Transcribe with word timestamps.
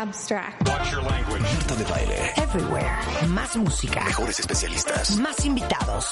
abstract. 0.00 0.66
Marta 0.66 1.74
de 1.76 1.84
baile. 1.84 2.32
Everywhere. 2.36 2.90
Más 3.28 3.56
música. 3.56 4.04
Mejores 4.04 4.40
especialistas. 4.40 5.16
Más 5.16 5.44
invitados. 5.44 6.06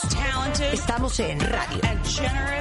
Estamos 0.73 1.19
en 1.21 1.41
radio, 1.41 1.81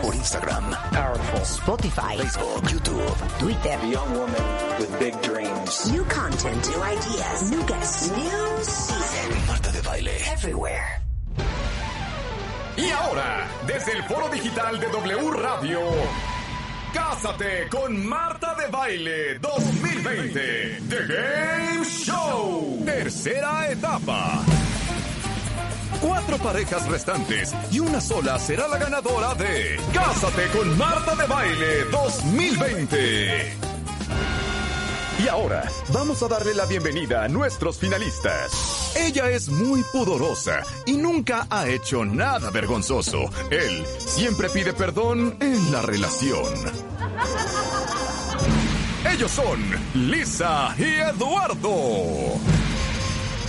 Por 0.01 0.15
Instagram, 0.15 0.71
powerful. 0.91 1.41
Spotify, 1.41 2.17
Facebook, 2.17 2.63
YouTube. 2.69 3.13
Twitter. 3.39 3.77
Young 3.83 4.11
woman 4.13 4.45
with 4.79 4.99
big 4.99 5.13
dreams. 5.21 5.91
New 5.91 6.05
content, 6.05 6.65
new 6.69 6.83
ideas, 6.83 7.51
new 7.51 7.63
guests, 7.65 8.11
new 8.11 8.63
season. 8.63 9.47
Marta 9.47 9.71
de 9.71 9.81
baile. 9.81 10.11
Everywhere. 10.31 11.01
Y 12.77 12.89
ahora, 12.91 13.47
desde 13.65 13.91
el 13.93 14.03
foro 14.03 14.29
digital 14.29 14.79
de 14.79 14.87
W 14.87 15.31
Radio, 15.31 15.79
Cásate 16.97 17.69
con 17.69 18.07
Marta 18.07 18.55
de 18.55 18.67
Baile 18.71 19.37
2020, 19.37 20.81
The 20.89 21.05
Game 21.07 21.85
Show. 21.85 22.81
Tercera 22.83 23.69
etapa. 23.69 24.43
Cuatro 26.01 26.39
parejas 26.39 26.87
restantes 26.87 27.53
y 27.71 27.79
una 27.81 28.01
sola 28.01 28.39
será 28.39 28.67
la 28.67 28.79
ganadora 28.79 29.35
de 29.35 29.79
Cásate 29.93 30.47
con 30.47 30.75
Marta 30.75 31.15
de 31.15 31.27
Baile 31.27 31.83
2020. 31.91 33.66
Y 35.23 35.27
ahora 35.27 35.63
vamos 35.91 36.21
a 36.21 36.27
darle 36.27 36.53
la 36.53 36.65
bienvenida 36.65 37.23
a 37.23 37.27
nuestros 37.27 37.79
finalistas. 37.79 38.93
Ella 38.95 39.29
es 39.31 39.49
muy 39.49 39.83
pudorosa 39.91 40.61
y 40.85 40.93
nunca 40.93 41.47
ha 41.49 41.67
hecho 41.67 42.05
nada 42.05 42.51
vergonzoso. 42.51 43.29
Él 43.49 43.83
siempre 43.97 44.47
pide 44.49 44.73
perdón 44.73 45.35
en 45.39 45.71
la 45.71 45.81
relación. 45.81 46.45
Ellos 49.11 49.31
son 49.31 49.59
Lisa 49.95 50.75
y 50.77 50.83
Eduardo. 50.83 51.73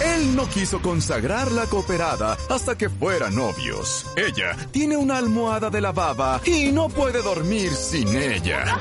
Él 0.00 0.36
no 0.36 0.48
quiso 0.48 0.80
consagrar 0.80 1.52
la 1.52 1.66
cooperada 1.66 2.38
hasta 2.48 2.78
que 2.78 2.88
fueran 2.88 3.34
novios. 3.34 4.06
Ella 4.16 4.56
tiene 4.70 4.96
una 4.96 5.18
almohada 5.18 5.68
de 5.68 5.82
la 5.82 5.92
baba 5.92 6.40
y 6.46 6.72
no 6.72 6.88
puede 6.88 7.20
dormir 7.20 7.74
sin 7.74 8.08
ella. 8.16 8.78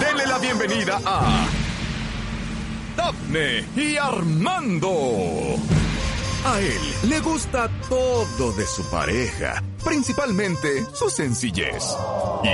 Denle 0.00 0.26
la 0.26 0.38
bienvenida 0.38 0.98
a 1.04 1.46
Daphne 2.96 3.64
y 3.76 3.96
Armando. 3.96 5.56
A 6.44 6.60
él 6.60 7.08
le 7.08 7.20
gusta 7.20 7.70
todo 7.88 8.52
de 8.52 8.66
su 8.66 8.84
pareja, 8.90 9.62
principalmente 9.82 10.84
su 10.92 11.08
sencillez. 11.08 11.82
Y 12.44 12.48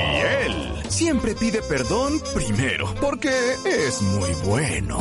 él 0.45 0.83
siempre 0.89 1.35
pide 1.35 1.61
perdón 1.63 2.21
primero, 2.35 2.95
porque 3.01 3.57
es 3.65 4.01
muy 4.03 4.31
bueno. 4.45 4.99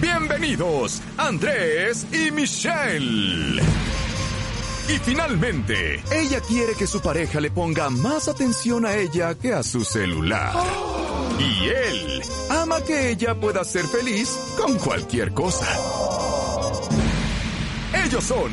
Bienvenidos, 0.00 1.02
Andrés 1.16 2.06
y 2.12 2.30
Michelle. 2.30 3.60
Y 4.88 4.98
finalmente, 5.00 6.00
ella 6.12 6.40
quiere 6.40 6.74
que 6.74 6.86
su 6.86 7.00
pareja 7.00 7.40
le 7.40 7.50
ponga 7.50 7.90
más 7.90 8.28
atención 8.28 8.86
a 8.86 8.94
ella 8.94 9.34
que 9.34 9.52
a 9.52 9.64
su 9.64 9.82
celular. 9.84 10.52
Y 11.38 11.68
él 11.68 12.22
ama 12.50 12.80
que 12.80 13.10
ella 13.10 13.34
pueda 13.34 13.64
ser 13.64 13.86
feliz 13.86 14.36
con 14.56 14.78
cualquier 14.78 15.32
cosa. 15.32 15.66
Ellos 18.04 18.24
son 18.24 18.52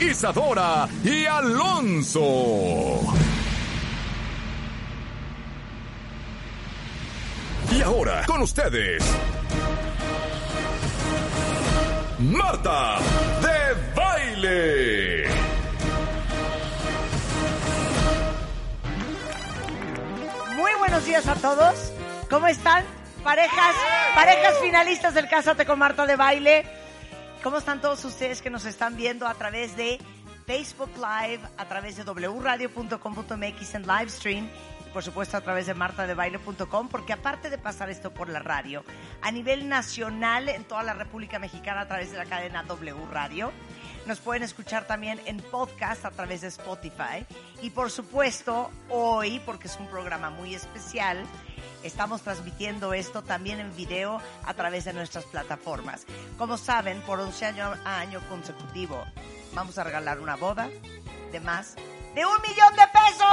Isadora 0.00 0.88
y 1.04 1.24
Alonso. 1.26 3.00
Y 7.72 7.82
ahora, 7.82 8.24
con 8.26 8.42
ustedes, 8.42 9.02
Marta 12.20 12.98
de 13.42 13.94
Baile. 13.96 15.28
Muy 20.56 20.70
buenos 20.78 21.04
días 21.04 21.26
a 21.26 21.34
todos. 21.34 21.93
¿Cómo 22.34 22.48
están? 22.48 22.84
Parejas, 23.22 23.76
parejas 24.12 24.58
finalistas 24.60 25.14
del 25.14 25.28
Cásate 25.28 25.64
con 25.64 25.78
Marta 25.78 26.04
de 26.04 26.16
Baile. 26.16 26.66
¿Cómo 27.44 27.58
están 27.58 27.80
todos 27.80 28.04
ustedes 28.04 28.42
que 28.42 28.50
nos 28.50 28.64
están 28.64 28.96
viendo 28.96 29.28
a 29.28 29.34
través 29.34 29.76
de 29.76 30.00
Facebook 30.44 30.90
Live, 30.96 31.38
a 31.56 31.68
través 31.68 31.94
de 31.94 32.02
wradio.com.mx 32.02 33.74
en 33.76 33.82
live 33.82 34.08
stream 34.08 34.48
y 34.84 34.90
por 34.90 35.04
supuesto 35.04 35.36
a 35.36 35.42
través 35.42 35.66
de 35.66 35.74
martadebaile.com? 35.74 36.88
Porque 36.88 37.12
aparte 37.12 37.50
de 37.50 37.58
pasar 37.58 37.88
esto 37.88 38.12
por 38.12 38.28
la 38.28 38.40
radio, 38.40 38.82
a 39.22 39.30
nivel 39.30 39.68
nacional 39.68 40.48
en 40.48 40.64
toda 40.64 40.82
la 40.82 40.94
República 40.94 41.38
Mexicana 41.38 41.82
a 41.82 41.86
través 41.86 42.10
de 42.10 42.18
la 42.18 42.24
cadena 42.24 42.64
W 42.64 42.96
Radio, 43.12 43.52
nos 44.06 44.18
pueden 44.18 44.42
escuchar 44.42 44.88
también 44.88 45.20
en 45.26 45.38
podcast 45.38 46.04
a 46.04 46.10
través 46.10 46.40
de 46.40 46.48
Spotify. 46.48 47.24
Y 47.62 47.70
por 47.70 47.92
supuesto, 47.92 48.72
hoy, 48.88 49.40
porque 49.46 49.68
es 49.68 49.76
un 49.78 49.86
programa 49.86 50.30
muy 50.30 50.54
especial, 50.54 51.24
estamos 51.82 52.22
transmitiendo 52.22 52.92
esto 52.94 53.22
también 53.22 53.60
en 53.60 53.74
video 53.76 54.20
a 54.44 54.54
través 54.54 54.84
de 54.84 54.92
nuestras 54.92 55.24
plataformas. 55.24 56.06
Como 56.38 56.56
saben, 56.56 57.00
por 57.02 57.20
11 57.20 57.46
años 57.46 57.78
año 57.84 58.20
consecutivo 58.28 59.04
vamos 59.54 59.78
a 59.78 59.84
regalar 59.84 60.20
una 60.20 60.36
boda 60.36 60.68
de 61.32 61.40
más 61.40 61.76
de 62.14 62.24
un 62.24 62.36
millón 62.42 62.74
de 62.76 62.82
pesos. 62.92 63.26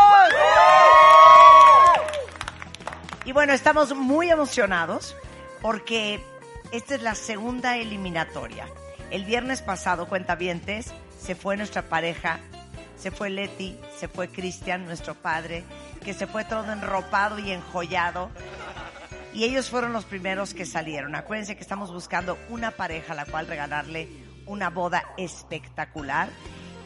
Y 3.25 3.31
bueno, 3.31 3.53
estamos 3.53 3.95
muy 3.95 4.29
emocionados 4.29 5.15
porque 5.61 6.23
esta 6.71 6.95
es 6.95 7.01
la 7.01 7.15
segunda 7.15 7.77
eliminatoria. 7.77 8.67
El 9.11 9.25
viernes 9.25 9.61
pasado, 9.61 10.07
cuentavientes, 10.07 10.91
se 11.19 11.35
fue 11.35 11.57
nuestra 11.57 11.83
pareja, 11.83 12.39
se 12.97 13.11
fue 13.11 13.29
Leti, 13.29 13.77
se 13.99 14.07
fue 14.07 14.29
Cristian, 14.29 14.85
nuestro 14.85 15.13
padre, 15.13 15.63
que 16.03 16.13
se 16.13 16.27
fue 16.27 16.43
todo 16.45 16.71
enropado 16.71 17.39
y 17.39 17.51
enjollado. 17.51 18.29
Y 19.33 19.45
ellos 19.45 19.69
fueron 19.69 19.93
los 19.93 20.05
primeros 20.05 20.53
que 20.53 20.65
salieron. 20.65 21.15
Acuérdense 21.15 21.55
que 21.55 21.61
estamos 21.61 21.91
buscando 21.93 22.37
una 22.49 22.71
pareja 22.71 23.13
a 23.13 23.15
la 23.15 23.25
cual 23.25 23.47
regalarle 23.47 24.09
una 24.45 24.69
boda 24.69 25.03
espectacular. 25.17 26.29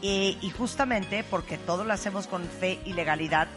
Y 0.02 0.52
justamente 0.56 1.24
porque 1.24 1.58
todo 1.58 1.84
lo 1.84 1.92
hacemos 1.92 2.28
con 2.28 2.44
fe 2.44 2.78
y 2.84 2.92
legalidad, 2.92 3.48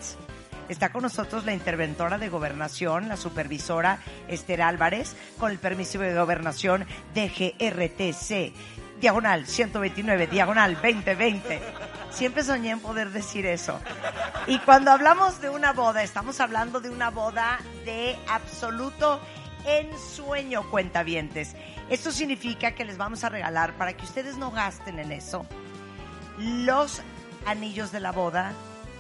Está 0.70 0.92
con 0.92 1.02
nosotros 1.02 1.46
la 1.46 1.54
interventora 1.54 2.20
de 2.20 2.30
gobernación, 2.30 3.10
la 3.10 3.18
supervisora 3.18 4.00
Esther 4.28 4.62
Álvarez, 4.62 5.16
con 5.40 5.50
el 5.52 5.58
permiso 5.58 5.98
de 5.98 6.14
gobernación 6.14 6.86
DGRTC, 7.16 8.54
diagonal 9.02 9.48
129, 9.48 10.28
diagonal 10.28 10.76
2020. 10.76 11.60
Siempre 12.10 12.44
soñé 12.44 12.72
en 12.72 12.80
poder 12.80 13.12
decir 13.12 13.46
eso. 13.46 13.80
Y 14.48 14.60
cuando 14.60 14.92
hablamos 14.92 15.42
de 15.42 15.50
una 15.50 15.74
boda, 15.74 16.04
estamos 16.04 16.40
hablando 16.40 16.80
de 16.80 16.90
una 16.90 17.10
boda 17.10 17.60
de 17.86 18.18
absoluto 18.28 19.20
ensueño, 19.66 20.70
cuentavientes. 20.70 21.56
Esto 21.90 22.12
significa 22.12 22.72
que 22.72 22.86
les 22.86 22.98
vamos 22.98 23.24
a 23.24 23.30
regalar, 23.30 23.74
para 23.74 23.94
que 23.94 24.06
ustedes 24.06 24.38
no 24.38 24.52
gasten 24.52 25.00
en 25.00 25.12
eso, 25.12 25.46
los 26.38 27.02
anillos 27.46 27.92
de 27.92 28.00
la 28.00 28.12
boda, 28.12 28.54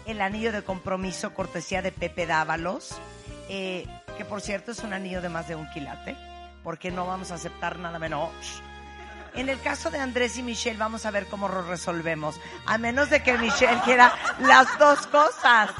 el 0.05 0.21
anillo 0.21 0.51
de 0.51 0.63
compromiso 0.63 1.33
cortesía 1.33 1.81
de 1.81 1.91
Pepe 1.91 2.25
Dávalos, 2.25 2.99
eh, 3.47 3.85
que 4.17 4.25
por 4.25 4.41
cierto 4.41 4.71
es 4.71 4.79
un 4.79 4.93
anillo 4.93 5.21
de 5.21 5.29
más 5.29 5.47
de 5.47 5.55
un 5.55 5.69
quilate, 5.69 6.15
porque 6.63 6.91
no 6.91 7.05
vamos 7.05 7.31
a 7.31 7.35
aceptar 7.35 7.79
nada 7.79 7.99
menos. 7.99 8.31
En 9.35 9.49
el 9.49 9.59
caso 9.61 9.89
de 9.89 9.99
Andrés 9.99 10.37
y 10.37 10.43
Michelle, 10.43 10.77
vamos 10.77 11.05
a 11.05 11.11
ver 11.11 11.27
cómo 11.27 11.47
lo 11.47 11.61
resolvemos. 11.63 12.39
A 12.65 12.77
menos 12.77 13.09
de 13.09 13.23
que 13.23 13.37
Michelle 13.37 13.79
quiera 13.83 14.13
las 14.39 14.77
dos 14.79 15.07
cosas. 15.07 15.71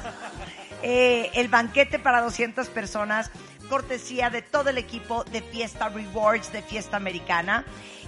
Eh, 0.82 1.30
el 1.34 1.48
banquete 1.48 1.98
para 1.98 2.22
200 2.22 2.68
personas, 2.68 3.30
cortesía 3.68 4.30
de 4.30 4.42
todo 4.42 4.70
el 4.70 4.78
equipo 4.78 5.24
de 5.24 5.42
Fiesta 5.42 5.88
Rewards 5.88 6.52
de 6.52 6.62
Fiesta 6.62 6.96
Americana. 6.96 7.64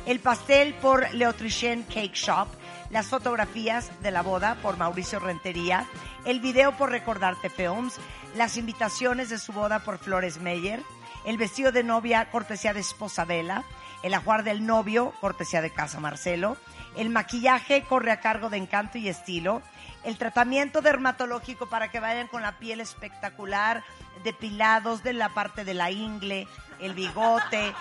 El 0.07 0.21
pastel 0.21 0.75
por 0.75 1.13
Leotrichen 1.15 1.85
Cake 1.85 2.15
Shop. 2.15 2.49
Las 2.91 3.07
fotografías 3.07 3.91
de 4.03 4.11
la 4.11 4.23
boda 4.23 4.57
por 4.63 4.77
Mauricio 4.77 5.19
Rentería. 5.19 5.87
El 6.25 6.41
video 6.41 6.77
por 6.77 6.91
Recordarte 6.91 7.51
Films. 7.51 7.99
Las 8.35 8.57
invitaciones 8.57 9.29
de 9.29 9.39
su 9.39 9.53
boda 9.53 9.81
por 9.81 9.99
Flores 9.99 10.39
Meyer 10.41 10.83
El 11.27 11.37
vestido 11.37 11.71
de 11.71 11.85
novia, 11.85 12.31
cortesía 12.31 12.73
de 12.73 12.81
esposa 12.81 13.25
Vela. 13.25 13.65
El 14.03 14.15
ajuar 14.15 14.43
del 14.43 14.67
novio, 14.67 15.13
cortesía 15.21 15.63
de 15.63 15.73
Casa 15.73 16.01
Marcelo. 16.01 16.57
El 16.97 17.11
maquillaje 17.11 17.85
corre 17.85 18.11
a 18.11 18.21
cargo 18.21 18.51
de 18.51 18.57
Encanto 18.57 18.99
y 18.99 19.09
Estilo. 19.09 19.63
El 20.05 20.19
tratamiento 20.19 20.81
dermatológico 20.81 21.67
para 21.69 21.91
que 21.91 22.01
vayan 22.01 22.27
con 22.27 22.43
la 22.43 22.59
piel 22.59 22.81
espectacular, 22.81 23.85
depilados 24.25 25.03
de 25.03 25.13
la 25.13 25.29
parte 25.29 25.65
de 25.65 25.75
la 25.75 25.91
ingle, 25.91 26.49
el 26.81 26.95
bigote, 26.95 27.73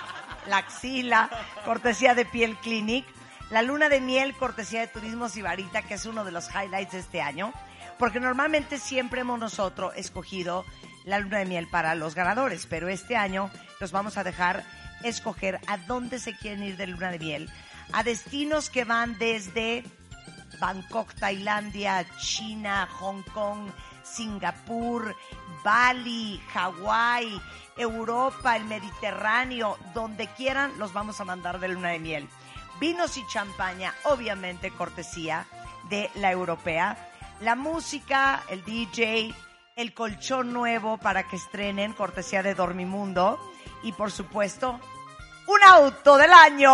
la 0.47 0.57
axila, 0.57 1.29
cortesía 1.65 2.13
de 2.13 2.25
Piel 2.25 2.56
Clinic. 2.57 3.06
La 3.50 3.63
luna 3.63 3.89
de 3.89 4.00
miel, 4.00 4.33
cortesía 4.35 4.79
de 4.79 4.88
Turismo 4.88 5.27
Sibarita, 5.27 5.81
que 5.81 5.95
es 5.95 6.06
uno 6.06 6.24
de 6.24 6.31
los 6.31 6.50
highlights 6.50 6.94
de 6.94 7.00
este 7.00 7.21
año, 7.21 7.51
porque 8.00 8.21
normalmente 8.21 8.77
siempre 8.77 9.21
hemos 9.21 9.39
nosotros 9.39 9.94
escogido 9.97 10.63
la 11.03 11.19
luna 11.19 11.39
de 11.39 11.45
miel 11.45 11.67
para 11.67 11.95
los 11.95 12.15
ganadores, 12.15 12.65
pero 12.65 12.88
este 12.88 13.17
año 13.17 13.51
los 13.81 13.91
vamos 13.91 14.17
a 14.17 14.24
dejar 14.24 14.63
escoger 15.03 15.59
a 15.68 15.77
dónde 15.77 16.19
se 16.19 16.36
quieren 16.36 16.63
ir 16.63 16.77
de 16.77 16.88
luna 16.88 17.12
de 17.12 17.19
miel, 17.19 17.50
a 17.94 18.03
destinos 18.03 18.69
que 18.69 18.86
van 18.86 19.18
desde 19.18 19.83
Bangkok, 20.59 21.13
Tailandia, 21.15 22.06
China, 22.19 22.88
Hong 23.00 23.24
Kong, 23.33 23.71
Singapur, 24.03 25.15
Bali, 25.63 26.39
Hawái, 26.53 27.42
Europa, 27.77 28.56
el 28.56 28.65
Mediterráneo, 28.65 29.77
donde 29.94 30.27
quieran, 30.27 30.71
los 30.77 30.94
vamos 30.94 31.19
a 31.19 31.25
mandar 31.25 31.59
de 31.59 31.69
luna 31.69 31.89
de 31.89 32.00
miel. 32.00 32.30
Vinos 32.80 33.18
y 33.18 33.25
champaña, 33.27 33.94
obviamente 34.03 34.71
cortesía 34.71 35.45
de 35.89 36.09
la 36.15 36.31
europea. 36.31 37.09
La 37.39 37.56
música, 37.56 38.44
el 38.50 38.63
DJ, 38.63 39.33
el 39.75 39.94
colchón 39.94 40.53
nuevo 40.53 40.98
para 40.98 41.27
que 41.27 41.36
estrenen, 41.36 41.94
cortesía 41.94 42.44
de 42.44 42.56
Dormimundo. 42.56 43.39
Y 43.83 43.94
por 43.94 44.12
supuesto, 44.12 44.80
un 45.51 45.63
auto 45.63 46.18
del 46.18 46.31
año. 46.31 46.71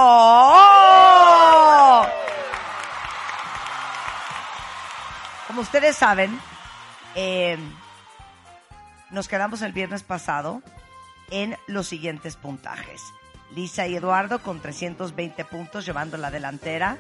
Como 5.48 5.62
ustedes 5.62 5.96
saben, 5.96 6.40
eh, 7.16 7.58
nos 9.10 9.28
quedamos 9.28 9.62
el 9.64 9.72
viernes 9.74 10.04
pasado 10.04 10.62
en 11.32 11.58
los 11.68 11.88
siguientes 11.88 12.36
puntajes. 12.36 13.02
Lisa 13.56 13.88
y 13.88 13.96
Eduardo 13.96 14.40
con 14.40 14.62
320 14.62 15.46
puntos 15.46 15.86
llevando 15.86 16.18
la 16.18 16.30
delantera. 16.30 16.98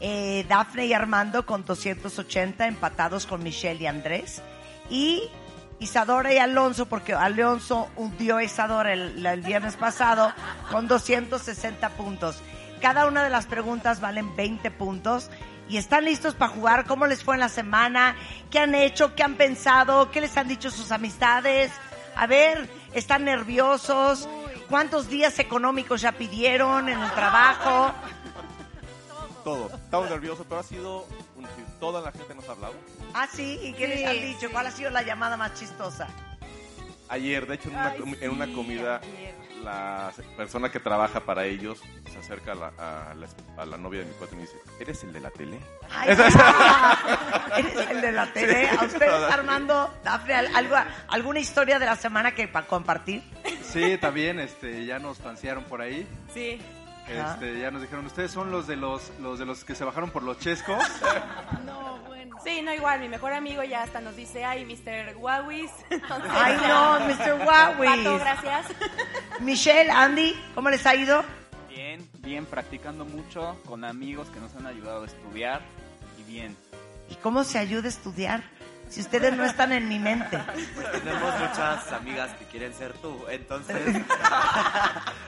Eh, 0.00 0.44
Dafne 0.48 0.86
y 0.86 0.92
Armando 0.92 1.46
con 1.46 1.64
280 1.64 2.66
empatados 2.66 3.26
con 3.26 3.42
Michelle 3.42 3.82
y 3.82 3.86
Andrés. 3.86 4.42
Y 4.90 5.30
Isadora 5.80 6.32
y 6.32 6.38
Alonso, 6.38 6.86
porque 6.86 7.14
Alonso 7.14 7.88
hundió 7.96 8.36
a 8.36 8.44
Isadora 8.44 8.92
el, 8.92 9.24
el 9.26 9.40
viernes 9.40 9.76
pasado 9.76 10.32
con 10.70 10.86
260 10.86 11.88
puntos. 11.90 12.40
Cada 12.80 13.06
una 13.06 13.24
de 13.24 13.30
las 13.30 13.46
preguntas 13.46 14.00
valen 14.00 14.36
20 14.36 14.70
puntos. 14.70 15.30
¿Y 15.68 15.76
están 15.76 16.04
listos 16.04 16.34
para 16.34 16.52
jugar? 16.52 16.84
¿Cómo 16.84 17.06
les 17.06 17.22
fue 17.22 17.34
en 17.36 17.40
la 17.40 17.48
semana? 17.48 18.16
¿Qué 18.50 18.58
han 18.58 18.74
hecho? 18.74 19.14
¿Qué 19.14 19.22
han 19.22 19.36
pensado? 19.36 20.10
¿Qué 20.10 20.20
les 20.20 20.36
han 20.36 20.48
dicho 20.48 20.70
sus 20.70 20.90
amistades? 20.90 21.70
A 22.16 22.26
ver, 22.26 22.68
¿están 22.92 23.24
nerviosos? 23.24 24.28
¿Cuántos 24.68 25.08
días 25.08 25.38
económicos 25.38 26.00
ya 26.00 26.12
pidieron 26.12 26.88
en 26.88 27.00
el 27.00 27.10
trabajo? 27.12 27.92
Todo. 29.44 29.70
Estamos 29.72 30.10
nerviosos, 30.10 30.44
pero 30.48 30.60
ha 30.60 30.64
sido 30.64 31.06
toda 31.78 32.00
la 32.00 32.12
gente 32.12 32.34
nos 32.34 32.48
ha 32.48 32.52
hablado. 32.52 32.74
Ah, 33.14 33.26
sí, 33.32 33.58
¿y 33.62 33.72
qué 33.72 33.88
les 33.88 34.06
han 34.06 34.20
dicho? 34.20 34.50
¿Cuál 34.50 34.66
ha 34.66 34.70
sido 34.70 34.90
la 34.90 35.02
llamada 35.02 35.36
más 35.36 35.54
chistosa? 35.54 36.08
Ayer, 37.08 37.46
de 37.46 37.56
hecho, 37.56 37.68
en 37.70 37.74
una, 37.74 37.94
com- 37.96 38.14
en 38.20 38.30
una 38.30 38.52
comida, 38.52 39.00
la 39.64 40.12
persona 40.36 40.70
que 40.70 40.78
trabaja 40.78 41.18
para 41.20 41.44
ellos 41.44 41.82
se 42.08 42.18
acerca 42.18 42.52
a 42.52 42.54
la, 42.54 42.66
a 42.78 43.14
la, 43.14 43.26
a 43.60 43.66
la 43.66 43.76
novia 43.76 44.00
de 44.00 44.06
mi 44.06 44.12
cuate 44.12 44.34
y 44.34 44.36
me 44.36 44.42
dice, 44.42 44.56
¿eres 44.78 45.02
el 45.02 45.12
de 45.12 45.18
la 45.20 45.30
tele? 45.30 45.58
Ay, 45.90 46.16
ya. 46.16 46.98
Eres 47.58 47.90
el 47.90 48.00
de 48.00 48.12
la 48.12 48.32
TV. 48.32 48.68
¿A 48.70 48.84
ustedes. 48.84 49.10
Armando, 49.32 49.92
Dafne, 50.04 50.34
al- 50.34 50.54
algo, 50.54 50.76
alguna 51.08 51.40
historia 51.40 51.80
de 51.80 51.86
la 51.86 51.96
semana 51.96 52.32
que 52.32 52.46
para 52.46 52.68
compartir? 52.68 53.24
Sí, 53.64 53.98
también, 53.98 54.38
este, 54.38 54.86
ya 54.86 55.00
nos 55.00 55.18
tancearon 55.18 55.64
por 55.64 55.82
ahí. 55.82 56.06
Sí. 56.32 56.60
Este, 57.08 57.58
ya 57.60 57.70
nos 57.70 57.82
dijeron, 57.82 58.06
ustedes 58.06 58.30
son 58.30 58.50
los 58.50 58.66
de 58.66 58.76
los, 58.76 59.10
los 59.20 59.38
de 59.38 59.46
los 59.46 59.64
que 59.64 59.74
se 59.74 59.84
bajaron 59.84 60.10
por 60.10 60.22
los 60.22 60.38
chescos. 60.38 60.82
Sí, 62.44 62.62
no 62.62 62.72
igual, 62.72 63.00
mi 63.00 63.08
mejor 63.08 63.34
amigo 63.34 63.62
ya 63.64 63.82
hasta 63.82 64.00
nos 64.00 64.16
dice, 64.16 64.44
ay, 64.44 64.64
Mr. 64.64 65.16
Wawis. 65.16 65.70
Ay, 66.30 66.56
no, 66.66 67.00
Mr. 67.00 67.46
Wawis. 67.46 67.90
Pato, 67.98 68.18
gracias. 68.18 68.66
Michelle, 69.40 69.90
Andy, 69.90 70.34
¿cómo 70.54 70.70
les 70.70 70.86
ha 70.86 70.94
ido? 70.94 71.22
Bien, 71.68 72.08
bien, 72.20 72.46
practicando 72.46 73.04
mucho 73.04 73.60
con 73.66 73.84
amigos 73.84 74.28
que 74.30 74.40
nos 74.40 74.54
han 74.56 74.66
ayudado 74.66 75.02
a 75.02 75.06
estudiar 75.06 75.60
y 76.18 76.22
bien. 76.22 76.56
¿Y 77.10 77.16
cómo 77.16 77.44
se 77.44 77.58
ayuda 77.58 77.86
a 77.86 77.88
estudiar? 77.88 78.42
Si 78.90 79.00
ustedes 79.00 79.36
no 79.36 79.44
están 79.44 79.72
en 79.72 79.88
mi 79.88 80.00
mente. 80.00 80.36
Tenemos 80.92 81.38
muchas 81.38 81.92
amigas 81.92 82.34
que 82.34 82.44
quieren 82.46 82.74
ser 82.74 82.92
tú, 82.94 83.24
entonces 83.30 83.76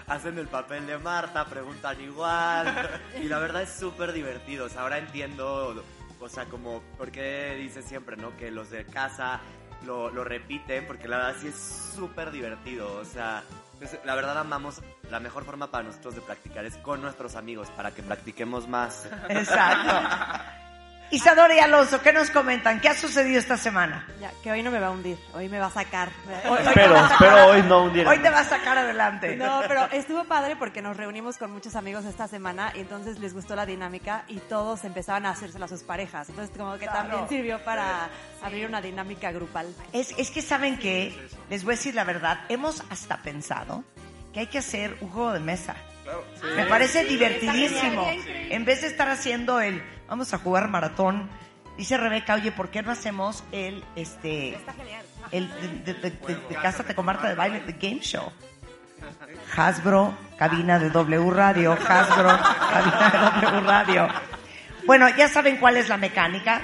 hacen 0.08 0.36
el 0.38 0.48
papel 0.48 0.84
de 0.86 0.98
Marta, 0.98 1.44
preguntan 1.46 2.00
igual 2.00 2.90
y 3.22 3.28
la 3.28 3.38
verdad 3.38 3.62
es 3.62 3.72
súper 3.72 4.12
divertido. 4.12 4.66
O 4.66 4.68
sea, 4.68 4.82
ahora 4.82 4.98
entiendo, 4.98 5.84
o 6.20 6.28
sea, 6.28 6.46
como 6.46 6.82
por 6.98 7.12
qué 7.12 7.56
dice 7.56 7.82
siempre, 7.82 8.16
¿no? 8.16 8.36
Que 8.36 8.50
los 8.50 8.68
de 8.70 8.84
casa 8.84 9.40
lo, 9.86 10.10
lo 10.10 10.24
repiten, 10.24 10.84
porque 10.86 11.06
la 11.06 11.18
verdad 11.18 11.36
sí 11.40 11.46
es 11.46 11.92
súper 11.94 12.32
divertido. 12.32 12.92
O 12.96 13.04
sea, 13.04 13.44
la 14.04 14.14
verdad 14.16 14.38
amamos, 14.38 14.82
la 15.08 15.20
mejor 15.20 15.44
forma 15.44 15.70
para 15.70 15.84
nosotros 15.84 16.16
de 16.16 16.20
practicar 16.20 16.64
es 16.64 16.76
con 16.78 17.00
nuestros 17.00 17.36
amigos, 17.36 17.68
para 17.76 17.92
que 17.92 18.02
practiquemos 18.02 18.66
más. 18.66 19.08
Exacto. 19.28 19.92
Isadora 21.12 21.54
y 21.54 21.58
Alonso, 21.58 22.00
¿qué 22.00 22.10
nos 22.10 22.30
comentan? 22.30 22.80
¿Qué 22.80 22.88
ha 22.88 22.94
sucedido 22.94 23.38
esta 23.38 23.58
semana? 23.58 24.06
Ya, 24.18 24.30
que 24.42 24.50
hoy 24.50 24.62
no 24.62 24.70
me 24.70 24.78
va 24.80 24.86
a 24.86 24.90
hundir, 24.90 25.18
hoy 25.34 25.46
me 25.50 25.58
va 25.58 25.66
a 25.66 25.70
sacar. 25.70 26.08
Hoy- 26.48 26.50
hoy 26.52 26.66
Espero, 26.66 26.96
a 26.96 27.06
espero 27.06 27.46
hoy 27.48 27.62
no 27.64 27.82
hundirme. 27.84 28.10
Hoy 28.10 28.18
te 28.20 28.30
va 28.30 28.40
a 28.40 28.44
sacar 28.44 28.78
adelante. 28.78 29.36
No, 29.36 29.60
pero 29.68 29.90
estuvo 29.92 30.24
padre 30.24 30.56
porque 30.56 30.80
nos 30.80 30.96
reunimos 30.96 31.36
con 31.36 31.50
muchos 31.52 31.76
amigos 31.76 32.06
esta 32.06 32.28
semana 32.28 32.72
y 32.74 32.80
entonces 32.80 33.18
les 33.18 33.34
gustó 33.34 33.54
la 33.54 33.66
dinámica 33.66 34.24
y 34.26 34.38
todos 34.38 34.84
empezaban 34.84 35.26
a 35.26 35.30
hacérsela 35.32 35.66
a 35.66 35.68
sus 35.68 35.82
parejas. 35.82 36.30
Entonces 36.30 36.56
como 36.56 36.72
que 36.78 36.86
Claro. 36.86 37.00
también 37.10 37.28
sirvió 37.28 37.58
para 37.62 38.08
abrir 38.42 38.66
una 38.66 38.80
dinámica 38.80 39.30
grupal. 39.32 39.66
Es, 39.92 40.14
es 40.16 40.30
que 40.30 40.40
saben 40.40 40.78
que, 40.78 41.14
les 41.50 41.62
voy 41.62 41.74
a 41.74 41.76
decir 41.76 41.94
la 41.94 42.04
verdad, 42.04 42.40
hemos 42.48 42.82
hasta 42.88 43.18
pensado 43.18 43.84
que 44.32 44.40
hay 44.40 44.46
que 44.46 44.56
hacer 44.56 44.96
un 45.02 45.10
juego 45.10 45.32
de 45.34 45.40
mesa. 45.40 45.76
Claro. 46.04 46.24
Me 46.56 46.64
parece 46.64 47.04
divertidísimo. 47.04 48.04
En 48.50 48.64
vez 48.64 48.80
de 48.80 48.88
estar 48.88 49.08
haciendo 49.08 49.60
el, 49.60 49.80
vamos 50.12 50.34
a 50.34 50.38
jugar 50.38 50.68
maratón, 50.68 51.26
dice 51.78 51.96
Rebeca, 51.96 52.34
oye, 52.34 52.52
¿por 52.52 52.68
qué 52.68 52.82
no 52.82 52.90
hacemos 52.92 53.44
el, 53.50 53.82
este, 53.96 54.56
Está 54.56 54.74
genial. 54.74 55.02
el 55.30 55.48
de, 55.48 55.94
de, 55.94 55.94
de- 55.94 56.10
de- 56.10 56.34
de 56.50 56.54
Cásate 56.56 56.94
con 56.94 57.06
Marta 57.06 57.30
de 57.30 57.34
Baile, 57.34 57.60
The 57.60 57.72
Game 57.72 58.02
Show? 58.02 58.30
Hasbro, 59.56 60.14
cabina 60.38 60.78
de 60.78 60.90
W 60.90 61.30
Radio, 61.30 61.72
Hasbro, 61.72 62.28
cabina 62.70 63.10
de 63.40 63.46
W 63.46 63.60
Radio. 63.66 64.08
Bueno, 64.86 65.08
ya 65.16 65.28
saben 65.28 65.56
cuál 65.56 65.78
es 65.78 65.88
la 65.88 65.96
mecánica. 65.96 66.60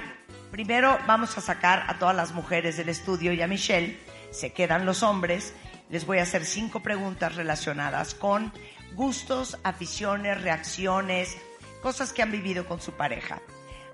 Primero 0.51 0.99
vamos 1.07 1.39
a 1.39 1.41
sacar 1.41 1.85
a 1.89 1.99
todas 1.99 2.15
las 2.15 2.33
mujeres 2.33 2.77
del 2.77 2.91
estudio 2.91 3.33
y 3.33 3.41
a 3.41 3.47
Michelle. 3.47 3.99
Se 4.31 4.53
quedan 4.53 4.85
los 4.85 5.03
hombres. 5.03 5.55
Les 5.89 6.05
voy 6.05 6.19
a 6.19 6.25
hacer 6.25 6.45
cinco 6.45 6.81
preguntas 6.81 7.35
relacionadas 7.35 8.15
con 8.15 8.53
gustos, 8.93 9.57
aficiones, 9.65 10.43
reacciones, 10.43 11.39
cosas 11.83 12.13
que 12.13 12.23
han 12.23 12.33
vivido 12.33 12.67
con 12.67 12.81
su 12.81 12.93
pareja. 12.93 13.41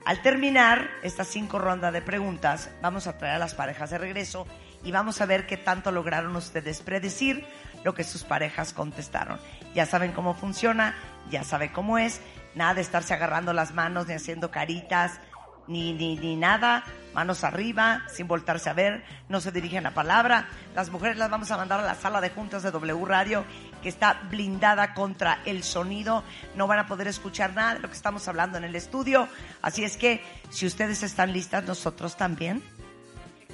Al 0.05 0.21
terminar 0.21 0.91
estas 1.03 1.29
cinco 1.29 1.59
rondas 1.59 1.93
de 1.93 2.03
preguntas, 2.03 2.71
vamos 2.83 3.07
a 3.07 3.17
traer 3.17 3.37
a 3.37 3.39
las 3.39 3.55
parejas 3.55 3.91
de 3.91 3.99
regreso 3.99 4.47
y 4.83 4.93
vamos 4.93 5.21
a 5.21 5.27
ver 5.27 5.47
qué 5.47 5.57
tanto 5.57 5.91
lograron 5.93 6.37
ustedes 6.37 6.83
predecir 6.83 7.47
lo 7.85 7.95
que 7.95 8.05
sus 8.05 8.23
parejas 8.23 8.75
contestaron. 8.75 9.39
Ya 9.75 9.87
saben 9.87 10.13
cómo 10.13 10.35
funciona, 10.35 10.95
ya 11.31 11.43
saben 11.43 11.71
cómo 11.71 11.97
es, 11.97 12.21
nada 12.55 12.75
de 12.75 12.83
estarse 12.83 13.15
agarrando 13.15 13.55
las 13.55 13.73
manos 13.73 14.07
ni 14.07 14.13
haciendo 14.13 14.51
caritas, 14.51 15.21
ni, 15.67 15.95
ni, 15.95 16.17
ni 16.17 16.37
nada, 16.37 16.85
manos 17.15 17.45
arriba, 17.45 18.03
sin 18.13 18.29
voltarse 18.29 18.69
a 18.69 18.75
ver, 18.75 19.05
no 19.29 19.41
se 19.41 19.53
dirigen 19.53 19.85
la 19.85 19.93
palabra. 19.93 20.49
Las 20.75 20.91
mujeres 20.91 21.17
las 21.17 21.31
vamos 21.31 21.51
a 21.51 21.57
mandar 21.57 21.81
a 21.81 21.85
la 21.85 21.95
sala 21.95 22.21
de 22.21 22.31
juntas 22.31 22.63
de 22.63 22.71
W 22.71 23.05
Radio, 23.07 23.45
que 23.85 23.91
está 23.91 24.15
blindada 24.31 24.95
contra 24.95 25.43
el 25.45 25.63
sonido. 25.63 26.25
No 26.57 26.67
van 26.67 26.79
a 26.79 26.87
poder 26.87 27.07
escuchar 27.07 27.53
nada 27.53 27.75
de 27.75 27.81
lo 27.81 27.89
que 27.89 27.95
estamos 27.95 28.27
hablando 28.29 28.57
en 28.57 28.65
el 28.65 28.75
estudio. 28.75 29.29
Así 29.61 29.85
es 29.85 29.99
que, 29.99 30.25
si 30.49 30.65
ustedes 30.65 31.03
están 31.03 31.35
listas, 31.35 31.65
nosotros 31.65 32.17
también. 32.17 32.63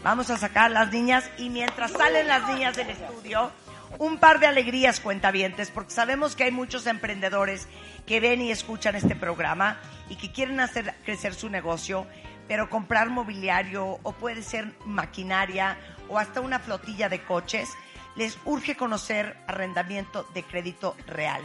Vamos 0.05 0.31
a 0.31 0.39
sacar 0.39 0.67
a 0.67 0.69
las 0.69 0.93
niñas 0.93 1.29
y 1.37 1.51
mientras 1.51 1.91
salen 1.91 2.29
las 2.29 2.49
niñas 2.49 2.77
del 2.77 2.91
estudio, 2.91 3.51
un 3.99 4.19
par 4.19 4.39
de 4.39 4.47
alegrías 4.47 5.01
cuentavientes, 5.01 5.73
porque 5.73 5.91
sabemos 5.91 6.37
que 6.37 6.45
hay 6.45 6.53
muchos 6.53 6.87
emprendedores 6.87 7.67
que 8.07 8.21
ven 8.21 8.41
y 8.41 8.53
escuchan 8.53 8.95
este 8.95 9.17
programa 9.17 9.81
y 10.09 10.15
que 10.15 10.31
quieren 10.31 10.61
hacer 10.61 10.95
crecer 11.05 11.35
su 11.35 11.51
negocio, 11.51 12.07
pero 12.47 12.71
comprar 12.71 13.11
mobiliario 13.11 13.99
o 14.05 14.13
puede 14.13 14.45
ser 14.45 14.75
maquinaria 14.85 15.77
o 16.09 16.19
hasta 16.19 16.41
una 16.41 16.61
flotilla 16.61 17.09
de 17.09 17.25
coches. 17.25 17.69
Les 18.17 18.39
urge 18.45 18.77
conocer 18.77 19.37
arrendamiento 19.47 20.27
de 20.35 20.43
crédito 20.43 20.97
real. 21.07 21.43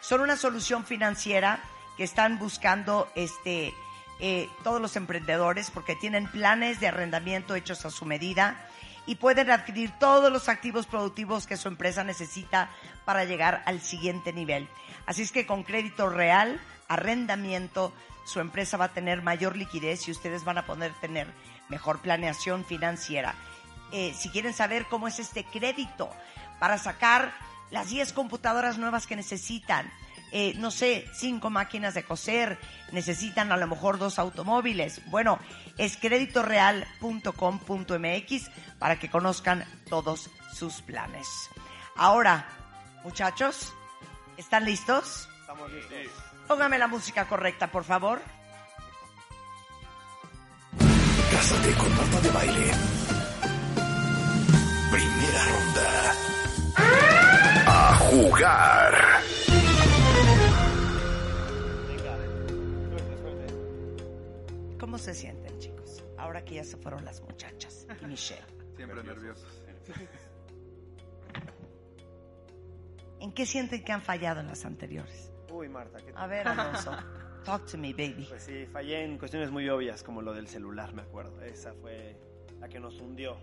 Son 0.00 0.20
una 0.20 0.36
solución 0.36 0.84
financiera 0.84 1.60
que 1.96 2.04
están 2.04 2.38
buscando 2.38 3.10
este, 3.14 3.74
eh, 4.20 4.48
todos 4.62 4.80
los 4.80 4.96
emprendedores 4.96 5.70
porque 5.70 5.96
tienen 5.96 6.26
planes 6.26 6.80
de 6.80 6.88
arrendamiento 6.88 7.54
hechos 7.54 7.84
a 7.84 7.90
su 7.90 8.04
medida 8.04 8.68
y 9.06 9.14
pueden 9.14 9.50
adquirir 9.50 9.90
todos 9.98 10.30
los 10.30 10.48
activos 10.48 10.86
productivos 10.86 11.46
que 11.46 11.56
su 11.56 11.68
empresa 11.68 12.04
necesita 12.04 12.70
para 13.04 13.24
llegar 13.24 13.62
al 13.64 13.80
siguiente 13.80 14.32
nivel. 14.32 14.68
Así 15.06 15.22
es 15.22 15.32
que 15.32 15.46
con 15.46 15.62
crédito 15.62 16.10
real, 16.10 16.60
arrendamiento, 16.88 17.92
su 18.24 18.40
empresa 18.40 18.76
va 18.76 18.86
a 18.86 18.92
tener 18.92 19.22
mayor 19.22 19.56
liquidez 19.56 20.06
y 20.06 20.10
ustedes 20.10 20.44
van 20.44 20.58
a 20.58 20.66
poder 20.66 20.92
tener 21.00 21.26
mejor 21.70 22.00
planeación 22.00 22.64
financiera. 22.64 23.34
Eh, 23.92 24.14
si 24.16 24.28
quieren 24.28 24.52
saber 24.52 24.86
cómo 24.86 25.08
es 25.08 25.18
este 25.18 25.44
crédito 25.44 26.10
para 26.58 26.78
sacar 26.78 27.32
las 27.70 27.90
10 27.90 28.12
computadoras 28.12 28.78
nuevas 28.78 29.06
que 29.06 29.16
necesitan, 29.16 29.90
eh, 30.30 30.52
no 30.56 30.70
sé, 30.70 31.06
cinco 31.14 31.48
máquinas 31.48 31.94
de 31.94 32.04
coser, 32.04 32.58
necesitan 32.92 33.50
a 33.50 33.56
lo 33.56 33.66
mejor 33.66 33.98
dos 33.98 34.18
automóviles. 34.18 35.00
Bueno, 35.06 35.38
es 35.78 35.96
creditoreal.com.mx 35.96 38.50
para 38.78 38.98
que 38.98 39.08
conozcan 39.10 39.64
todos 39.88 40.28
sus 40.52 40.82
planes. 40.82 41.26
Ahora, 41.96 42.46
muchachos, 43.04 43.72
¿están 44.36 44.66
listos? 44.66 45.30
Estamos 45.40 45.72
listos. 45.72 45.96
Póngame 46.46 46.78
la 46.78 46.88
música 46.88 47.26
correcta, 47.26 47.70
por 47.70 47.84
favor. 47.84 48.20
Cásate 51.30 51.72
con 51.74 51.96
Marta 51.96 52.20
de 52.20 52.30
Baile. 52.30 52.70
Primera 55.28 55.44
ronda. 55.44 56.14
A 57.66 57.94
jugar. 57.96 58.94
¿Cómo 64.80 64.96
se 64.96 65.14
sienten, 65.14 65.58
chicos? 65.58 66.02
Ahora 66.16 66.42
que 66.44 66.54
ya 66.54 66.64
se 66.64 66.78
fueron 66.78 67.04
las 67.04 67.20
muchachas 67.20 67.86
y 68.00 68.06
Michelle. 68.06 68.40
Siempre 68.76 69.02
nerviosos. 69.02 69.62
¿En 73.20 73.32
qué 73.32 73.44
sienten 73.44 73.84
que 73.84 73.92
han 73.92 74.00
fallado 74.00 74.40
en 74.40 74.46
las 74.46 74.64
anteriores? 74.64 75.30
Uy, 75.50 75.68
Marta, 75.68 75.98
¿qué 75.98 76.12
A 76.14 76.26
ver, 76.26 76.48
Alonso, 76.48 76.92
talk 77.44 77.66
to 77.66 77.76
me, 77.76 77.92
baby. 77.92 78.24
Pues 78.28 78.44
sí, 78.44 78.64
fallé 78.66 79.04
en 79.04 79.18
cuestiones 79.18 79.50
muy 79.50 79.68
obvias, 79.68 80.02
como 80.02 80.22
lo 80.22 80.32
del 80.32 80.48
celular, 80.48 80.94
me 80.94 81.02
acuerdo. 81.02 81.42
Esa 81.42 81.74
fue 81.74 82.16
la 82.60 82.68
que 82.68 82.80
nos 82.80 82.98
hundió. 83.00 83.36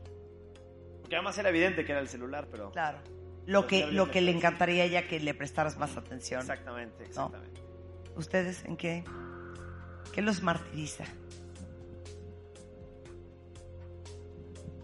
Porque 1.16 1.20
además 1.20 1.38
era 1.38 1.48
evidente 1.48 1.86
que 1.86 1.94
era 1.94 2.02
el 2.02 2.10
celular, 2.10 2.50
pero... 2.52 2.72
Claro. 2.72 3.00
Lo 3.46 3.68
que, 3.68 3.88
lo 3.88 4.08
me 4.08 4.12
que 4.12 4.20
le 4.20 4.32
encantaría 4.32 4.84
a 4.84 4.86
ella 4.86 5.08
que 5.08 5.22
le 5.22 5.34
prestaras 5.34 5.78
más 5.78 5.96
atención. 5.96 6.42
Exactamente, 6.42 7.04
¿no? 7.04 7.08
exactamente. 7.08 7.62
¿Ustedes 8.18 8.66
en 8.66 8.76
qué? 8.76 9.06
¿Qué 10.12 10.22
los 10.22 10.44
martiriza? 10.44 11.06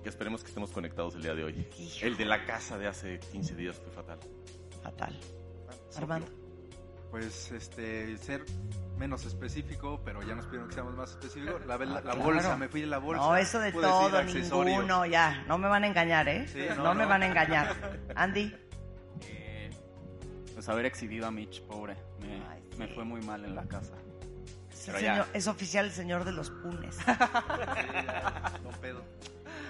Que 0.01 0.07
esperemos 0.07 0.41
que 0.41 0.47
estemos 0.47 0.71
conectados 0.71 1.15
el 1.15 1.23
día 1.23 1.35
de 1.35 1.43
hoy. 1.43 1.67
El 2.01 2.15
de 2.15 2.23
la 2.23 2.45
casa 2.45 2.77
de 2.77 2.87
hace 2.87 3.19
15 3.19 3.55
días 3.55 3.75
fue 3.75 3.91
fatal. 3.91 4.19
Fatal. 4.81 5.19
Armando. 5.97 6.27
Pues 7.09 7.51
este, 7.51 8.17
ser 8.19 8.45
menos 9.01 9.25
específico, 9.25 9.99
pero 10.05 10.21
ya 10.21 10.35
nos 10.35 10.45
pidieron 10.45 10.67
que 10.69 10.75
seamos 10.75 10.93
más 10.95 11.09
específicos. 11.09 11.65
La, 11.65 11.75
la- 11.77 11.85
la 11.85 11.97
Ah, 11.97 12.01
Claro. 12.03 12.19
bolsa, 12.21 12.55
me 12.55 12.67
fui 12.69 12.81
de 12.81 12.87
la 12.87 12.99
bolsa. 12.99 13.23
No, 13.23 13.35
eso 13.35 13.59
de 13.59 13.71
todo, 13.71 14.23
ninguno, 14.23 15.05
ya. 15.07 15.43
No 15.47 15.57
me 15.57 15.67
van 15.67 15.83
a 15.83 15.87
engañar, 15.87 16.29
¿eh? 16.29 16.47
Sí, 16.47 16.59
no, 16.69 16.83
no, 16.83 16.93
me 16.93 17.03
no. 17.03 17.09
van 17.09 17.23
a 17.23 17.25
engañar. 17.27 17.75
Andy, 18.15 18.55
Eh, 19.23 19.71
pues 20.53 20.69
haber 20.69 20.85
exhibido 20.85 21.25
a 21.25 21.31
Mitch, 21.31 21.61
pobre. 21.63 21.95
Me, 22.21 22.35
Ay, 22.47 22.61
sí. 22.71 22.77
me 22.77 22.87
fue 22.89 23.03
muy 23.03 23.21
mal 23.21 23.43
en 23.43 23.55
la 23.55 23.63
casa. 23.63 23.93
ya. 24.85 24.93
señor- 24.99 25.27
es 25.33 25.47
oficial 25.47 25.85
el 25.85 25.91
señor 25.91 26.23
de 26.23 26.31
los 26.33 26.51
punes. 26.51 26.95
Sí, 27.05 27.05
ya, 27.15 28.59
no 28.63 28.69
pedo. 28.81 29.01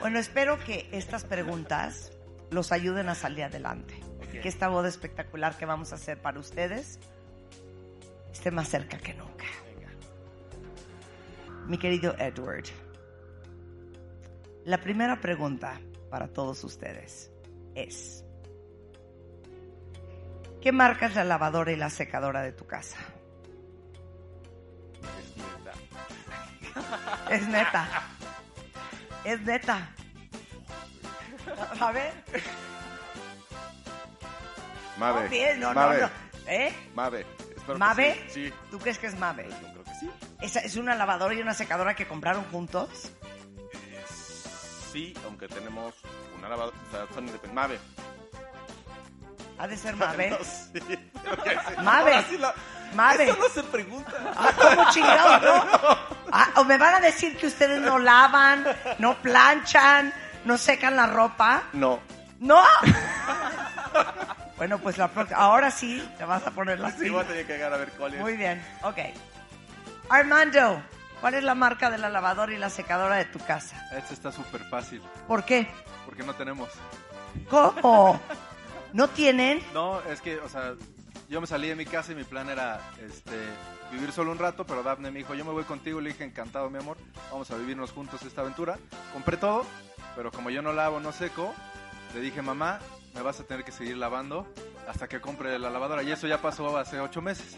Bueno, 0.01 0.19
espero 0.19 0.59
que 0.59 0.89
estas 0.91 1.23
preguntas 1.23 2.11
los 2.49 2.71
ayuden 2.73 3.07
a 3.07 3.15
salir 3.15 3.45
adelante. 3.45 3.93
Que 4.31 4.47
esta 4.47 4.67
boda 4.69 4.87
espectacular 4.89 5.57
que 5.57 5.65
vamos 5.65 5.91
a 5.91 5.95
hacer 5.95 6.17
para 6.21 6.39
ustedes 6.39 6.99
esté 8.41 8.49
más 8.49 8.69
cerca 8.69 8.97
que 8.97 9.13
nunca. 9.13 9.45
Mi 11.67 11.77
querido 11.77 12.15
Edward, 12.17 12.63
la 14.65 14.81
primera 14.81 15.21
pregunta 15.21 15.79
para 16.09 16.27
todos 16.27 16.63
ustedes 16.63 17.31
es, 17.75 18.25
¿qué 20.59 20.71
marca 20.71 21.05
es 21.05 21.13
la 21.13 21.23
lavadora 21.23 21.71
y 21.71 21.75
la 21.75 21.91
secadora 21.91 22.41
de 22.41 22.51
tu 22.53 22.65
casa? 22.65 22.97
Es 25.05 25.37
neta. 25.37 27.29
Es 27.29 27.47
neta. 27.47 27.87
Es 29.23 29.41
neta. 29.41 29.89
A 31.79 31.91
ver. 31.91 32.11
Mave. 34.97 35.23
No, 35.25 35.29
bien, 35.29 35.59
no, 35.59 35.67
no, 35.67 35.73
Mave. 35.75 36.01
no. 36.01 36.09
¿Eh? 36.47 36.73
Mave. 36.95 37.40
Espero 37.61 37.73
que 37.75 37.79
¿Mave? 37.79 38.25
Sí. 38.29 38.47
sí. 38.47 38.53
¿Tú 38.69 38.79
crees 38.79 38.97
que 38.97 39.07
es 39.07 39.17
Mave? 39.17 39.47
Yo 39.49 39.57
creo 39.71 39.83
que 39.83 39.93
sí. 39.95 40.11
¿Esa 40.41 40.59
¿Es 40.59 40.75
una 40.75 40.95
lavadora 40.95 41.33
y 41.33 41.41
una 41.41 41.53
secadora 41.53 41.95
que 41.95 42.07
compraron 42.07 42.43
juntos? 42.45 43.11
Eh, 43.73 44.03
sí, 44.91 45.13
aunque 45.25 45.47
tenemos 45.47 45.93
una 46.37 46.49
lavadora. 46.49 46.75
O 46.87 46.91
sea, 46.91 47.05
son 47.13 47.27
independientes. 47.27 47.53
Mave. 47.53 47.79
Ha 49.59 49.67
de 49.67 49.77
ser 49.77 49.95
Mave. 49.97 50.29
No 50.31 50.37
sí. 50.43 50.71
Mave. 51.83 52.13
Ahora 52.13 52.23
sí 52.29 52.37
la- 52.37 52.53
Mave. 52.95 53.23
Eso 53.29 53.37
no 53.39 53.49
se 53.49 53.63
pregunta. 53.63 54.11
Ah, 54.35 54.51
¿Cómo 54.57 54.89
chingados, 54.91 55.41
no? 55.43 55.97
Ah, 56.31 56.49
o 56.57 56.63
me 56.63 56.77
van 56.77 56.95
a 56.95 56.99
decir 56.99 57.37
que 57.37 57.47
ustedes 57.47 57.79
no 57.79 57.99
lavan, 57.99 58.65
no 58.99 59.15
planchan, 59.21 60.13
no 60.45 60.57
secan 60.57 60.95
la 60.95 61.05
ropa. 61.07 61.63
No. 61.73 61.99
¡No! 62.39 62.61
Bueno, 64.61 64.77
pues 64.77 64.99
la 64.99 65.07
próxima. 65.07 65.39
Ahora 65.39 65.71
sí 65.71 66.07
te 66.19 66.23
vas 66.23 66.45
a 66.45 66.51
poner 66.51 66.79
la 66.79 66.91
Sí, 66.91 67.09
voy 67.09 67.23
a 67.23 67.27
tener 67.27 67.47
que 67.47 67.53
llegar 67.53 67.73
a 67.73 67.77
ver 67.77 67.89
cuál 67.93 68.13
es. 68.13 68.19
Muy 68.19 68.37
bien, 68.37 68.63
ok. 68.83 68.99
Armando, 70.07 70.83
¿cuál 71.19 71.33
es 71.33 71.43
la 71.43 71.55
marca 71.55 71.89
de 71.89 71.97
la 71.97 72.09
lavadora 72.09 72.53
y 72.53 72.59
la 72.59 72.69
secadora 72.69 73.15
de 73.15 73.25
tu 73.25 73.39
casa? 73.39 73.83
Esto 73.91 74.13
está 74.13 74.31
súper 74.31 74.61
fácil, 74.65 75.01
¿Por 75.27 75.43
qué? 75.45 75.67
porque 76.05 76.21
no 76.21 76.35
tenemos. 76.35 76.69
¿Cómo? 77.49 78.21
¿No 78.93 79.07
tienen? 79.07 79.63
No, 79.73 79.99
es 80.01 80.21
que, 80.21 80.37
o 80.37 80.47
sea, 80.47 80.75
yo 81.27 81.41
me 81.41 81.47
salí 81.47 81.67
de 81.67 81.75
mi 81.75 81.85
casa 81.85 82.11
y 82.11 82.15
mi 82.15 82.23
plan 82.23 82.47
era 82.47 82.81
este, 83.03 83.39
vivir 83.91 84.11
solo 84.11 84.31
un 84.31 84.37
rato, 84.37 84.67
pero 84.67 84.83
Daphne 84.83 85.09
me 85.09 85.17
dijo, 85.17 85.33
yo 85.33 85.43
me 85.43 85.53
voy 85.53 85.63
contigo, 85.63 85.99
le 86.01 86.11
dije, 86.11 86.23
encantado, 86.23 86.69
mi 86.69 86.77
amor, 86.77 86.97
vamos 87.31 87.49
a 87.49 87.57
vivirnos 87.57 87.91
juntos 87.93 88.21
esta 88.21 88.41
aventura. 88.41 88.77
Compré 89.11 89.37
todo, 89.37 89.65
pero 90.15 90.31
como 90.31 90.51
yo 90.51 90.61
no 90.61 90.71
lavo, 90.71 90.99
no 90.99 91.11
seco, 91.11 91.51
le 92.13 92.21
dije, 92.21 92.43
mamá, 92.43 92.77
me 93.13 93.21
vas 93.21 93.39
a 93.39 93.43
tener 93.43 93.63
que 93.65 93.71
seguir 93.71 93.97
lavando 93.97 94.47
hasta 94.87 95.07
que 95.07 95.19
compre 95.21 95.57
la 95.59 95.69
lavadora. 95.69 96.03
Y 96.03 96.11
eso 96.11 96.27
ya 96.27 96.41
pasó 96.41 96.77
hace 96.77 96.99
ocho 96.99 97.21
meses. 97.21 97.57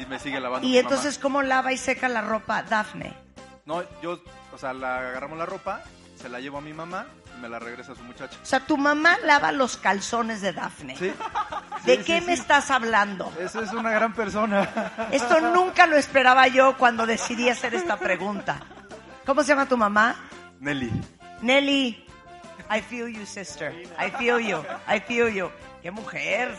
Y 0.00 0.06
me 0.06 0.18
sigue 0.18 0.40
lavando. 0.40 0.66
Y 0.66 0.70
mamá. 0.76 0.80
entonces, 0.80 1.18
¿cómo 1.18 1.42
lava 1.42 1.72
y 1.72 1.76
seca 1.76 2.08
la 2.08 2.20
ropa 2.22 2.62
Daphne? 2.62 3.14
No, 3.64 3.82
yo, 4.00 4.20
o 4.54 4.58
sea, 4.58 4.72
la 4.72 4.98
agarramos 4.98 5.38
la 5.38 5.46
ropa, 5.46 5.82
se 6.20 6.28
la 6.28 6.38
llevo 6.40 6.58
a 6.58 6.60
mi 6.60 6.72
mamá 6.72 7.06
y 7.36 7.40
me 7.40 7.48
la 7.48 7.58
regresa 7.58 7.92
a 7.92 7.94
su 7.96 8.04
muchacha. 8.04 8.38
O 8.40 8.46
sea, 8.46 8.60
tu 8.60 8.76
mamá 8.78 9.16
lava 9.24 9.50
los 9.50 9.76
calzones 9.76 10.40
de 10.40 10.52
Daphne. 10.52 10.96
¿Sí? 10.96 11.12
¿De 11.84 11.96
Sí, 11.96 12.02
qué 12.04 12.20
sí, 12.20 12.26
me 12.26 12.32
estás 12.32 12.70
hablando? 12.70 13.32
Esa 13.40 13.62
es 13.62 13.72
una 13.72 13.90
gran 13.90 14.14
persona. 14.14 15.08
Esto 15.10 15.40
nunca 15.40 15.86
lo 15.86 15.96
esperaba 15.96 16.46
yo 16.46 16.76
cuando 16.78 17.06
decidí 17.06 17.48
hacer 17.48 17.74
esta 17.74 17.96
pregunta. 17.96 18.60
¿Cómo 19.26 19.42
se 19.42 19.48
llama 19.48 19.66
tu 19.66 19.76
mamá? 19.76 20.14
Nelly. 20.60 20.92
Nelly. 21.42 22.05
I 22.68 22.80
feel 22.80 23.08
you, 23.08 23.24
sister. 23.26 23.72
I 23.98 24.10
feel 24.10 24.40
you. 24.40 24.62
I 24.88 25.00
feel 25.00 25.28
you. 25.32 25.50
¡Qué 25.82 25.90
mujer! 25.92 26.52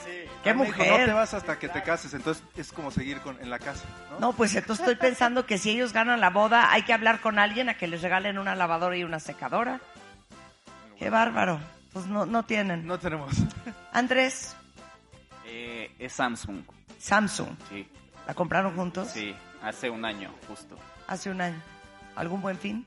¡Qué 0.44 0.54
dijo, 0.54 0.64
no 0.64 0.72
te 0.72 0.78
mujer! 0.80 1.14
vas 1.14 1.34
hasta 1.34 1.60
que 1.60 1.68
te 1.68 1.84
cases, 1.84 2.14
entonces 2.14 2.42
es 2.56 2.72
como 2.72 2.92
seguir 2.92 3.20
con, 3.20 3.38
en 3.42 3.50
la 3.50 3.60
casa, 3.60 3.84
¿no? 4.12 4.20
No, 4.20 4.34
pues 4.34 4.56
entonces 4.56 4.88
estoy 4.88 4.96
pensando 4.96 5.46
que 5.46 5.58
si 5.58 5.72
ellos 5.72 5.92
ganan 5.92 6.22
la 6.22 6.30
boda, 6.30 6.72
hay 6.72 6.84
que 6.84 6.94
hablar 6.94 7.20
con 7.20 7.38
alguien 7.38 7.68
a 7.68 7.78
que 7.78 7.88
les 7.88 8.02
regalen 8.02 8.38
una 8.38 8.56
lavadora 8.56 8.96
y 8.96 9.04
una 9.04 9.20
secadora. 9.20 9.82
¡Qué 10.98 11.10
bárbaro! 11.10 11.60
Pues 11.92 12.06
no, 12.06 12.26
no 12.26 12.44
tienen. 12.44 12.88
No 12.88 13.00
tenemos. 13.00 13.34
Andrés, 13.92 14.56
Eh, 15.46 15.92
es 16.00 16.14
Samsung, 16.14 16.64
Samsung. 17.00 17.50
sí. 17.70 17.86
¿La 18.28 18.34
compraron 18.34 18.76
juntos? 18.76 19.10
Sí, 19.10 19.36
hace 19.62 19.90
un 19.90 20.06
año, 20.06 20.34
justo. 20.48 20.78
Hace 21.08 21.32
un 21.32 21.42
año. 21.42 21.62
¿Algún 22.16 22.42
buen 22.42 22.58
fin? 22.58 22.86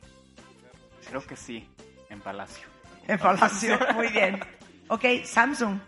Creo 1.08 1.26
que 1.26 1.36
sí, 1.36 1.68
en 2.08 2.20
Palacio. 2.20 2.68
En 3.10 3.18
Palacio. 3.18 3.78
Muy 3.94 4.08
bien. 4.08 4.40
Ok, 4.88 5.04
Samsung. 5.24 5.78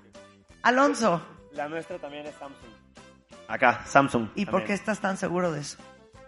Alonso. 0.62 1.20
La 1.52 1.68
nuestra 1.68 1.98
también 1.98 2.26
es 2.26 2.34
Samsung. 2.36 2.70
Acá, 3.48 3.82
Samsung. 3.86 4.28
¿Y 4.34 4.46
por 4.46 4.64
qué 4.64 4.72
estás 4.72 5.00
tan 5.00 5.16
seguro 5.16 5.52
de 5.52 5.60
eso? 5.60 5.78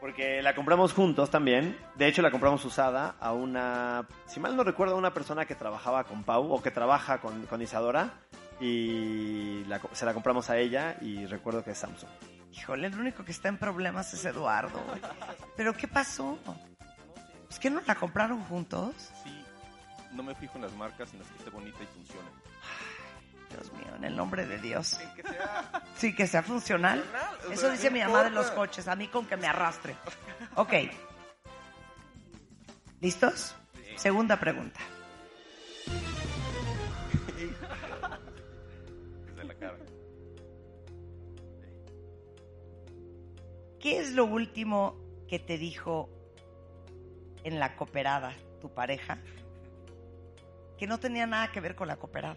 Porque 0.00 0.42
la 0.42 0.54
compramos 0.54 0.92
juntos 0.92 1.30
también. 1.30 1.78
De 1.94 2.06
hecho, 2.06 2.20
la 2.20 2.30
compramos 2.30 2.62
usada 2.64 3.14
a 3.20 3.32
una, 3.32 4.06
si 4.26 4.38
mal 4.38 4.54
no 4.54 4.62
recuerdo, 4.62 4.94
a 4.94 4.98
una 4.98 5.14
persona 5.14 5.46
que 5.46 5.54
trabajaba 5.54 6.04
con 6.04 6.24
Pau 6.24 6.52
o 6.52 6.62
que 6.62 6.70
trabaja 6.70 7.18
con, 7.20 7.46
con 7.46 7.62
Isadora. 7.62 8.10
Y 8.60 9.64
la 9.64 9.78
co- 9.80 9.88
se 9.92 10.04
la 10.04 10.12
compramos 10.14 10.50
a 10.50 10.58
ella 10.58 10.96
y 11.00 11.26
recuerdo 11.26 11.64
que 11.64 11.70
es 11.72 11.78
Samsung. 11.78 12.10
Híjole, 12.52 12.86
el 12.88 12.98
único 12.98 13.24
que 13.24 13.32
está 13.32 13.48
en 13.48 13.56
problemas 13.58 14.12
es 14.14 14.24
Eduardo. 14.24 14.80
¿Pero 15.56 15.72
qué 15.74 15.88
pasó? 15.88 16.38
¿Es 17.50 17.58
que 17.58 17.70
no 17.70 17.80
la 17.86 17.94
compraron 17.94 18.42
juntos? 18.44 18.94
Sí, 19.24 19.43
no 20.14 20.22
me 20.22 20.34
fijo 20.34 20.56
en 20.56 20.62
las 20.62 20.72
marcas, 20.74 21.10
sino 21.10 21.24
que 21.24 21.34
esté 21.38 21.50
bonita 21.50 21.78
y 21.82 21.86
funcione. 21.86 22.28
Dios 23.50 23.72
mío, 23.72 23.94
en 23.96 24.04
el 24.04 24.16
nombre 24.16 24.46
de 24.46 24.58
Dios. 24.58 24.98
Que 25.14 25.22
sea 25.22 25.82
Sí, 25.96 26.14
que 26.14 26.26
sea 26.26 26.42
funcional. 26.42 27.04
o 27.48 27.52
Eso 27.52 27.62
sea, 27.62 27.70
dice 27.70 27.90
mi 27.90 28.00
mamá 28.00 28.24
de 28.24 28.30
los 28.30 28.50
coches, 28.50 28.88
a 28.88 28.96
mí 28.96 29.06
con 29.08 29.26
que 29.26 29.36
me 29.36 29.46
arrastre. 29.46 29.94
Ok. 30.56 30.72
¿Listos? 33.00 33.54
Segunda 33.96 34.38
pregunta. 34.40 34.80
de 39.36 39.44
la 39.44 39.54
cara. 39.54 39.76
¿Qué 43.78 43.98
es 43.98 44.12
lo 44.12 44.24
último 44.24 44.96
que 45.28 45.38
te 45.38 45.58
dijo 45.58 46.08
en 47.44 47.58
la 47.60 47.76
cooperada 47.76 48.34
tu 48.60 48.72
pareja 48.72 49.18
que 50.78 50.86
no 50.86 50.98
tenía 50.98 51.26
nada 51.26 51.50
que 51.52 51.60
ver 51.60 51.74
con 51.74 51.88
la 51.88 51.96
cooperada? 51.96 52.36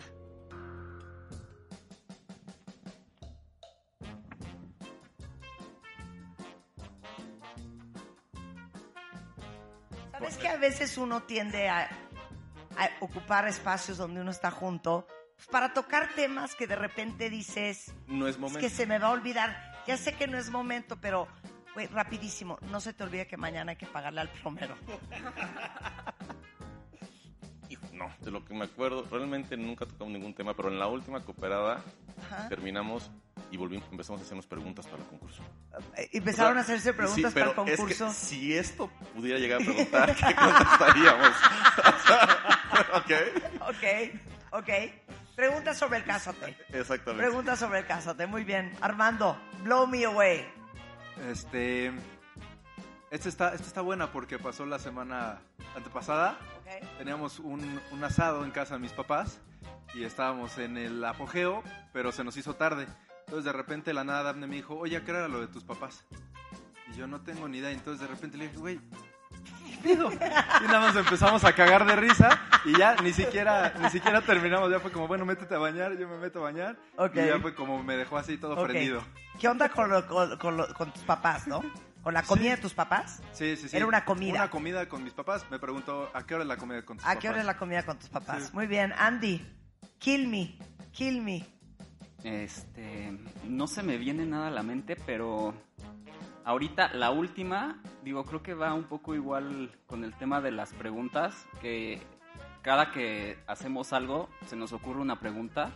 ¿Sabes 10.11 10.37
que 10.37 10.47
a 10.47 10.57
veces 10.57 10.97
uno 10.97 11.21
tiende 11.23 11.69
a, 11.69 11.83
a 12.77 12.89
ocupar 13.01 13.47
espacios 13.47 13.97
donde 13.97 14.21
uno 14.21 14.31
está 14.31 14.49
junto 14.49 15.07
pues, 15.35 15.47
para 15.47 15.73
tocar 15.73 16.09
temas 16.15 16.55
que 16.55 16.65
de 16.65 16.75
repente 16.75 17.29
dices, 17.29 17.93
No 18.07 18.27
es 18.27 18.35
es 18.35 18.39
momento. 18.39 18.59
que 18.59 18.69
se 18.69 18.87
me 18.87 18.97
va 18.97 19.07
a 19.07 19.11
olvidar. 19.11 19.83
Ya 19.85 19.95
sé 19.97 20.13
que 20.13 20.27
no 20.27 20.37
es 20.37 20.49
momento, 20.49 20.97
pero, 20.99 21.27
güey, 21.73 21.87
rapidísimo. 21.87 22.57
No 22.63 22.81
se 22.81 22.93
te 22.93 23.03
olvide 23.03 23.27
que 23.27 23.37
mañana 23.37 23.71
hay 23.71 23.77
que 23.77 23.85
pagarle 23.85 24.21
al 24.21 24.29
plomero. 24.29 24.75
De 28.27 28.31
lo 28.33 28.43
que 28.43 28.53
me 28.53 28.65
acuerdo, 28.65 29.07
realmente 29.09 29.55
nunca 29.55 29.85
tocamos 29.85 30.11
ningún 30.11 30.33
tema, 30.33 30.53
pero 30.53 30.67
en 30.67 30.77
la 30.77 30.87
última 30.87 31.21
cooperada 31.21 31.81
Ajá. 32.29 32.49
terminamos 32.49 33.09
y 33.51 33.55
volvimos, 33.55 33.87
empezamos 33.89 34.19
a 34.19 34.25
hacernos 34.25 34.45
preguntas 34.45 34.85
para 34.85 35.01
el 35.01 35.07
concurso. 35.07 35.41
Eh, 35.95 36.09
Empezaron 36.11 36.57
O 36.57 36.59
a 36.59 36.61
hacerse 36.63 36.93
preguntas 36.93 37.31
sí, 37.31 37.39
para 37.39 37.51
el 37.51 37.55
pero 37.55 37.67
es 37.67 37.71
que 37.71 37.77
concurso. 37.77 38.11
si 38.11 38.53
esto 38.53 38.89
pudiera 39.15 39.39
llegar 39.39 39.61
a 39.61 39.63
preguntar, 39.65 40.13
¿qué 40.13 40.35
contestaríamos? 40.35 41.29
ok, 42.95 43.11
Ok, 43.69 44.11
ok. 44.51 44.69
Pregunta 45.33 45.73
sobre 45.73 45.99
el 45.99 46.03
cásate. 46.03 46.57
exactamente. 46.73 47.23
Pregunta 47.27 47.55
sobre 47.55 47.79
el 47.79 47.85
cásate. 47.85 48.27
Muy 48.27 48.43
bien. 48.43 48.73
Armando, 48.81 49.39
blow 49.63 49.87
me 49.87 50.03
away. 50.03 50.45
Este. 51.29 51.93
Esta 53.09 53.29
está, 53.29 53.53
esta 53.53 53.67
está 53.67 53.79
buena 53.79 54.11
porque 54.11 54.37
pasó 54.37 54.65
la 54.65 54.79
semana 54.79 55.39
antepasada. 55.77 56.37
Ok. 56.67 56.97
Teníamos 56.97 57.39
un, 57.39 57.79
un 57.91 58.03
asado 58.03 58.43
en 58.43 58.51
casa 58.51 58.73
de 58.75 58.79
mis 58.81 58.91
papás 58.91 59.39
y 59.93 60.03
estábamos 60.03 60.57
en 60.57 60.77
el 60.77 61.03
apogeo, 61.05 61.63
pero 61.93 62.11
se 62.11 62.23
nos 62.23 62.35
hizo 62.37 62.55
tarde. 62.55 62.87
Entonces 63.21 63.45
de 63.45 63.53
repente 63.53 63.93
la 63.93 64.03
nada 64.03 64.23
Daphne 64.23 64.47
me 64.47 64.55
dijo, 64.57 64.75
oye, 64.77 64.97
¿a 64.97 65.03
¿qué 65.03 65.11
era 65.11 65.27
lo 65.27 65.39
de 65.41 65.47
tus 65.47 65.63
papás? 65.63 66.03
Y 66.91 66.97
yo 66.97 67.07
no 67.07 67.21
tengo 67.21 67.47
ni 67.47 67.57
idea. 67.59 67.71
Entonces 67.71 68.01
de 68.01 68.13
repente 68.13 68.37
le 68.37 68.45
dije, 68.47 68.57
güey, 68.57 68.79
¿qué 69.65 69.77
pedo? 69.83 70.11
Y 70.11 70.65
nada 70.67 70.79
más 70.79 70.95
empezamos 70.95 71.43
a 71.43 71.53
cagar 71.53 71.85
de 71.85 71.95
risa 71.95 72.29
y 72.65 72.77
ya 72.77 72.95
ni 73.01 73.11
siquiera, 73.13 73.73
ni 73.81 73.89
siquiera 73.89 74.21
terminamos. 74.21 74.69
Ya 74.71 74.79
fue 74.79 74.91
como, 74.91 75.07
bueno, 75.07 75.25
métete 75.25 75.55
a 75.55 75.59
bañar, 75.59 75.97
yo 75.97 76.07
me 76.07 76.17
meto 76.17 76.39
a 76.39 76.43
bañar. 76.43 76.77
Ok. 76.97 77.15
Y 77.15 77.27
ya 77.27 77.39
fue 77.39 77.53
como 77.55 77.81
me 77.83 77.95
dejó 77.97 78.17
así 78.17 78.37
todo 78.37 78.53
Ok. 78.55 78.65
prendido. 78.67 79.03
¿Qué 79.39 79.47
onda 79.47 79.69
con, 79.69 79.89
lo- 79.89 80.07
con 80.39 80.57
lo- 80.57 80.73
con 80.73 80.91
tus 80.91 81.03
papás, 81.03 81.47
no? 81.47 81.61
¿Con 82.03 82.13
la 82.13 82.23
comida 82.23 82.51
Sí. 82.51 82.55
de 82.55 82.61
tus 82.61 82.73
papás? 82.73 83.21
Sí, 83.33 83.55
sí, 83.57 83.67
sí. 83.69 83.75
Era 83.75 83.85
una 83.85 84.05
comida. 84.05 84.35
Una 84.35 84.49
comida 84.49 84.87
con 84.87 85.03
mis 85.03 85.13
papás. 85.13 85.45
Me 85.51 85.59
preguntó, 85.59 86.09
¿a 86.13 86.25
qué 86.25 86.35
hora 86.35 86.43
es 86.43 86.47
la 86.47 86.57
comida 86.57 86.83
con 86.85 86.97
tus 86.97 87.05
¿A 87.05 87.09
papás? 87.09 87.21
qué 87.21 87.29
hora 87.29 87.39
es 87.39 87.45
la 87.45 87.57
comida 87.57 87.83
con 87.85 87.99
tus 87.99 88.09
papás? 88.09 88.43
Sí. 88.45 88.49
Muy 88.53 88.67
bien. 88.67 88.93
Andy, 88.97 89.45
kill 89.99 90.27
me. 90.27 90.57
Kill 90.93 91.21
me. 91.21 91.45
Este, 92.23 93.17
no 93.45 93.67
se 93.67 93.83
me 93.83 93.97
viene 93.97 94.25
nada 94.25 94.47
a 94.47 94.51
la 94.51 94.63
mente, 94.63 94.95
pero 95.05 95.53
ahorita 96.45 96.93
la 96.93 97.11
última, 97.11 97.81
digo, 98.03 98.23
creo 98.25 98.41
que 98.41 98.53
va 98.53 98.73
un 98.73 98.85
poco 98.85 99.13
igual 99.13 99.71
con 99.85 100.03
el 100.03 100.13
tema 100.15 100.41
de 100.41 100.51
las 100.51 100.73
preguntas, 100.73 101.45
que 101.61 102.01
cada 102.61 102.91
que 102.91 103.37
hacemos 103.47 103.93
algo 103.93 104.29
se 104.47 104.55
nos 104.55 104.71
ocurre 104.73 105.01
una 105.01 105.19
pregunta. 105.19 105.71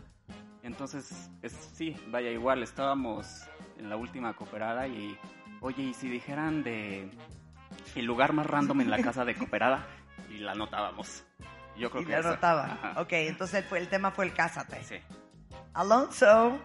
Entonces, 0.64 1.30
es, 1.42 1.54
sí, 1.74 1.96
vaya 2.10 2.30
igual, 2.32 2.64
estábamos 2.64 3.44
en 3.78 3.90
la 3.90 3.96
última 3.98 4.34
cooperada 4.36 4.88
y, 4.88 5.18
oye, 5.62 5.84
¿y 5.84 5.94
si 5.94 6.10
dijeran 6.10 6.64
de 6.64 7.10
el 7.96 8.06
lugar 8.06 8.34
más 8.34 8.46
random 8.46 8.82
en 8.82 8.90
la 8.90 8.98
casa 9.02 9.24
de 9.24 9.36
cooperada? 9.36 9.88
Y 10.30 10.38
la 10.40 10.52
anotábamos. 10.52 11.24
Yo 11.78 11.90
creo 11.90 12.02
Y 12.04 12.06
que 12.06 12.12
le 12.12 12.20
esa. 12.20 12.30
anotaba. 12.30 12.66
Ajá. 12.66 13.02
Ok, 13.02 13.14
entonces 13.14 13.66
fue, 13.66 13.80
el 13.80 13.88
tema 13.88 14.12
fue 14.12 14.26
el 14.26 14.34
cásate. 14.34 14.84
Sí. 14.84 14.96
Alonso. 15.74 16.60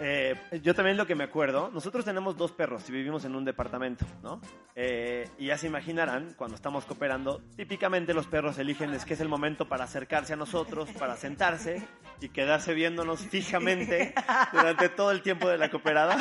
Eh, 0.00 0.36
yo 0.62 0.74
también 0.74 0.96
lo 0.96 1.06
que 1.06 1.16
me 1.16 1.24
acuerdo, 1.24 1.70
nosotros 1.72 2.04
tenemos 2.04 2.36
dos 2.36 2.52
perros 2.52 2.88
y 2.88 2.92
vivimos 2.92 3.24
en 3.24 3.34
un 3.34 3.44
departamento, 3.44 4.06
¿no? 4.22 4.40
Eh, 4.76 5.28
y 5.38 5.46
ya 5.46 5.58
se 5.58 5.66
imaginarán, 5.66 6.34
cuando 6.36 6.54
estamos 6.54 6.84
cooperando, 6.84 7.42
típicamente 7.56 8.14
los 8.14 8.26
perros 8.26 8.58
eligen 8.58 8.94
es 8.94 9.04
que 9.04 9.14
es 9.14 9.20
el 9.20 9.28
momento 9.28 9.68
para 9.68 9.84
acercarse 9.84 10.34
a 10.34 10.36
nosotros, 10.36 10.88
para 10.98 11.16
sentarse 11.16 11.82
y 12.20 12.28
quedarse 12.28 12.74
viéndonos 12.74 13.20
fijamente 13.26 14.14
durante 14.52 14.88
todo 14.88 15.10
el 15.10 15.20
tiempo 15.22 15.48
de 15.48 15.58
la 15.58 15.68
cooperada. 15.68 16.16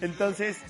Entonces, 0.00 0.62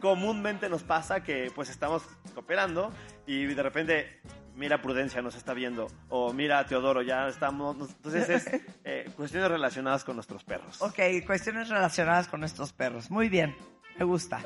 comúnmente 0.00 0.70
nos 0.70 0.82
pasa 0.82 1.22
que 1.22 1.50
pues 1.54 1.68
estamos 1.68 2.02
cooperando 2.34 2.92
y 3.26 3.44
de 3.44 3.62
repente 3.62 4.20
mira 4.56 4.80
Prudencia 4.82 5.22
nos 5.22 5.34
está 5.34 5.54
viendo 5.54 5.88
o 6.08 6.32
mira 6.32 6.66
Teodoro 6.66 7.02
ya 7.02 7.28
estamos 7.28 7.76
entonces 7.90 8.28
es 8.28 8.62
eh, 8.84 9.10
cuestiones 9.16 9.50
relacionadas 9.50 10.04
con 10.04 10.16
nuestros 10.16 10.44
perros 10.44 10.80
Ok, 10.80 10.98
cuestiones 11.26 11.68
relacionadas 11.68 12.28
con 12.28 12.40
nuestros 12.40 12.72
perros. 12.72 13.10
Muy 13.10 13.28
bien, 13.28 13.56
me 13.98 14.04
gusta. 14.04 14.40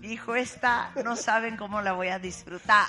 Dijo 0.00 0.34
esta, 0.34 0.92
no 1.04 1.16
saben 1.16 1.56
cómo 1.56 1.80
la 1.82 1.92
voy 1.92 2.08
a 2.08 2.18
disfrutar. 2.18 2.86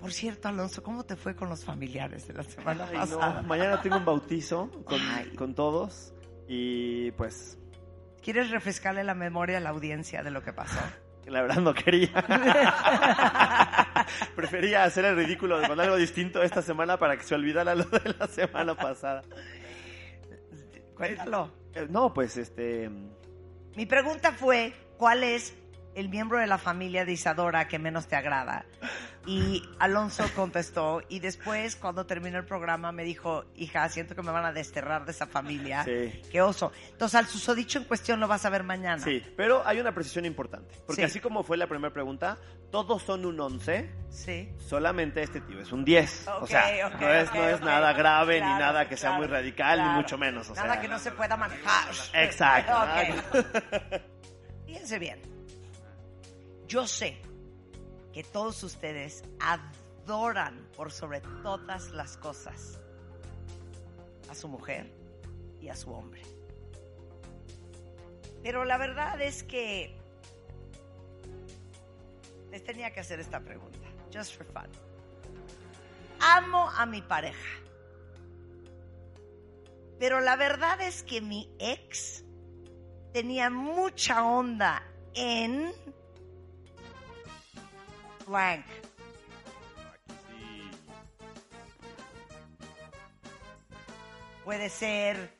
Por 0.00 0.12
cierto, 0.12 0.48
Alonso, 0.48 0.82
¿cómo 0.82 1.04
te 1.04 1.14
fue 1.16 1.36
con 1.36 1.48
los 1.48 1.64
familiares 1.64 2.26
de 2.26 2.34
la 2.34 2.42
semana 2.42 2.86
Ay, 2.90 2.94
no, 3.10 3.18
pasada? 3.18 3.42
mañana 3.42 3.80
tengo 3.80 3.98
un 3.98 4.04
bautizo 4.04 4.68
con, 4.84 4.98
con 5.36 5.54
todos 5.54 6.12
y 6.48 7.12
pues 7.12 7.56
¿Quieres 8.22 8.50
refrescarle 8.50 9.04
la 9.04 9.14
memoria 9.14 9.58
a 9.58 9.60
la 9.60 9.70
audiencia 9.70 10.22
de 10.22 10.30
lo 10.30 10.42
que 10.42 10.52
pasó? 10.52 10.80
la 11.26 11.40
verdad 11.40 11.58
no 11.58 11.72
quería 11.72 12.10
prefería 14.36 14.82
hacer 14.82 15.04
el 15.04 15.14
ridículo 15.14 15.62
con 15.68 15.78
algo 15.78 15.94
distinto 15.94 16.42
esta 16.42 16.62
semana 16.62 16.98
para 16.98 17.16
que 17.16 17.22
se 17.22 17.34
olvidara 17.34 17.76
lo 17.76 17.84
de 17.84 18.14
la 18.18 18.26
semana 18.26 18.74
pasada 18.74 19.22
Cuéntalo. 20.96 21.50
Eh, 21.74 21.86
no 21.88 22.12
pues 22.12 22.36
este 22.36 22.90
Mi 23.76 23.86
pregunta 23.86 24.32
fue, 24.32 24.72
¿cuál 24.98 25.24
es 25.24 25.54
el 25.94 26.08
miembro 26.08 26.38
de 26.38 26.46
la 26.46 26.58
familia 26.58 27.04
de 27.04 27.12
Isadora 27.12 27.66
que 27.68 27.78
menos 27.78 28.06
te 28.08 28.16
agrada? 28.16 28.66
Y 29.24 29.62
Alonso 29.78 30.24
contestó 30.34 31.00
y 31.08 31.20
después 31.20 31.76
cuando 31.76 32.06
terminó 32.06 32.38
el 32.38 32.44
programa 32.44 32.90
me 32.90 33.04
dijo, 33.04 33.44
hija, 33.54 33.88
siento 33.88 34.16
que 34.16 34.22
me 34.22 34.32
van 34.32 34.44
a 34.44 34.52
desterrar 34.52 35.04
de 35.04 35.12
esa 35.12 35.26
familia. 35.28 35.84
Sí. 35.84 36.20
Qué 36.30 36.42
oso. 36.42 36.72
Entonces 36.90 37.14
al 37.14 37.26
susodicho 37.28 37.78
en 37.78 37.84
cuestión 37.84 38.18
lo 38.18 38.26
vas 38.26 38.44
a 38.44 38.50
ver 38.50 38.64
mañana. 38.64 39.02
Sí, 39.02 39.22
pero 39.36 39.62
hay 39.64 39.78
una 39.78 39.94
precisión 39.94 40.24
importante. 40.24 40.74
Porque 40.86 41.02
Sí. 41.02 41.06
así 41.06 41.20
como 41.20 41.44
fue 41.44 41.56
la 41.56 41.68
primera 41.68 41.92
pregunta, 41.92 42.36
todos 42.72 43.02
son 43.04 43.24
un 43.24 43.38
11, 43.38 43.88
Sí. 44.10 44.48
solamente 44.58 45.22
este 45.22 45.40
tío 45.40 45.60
es 45.60 45.70
un 45.70 45.84
10. 45.84 46.26
o 46.40 46.46
sea, 46.48 46.88
no 46.98 47.08
es, 47.08 47.32
no 47.32 47.48
es 47.48 47.60
nada 47.60 47.92
grave 47.92 48.38
Claro, 48.38 48.54
ni 48.54 48.58
nada 48.60 48.88
que 48.88 48.96
sea 48.96 49.12
muy 49.12 49.28
radical, 49.28 49.76
claro. 49.78 49.90
ni 49.92 49.96
mucho 49.98 50.18
menos. 50.18 50.50
O 50.50 50.54
Nada 50.54 50.72
sea, 50.72 50.80
que 50.80 50.88
no 50.88 50.98
se 50.98 51.12
pueda 51.12 51.36
manejar. 51.36 51.88
Exacto. 52.14 52.72
Fíjense 54.66 54.98
bien. 54.98 55.20
Yo 56.66 56.86
sé 56.86 57.20
que 58.12 58.22
todos 58.22 58.62
ustedes 58.62 59.24
adoran 59.40 60.68
por 60.76 60.92
sobre 60.92 61.20
todas 61.42 61.90
las 61.90 62.16
cosas 62.16 62.78
a 64.28 64.34
su 64.34 64.48
mujer 64.48 64.92
y 65.60 65.68
a 65.68 65.76
su 65.76 65.92
hombre. 65.92 66.22
Pero 68.42 68.64
la 68.64 68.76
verdad 68.76 69.20
es 69.20 69.42
que 69.42 69.96
les 72.50 72.62
tenía 72.64 72.92
que 72.92 73.00
hacer 73.00 73.20
esta 73.20 73.40
pregunta, 73.40 73.88
just 74.12 74.36
for 74.36 74.46
fun. 74.46 74.68
Amo 76.20 76.70
a 76.70 76.84
mi 76.86 77.00
pareja. 77.02 77.62
Pero 79.98 80.20
la 80.20 80.36
verdad 80.36 80.80
es 80.80 81.02
que 81.02 81.20
mi 81.20 81.48
ex 81.58 82.24
tenía 83.12 83.50
mucha 83.50 84.24
onda 84.24 84.82
en 85.14 85.72
blank. 88.26 88.64
Sí. 90.28 90.70
Puede 94.44 94.68
ser, 94.70 95.32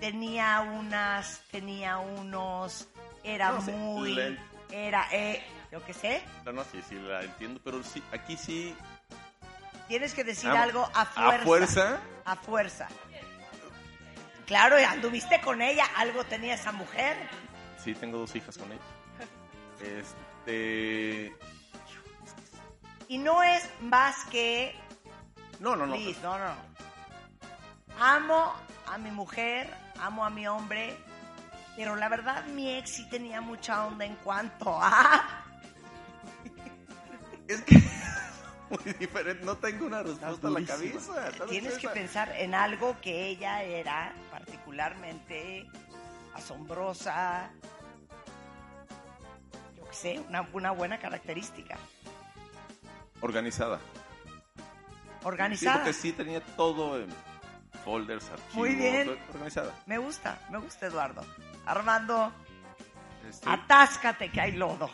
tenía 0.00 0.60
unas, 0.60 1.40
tenía 1.50 1.98
unos, 1.98 2.86
era 3.24 3.52
No 3.52 3.60
sé, 3.62 3.72
muy, 3.72 4.38
era, 4.70 5.06
eh, 5.12 5.42
yo 5.72 5.84
qué 5.84 5.94
sé. 5.94 6.22
No, 6.44 6.52
no, 6.52 6.64
sí, 6.64 6.82
sí 6.88 6.96
la 6.96 7.22
entiendo, 7.22 7.60
pero 7.64 7.82
sí, 7.82 8.02
aquí 8.12 8.36
sí. 8.36 8.74
Tienes 9.88 10.12
que 10.12 10.22
decir 10.24 10.50
Ah, 10.50 10.62
algo 10.62 10.88
a 10.94 11.06
fuerza. 11.06 11.30
¿a 11.40 11.44
fuerza? 11.46 11.98
A 12.26 12.36
fuerza. 12.36 12.88
Claro, 14.46 14.76
anduviste 14.76 15.40
con 15.42 15.60
ella, 15.62 15.84
algo 15.96 16.24
tenía 16.24 16.54
esa 16.54 16.72
mujer. 16.72 17.16
Sí, 17.82 17.94
tengo 17.94 18.18
dos 18.18 18.34
hijas 18.36 18.56
con 18.58 18.70
ella. 18.72 18.80
Este. 19.80 21.34
Y 23.08 23.18
no 23.18 23.42
es 23.42 23.68
más 23.80 24.24
que 24.26 24.74
No, 25.60 25.74
no, 25.74 25.86
no. 25.86 25.96
Liz, 25.96 26.18
no, 26.22 26.38
no. 26.38 26.54
Amo 27.98 28.54
a 28.86 28.98
mi 28.98 29.10
mujer, 29.10 29.68
amo 29.98 30.24
a 30.24 30.30
mi 30.30 30.46
hombre, 30.46 30.96
pero 31.76 31.96
la 31.96 32.08
verdad 32.08 32.44
mi 32.46 32.76
ex 32.76 32.90
sí 32.90 33.08
tenía 33.08 33.40
mucha 33.40 33.86
onda 33.86 34.04
en 34.04 34.14
cuanto 34.16 34.78
a... 34.80 35.44
Es 37.48 37.62
que 37.62 37.76
muy 38.70 38.92
diferente. 38.94 39.44
No 39.44 39.56
tengo 39.56 39.86
una 39.86 40.02
respuesta 40.02 40.48
en 40.48 40.54
la 40.54 40.64
cabeza. 40.64 41.30
Tienes 41.48 41.78
que 41.78 41.88
pensar 41.88 42.32
en 42.36 42.54
algo 42.54 42.96
que 43.00 43.28
ella 43.28 43.62
era 43.62 44.12
particularmente 44.30 45.66
asombrosa, 46.34 47.50
yo 49.76 49.84
qué 49.88 49.94
sé, 49.94 50.20
una, 50.28 50.42
una 50.52 50.70
buena 50.72 50.98
característica. 50.98 51.76
Organizada. 53.20 53.80
Organizada. 55.24 55.76
Sí, 55.76 55.78
porque 55.80 55.92
sí 55.92 56.12
tenía 56.12 56.40
todo 56.56 57.00
en 57.00 57.08
folders, 57.84 58.28
archivos. 58.30 58.54
Muy 58.54 58.74
bien. 58.74 59.16
Organizada. 59.34 59.74
Me 59.86 59.98
gusta, 59.98 60.38
me 60.50 60.58
gusta 60.58 60.86
Eduardo. 60.86 61.24
Armando, 61.66 62.32
Este, 63.28 63.48
atáscate 63.48 64.30
que 64.30 64.40
hay 64.40 64.52
lodo. 64.52 64.90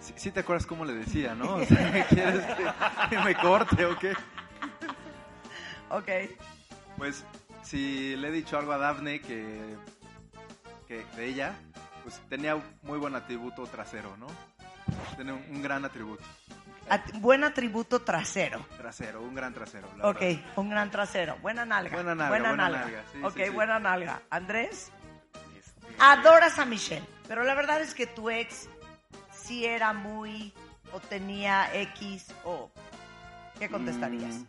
sí, 0.00 0.12
sí 0.16 0.30
te 0.30 0.40
acuerdas 0.40 0.66
cómo 0.66 0.84
le 0.84 0.94
decía, 0.94 1.34
¿no? 1.34 1.54
O 1.56 1.64
sea, 1.64 2.06
¿quieres 2.08 2.44
que, 3.08 3.18
me 3.18 3.34
corte 3.36 3.86
o 3.86 3.98
qué? 3.98 4.12
Ok. 5.90 6.08
Pues 6.98 7.24
si 7.62 8.16
le 8.16 8.28
he 8.28 8.32
dicho 8.32 8.58
algo 8.58 8.72
a 8.72 8.78
Daphne 8.78 9.20
que, 9.20 9.76
que 10.86 11.04
de 11.16 11.26
ella, 11.26 11.54
pues 12.02 12.20
tenía 12.28 12.60
muy 12.82 12.98
buen 12.98 13.14
atributo 13.14 13.66
trasero, 13.66 14.16
¿no? 14.18 14.26
Tenía 15.16 15.34
un, 15.34 15.44
un 15.50 15.62
gran 15.62 15.84
atributo 15.84 16.24
At- 16.88 17.12
buen 17.20 17.44
atributo 17.44 18.02
trasero. 18.02 18.64
trasero, 18.76 19.22
un 19.22 19.34
gran 19.34 19.54
trasero. 19.54 19.88
la 19.96 20.08
Ok, 20.08 20.20
verdad. 20.20 20.40
un 20.56 20.70
gran 20.70 20.90
trasero. 20.90 21.36
Buena 21.40 21.64
nalga. 21.64 21.94
Buena 21.94 22.14
nalga, 22.14 22.28
buena 22.28 22.52
nalga, 22.56 23.04
sí, 23.12 23.22
ok, 23.22 23.34
sí, 23.36 23.44
sí. 23.44 23.50
buena 23.50 23.78
nalga. 23.78 24.20
Andrés, 24.30 24.90
Este, 25.56 25.86
adoras 25.98 26.58
a 26.58 26.64
Michelle, 26.64 27.06
pero 27.28 27.44
la 27.44 27.54
verdad 27.54 27.80
es 27.80 27.94
que 27.94 28.06
tu 28.06 28.28
ex 28.30 28.68
sí 29.32 29.64
era 29.64 29.92
muy 29.92 30.52
o 30.92 31.00
tenía 31.00 31.72
X 31.74 32.26
o... 32.44 32.70
¿Qué 33.58 33.68
contestarías? 33.70 34.34
Mm, 34.34 34.44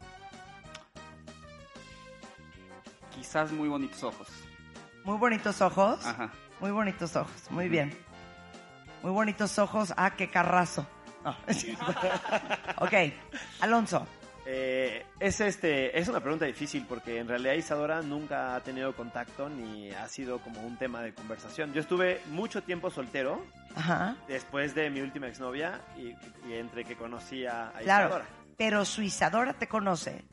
quizás 3.16 3.52
muy 3.52 3.70
bonitos 3.70 4.04
ojos. 4.04 4.28
Muy 5.04 5.18
bonitos 5.18 5.62
ojos. 5.62 6.06
Ajá. 6.06 6.30
Muy 6.60 6.72
bonitos 6.72 7.16
ojos. 7.16 7.52
Muy 7.52 7.70
bien. 7.70 7.98
Muy 9.02 9.12
bonitos 9.12 9.60
ojos. 9.60 9.94
Ah, 9.98 10.16
qué 10.16 10.30
carrazo. 10.30 10.88
No, 11.24 11.36
cierto. 11.54 11.86
ok, 12.80 12.94
Alonso. 13.62 14.08
Eh, 14.46 15.06
es 15.22 15.40
este 15.40 15.98
es 15.98 16.10
una 16.10 16.20
pregunta 16.20 16.44
difícil 16.44 16.86
porque 16.88 17.18
en 17.20 17.30
realidad 17.30 17.54
Isadora 17.54 18.02
nunca 18.02 18.56
ha 18.56 18.60
tenido 18.60 18.94
contacto 18.94 19.48
ni 19.48 19.90
ha 19.92 20.06
sido 20.10 20.40
como 20.40 20.62
un 20.62 20.76
tema 20.78 21.02
de 21.02 21.14
conversación. 21.14 21.72
Yo 21.74 21.80
estuve 21.80 22.20
mucho 22.30 22.62
tiempo 22.62 22.90
soltero 22.92 23.42
Ajá. 23.74 24.18
después 24.28 24.76
de 24.76 24.90
mi 24.90 25.00
última 25.00 25.28
exnovia 25.30 25.80
y, 25.98 26.10
y 26.50 26.54
entre 26.56 26.84
que 26.84 26.98
conocí 26.98 27.46
a, 27.46 27.70
a 27.70 27.80
Claro, 27.80 28.08
Isadora. 28.08 28.26
pero 28.58 28.84
su 28.84 29.02
Isadora 29.02 29.54
te 29.54 29.68
conoce. 29.68 30.24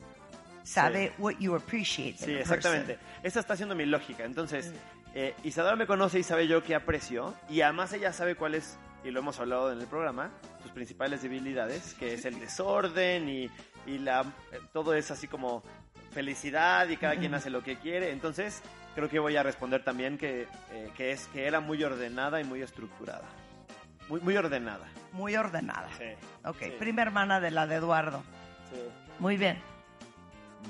Sabe 0.63 1.13
what 1.17 1.35
you 1.39 1.55
appreciate. 1.55 2.17
Sí, 2.17 2.33
exactamente. 2.33 2.99
Esa 3.23 3.39
está 3.39 3.55
siendo 3.55 3.75
mi 3.75 3.85
lógica. 3.85 4.25
Entonces, 4.25 4.71
eh, 5.15 5.33
Isadora 5.43 5.75
me 5.77 5.87
conoce 5.87 6.19
y 6.19 6.23
sabe 6.23 6.47
yo 6.47 6.63
qué 6.63 6.75
aprecio. 6.75 7.33
Y 7.49 7.61
además 7.61 7.93
ella 7.93 8.11
sabe 8.13 8.35
cuál 8.35 8.55
es, 8.55 8.77
y 9.03 9.11
lo 9.11 9.19
hemos 9.19 9.39
hablado 9.39 9.71
en 9.71 9.79
el 9.79 9.87
programa, 9.87 10.29
sus 10.61 10.71
principales 10.71 11.21
debilidades, 11.23 11.93
que 11.95 12.13
es 12.13 12.25
el 12.25 12.39
desorden 12.39 13.27
y, 13.29 13.49
y 13.85 13.97
la, 13.99 14.25
todo 14.73 14.93
es 14.93 15.09
así 15.11 15.27
como 15.27 15.63
felicidad 16.11 16.87
y 16.89 16.97
cada 16.97 17.15
quien 17.15 17.33
hace 17.35 17.49
lo 17.49 17.63
que 17.63 17.77
quiere. 17.77 18.11
Entonces, 18.11 18.61
creo 18.95 19.09
que 19.09 19.19
voy 19.19 19.35
a 19.37 19.43
responder 19.43 19.83
también 19.83 20.17
que, 20.17 20.47
eh, 20.71 20.91
que 20.95 21.11
es 21.11 21.27
que 21.27 21.45
era 21.47 21.59
muy 21.59 21.83
ordenada 21.83 22.39
y 22.41 22.43
muy 22.43 22.61
estructurada. 22.61 23.27
Muy, 24.09 24.19
muy 24.21 24.35
ordenada. 24.37 24.87
Muy 25.13 25.35
ordenada. 25.35 25.89
Sí. 25.97 26.05
Ok, 26.43 26.57
Sí. 26.59 26.73
prima 26.79 27.01
hermana 27.01 27.39
de 27.39 27.51
la 27.51 27.65
de 27.67 27.75
Eduardo. 27.75 28.23
Muy 29.19 29.37
bien. 29.37 29.61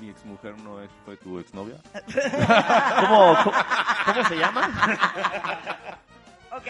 Mi 0.00 0.08
exmujer 0.08 0.56
no 0.58 0.80
es, 0.80 0.90
fue 1.04 1.16
tu 1.18 1.38
exnovia. 1.38 1.76
¿Cómo, 3.00 3.36
cómo, 3.44 3.56
cómo 4.06 4.24
se 4.28 4.36
llama? 4.36 4.70
Ok. 6.52 6.66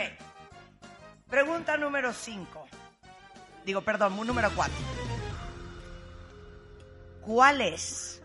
Pregunta 1.33 1.79
número 1.79 2.13
5. 2.13 2.69
Digo, 3.65 3.81
perdón, 3.81 4.27
número 4.27 4.51
4. 4.55 4.75
¿Cuál 7.23 7.63
es 7.63 8.23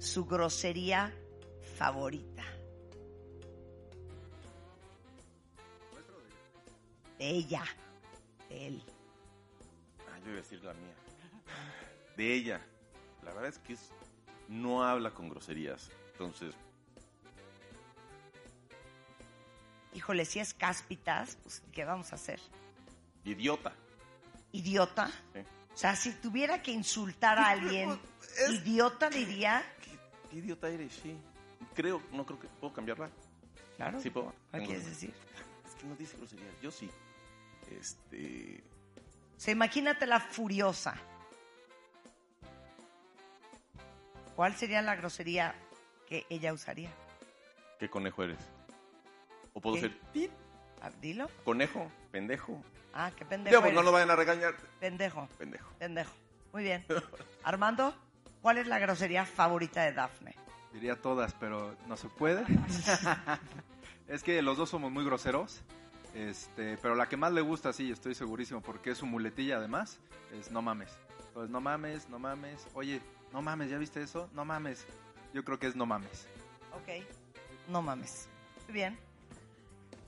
su 0.00 0.24
grosería 0.24 1.14
favorita? 1.78 2.42
De 7.16 7.30
ella. 7.30 7.62
De 8.48 8.66
él. 8.66 8.82
Ah, 10.12 10.18
yo 10.18 10.30
iba 10.30 10.38
a 10.40 10.42
decir 10.42 10.64
la 10.64 10.74
mía. 10.74 10.94
De 12.16 12.34
ella. 12.34 12.60
La 13.22 13.32
verdad 13.34 13.50
es 13.50 13.58
que 13.60 13.76
no 14.48 14.82
habla 14.82 15.12
con 15.12 15.28
groserías. 15.28 15.92
Entonces, 16.10 16.56
Híjole, 20.04 20.26
si 20.26 20.38
es 20.38 20.52
cáspitas, 20.52 21.38
pues, 21.42 21.62
¿qué 21.72 21.86
vamos 21.86 22.12
a 22.12 22.16
hacer? 22.16 22.38
idiota. 23.24 23.72
¿Idiota? 24.52 25.10
Sí. 25.32 25.38
O 25.72 25.76
sea, 25.78 25.96
si 25.96 26.12
tuviera 26.12 26.62
que 26.62 26.72
insultar 26.72 27.38
a 27.38 27.48
alguien, 27.48 27.98
idiota 28.50 29.08
diría. 29.08 29.64
¿Qué, 29.82 29.98
qué 30.30 30.36
idiota 30.36 30.68
eres? 30.68 30.92
Sí. 30.92 31.16
Creo, 31.74 32.02
no 32.12 32.26
creo 32.26 32.38
que 32.38 32.48
puedo 32.48 32.74
cambiarla. 32.74 33.08
Claro. 33.78 33.98
Sí 33.98 34.10
puedo. 34.10 34.34
¿Qué 34.52 34.58
quieres 34.66 34.84
decir? 34.84 35.14
Es 35.66 35.74
que 35.74 35.86
no 35.86 35.96
dice 35.96 36.18
groserías. 36.18 36.60
Yo 36.60 36.70
sí. 36.70 36.90
Este. 37.70 38.62
O 39.38 39.40
sea, 39.40 39.52
imagínate 39.52 40.06
la 40.06 40.20
furiosa. 40.20 40.96
¿Cuál 44.36 44.54
sería 44.54 44.82
la 44.82 44.96
grosería 44.96 45.54
que 46.06 46.26
ella 46.28 46.52
usaría? 46.52 46.90
¿Qué 47.78 47.88
conejo 47.88 48.22
eres? 48.22 48.38
O 49.54 49.60
puedo 49.60 49.76
¿Qué? 49.76 49.82
ser 49.82 49.94
tit, 50.12 50.30
Ah, 50.82 50.90
Dilo. 51.00 51.30
conejo, 51.44 51.90
pendejo. 52.10 52.62
Ah, 52.92 53.10
qué 53.16 53.24
pendejo. 53.24 53.50
Digo, 53.52 53.62
pues 53.62 53.72
no 53.72 53.80
eres. 53.80 53.86
lo 53.86 53.92
vayan 53.92 54.10
a 54.10 54.16
regañar. 54.16 54.54
Pendejo, 54.78 55.26
Pendejo. 55.38 55.70
pendejo. 55.78 56.12
Muy 56.52 56.62
bien. 56.62 56.84
Armando, 57.42 57.94
¿cuál 58.42 58.58
es 58.58 58.66
la 58.66 58.78
grosería 58.78 59.24
favorita 59.24 59.82
de 59.82 59.92
Dafne? 59.92 60.34
Diría 60.72 61.00
todas, 61.00 61.32
pero 61.34 61.74
no 61.86 61.96
se 61.96 62.08
puede. 62.08 62.44
es 64.08 64.22
que 64.22 64.42
los 64.42 64.56
dos 64.58 64.68
somos 64.70 64.92
muy 64.92 65.04
groseros. 65.04 65.62
Este, 66.14 66.76
pero 66.78 66.94
la 66.94 67.08
que 67.08 67.16
más 67.16 67.32
le 67.32 67.40
gusta, 67.40 67.72
sí, 67.72 67.90
estoy 67.90 68.14
segurísimo, 68.14 68.60
porque 68.60 68.90
es 68.90 68.98
su 68.98 69.06
muletilla 69.06 69.56
además, 69.56 69.98
es 70.32 70.50
no 70.52 70.62
mames. 70.62 70.90
Pues 71.32 71.50
no 71.50 71.60
mames, 71.60 72.08
no 72.08 72.18
mames. 72.20 72.66
Oye, 72.74 73.00
no 73.32 73.42
mames, 73.42 73.70
¿ya 73.70 73.78
viste 73.78 74.02
eso? 74.02 74.28
No 74.32 74.44
mames. 74.44 74.86
Yo 75.32 75.44
creo 75.44 75.58
que 75.58 75.66
es 75.66 75.74
no 75.74 75.86
mames. 75.86 76.28
Ok. 76.72 77.04
No 77.68 77.82
mames. 77.82 78.28
Muy 78.66 78.74
bien. 78.74 78.96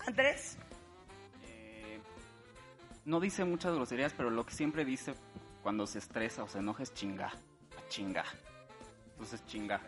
Andrés, 0.07 0.57
Eh, 1.45 2.01
no 3.05 3.21
dice 3.21 3.45
muchas 3.45 3.75
groserías, 3.75 4.13
pero 4.15 4.31
lo 4.31 4.45
que 4.45 4.53
siempre 4.55 4.85
dice 4.85 5.15
cuando 5.63 5.87
se 5.87 5.99
estresa 5.99 6.43
o 6.45 6.49
se 6.49 6.59
enoja 6.59 6.83
es 6.83 6.95
chinga. 6.95 7.31
Chinga. 7.89 8.25
Entonces 9.13 9.45
chinga. 9.47 9.81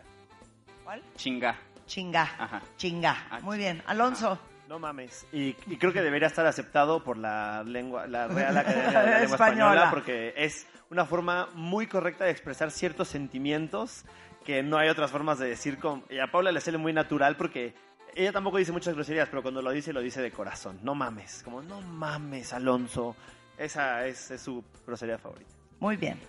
¿cuál? 0.83 1.03
Chinga. 1.15 1.55
Chinga. 1.85 2.23
Ajá. 2.37 2.61
Chinga. 2.77 3.27
Ah, 3.29 3.39
Muy 3.41 3.57
bien. 3.57 3.81
Alonso. 3.87 4.37
No 4.67 4.77
mames. 4.77 5.25
Y, 5.31 5.55
y 5.65 5.77
creo 5.77 5.91
que 5.91 6.01
debería 6.01 6.27
estar 6.27 6.45
aceptado 6.45 7.03
por 7.03 7.17
la 7.17 7.63
lengua, 7.63 8.05
la 8.07 8.27
Real 8.27 8.55
Academia 8.55 8.87
de 8.87 8.93
la 8.93 9.03
Lengua 9.03 9.19
Española. 9.23 9.55
Española, 9.73 9.89
porque 9.89 10.33
es 10.37 10.67
una 10.91 11.05
forma 11.05 11.47
muy 11.55 11.87
correcta 11.87 12.25
de 12.25 12.31
expresar 12.31 12.69
ciertos 12.69 13.07
sentimientos 13.07 14.05
que 14.45 14.61
no 14.61 14.77
hay 14.77 14.89
otras 14.89 15.09
formas 15.11 15.39
de 15.39 15.47
decir 15.47 15.79
con... 15.79 16.03
Y 16.09 16.19
a 16.19 16.27
Paula 16.27 16.51
le 16.51 16.61
sale 16.61 16.77
muy 16.77 16.93
natural 16.93 17.35
porque 17.37 17.73
ella 18.19 18.33
tampoco 18.33 18.57
dice 18.57 18.73
muchas 18.73 18.93
groserías, 18.93 19.29
pero 19.29 19.41
cuando 19.41 19.61
lo 19.61 19.71
dice, 19.71 19.93
lo 19.93 20.01
dice 20.01 20.21
de 20.21 20.29
corazón. 20.29 20.77
No 20.83 20.93
mames, 20.93 21.41
como 21.41 21.61
no 21.61 21.79
mames, 21.79 22.51
Alonso. 22.51 23.15
Esa 23.57 24.05
es, 24.07 24.31
es 24.31 24.41
su 24.41 24.61
grosería 24.85 25.17
favorita. 25.17 25.53
Muy 25.79 25.95
bien. 25.95 26.19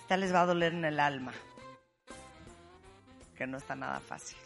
Esta 0.00 0.16
les 0.16 0.34
va 0.34 0.42
a 0.42 0.46
doler 0.46 0.72
en 0.72 0.84
el 0.84 0.98
alma. 0.98 1.32
Que 3.36 3.46
no 3.46 3.58
está 3.58 3.76
nada 3.76 4.00
fácil. 4.00 4.36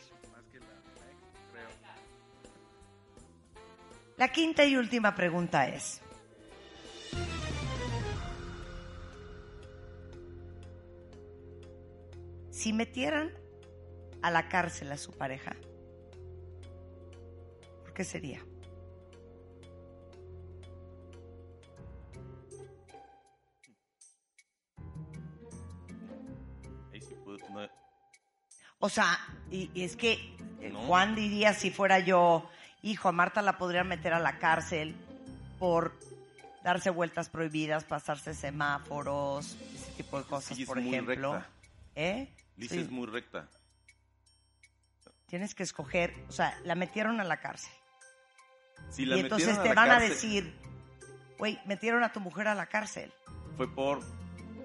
La 4.18 4.28
quinta 4.28 4.62
y 4.66 4.76
última 4.76 5.14
pregunta 5.14 5.66
es. 5.68 6.02
Si 12.50 12.74
metieran 12.74 13.43
a 14.24 14.30
la 14.30 14.48
cárcel 14.48 14.90
a 14.90 14.96
su 14.96 15.12
pareja, 15.12 15.54
¿por 17.82 17.92
qué 17.92 18.04
sería? 18.04 18.42
O 28.78 28.88
sea, 28.88 29.18
y, 29.50 29.70
y 29.74 29.84
es 29.84 29.96
que 29.96 30.12
eh, 30.60 30.70
No. 30.70 30.80
Juan 30.80 31.14
diría 31.14 31.54
si 31.54 31.70
fuera 31.70 31.98
yo, 32.00 32.48
hijo, 32.82 33.08
a 33.08 33.12
Marta 33.12 33.42
la 33.42 33.56
podrían 33.58 33.88
meter 33.88 34.12
a 34.12 34.18
la 34.18 34.38
cárcel 34.38 34.94
por 35.58 35.94
darse 36.62 36.90
vueltas 36.90 37.28
prohibidas, 37.28 37.84
pasarse 37.84 38.34
semáforos, 38.34 39.56
ese 39.74 39.92
tipo 39.92 40.18
de 40.18 40.24
cosas, 40.24 40.58
por 40.66 40.78
ejemplo. 40.78 41.42
¿Eh? 41.94 42.28
Liz 42.56 42.70
Sí. 42.70 42.80
es 42.80 42.90
muy 42.90 43.06
recta. 43.06 43.48
Tienes 45.26 45.54
que 45.54 45.62
escoger, 45.62 46.14
o 46.28 46.32
sea, 46.32 46.58
la 46.64 46.74
metieron 46.74 47.20
a 47.20 47.24
la 47.24 47.38
cárcel. 47.38 47.72
Si 48.90 49.06
la 49.06 49.16
y 49.16 49.20
entonces 49.20 49.60
te 49.62 49.74
van 49.74 49.90
a 49.90 49.98
decir, 49.98 50.54
güey, 51.38 51.58
metieron 51.64 52.04
a 52.04 52.12
tu 52.12 52.20
mujer 52.20 52.48
a 52.48 52.54
la 52.54 52.66
cárcel. 52.66 53.12
Fue 53.56 53.72
por 53.72 54.02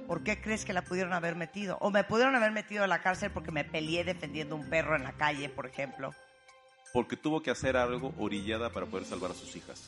¿Por 0.10 0.24
qué 0.24 0.42
crees 0.42 0.66
que 0.66 0.74
la 0.74 0.82
pudieron 0.82 1.14
haber 1.14 1.36
metido? 1.36 1.78
O 1.82 1.92
me 1.92 2.04
pudieron 2.04 2.36
haber 2.36 2.52
metido 2.52 2.84
a 2.84 2.88
la 2.88 3.04
cárcel 3.04 3.30
porque 3.30 3.52
me 3.52 3.64
peleé 3.64 4.04
defendiendo 4.04 4.56
un 4.56 4.68
perro 4.68 4.96
en 4.96 5.04
la 5.04 5.14
calle, 5.14 5.50
por 5.50 5.68
ejemplo. 5.68 6.16
porque 6.92 7.16
tuvo 7.16 7.44
que 7.44 7.52
hacer 7.52 7.78
algo 7.78 8.12
orillada 8.18 8.72
para 8.72 8.88
poder 8.88 9.06
salvar 9.06 9.30
a 9.30 9.34
sus 9.36 9.56
hijas. 9.56 9.88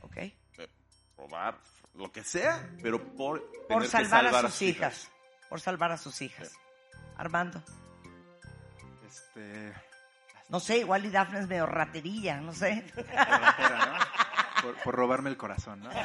¿Ok? 0.00 0.16
Eh, 0.16 0.34
Robar, 1.16 1.56
lo 1.94 2.10
que 2.10 2.24
sea, 2.24 2.68
pero 2.82 3.00
por 3.14 3.48
Por 3.68 3.86
salvar, 3.86 4.26
a 4.26 4.42
sus 4.42 4.62
hijas. 4.62 5.08
Por 5.48 5.60
salvar 5.60 5.92
a 5.92 5.96
sus 5.96 6.20
hijas. 6.20 6.50
Armando. 7.16 7.62
Este. 9.10 9.72
No 10.48 10.60
sé, 10.60 10.78
igual 10.78 11.04
y 11.04 11.10
Dafne 11.10 11.40
es 11.40 11.48
medio 11.48 11.66
raterilla, 11.66 12.40
no 12.40 12.52
sé. 12.52 12.84
por, 14.62 14.74
por 14.82 14.94
robarme 14.94 15.30
el 15.30 15.36
corazón, 15.36 15.80
¿no? 15.80 15.90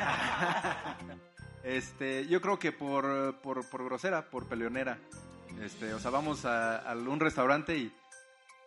Este, 1.64 2.28
yo 2.28 2.42
creo 2.42 2.60
que 2.60 2.72
por, 2.72 3.42
por, 3.42 3.68
por 3.68 3.84
grosera, 3.84 4.30
por 4.30 4.48
peleonera. 4.48 5.00
Este, 5.60 5.96
o 5.96 6.00
sea, 6.00 6.12
vamos 6.12 6.46
a, 6.46 6.78
a 6.78 6.94
un 6.94 7.20
restaurante 7.20 7.76
y. 7.76 7.92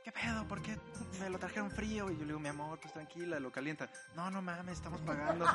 ¿Qué 0.02 0.10
pedo? 0.10 0.44
¿Por 0.48 0.60
qué 0.62 0.76
me 1.20 1.30
lo 1.30 1.38
trajeron 1.38 1.70
frío? 1.70 2.10
Y 2.10 2.14
yo 2.14 2.20
le 2.22 2.26
digo, 2.26 2.40
mi 2.40 2.48
amor, 2.48 2.80
pues 2.80 2.92
tranquila, 2.92 3.38
lo 3.38 3.52
calienta. 3.52 3.88
No, 4.16 4.32
no 4.32 4.42
mames, 4.42 4.78
estamos 4.78 5.00
pagando. 5.02 5.46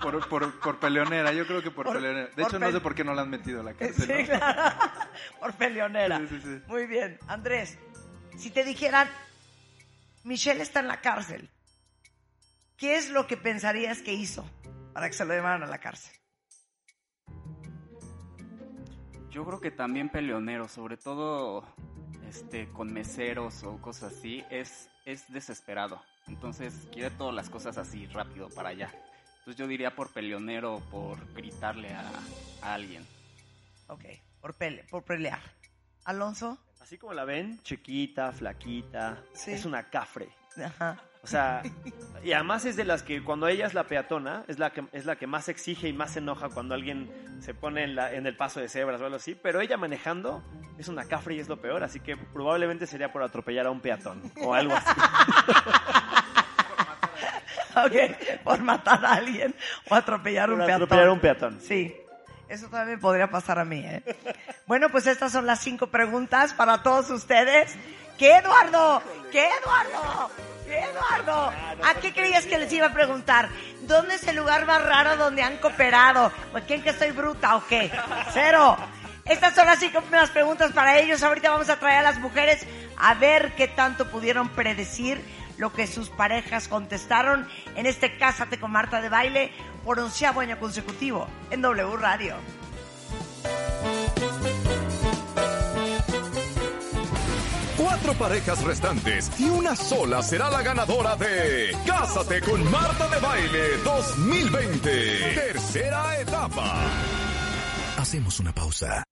por, 0.00 0.26
por, 0.26 0.58
por 0.60 0.78
peleonera, 0.78 1.32
yo 1.32 1.46
creo 1.46 1.60
que 1.62 1.70
por, 1.70 1.92
peleonera. 1.92 2.30
De 2.34 2.42
hecho, 2.44 2.58
no 2.58 2.72
sé 2.72 2.80
por 2.80 2.94
qué 2.94 3.04
no 3.04 3.12
la 3.14 3.22
han 3.22 3.30
metido 3.30 3.60
a 3.60 3.64
la 3.64 3.74
cárcel. 3.74 4.06
Sí, 4.06 4.22
¿no? 4.32 4.38
claro. 4.38 4.78
Por 5.40 5.54
peleonera. 5.54 6.18
Sí, 6.18 6.28
sí, 6.28 6.40
sí. 6.40 6.62
Muy 6.66 6.86
bien. 6.86 7.18
Andrés, 7.26 7.78
si 8.36 8.50
te 8.50 8.64
dijeran, 8.64 9.08
Michelle 10.24 10.62
está 10.62 10.80
en 10.80 10.88
la 10.88 11.00
cárcel, 11.00 11.48
¿qué 12.76 12.96
es 12.96 13.10
lo 13.10 13.26
que 13.26 13.36
pensarías 13.36 14.02
que 14.02 14.12
hizo 14.12 14.48
para 14.92 15.08
que 15.08 15.14
se 15.14 15.24
lo 15.24 15.34
llevaran 15.34 15.62
a 15.62 15.66
la 15.66 15.78
cárcel? 15.78 16.14
Yo 19.30 19.44
creo 19.44 19.60
que 19.60 19.70
también 19.70 20.08
peleonero, 20.08 20.68
sobre 20.68 20.96
todo 20.96 21.64
este, 22.28 22.68
con 22.68 22.92
meseros 22.92 23.62
o 23.62 23.80
cosas 23.80 24.12
así, 24.12 24.44
es, 24.50 24.88
es 25.04 25.30
desesperado. 25.32 26.02
Entonces 26.26 26.88
quiere 26.92 27.10
todas 27.10 27.34
las 27.34 27.48
cosas 27.48 27.78
así 27.78 28.06
rápido 28.06 28.48
para 28.50 28.70
allá. 28.70 28.92
Entonces 29.38 29.56
yo 29.56 29.66
diría 29.66 29.94
por 29.94 30.12
peleonero, 30.12 30.82
por 30.90 31.32
gritarle 31.34 31.94
a, 31.94 32.10
a 32.62 32.74
alguien. 32.74 33.06
Ok, 33.88 34.04
por, 34.40 34.54
pele 34.54 34.84
por 34.90 35.04
pelear. 35.04 35.40
Alonso. 36.04 36.58
Así 36.80 36.96
como 36.96 37.12
la 37.12 37.24
ven, 37.24 37.60
chiquita, 37.62 38.32
flaquita, 38.32 39.22
Sí. 39.34 39.52
es 39.52 39.64
una 39.66 39.90
cafre. 39.90 40.28
Ajá. 40.64 40.96
O 41.22 41.26
sea, 41.26 41.62
y 42.24 42.32
además 42.32 42.64
es 42.64 42.76
de 42.76 42.84
las 42.84 43.02
que 43.02 43.22
cuando 43.22 43.48
ella 43.48 43.66
es 43.66 43.74
la 43.74 43.84
peatona, 43.84 44.44
es 44.46 44.58
la 44.58 44.70
que, 44.70 44.84
es 44.92 45.04
la 45.04 45.16
que 45.16 45.26
más 45.26 45.48
exige 45.48 45.88
y 45.88 45.92
más 45.92 46.12
se 46.12 46.20
enoja 46.20 46.48
cuando 46.48 46.74
alguien 46.74 47.10
se 47.40 47.52
pone 47.54 47.82
en, 47.84 47.96
la, 47.96 48.14
en 48.14 48.26
el 48.26 48.36
paso 48.36 48.60
de 48.60 48.68
cebras 48.68 49.00
o 49.00 49.04
algo 49.04 49.16
así, 49.16 49.34
pero 49.34 49.60
ella 49.60 49.76
manejando 49.76 50.42
es 50.78 50.88
una 50.88 51.04
cafre 51.06 51.34
y 51.34 51.40
es 51.40 51.48
lo 51.48 51.60
peor, 51.60 51.82
así 51.82 52.00
que 52.00 52.16
probablemente 52.16 52.86
sería 52.86 53.12
por 53.12 53.22
atropellar 53.24 53.66
a 53.66 53.70
un 53.70 53.80
peatón 53.80 54.22
o 54.40 54.54
algo 54.54 54.74
así. 54.74 54.88
Ok, 57.76 58.42
por 58.42 58.60
matar 58.62 59.04
a 59.04 59.12
alguien 59.14 59.54
o 59.88 59.94
atropellar 59.94 60.50
un 60.50 60.56
Por 60.58 60.66
peatón. 60.66 60.82
atropellar 60.82 61.06
a 61.08 61.12
un 61.12 61.20
peatón. 61.20 61.60
Sí, 61.60 61.94
eso 62.48 62.68
también 62.68 63.00
podría 63.00 63.30
pasar 63.30 63.58
a 63.58 63.64
mí, 63.64 63.80
¿eh? 63.84 64.02
Bueno, 64.66 64.88
pues 64.90 65.06
estas 65.06 65.32
son 65.32 65.46
las 65.46 65.60
cinco 65.60 65.88
preguntas 65.88 66.52
para 66.54 66.82
todos 66.82 67.10
ustedes. 67.10 67.74
¿Qué, 68.18 68.36
Eduardo? 68.36 69.02
¿Qué, 69.30 69.48
Eduardo? 69.62 70.30
¿Qué, 70.66 70.78
Eduardo? 70.80 71.52
¿A 71.84 71.94
qué 72.00 72.12
creías 72.12 72.46
que 72.46 72.58
les 72.58 72.72
iba 72.72 72.86
a 72.86 72.92
preguntar? 72.92 73.48
¿Dónde 73.82 74.16
es 74.16 74.26
el 74.26 74.36
lugar 74.36 74.66
más 74.66 74.84
raro 74.84 75.16
donde 75.16 75.42
han 75.42 75.58
cooperado? 75.58 76.32
¿O 76.54 76.60
quién 76.66 76.82
que 76.82 76.90
estoy 76.90 77.10
bruta 77.12 77.56
o 77.56 77.66
qué? 77.66 77.90
Cero. 78.32 78.76
Estas 79.24 79.54
son 79.54 79.66
las 79.66 79.78
cinco 79.78 80.00
primeras 80.00 80.30
preguntas 80.30 80.72
para 80.72 80.98
ellos. 80.98 81.22
Ahorita 81.22 81.50
vamos 81.50 81.68
a 81.68 81.78
traer 81.78 81.98
a 81.98 82.02
las 82.02 82.18
mujeres 82.18 82.66
a 82.96 83.14
ver 83.14 83.54
qué 83.56 83.68
tanto 83.68 84.10
pudieron 84.10 84.48
predecir 84.48 85.22
lo 85.58 85.72
que 85.72 85.86
sus 85.86 86.08
parejas 86.08 86.68
contestaron 86.68 87.46
en 87.76 87.86
este 87.86 88.16
Cásate 88.16 88.58
con 88.58 88.70
Marta 88.70 89.02
de 89.02 89.08
Baile 89.08 89.52
por 89.84 89.98
onceavo 89.98 90.40
año 90.40 90.58
consecutivo 90.58 91.28
en 91.50 91.60
W 91.60 91.96
Radio. 91.96 92.36
Cuatro 97.76 98.14
parejas 98.14 98.62
restantes 98.64 99.30
y 99.38 99.48
una 99.48 99.76
sola 99.76 100.22
será 100.22 100.50
la 100.50 100.62
ganadora 100.62 101.16
de 101.16 101.76
Cásate 101.86 102.40
con 102.40 102.70
Marta 102.70 103.08
de 103.08 103.18
Baile 103.18 103.76
2020. 103.84 105.34
Tercera 105.34 106.20
etapa. 106.20 106.82
Hacemos 107.96 108.40
una 108.40 108.52
pausa. 108.52 109.04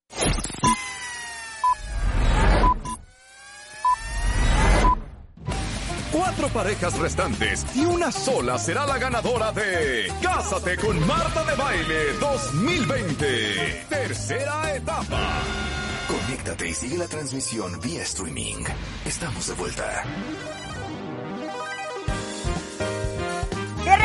Cuatro 6.16 6.48
parejas 6.48 6.98
restantes 6.98 7.66
y 7.74 7.84
una 7.84 8.10
sola 8.10 8.58
será 8.58 8.86
la 8.86 8.96
ganadora 8.96 9.52
de 9.52 10.10
Cásate 10.22 10.78
con 10.78 10.98
Marta 11.06 11.44
de 11.44 11.54
Baile 11.54 12.12
2020. 12.18 13.86
Tercera 13.90 14.74
etapa. 14.74 15.20
Conéctate 16.08 16.70
y 16.70 16.72
sigue 16.72 16.96
la 16.96 17.06
transmisión 17.06 17.78
vía 17.82 18.02
streaming. 18.02 18.64
Estamos 19.04 19.46
de 19.46 19.54
vuelta. 19.56 20.04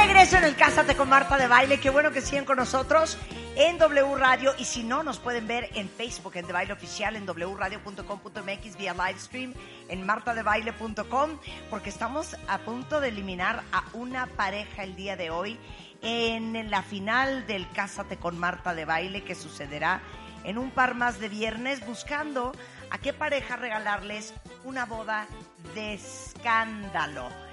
Regreso 0.07 0.37
en 0.37 0.45
el 0.45 0.55
Cásate 0.55 0.95
con 0.95 1.09
Marta 1.09 1.37
de 1.37 1.47
Baile. 1.47 1.79
Qué 1.79 1.91
bueno 1.91 2.11
que 2.11 2.21
siguen 2.21 2.43
con 2.43 2.57
nosotros 2.57 3.19
en 3.55 3.77
W 3.77 4.15
Radio. 4.15 4.53
Y 4.57 4.65
si 4.65 4.83
no, 4.83 5.03
nos 5.03 5.19
pueden 5.19 5.45
ver 5.45 5.69
en 5.75 5.89
Facebook, 5.89 6.35
en 6.35 6.47
De 6.47 6.53
Baile 6.53 6.73
Oficial, 6.73 7.15
en 7.15 7.25
wradio.com.mx, 7.27 8.77
vía 8.77 8.93
live 8.93 9.19
stream, 9.19 9.53
en 9.89 10.05
martadebaile.com, 10.05 11.37
porque 11.69 11.89
estamos 11.89 12.35
a 12.47 12.57
punto 12.59 12.99
de 12.99 13.09
eliminar 13.09 13.63
a 13.71 13.83
una 13.93 14.25
pareja 14.25 14.83
el 14.83 14.95
día 14.95 15.15
de 15.15 15.29
hoy 15.29 15.59
en 16.01 16.71
la 16.71 16.81
final 16.81 17.45
del 17.45 17.69
Cásate 17.69 18.17
con 18.17 18.39
Marta 18.39 18.73
de 18.73 18.85
Baile, 18.85 19.23
que 19.23 19.35
sucederá 19.35 20.01
en 20.43 20.57
un 20.57 20.71
par 20.71 20.95
más 20.95 21.19
de 21.19 21.29
viernes, 21.29 21.85
buscando 21.85 22.53
a 22.89 22.97
qué 22.97 23.13
pareja 23.13 23.55
regalarles 23.55 24.33
una 24.63 24.85
boda 24.85 25.27
de 25.75 25.93
escándalo. 25.93 27.50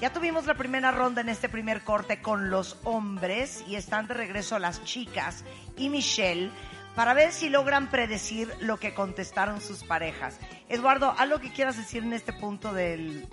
Ya 0.00 0.12
tuvimos 0.12 0.46
la 0.46 0.54
primera 0.54 0.90
ronda 0.90 1.20
en 1.20 1.28
este 1.28 1.48
primer 1.48 1.82
corte 1.82 2.20
con 2.20 2.50
los 2.50 2.76
hombres 2.84 3.64
y 3.66 3.76
están 3.76 4.06
de 4.06 4.14
regreso 4.14 4.58
las 4.58 4.82
chicas 4.84 5.44
y 5.76 5.88
Michelle 5.88 6.50
para 6.94 7.14
ver 7.14 7.32
si 7.32 7.48
logran 7.48 7.88
predecir 7.90 8.52
lo 8.60 8.76
que 8.78 8.92
contestaron 8.94 9.60
sus 9.60 9.82
parejas. 9.84 10.38
Eduardo, 10.68 11.14
¿algo 11.18 11.40
que 11.40 11.52
quieras 11.52 11.76
decir 11.76 12.02
en 12.02 12.12
este 12.12 12.32
punto 12.32 12.72
del- 12.72 13.26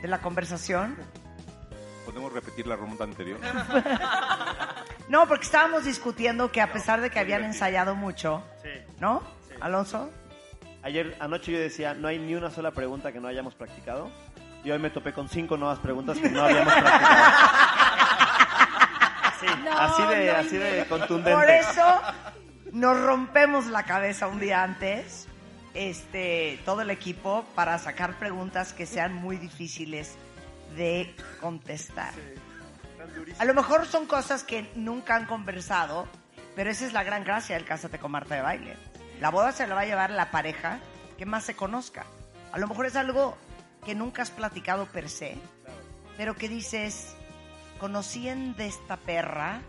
de 0.00 0.08
la 0.08 0.20
conversación? 0.20 0.96
¿Podemos 2.06 2.32
repetir 2.32 2.66
la 2.66 2.76
ronda 2.76 3.04
anterior? 3.04 3.38
No, 5.08 5.26
porque 5.26 5.44
estábamos 5.46 5.86
discutiendo 5.86 6.52
que 6.52 6.60
a 6.60 6.70
pesar 6.70 7.00
de 7.00 7.08
que 7.08 7.18
habían 7.18 7.42
ensayado 7.42 7.94
mucho, 7.94 8.44
Sí. 8.62 8.68
¿no? 9.00 9.22
Alonso. 9.58 10.10
Ayer 10.82 11.16
anoche 11.18 11.50
yo 11.50 11.58
decía, 11.58 11.94
no 11.94 12.08
hay 12.08 12.18
ni 12.18 12.34
una 12.34 12.50
sola 12.50 12.72
pregunta 12.72 13.10
que 13.10 13.18
no 13.18 13.26
hayamos 13.26 13.54
practicado. 13.54 14.10
Y 14.64 14.70
hoy 14.70 14.78
me 14.78 14.90
topé 14.90 15.12
con 15.12 15.28
cinco 15.28 15.56
nuevas 15.56 15.78
preguntas 15.78 16.18
que 16.18 16.28
no 16.28 16.42
habíamos 16.42 16.72
practicado. 16.74 17.58
Sí, 19.40 19.46
así 19.70 20.02
de, 20.02 20.30
así 20.32 20.56
de 20.56 20.86
contundente. 20.88 21.32
Por 21.32 21.48
eso 21.48 22.00
nos 22.72 23.00
rompemos 23.00 23.66
la 23.66 23.84
cabeza 23.84 24.26
un 24.26 24.40
día 24.40 24.64
antes, 24.64 25.28
este, 25.74 26.60
todo 26.64 26.82
el 26.82 26.90
equipo, 26.90 27.44
para 27.54 27.78
sacar 27.78 28.18
preguntas 28.18 28.72
que 28.72 28.84
sean 28.84 29.14
muy 29.14 29.36
difíciles 29.36 30.16
de 30.76 31.14
contestar. 31.40 32.12
A 33.38 33.44
lo 33.44 33.54
mejor 33.54 33.86
son 33.86 34.06
cosas 34.06 34.42
que 34.42 34.70
nunca 34.74 35.14
han 35.14 35.26
conversado, 35.26 36.08
pero 36.56 36.70
esa 36.70 36.86
es 36.86 36.92
la 36.92 37.04
gran 37.04 37.24
gracia 37.24 37.54
del 37.54 37.64
Cásate 37.64 37.98
con 37.98 38.10
Marta 38.10 38.34
de 38.34 38.42
Baile. 38.42 38.76
La 39.20 39.30
boda 39.30 39.52
se 39.52 39.66
la 39.66 39.74
va 39.74 39.82
a 39.82 39.86
llevar 39.86 40.10
la 40.10 40.30
pareja 40.30 40.80
que 41.16 41.26
más 41.26 41.44
se 41.44 41.54
conozca. 41.54 42.06
A 42.52 42.58
lo 42.58 42.66
mejor 42.66 42.86
es 42.86 42.96
algo 42.96 43.36
que 43.84 43.94
nunca 43.94 44.22
has 44.22 44.30
platicado 44.30 44.86
per 44.86 45.08
se, 45.08 45.36
pero 46.16 46.34
que 46.34 46.48
dices, 46.48 47.16
conocían 47.78 48.56
de 48.56 48.66
esta 48.66 48.96
perra. 48.96 49.60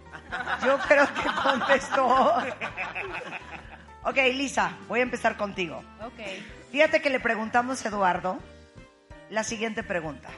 Yo 0.64 0.78
creo 0.88 1.08
que 1.14 1.30
contestó. 1.42 2.38
Ok, 4.04 4.18
Lisa, 4.34 4.78
voy 4.88 5.00
a 5.00 5.04
empezar 5.04 5.38
contigo. 5.38 5.84
Ok. 6.02 6.20
Fíjate 6.72 7.02
que 7.02 7.10
le 7.10 7.20
preguntamos 7.20 7.84
a 7.86 7.90
Eduardo 7.90 8.40
la 9.30 9.44
siguiente 9.44 9.84
pregunta. 9.84 10.30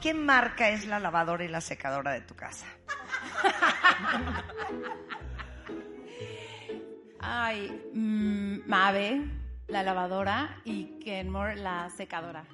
¿Qué 0.00 0.14
marca 0.14 0.70
es 0.70 0.86
la 0.86 0.98
lavadora 0.98 1.44
y 1.44 1.48
la 1.48 1.60
secadora 1.60 2.10
de 2.12 2.22
tu 2.22 2.34
casa? 2.34 2.66
Ay, 7.20 7.70
mm, 7.94 8.68
Mave, 8.68 9.22
la 9.72 9.82
lavadora, 9.82 10.60
y 10.64 10.98
Kenmore, 11.00 11.56
la 11.56 11.88
secadora. 11.90 12.44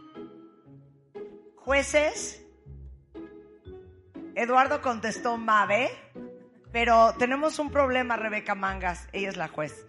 Jueces, 1.56 2.46
Eduardo 4.36 4.80
contestó 4.80 5.36
Mave, 5.36 5.90
pero 6.72 7.14
tenemos 7.18 7.58
un 7.58 7.70
problema, 7.72 8.16
Rebeca 8.16 8.54
Mangas, 8.54 9.08
ella 9.12 9.28
es 9.30 9.36
la 9.36 9.48
juez, 9.48 9.84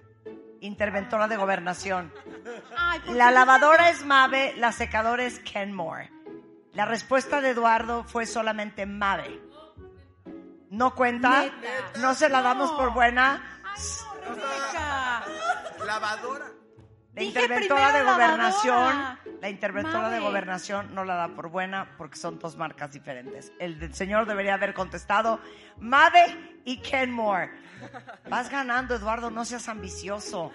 interventora 0.59 1.27
de 1.27 1.37
gobernación. 1.37 2.11
Ay, 2.75 2.99
¿por 3.01 3.15
La 3.15 3.25
no 3.25 3.31
lavadora 3.31 3.89
es 3.91 4.03
Mave, 4.03 4.55
la 4.57 4.71
secadora 4.71 5.23
es 5.23 5.39
Kenmore. 5.39 6.11
La 6.73 6.85
respuesta 6.85 7.41
de 7.41 7.49
Eduardo 7.51 8.03
fue 8.05 8.25
solamente 8.25 8.87
Mave. 8.87 9.39
¿No 10.71 10.95
cuenta? 10.95 11.43
Neta. 11.43 11.99
¿No 11.99 12.15
se 12.15 12.27
la 12.29 12.41
damos 12.41 12.71
No. 12.71 12.77
por 12.77 12.93
buena? 12.93 13.61
Rebeca. 14.27 15.23
Lavadora. 15.85 16.45
La 17.19 17.25
Dije 17.25 17.41
interventora 17.41 17.91
de 17.91 18.03
gobernación, 18.03 19.19
la 19.41 19.49
interventora 19.49 20.09
de 20.09 20.19
gobernación 20.21 20.95
no 20.95 21.03
la 21.03 21.15
da 21.15 21.27
por 21.35 21.49
buena 21.49 21.89
porque 21.97 22.15
son 22.15 22.39
dos 22.39 22.55
marcas 22.55 22.93
diferentes. 22.93 23.51
El 23.59 23.93
señor 23.93 24.25
debería 24.25 24.53
haber 24.53 24.73
contestado 24.73 25.41
Mave 25.79 26.61
y 26.63 26.77
Kenmore. 26.77 27.51
Vas 28.29 28.49
ganando, 28.49 28.95
Eduardo, 28.95 29.29
no 29.31 29.43
seas 29.43 29.67
ambicioso. 29.67 30.53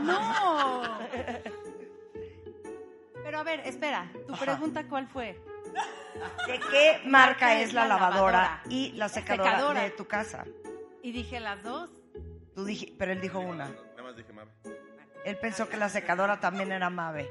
No. 0.00 0.82
Pero 3.22 3.38
a 3.38 3.42
ver, 3.44 3.60
espera, 3.60 4.10
tu 4.26 4.34
pregunta 4.36 4.88
cuál 4.88 5.06
fue? 5.06 5.40
¿De 6.48 6.58
qué 6.58 7.00
marca 7.04 7.46
marca 7.46 7.60
es 7.60 7.72
la 7.72 7.86
lavadora 7.86 8.38
lavadora? 8.38 8.62
y 8.68 8.90
la 8.94 9.08
secadora, 9.08 9.50
Secadora. 9.52 9.82
de 9.82 9.90
tu 9.90 10.08
casa? 10.08 10.44
Y 11.00 11.12
dije 11.12 11.38
las 11.38 11.62
dos. 11.62 11.90
Tú 12.56 12.64
dije, 12.64 12.92
pero 12.98 13.12
él 13.12 13.20
dijo 13.20 13.38
una. 13.38 13.70
Dije. 14.18 14.32
Él 15.24 15.36
pensó 15.38 15.68
que 15.68 15.76
la 15.76 15.88
secadora 15.88 16.40
también 16.40 16.72
era 16.72 16.90
Mave. 16.90 17.30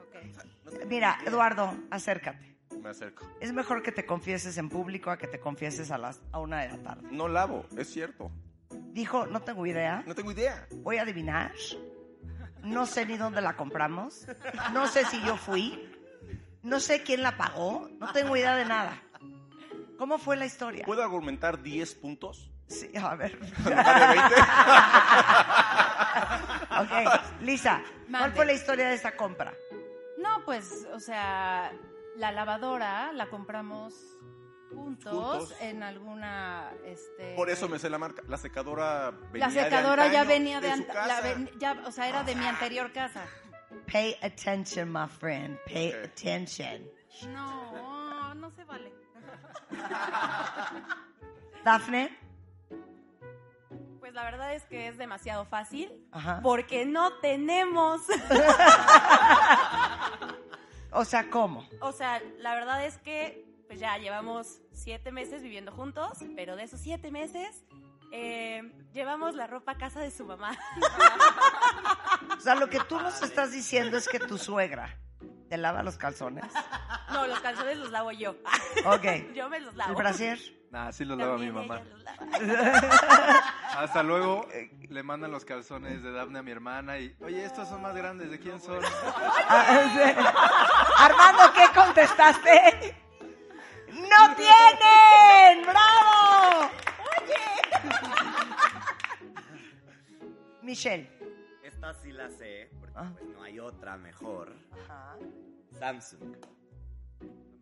Ok. 0.00 0.86
Mira, 0.86 1.18
Eduardo, 1.26 1.74
acércate. 1.90 2.56
Me 2.80 2.90
acerco. 2.90 3.26
Es 3.40 3.52
mejor 3.52 3.82
que 3.82 3.92
te 3.92 4.04
confieses 4.04 4.58
en 4.58 4.68
público 4.68 5.10
a 5.10 5.18
que 5.18 5.26
te 5.26 5.40
confieses 5.40 5.90
a 5.90 5.98
las 5.98 6.20
a 6.32 6.38
una 6.38 6.62
de 6.62 6.68
la 6.70 6.78
tarde. 6.82 7.08
No 7.10 7.28
lavo, 7.28 7.66
es 7.76 7.88
cierto. 7.90 8.30
Dijo, 8.92 9.26
no 9.26 9.40
tengo 9.42 9.66
idea. 9.66 10.02
No 10.06 10.14
tengo 10.14 10.32
idea. 10.32 10.66
Voy 10.76 10.98
a 10.98 11.02
adivinar. 11.02 11.52
No 12.62 12.86
sé 12.86 13.06
ni 13.06 13.16
dónde 13.16 13.40
la 13.40 13.56
compramos. 13.56 14.26
No 14.72 14.86
sé 14.86 15.04
si 15.06 15.20
yo 15.22 15.36
fui. 15.36 15.90
No 16.62 16.80
sé 16.80 17.02
quién 17.02 17.22
la 17.22 17.36
pagó. 17.36 17.88
No 17.98 18.12
tengo 18.12 18.36
idea 18.36 18.56
de 18.56 18.64
nada. 18.64 19.02
¿Cómo 19.98 20.18
fue 20.18 20.36
la 20.36 20.46
historia? 20.46 20.84
¿Puedo 20.84 21.02
argumentar 21.02 21.62
10 21.62 21.94
puntos? 21.96 22.50
Sí, 22.68 22.90
a 22.96 23.14
ver. 23.14 23.38
¿En 23.58 23.64
lugar 23.64 24.00
de 24.00 24.06
20? 24.06 24.34
ok, 26.80 27.42
Lisa, 27.42 27.82
¿cuál 28.10 28.32
fue 28.32 28.46
la 28.46 28.52
historia 28.52 28.88
de 28.88 28.94
esta 28.94 29.16
compra? 29.16 29.54
No, 30.18 30.44
pues, 30.44 30.86
o 30.92 31.00
sea, 31.00 31.72
la 32.16 32.32
lavadora 32.32 33.12
la 33.12 33.26
compramos 33.26 33.94
juntos, 34.74 35.12
Juntos. 35.12 35.54
en 35.60 35.82
alguna, 35.82 36.70
este... 36.84 37.34
Por 37.36 37.48
eso 37.50 37.68
me 37.68 37.78
sé 37.78 37.88
la 37.90 37.98
marca. 37.98 38.22
La 38.26 38.38
secadora 38.38 39.12
venía 39.30 39.46
La 39.48 39.52
secadora 39.52 40.04
de 40.06 40.12
ya 40.12 40.24
venía 40.24 40.60
de, 40.60 40.68
de 40.68 40.74
su 40.76 40.82
anta- 40.82 40.92
casa. 40.94 41.06
la 41.06 41.20
ven- 41.20 41.50
ya, 41.58 41.82
o 41.86 41.92
sea, 41.92 42.08
era 42.08 42.24
de 42.24 42.34
mi 42.34 42.46
anterior 42.46 42.90
casa. 42.92 43.24
Pay 43.92 44.16
attention, 44.22 44.90
my 44.90 45.06
friend. 45.06 45.58
Pay 45.66 45.90
Ok. 45.90 46.04
attention. 46.06 46.88
No, 47.28 48.34
no 48.34 48.50
se 48.50 48.64
vale. 48.64 48.92
Dafne, 51.64 52.18
la 54.14 54.24
verdad 54.24 54.54
es 54.54 54.64
que 54.64 54.88
es 54.88 54.96
demasiado 54.96 55.44
fácil 55.44 55.92
Ajá. 56.12 56.40
porque 56.42 56.86
no 56.86 57.12
tenemos. 57.14 58.00
o 60.92 61.04
sea, 61.04 61.28
¿cómo? 61.30 61.66
o 61.80 61.92
sea, 61.92 62.22
la 62.38 62.54
verdad 62.54 62.84
es 62.84 62.98
que 62.98 63.44
pues 63.66 63.80
ya 63.80 63.96
llevamos 63.98 64.58
siete 64.72 65.10
meses 65.10 65.42
viviendo 65.42 65.72
juntos, 65.72 66.18
pero 66.36 66.56
de 66.56 66.64
esos 66.64 66.80
siete 66.80 67.10
meses 67.10 67.64
eh, 68.12 68.62
llevamos 68.92 69.34
la 69.34 69.46
ropa 69.46 69.72
a 69.72 69.78
casa 69.78 70.00
de 70.00 70.10
su 70.10 70.24
mamá. 70.24 70.56
O 72.36 72.40
sea, 72.40 72.54
lo 72.54 72.68
que 72.68 72.80
tú 72.80 73.00
nos 73.00 73.22
estás 73.22 73.52
diciendo 73.52 73.96
es 73.96 74.08
que 74.08 74.20
tu 74.20 74.38
suegra 74.38 74.96
te 75.48 75.56
lava 75.56 75.82
los 75.82 75.96
calzones. 75.96 76.44
No, 77.12 77.26
los 77.26 77.40
calzones 77.40 77.78
los 77.78 77.90
lavo 77.90 78.12
yo. 78.12 78.36
Ok. 78.86 79.04
Yo 79.34 79.48
me 79.48 79.60
los 79.60 79.72
¿El 79.72 79.78
lavo. 79.78 79.94
brasier? 79.94 80.38
Nah, 80.74 80.88
así 80.88 81.04
lo 81.04 81.14
lava 81.14 81.38
mi 81.38 81.52
mamá. 81.52 81.78
lava. 81.78 83.38
Hasta 83.78 84.02
luego 84.02 84.48
le 84.88 85.02
mandan 85.04 85.30
los 85.30 85.44
calzones 85.44 86.02
de 86.02 86.10
Daphne 86.10 86.40
a 86.40 86.42
mi 86.42 86.50
hermana 86.50 86.98
y, 86.98 87.14
oye, 87.22 87.44
estos 87.44 87.68
son 87.68 87.80
más 87.80 87.94
grandes, 87.94 88.28
¿de 88.28 88.40
quién 88.40 88.60
son? 88.60 88.82
Sí. 88.82 88.88
Armando, 90.98 91.42
¿qué 91.54 91.66
contestaste? 91.72 92.96
¡No 93.92 94.34
tienen! 94.34 95.62
¡Bravo! 95.64 96.70
Michelle. 100.62 101.08
Esta 101.62 101.94
sí 101.94 102.10
la 102.10 102.28
sé, 102.30 102.68
porque 102.80 102.94
Ah. 102.98 103.12
pues, 103.16 103.30
no 103.30 103.42
hay 103.44 103.60
otra 103.60 103.96
mejor. 103.96 104.52
Ajá. 104.72 105.14
Samsung. 105.78 106.34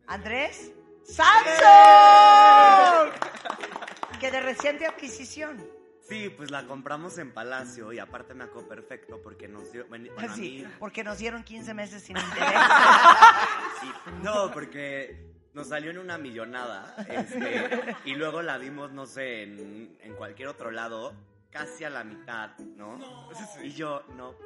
¿Andrés? 0.06 0.72
¡Samsung! 1.04 1.62
Que 4.20 4.30
de 4.30 4.40
reciente 4.40 4.86
adquisición. 4.86 5.66
Sí, 6.08 6.28
pues 6.36 6.50
la 6.52 6.64
compramos 6.66 7.18
en 7.18 7.32
Palacio 7.32 7.92
y 7.92 7.98
aparte 7.98 8.34
me 8.34 8.44
acó 8.44 8.66
perfecto 8.68 9.20
porque 9.20 9.48
nos 9.48 9.72
dio... 9.72 9.84
Bueno, 9.88 10.12
bueno, 10.14 10.32
a 10.32 10.36
Sí, 10.36 10.62
mí- 10.64 10.72
porque 10.78 11.02
nos 11.02 11.18
dieron 11.18 11.42
15 11.42 11.74
meses 11.74 12.02
sin 12.04 12.16
interés. 12.18 12.60
Sí, 13.80 13.90
no, 14.22 14.52
porque 14.52 15.26
nos 15.54 15.68
salió 15.68 15.90
en 15.90 15.98
una 15.98 16.18
millonada. 16.18 16.94
este, 17.08 17.96
y 18.04 18.14
luego 18.14 18.42
la 18.42 18.58
vimos, 18.58 18.92
no 18.92 19.06
sé, 19.06 19.42
en, 19.42 19.96
en 20.00 20.14
cualquier 20.14 20.46
otro 20.48 20.70
lado, 20.70 21.14
casi 21.50 21.82
a 21.82 21.90
la 21.90 22.04
mitad, 22.04 22.56
¿no? 22.58 23.00
Y 23.64 23.72
yo, 23.72 24.04
no. 24.16 24.28
O 24.30 24.36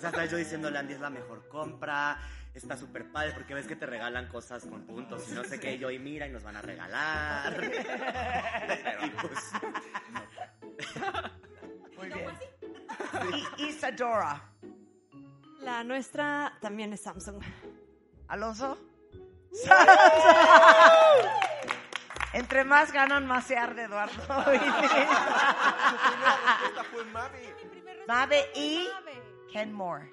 sea, 0.00 0.10
estaba 0.10 0.26
yo 0.26 0.36
diciéndole 0.36 0.78
Andy, 0.78 0.94
es 0.94 1.00
la 1.00 1.10
mejor 1.10 1.48
compra, 1.48 2.20
está 2.58 2.76
súper 2.76 3.10
padre, 3.10 3.32
porque 3.32 3.54
ves 3.54 3.66
que 3.66 3.76
te 3.76 3.86
regalan 3.86 4.28
cosas 4.28 4.64
con 4.64 4.84
puntos 4.86 5.26
y 5.28 5.32
no 5.32 5.44
sé 5.44 5.58
qué. 5.60 5.74
Y 5.74 5.78
yo, 5.78 5.90
y 5.90 5.98
mira, 5.98 6.26
y 6.26 6.30
nos 6.30 6.42
van 6.42 6.56
a 6.56 6.62
regalar. 6.62 7.62
y 9.04 9.10
pues, 9.10 9.52
Muy 11.96 12.08
bien. 12.08 12.30
Y 13.58 13.66
Isadora. 13.66 14.42
La 15.60 15.84
nuestra 15.84 16.56
también 16.60 16.92
es 16.92 17.02
Samsung. 17.02 17.40
¿Alonso? 18.28 18.78
¡Samsung! 19.52 19.86
Entre 22.32 22.64
más 22.64 22.90
ganan, 22.92 23.26
más 23.26 23.46
se 23.46 23.56
arde 23.56 23.84
Eduardo. 23.84 24.20
Esta 24.52 24.84
fue 26.92 27.04
Mavi. 27.06 27.38
Mave 28.06 28.50
y 28.54 28.86
Kenmore. 29.50 30.12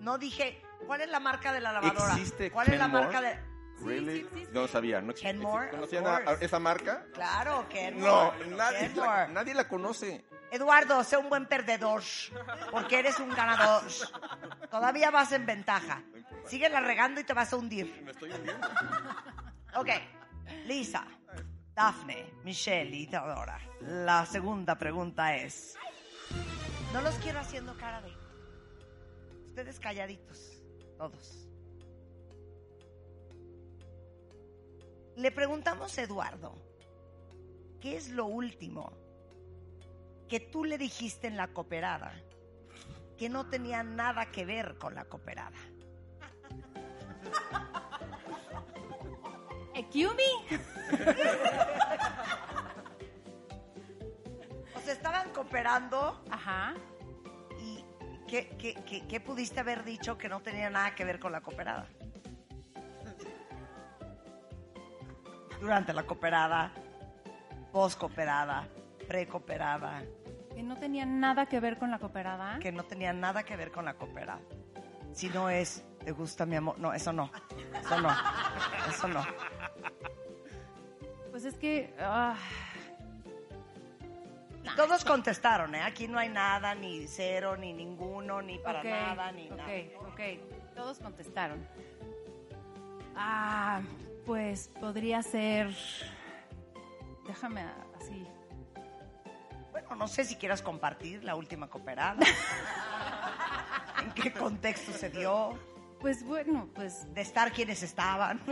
No 0.00 0.18
dije, 0.18 0.60
¿cuál 0.86 1.00
es 1.02 1.08
la 1.10 1.20
marca 1.20 1.52
de 1.52 1.60
la 1.60 1.72
lavadora? 1.72 2.12
¿Existe 2.14 2.50
¿Cuál 2.50 2.72
es 2.72 2.78
la 2.78 2.88
marca 2.88 3.20
de 3.20 3.38
Really? 3.84 4.26
Yo 4.52 4.62
no 4.62 4.68
sabía. 4.68 5.00
¿No 5.00 5.10
ex- 5.10 5.20
Kenmore, 5.20 5.68
¿Conocían 5.70 6.06
a- 6.06 6.16
a 6.18 6.32
esa 6.40 6.58
marca? 6.60 7.04
Claro, 7.12 7.66
Kenmore. 7.68 8.46
No, 8.48 8.56
nadie 8.56 8.88
la, 8.94 9.26
nadie 9.28 9.52
la 9.54 9.66
conoce. 9.66 10.24
Eduardo, 10.52 11.02
sé 11.02 11.16
un 11.16 11.28
buen 11.28 11.46
perdedor, 11.46 12.00
porque 12.70 13.00
eres 13.00 13.18
un 13.18 13.30
ganador. 13.34 13.82
Todavía 14.70 15.10
vas 15.10 15.32
en 15.32 15.44
ventaja. 15.44 16.02
Síguela 16.46 16.80
regando 16.80 17.20
y 17.20 17.24
te 17.24 17.32
vas 17.34 17.52
a 17.52 17.56
hundir. 17.56 18.00
Me 18.04 18.12
estoy 18.12 18.30
hundiendo. 18.30 18.68
Ok, 19.76 19.88
Lisa, 20.66 21.04
Daphne, 21.74 22.32
Michelle 22.44 22.94
y 22.96 23.08
Teodora. 23.08 23.58
La 23.80 24.24
segunda 24.24 24.78
pregunta 24.78 25.34
es... 25.34 25.76
No 26.92 27.00
los 27.00 27.16
quiero 27.16 27.40
haciendo 27.40 27.76
cara 27.76 28.00
de... 28.02 28.12
Ustedes 29.48 29.80
calladitos, 29.80 30.53
todos. 30.96 31.48
Le 35.16 35.30
preguntamos 35.30 35.96
a 35.96 36.02
Eduardo, 36.02 36.56
¿qué 37.80 37.96
es 37.96 38.10
lo 38.10 38.26
último 38.26 38.92
que 40.28 40.40
tú 40.40 40.64
le 40.64 40.78
dijiste 40.78 41.28
en 41.28 41.36
la 41.36 41.48
cooperada 41.48 42.12
que 43.16 43.28
no 43.28 43.48
tenía 43.48 43.84
nada 43.84 44.32
que 44.32 44.44
ver 44.44 44.76
con 44.78 44.94
la 44.94 45.04
cooperada? 45.04 45.58
O 54.76 54.80
sea, 54.80 54.92
estaban 54.92 55.32
cooperando 55.32 56.22
Ajá. 56.30 56.74
¿Qué, 58.34 58.48
qué, 58.58 58.74
qué- 58.84 59.06
qué 59.06 59.20
pudiste 59.20 59.60
haber 59.60 59.84
dicho 59.84 60.18
que 60.18 60.28
no 60.28 60.40
tenía 60.40 60.68
nada 60.68 60.92
que 60.96 61.04
ver 61.04 61.20
con 61.20 61.30
la 61.30 61.40
cooperada? 61.40 61.86
Durante 65.60 65.92
la 65.92 66.02
cooperada, 66.02 66.72
post 67.72 67.96
cooperada, 67.98 68.66
pre 69.06 69.28
cooperada, 69.28 70.02
Que 70.52 70.62
no 70.64 70.76
tenía 70.76 71.06
nada 71.06 71.46
que 71.46 71.60
ver 71.60 71.78
con 71.78 71.90
la 71.92 71.98
cooperada. 72.00 72.58
que 72.58 72.72
no 72.72 72.82
tenía 72.84 73.12
nada 73.12 73.44
que 73.44 73.56
ver 73.56 73.70
con 73.70 73.84
la 73.84 73.94
cooperada. 73.94 74.40
Si 75.12 75.28
no 75.28 75.48
es, 75.48 75.84
¿te 76.04 76.10
gusta 76.10 76.44
mi 76.44 76.56
amor? 76.56 76.76
No, 76.80 76.92
eso 76.92 77.12
no. 77.12 77.30
Eso 77.80 78.00
no. 78.00 78.10
Eso 78.88 79.08
no. 79.08 79.24
Pues 81.30 81.44
es 81.44 81.54
que. 81.56 81.94
ah, 82.00 82.34
todos 84.76 85.04
contestaron, 85.04 85.74
¿eh? 85.74 85.82
Aquí 85.82 86.08
no 86.08 86.18
hay 86.18 86.28
nada, 86.28 86.74
ni 86.74 87.06
cero, 87.06 87.56
ni 87.56 87.72
ninguno, 87.72 88.42
ni 88.42 88.58
para 88.58 88.82
nada, 88.82 89.32
ni 89.32 89.48
nada. 89.48 89.64
ok. 90.08 90.20
Todos 90.74 90.98
contestaron. 90.98 91.66
Ah, 93.16 93.80
pues 94.26 94.70
podría 94.80 95.22
ser. 95.22 95.74
Déjame 97.26 97.64
así. 97.96 98.26
Bueno, 99.70 99.96
no 99.96 100.08
sé 100.08 100.24
si 100.24 100.36
quieras 100.36 100.62
compartir 100.62 101.22
la 101.24 101.36
última 101.36 101.68
cooperada. 101.68 102.20
¿En 104.02 104.12
qué 104.12 104.32
contexto 104.32 104.92
se 104.92 105.10
dio? 105.10 105.58
Pues 106.00 106.24
bueno, 106.24 106.68
pues. 106.74 107.12
De 107.14 107.22
estar 107.22 107.52
quienes 107.52 107.82
estaban. 107.82 108.40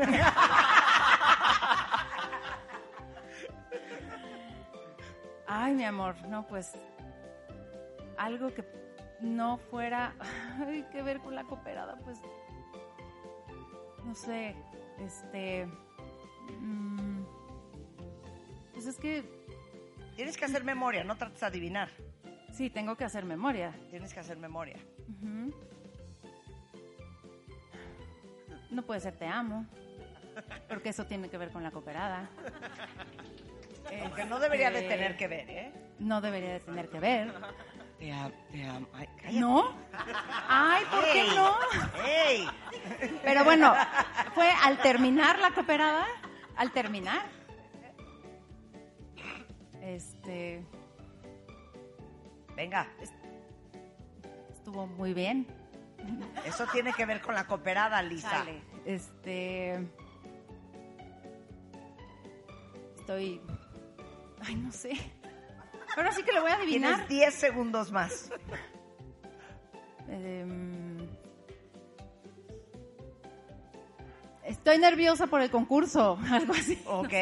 Ay, 5.54 5.74
mi 5.74 5.84
amor, 5.84 6.16
no, 6.28 6.46
pues. 6.46 6.72
Algo 8.16 8.54
que 8.54 8.64
no 9.20 9.58
fuera. 9.58 10.14
Ay, 10.66 10.86
que 10.90 11.02
ver 11.02 11.20
con 11.20 11.34
la 11.34 11.44
cooperada, 11.44 11.98
pues. 11.98 12.18
No 14.02 14.14
sé. 14.14 14.56
Este. 14.98 15.66
mm, 16.58 17.22
pues 18.72 18.86
es 18.86 18.96
que. 18.96 19.24
Tienes 20.16 20.38
que 20.38 20.46
hacer 20.46 20.64
memoria, 20.64 21.04
no 21.04 21.16
trates 21.16 21.40
de 21.40 21.46
adivinar. 21.46 21.90
Sí, 22.52 22.70
tengo 22.70 22.96
que 22.96 23.04
hacer 23.04 23.26
memoria. 23.26 23.74
Tienes 23.90 24.14
que 24.14 24.20
hacer 24.20 24.38
memoria. 24.38 24.78
No 28.70 28.82
puede 28.86 29.00
ser 29.00 29.18
te 29.18 29.26
amo. 29.26 29.66
Porque 30.66 30.88
eso 30.88 31.04
tiene 31.04 31.28
que 31.28 31.36
ver 31.36 31.50
con 31.50 31.62
la 31.62 31.70
cooperada. 31.70 32.30
Aunque 34.02 34.24
no 34.24 34.38
debería 34.38 34.70
de 34.70 34.82
tener 34.82 35.16
que 35.16 35.28
ver, 35.28 35.50
¿eh? 35.50 35.72
No 35.98 36.20
debería 36.20 36.54
de 36.54 36.60
tener 36.60 36.88
que 36.88 37.00
ver. 37.00 37.32
Te 37.98 38.12
amo, 38.12 38.32
te 38.50 38.64
amo. 38.64 38.88
Ay, 38.94 39.08
cállate. 39.16 39.40
¿No? 39.40 39.74
Ay, 40.48 40.84
¿por 40.90 41.04
qué 41.04 41.20
Ey, 41.22 41.30
no? 41.36 41.56
¡Ey! 42.04 42.48
Pero 43.22 43.44
bueno, 43.44 43.74
fue 44.34 44.50
al 44.50 44.78
terminar 44.78 45.38
la 45.38 45.52
cooperada, 45.52 46.06
al 46.56 46.72
terminar. 46.72 47.22
Este, 49.80 50.64
Venga, 52.56 52.86
estuvo 54.50 54.86
muy 54.86 55.14
bien. 55.14 55.46
eso 56.44 56.66
tiene 56.72 56.92
que 56.92 57.06
ver 57.06 57.20
con 57.20 57.34
la 57.34 57.46
cooperada, 57.46 58.02
Lisa. 58.02 58.30
Sale. 58.30 58.62
Este, 58.84 59.78
estoy, 62.98 63.40
ay, 64.44 64.54
no 64.56 64.72
sé. 64.72 64.92
Ahora 65.96 66.12
sí 66.12 66.22
que 66.22 66.32
lo 66.32 66.42
voy 66.42 66.50
a 66.50 66.54
adivinar. 66.54 67.06
Tienes 67.06 67.08
10 67.08 67.34
segundos 67.34 67.92
más. 67.92 68.30
Em, 70.08 71.06
estoy 74.44 74.78
nerviosa 74.78 75.26
por 75.26 75.40
el 75.42 75.50
concurso, 75.50 76.18
algo 76.30 76.52
así. 76.54 76.82
¿Ok? 76.86 77.12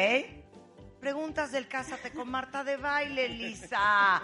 Preguntas 0.99 1.51
del 1.51 1.67
Cásate 1.67 2.11
con 2.11 2.29
Marta 2.29 2.63
de 2.63 2.77
Baile, 2.77 3.27
Lisa. 3.29 4.21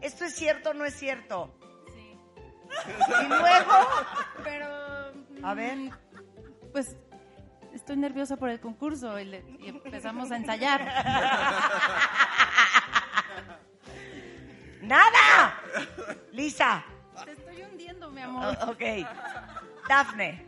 ¿Esto 0.00 0.24
es 0.24 0.34
cierto 0.34 0.70
o 0.70 0.74
no 0.74 0.84
es 0.84 0.94
cierto? 0.94 1.54
Sí. 1.94 2.18
Y 3.24 3.28
luego, 3.28 3.72
Pero. 4.42 4.66
A 5.46 5.54
ver. 5.54 5.76
mm, 5.76 5.90
Pues 6.72 6.96
estoy 7.74 7.96
nerviosa 7.96 8.36
por 8.36 8.48
el 8.50 8.60
concurso 8.60 9.18
y, 9.18 9.24
le- 9.24 9.44
y 9.60 9.68
empezamos 9.68 10.30
a 10.30 10.36
ensayar. 10.36 10.80
¡nada! 14.82 15.60
Lisa, 16.32 16.84
Te 17.24 17.32
estoy 17.32 17.62
hundiendo, 17.62 18.10
mi 18.10 18.20
amor. 18.22 18.56
o- 18.62 18.70
ok. 18.70 18.82
Dafne, 19.88 20.44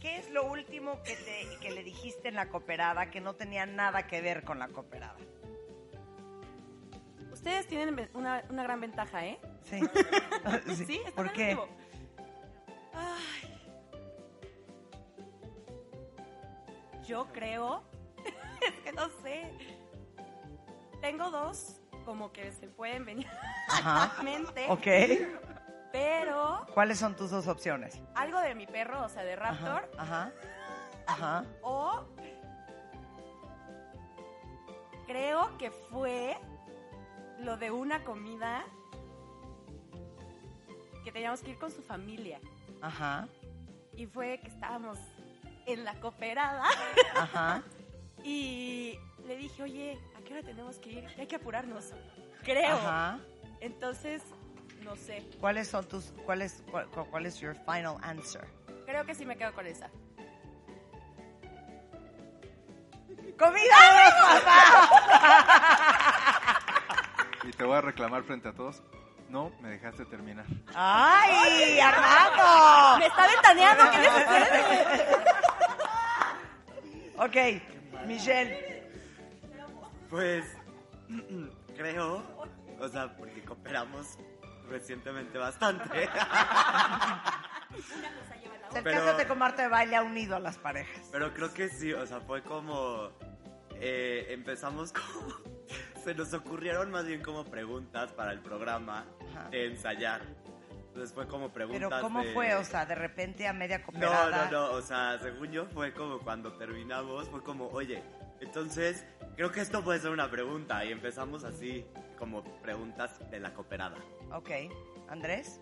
¿qué 0.00 0.18
es 0.18 0.30
lo 0.30 0.44
último 0.50 1.02
que, 1.02 1.14
te, 1.16 1.58
que 1.60 1.70
le 1.70 1.82
dijiste 1.84 2.28
en 2.28 2.34
la 2.34 2.48
cooperada 2.48 3.10
que 3.10 3.20
no 3.20 3.34
tenía 3.34 3.66
nada 3.66 4.06
que 4.06 4.20
ver 4.20 4.44
con 4.44 4.58
la 4.58 4.68
cooperada? 4.68 5.16
Ustedes 7.32 7.66
tienen 7.68 8.08
una, 8.14 8.42
una 8.48 8.62
gran 8.62 8.80
ventaja, 8.80 9.26
¿eh? 9.26 9.38
Sí. 9.64 9.80
Sí, 10.86 11.00
está 11.04 11.10
¿Por 11.14 11.32
qué? 11.32 11.56
Ay. 12.94 13.55
Yo 17.06 17.26
creo, 17.32 17.82
es 18.66 18.72
que 18.84 18.92
no 18.92 19.08
sé. 19.22 19.50
Tengo 21.00 21.30
dos 21.30 21.80
como 22.04 22.32
que 22.32 22.52
se 22.52 22.68
pueden 22.68 23.04
venir 23.04 23.26
Ajá. 23.68 24.04
a 24.04 24.16
la 24.18 24.22
mente, 24.22 24.66
Ok. 24.68 24.86
pero 25.92 26.66
¿Cuáles 26.74 26.98
son 26.98 27.14
tus 27.16 27.30
dos 27.30 27.46
opciones? 27.48 28.00
algo 28.14 28.40
de 28.40 28.54
mi 28.54 28.66
perro, 28.66 29.04
o 29.04 29.08
sea, 29.08 29.24
de 29.24 29.34
Raptor, 29.36 29.90
Ajá. 29.98 30.32
Ajá. 31.06 31.44
o 31.62 32.04
creo 35.06 35.56
que 35.58 35.70
fue 35.70 36.36
lo 37.40 37.56
de 37.56 37.70
una 37.70 38.02
comida 38.04 38.64
que 41.04 41.12
teníamos 41.12 41.40
que 41.42 41.50
ir 41.52 41.58
con 41.58 41.70
su 41.70 41.82
familia. 41.82 42.40
Ajá. 42.82 43.28
Y 43.94 44.06
fue 44.06 44.38
que 44.40 44.48
estábamos 44.48 44.98
en 45.66 45.84
la 45.84 45.94
cooperada 46.00 46.64
Ajá. 47.14 47.62
y 48.24 48.98
le 49.26 49.36
dije, 49.36 49.62
oye, 49.62 49.98
¿a 50.18 50.20
qué 50.22 50.34
hora 50.34 50.42
tenemos 50.42 50.78
que 50.78 50.90
ir? 50.90 51.06
Hay 51.18 51.26
que 51.26 51.36
apurarnos. 51.36 51.92
Creo. 52.44 52.76
Ajá. 52.76 53.18
Entonces, 53.60 54.22
no 54.82 54.96
sé. 54.96 55.28
¿Cuáles 55.40 55.68
son 55.68 55.86
tus, 55.88 56.12
cuál 56.24 56.42
es, 56.42 56.62
cuál, 56.70 56.86
cuál- 56.88 57.26
es 57.26 57.38
your 57.40 57.56
final 57.64 57.96
answer? 58.02 58.44
Creo 58.84 59.04
que 59.04 59.14
sí 59.14 59.24
me 59.26 59.36
quedo 59.36 59.52
con 59.54 59.66
esa. 59.66 59.90
¡Comida 63.38 63.74
papás! 64.22 64.90
Y 67.44 67.50
te 67.50 67.64
voy 67.64 67.76
a 67.76 67.80
reclamar 67.80 68.22
frente 68.24 68.48
a 68.48 68.52
todos. 68.52 68.82
No, 69.28 69.50
me 69.60 69.68
dejaste 69.70 70.04
terminar. 70.06 70.46
¡Ay, 70.74 71.78
Armando! 71.80 72.98
Me 72.98 73.06
está 73.06 73.26
ventaneando, 73.26 73.90
¿qué 73.90 73.98
les 73.98 74.12
sucede? 74.12 75.16
Ok, 77.18 77.36
Michelle. 78.06 78.82
Pues 80.10 80.44
creo, 81.76 82.22
o 82.78 82.88
sea, 82.88 83.16
porque 83.16 83.42
cooperamos 83.42 84.18
recientemente 84.68 85.38
bastante. 85.38 86.08
sea, 88.70 88.78
el 88.78 88.84
Pero- 88.84 89.28
con 89.28 89.38
Marta 89.38 89.62
de 89.62 89.68
Baile 89.68 89.96
ha 89.96 90.02
unido 90.02 90.36
a 90.36 90.40
las 90.40 90.58
parejas. 90.58 91.08
Pero 91.10 91.32
creo 91.32 91.52
que 91.52 91.68
sí, 91.68 91.92
o 91.92 92.06
sea, 92.06 92.20
fue 92.20 92.42
como... 92.42 93.10
eh, 93.74 94.26
empezamos 94.30 94.92
como... 94.92 95.56
Se 96.04 96.14
nos 96.14 96.32
ocurrieron 96.34 96.90
más 96.90 97.04
bien 97.04 97.20
como 97.22 97.44
preguntas 97.44 98.12
para 98.12 98.30
el 98.32 98.38
programa 98.40 99.04
Ajá. 99.32 99.48
de 99.50 99.66
ensayar. 99.66 100.22
Entonces 100.96 101.14
fue 101.14 101.28
como 101.28 101.50
preguntas 101.50 101.90
Pero 101.90 102.00
¿cómo 102.00 102.22
de- 102.22 102.32
fue? 102.32 102.54
O 102.54 102.64
sea, 102.64 102.86
de 102.86 102.94
repente 102.94 103.46
a 103.46 103.52
media 103.52 103.76
No, 103.80 103.84
cooperada. 103.84 104.48
no, 104.50 104.68
no, 104.68 104.72
o 104.76 104.80
sea, 104.80 105.18
según 105.20 105.52
yo 105.52 105.66
fue 105.66 105.92
como 105.92 106.20
cuando 106.20 106.54
terminamos, 106.54 107.28
fue 107.28 107.42
como, 107.42 107.66
oye, 107.68 108.02
entonces 108.40 109.04
creo 109.36 109.52
que 109.52 109.60
esto 109.60 109.84
puede 109.84 110.00
ser 110.00 110.10
una 110.10 110.30
pregunta 110.30 110.82
y 110.86 110.92
empezamos 110.92 111.44
así, 111.44 111.84
como 112.18 112.42
preguntas 112.62 113.20
de 113.30 113.40
la 113.40 113.52
cooperada. 113.52 113.98
Ok. 114.32 114.48
¿Andrés? 115.10 115.60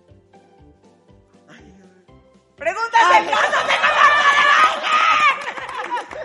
¡Preguntas 2.56 3.00
del 3.12 3.26
Cásate 3.28 3.72
con 3.82 3.96
Marta 5.90 6.12
de 6.12 6.18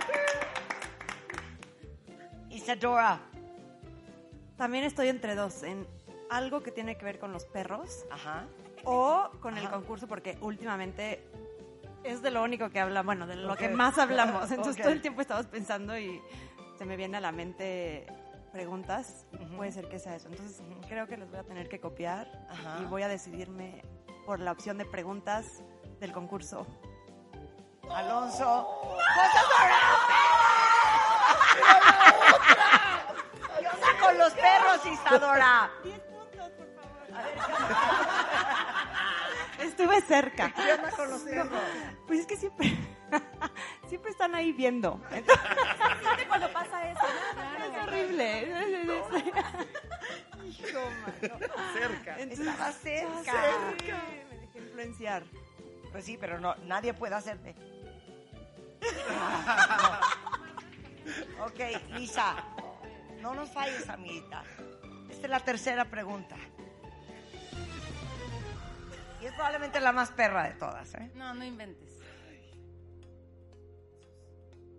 Baile! 2.46 2.56
Isadora. 2.56 3.22
También 4.56 4.84
estoy 4.84 5.08
entre 5.08 5.34
dos, 5.34 5.64
en 5.64 5.88
algo 6.30 6.62
que 6.62 6.72
tiene 6.72 6.96
que 6.96 7.06
ver 7.06 7.18
con 7.18 7.32
los 7.34 7.46
perros 7.46 8.06
Ajá. 8.12 8.46
O 8.86 9.30
con 9.42 9.58
el 9.58 9.70
concurso, 9.70 10.08
porque 10.08 10.38
últimamente 10.42 11.24
es 12.04 12.22
de 12.22 12.32
lo 12.32 12.44
único 12.44 12.70
que 12.70 12.80
habla, 12.80 13.04
bueno, 13.04 13.28
de 13.28 13.36
lo 13.36 13.56
que 13.56 13.70
más 13.70 13.98
hablamos. 13.98 14.52
Entonces 14.52 14.82
todo 14.82 14.94
el 14.94 15.02
tiempo 15.02 15.22
estamos 15.22 15.46
pensando 15.48 15.98
y 15.98 16.22
se 16.78 16.86
me 16.86 16.96
viene 16.96 17.18
a 17.18 17.22
la 17.22 17.32
mente 17.32 18.08
preguntas. 18.52 19.26
Puede 19.56 19.72
ser 19.72 19.88
que 19.90 20.00
sea 20.00 20.16
eso. 20.16 20.30
Entonces 20.30 20.62
creo 20.88 21.08
que 21.08 21.18
los 21.18 21.30
voy 21.30 21.40
a 21.40 21.44
tener 21.44 21.70
que 21.70 21.80
copiar 21.80 22.48
Ajá. 22.50 22.80
y 22.82 22.86
voy 22.86 23.04
a 23.04 23.08
decidirme 23.08 23.84
por 24.26 24.40
la 24.40 24.52
opción 24.52 24.78
de 24.78 24.86
preguntas 24.86 25.64
del 26.00 26.12
concurso. 26.12 26.66
Alonso. 27.90 28.68
¡Cosas 28.82 29.46
¡Yo 33.62 33.70
saco 33.70 34.12
los 34.14 34.34
perros, 34.34 34.86
Isadora! 34.86 35.70
Estuve 39.80 40.02
cerca. 40.02 40.54
¿Qué 40.54 40.74
onda 40.74 40.92
con 40.92 41.10
los 41.10 41.22
perros? 41.22 41.62
Pues 42.06 42.20
es 42.20 42.26
que 42.26 42.36
siempre, 42.36 42.78
siempre 43.88 44.12
están 44.12 44.36
ahí 44.36 44.52
viendo. 44.52 45.00
Siente 45.10 46.28
cuando 46.28 46.52
pasa 46.52 46.92
eso. 46.92 47.00
Es 47.60 47.88
horrible. 47.88 48.42
Hijo, 50.46 50.80
mano. 50.82 51.40
Cerca. 51.74 52.20
Estaba 52.20 52.72
cerca. 52.74 53.24
Cerca. 53.24 54.04
Me 54.30 54.38
dejé 54.40 54.60
influenciar. 54.60 55.24
Pues 55.94 56.04
sí, 56.04 56.18
pero 56.20 56.42
no, 56.42 56.56
nadie 56.66 56.94
puede 56.94 57.16
hacerte. 57.16 57.56
No. 61.40 61.46
Ok, 61.46 61.60
Lisa, 61.92 62.36
no 63.22 63.34
nos 63.34 63.50
falles, 63.52 63.88
amiguita. 63.88 64.44
Esta 65.10 65.28
es 65.28 65.30
la 65.30 65.40
tercera 65.40 65.86
pregunta. 65.86 66.36
Y 69.22 69.26
es 69.26 69.34
probablemente 69.34 69.80
la 69.80 69.92
más 69.92 70.12
perra 70.12 70.44
de 70.44 70.54
todas, 70.56 70.94
¿eh? 70.96 71.12
No, 71.16 71.34
no 71.34 71.44
inventes. 71.44 72.00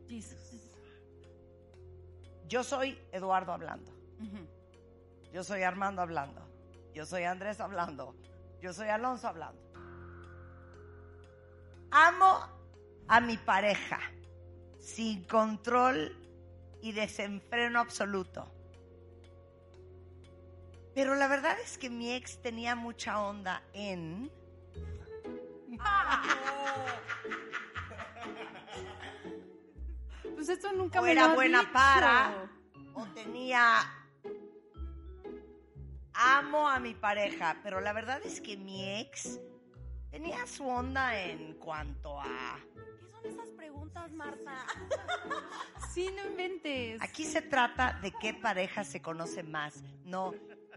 Jesus. 0.08 0.38
Yo 2.48 2.64
soy 2.64 2.98
Eduardo 3.12 3.52
hablando. 3.52 3.92
Yo 5.32 5.44
soy 5.44 5.62
Armando 5.62 6.02
hablando. 6.02 6.42
Yo 6.92 7.06
soy 7.06 7.22
Andrés 7.22 7.60
hablando. 7.60 8.16
Yo 8.60 8.72
soy 8.72 8.88
Alonso 8.88 9.28
hablando. 9.28 9.60
Amo 11.92 12.40
a 13.06 13.20
mi 13.20 13.36
pareja 13.36 14.00
sin 14.80 15.24
control 15.24 16.16
y 16.82 16.92
desenfreno 16.92 17.80
absoluto. 17.80 18.50
Pero 21.00 21.14
la 21.14 21.28
verdad 21.28 21.56
es 21.64 21.78
que 21.78 21.88
mi 21.88 22.12
ex 22.12 22.42
tenía 22.42 22.74
mucha 22.74 23.22
onda 23.22 23.62
en... 23.72 24.30
Pues 30.34 30.50
esto 30.50 30.72
nunca 30.72 31.00
o 31.00 31.02
me 31.02 31.12
era 31.12 31.28
lo 31.28 31.36
buena 31.36 31.60
dicho. 31.60 31.72
para, 31.72 32.50
o 32.92 33.06
tenía... 33.14 33.80
Amo 36.12 36.68
a 36.68 36.78
mi 36.78 36.94
pareja, 36.94 37.56
pero 37.62 37.80
la 37.80 37.94
verdad 37.94 38.20
es 38.22 38.38
que 38.42 38.58
mi 38.58 39.00
ex 39.00 39.40
tenía 40.10 40.46
su 40.46 40.68
onda 40.68 41.18
en 41.18 41.54
cuanto 41.54 42.20
a... 42.20 42.58
¿Qué 42.74 43.10
son 43.10 43.24
esas 43.24 43.48
preguntas, 43.56 44.12
Marta? 44.12 44.66
Sí, 45.94 46.08
no 46.14 46.24
inventes. 46.30 47.02
Aquí 47.02 47.24
se 47.24 47.42
trata 47.42 47.98
de 48.00 48.12
qué 48.20 48.32
pareja 48.32 48.84
se 48.84 49.02
conoce 49.02 49.42
más, 49.42 49.82
no. 50.04 50.32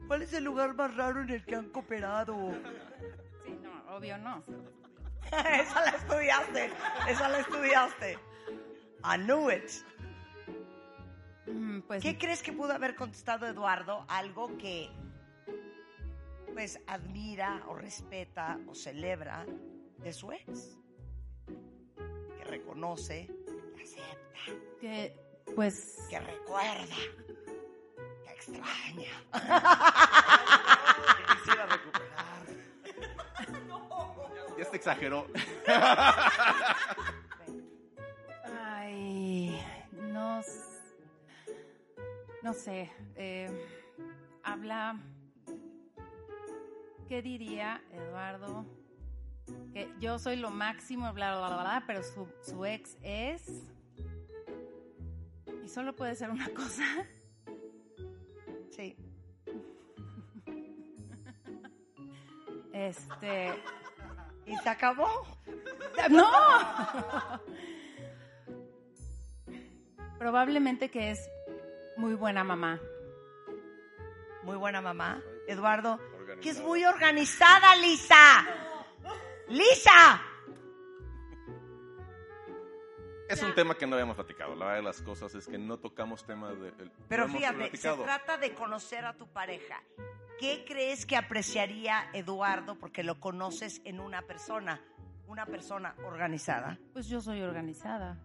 ¿Cuál 0.07 0.21
es 0.21 0.33
el 0.33 0.43
lugar 0.43 0.73
más 0.75 0.95
raro 0.95 1.21
en 1.21 1.29
el 1.29 1.45
que 1.45 1.55
han 1.55 1.69
cooperado? 1.69 2.51
Sí, 3.45 3.57
no, 3.61 3.95
obvio 3.95 4.17
no. 4.17 4.43
esa 5.31 5.81
la 5.85 5.91
estudiaste, 5.97 6.69
esa 7.09 7.29
la 7.29 7.39
estudiaste. 7.39 8.17
I 9.05 9.17
knew 9.17 9.49
it. 9.49 9.69
Mm, 11.47 11.81
Pues 11.81 12.01
¿Qué 12.03 12.17
crees 12.17 12.41
que 12.43 12.53
pudo 12.53 12.73
haber 12.73 12.95
contestado 12.95 13.45
Eduardo? 13.47 14.05
Algo 14.07 14.57
que 14.57 14.89
pues 16.53 16.79
admira 16.85 17.63
o 17.67 17.73
respeta 17.75 18.59
o 18.67 18.75
celebra 18.75 19.45
de 19.97 20.13
su 20.13 20.31
ex. 20.31 20.77
Que 22.37 22.43
reconoce, 22.43 23.27
que 23.75 23.83
acepta, 23.83 24.79
que, 24.79 25.15
pues, 25.55 26.05
que 26.09 26.19
recuerda, 26.19 26.95
extraña. 28.43 29.15
Quisiera 31.33 31.65
recuperar. 31.65 32.13
Ya 34.57 34.65
se 34.65 34.75
exageró. 34.75 35.25
ay, 38.55 39.59
no, 39.93 40.41
no 42.43 42.53
sé, 42.53 42.91
eh, 43.15 43.49
habla, 44.43 44.99
¿qué 47.09 47.23
diría 47.23 47.81
Eduardo? 47.91 48.67
Que 49.73 49.91
yo 49.99 50.19
soy 50.19 50.35
lo 50.35 50.51
máximo, 50.51 51.11
bla, 51.13 51.35
bla, 51.35 51.47
bla, 51.47 51.61
bla, 51.61 51.83
pero 51.87 52.03
su, 52.03 52.27
su 52.43 52.63
ex 52.63 52.95
es... 53.01 53.63
Y 55.63 55.69
solo 55.69 55.95
puede 55.95 56.15
ser 56.15 56.29
una 56.29 56.47
cosa. 56.53 56.83
Sí. 58.75 58.95
Este... 62.73 63.53
¿Y 64.45 64.55
se 64.57 64.69
acabó? 64.69 65.07
¡No! 66.09 66.29
Probablemente 70.17 70.89
que 70.89 71.11
es 71.11 71.29
muy 71.97 72.15
buena 72.15 72.43
mamá. 72.43 72.79
Muy 74.41 74.57
buena 74.57 74.81
mamá. 74.81 75.21
Eduardo, 75.47 75.99
que 76.41 76.49
es 76.49 76.59
muy 76.61 76.83
organizada, 76.83 77.75
Lisa. 77.75 78.45
Lisa. 79.49 80.21
Es 83.29 83.41
un 83.41 83.55
tema 83.55 83.75
que 83.75 83.87
no 83.87 83.93
habíamos 83.95 84.15
platicado. 84.15 84.55
La 84.55 84.65
verdad 84.65 84.75
de 84.77 84.83
las 84.83 85.01
cosas 85.01 85.33
es 85.35 85.47
que 85.47 85.57
no 85.57 85.77
tocamos 85.77 86.25
temas 86.25 86.59
de. 86.59 86.69
el- 86.69 86.91
Pero 87.07 87.27
no 87.27 87.33
fíjate, 87.37 87.75
se 87.77 87.89
trata 87.97 88.37
de 88.37 88.53
conocer 88.53 89.05
a 89.05 89.13
tu 89.13 89.27
pareja. 89.27 89.81
¿Qué 90.39 90.65
crees 90.67 91.05
que 91.05 91.15
apreciaría 91.15 92.09
Eduardo 92.13 92.75
porque 92.77 93.03
lo 93.03 93.19
conoces 93.19 93.81
en 93.85 93.99
una 93.99 94.21
persona? 94.23 94.81
Una 95.27 95.45
persona 95.45 95.95
organizada. 96.05 96.77
Pues 96.91 97.07
yo 97.07 97.21
soy 97.21 97.41
organizada. 97.41 98.17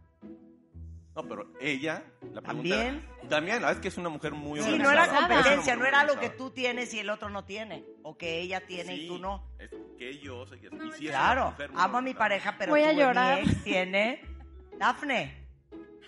No, 1.14 1.26
pero 1.26 1.52
ella, 1.60 2.04
la 2.32 2.40
pregunta 2.40 2.46
¿También? 2.46 3.04
era- 3.20 3.28
también, 3.28 3.56
la 3.56 3.68
verdad 3.68 3.72
es 3.72 3.78
que 3.80 3.88
es 3.88 3.98
una 3.98 4.08
mujer 4.08 4.32
muy 4.32 4.60
Sí, 4.60 4.66
no 4.78 4.88
organizada. 4.88 4.94
era 4.94 5.04
Es 5.04 5.10
una 5.10 5.28
competencia, 5.28 5.76
no 5.76 5.84
era 5.86 6.04
lo 6.04 6.18
que 6.20 6.30
tú 6.30 6.50
tienes 6.50 6.92
y 6.94 6.98
el 7.00 7.10
otro 7.10 7.28
no 7.28 7.44
tiene. 7.44 7.84
O 8.02 8.16
que 8.16 8.40
ella 8.40 8.64
tiene 8.66 8.94
y 8.94 9.00
Sí, 9.02 9.08
tú 9.08 9.18
no. 9.18 9.48
es 9.58 9.70
que 9.96 10.18
yo 10.18 10.46
soy 10.46 10.58
y 10.58 10.60
sí 10.60 10.66
es 10.66 10.72
una 11.00 11.08
Claro, 11.10 11.54
amo 11.76 11.98
a 11.98 12.02
mi 12.02 12.14
pareja, 12.14 12.54
pero 12.58 12.70
Voy 12.72 12.82
a 12.82 12.92
mi 12.92 13.00
llorar. 13.00 13.38
ex 13.40 13.64
tiene... 13.64 14.37
Dafne, 14.78 15.34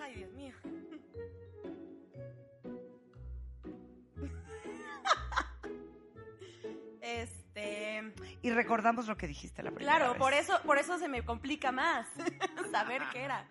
Ay, 0.00 0.14
Dios 0.14 0.32
mío. 0.32 0.54
Este, 7.02 8.12
y 8.40 8.50
recordamos 8.50 9.08
lo 9.08 9.16
que 9.16 9.26
dijiste 9.26 9.64
la 9.64 9.72
primera 9.72 9.96
claro, 9.96 10.12
vez. 10.12 10.18
por 10.18 10.32
eso, 10.32 10.60
por 10.64 10.78
eso 10.78 10.96
se 10.98 11.08
me 11.08 11.24
complica 11.24 11.72
más 11.72 12.06
saber 12.70 13.02
qué 13.12 13.24
era. 13.24 13.48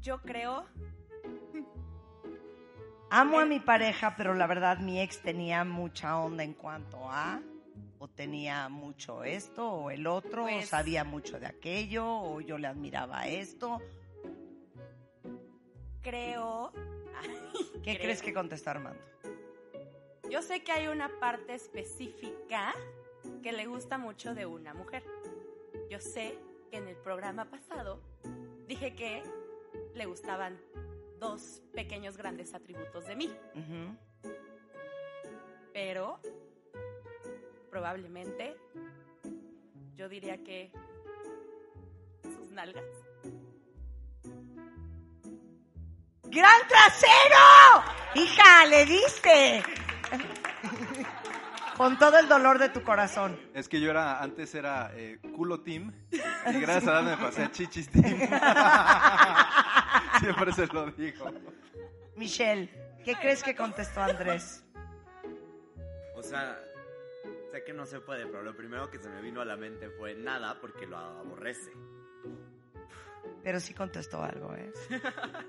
Yo 0.00 0.20
creo 0.22 0.66
Amo 3.10 3.40
a 3.40 3.44
mi 3.44 3.58
pareja, 3.58 4.14
pero 4.16 4.34
la 4.34 4.46
verdad 4.46 4.78
mi 4.78 5.00
ex 5.00 5.20
tenía 5.20 5.64
mucha 5.64 6.16
onda 6.18 6.44
en 6.44 6.54
cuanto 6.54 6.98
a 7.10 7.40
o 8.02 8.08
tenía 8.08 8.68
mucho 8.70 9.22
esto 9.24 9.70
o 9.70 9.90
el 9.90 10.06
otro, 10.06 10.44
o 10.44 10.46
Pues- 10.48 10.68
sabía 10.68 11.04
mucho 11.04 11.38
de 11.38 11.46
aquello, 11.46 12.04
o 12.08 12.40
yo 12.40 12.56
le 12.58 12.66
admiraba 12.66 13.28
esto. 13.28 13.78
Creo. 16.02 16.72
¿Qué 17.84 17.92
Creo. 17.96 17.98
crees 17.98 18.22
que 18.22 18.32
contestó 18.32 18.70
Armando? 18.70 19.00
Yo 20.30 20.40
sé 20.42 20.62
que 20.64 20.72
hay 20.72 20.86
una 20.88 21.10
parte 21.20 21.54
específica 21.54 22.72
que 23.42 23.52
le 23.52 23.66
gusta 23.66 23.98
mucho 23.98 24.34
de 24.34 24.46
una 24.46 24.72
mujer. 24.72 25.02
Yo 25.90 26.00
sé 26.00 26.38
que 26.70 26.78
en 26.78 26.88
el 26.88 26.96
programa 26.96 27.50
pasado 27.50 28.00
dije 28.66 28.94
que 28.94 29.22
le 29.94 30.06
gustaban 30.06 30.58
dos 31.18 31.60
pequeños 31.74 32.16
grandes 32.16 32.54
atributos 32.54 33.06
de 33.06 33.16
mí, 33.16 33.30
pero 35.74 36.18
probablemente 37.70 38.56
yo 39.96 40.08
diría 40.08 40.42
que 40.42 40.72
sus 42.22 42.50
nalgas. 42.50 42.84
¡Gran 46.24 46.60
trasero! 46.68 47.84
Hija, 48.14 48.66
le 48.66 48.86
diste. 48.86 49.62
Con 51.76 51.98
todo 51.98 52.18
el 52.18 52.28
dolor 52.28 52.58
de 52.58 52.68
tu 52.68 52.82
corazón. 52.82 53.38
Es 53.54 53.68
que 53.68 53.80
yo 53.80 53.90
era, 53.90 54.22
antes 54.22 54.54
era 54.54 54.92
eh, 54.94 55.18
culo 55.34 55.60
team 55.60 55.92
y 56.10 56.18
gracias 56.60 56.88
a 56.88 57.02
Dios 57.02 57.04
me 57.04 57.16
pasé 57.16 57.44
a 57.44 57.50
chichis 57.50 57.88
team. 57.88 58.18
Siempre 60.20 60.52
se 60.52 60.66
lo 60.66 60.90
digo. 60.92 61.26
Michelle, 62.16 62.68
¿qué 63.04 63.14
crees 63.14 63.42
que 63.42 63.56
contestó 63.56 64.02
Andrés? 64.02 64.62
O 66.16 66.22
sea, 66.22 66.58
sé 67.50 67.64
que 67.64 67.72
no 67.72 67.86
se 67.86 68.00
puede, 68.00 68.26
pero 68.26 68.42
lo 68.42 68.56
primero 68.56 68.90
que 68.90 68.98
se 68.98 69.08
me 69.08 69.20
vino 69.20 69.40
a 69.40 69.44
la 69.44 69.56
mente 69.56 69.90
fue 69.90 70.14
nada 70.14 70.60
porque 70.60 70.86
lo 70.86 70.96
aborrece. 70.96 71.72
Pero 73.42 73.58
sí 73.60 73.72
contestó 73.74 74.22
algo, 74.22 74.54
¿eh? 74.54 74.72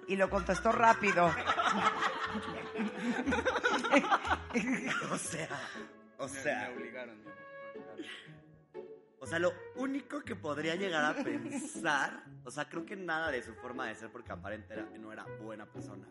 Y 0.07 0.15
lo 0.15 0.29
contestó 0.29 0.71
rápido. 0.71 1.29
o 5.11 5.17
sea, 5.17 5.49
o 6.17 6.27
sea. 6.27 6.69
Me 6.69 6.75
obligaron. 6.77 7.21
O 9.19 9.27
sea, 9.27 9.37
lo 9.39 9.53
único 9.75 10.21
que 10.21 10.35
podría 10.35 10.75
llegar 10.75 11.05
a 11.05 11.23
pensar, 11.23 12.23
o 12.43 12.49
sea, 12.49 12.67
creo 12.67 12.85
que 12.85 12.95
nada 12.95 13.29
de 13.29 13.43
su 13.43 13.53
forma 13.53 13.87
de 13.87 13.95
ser 13.95 14.11
porque 14.11 14.31
aparente 14.31 14.73
era- 14.73 14.89
no 14.97 15.11
era 15.13 15.25
buena 15.41 15.65
persona. 15.67 16.07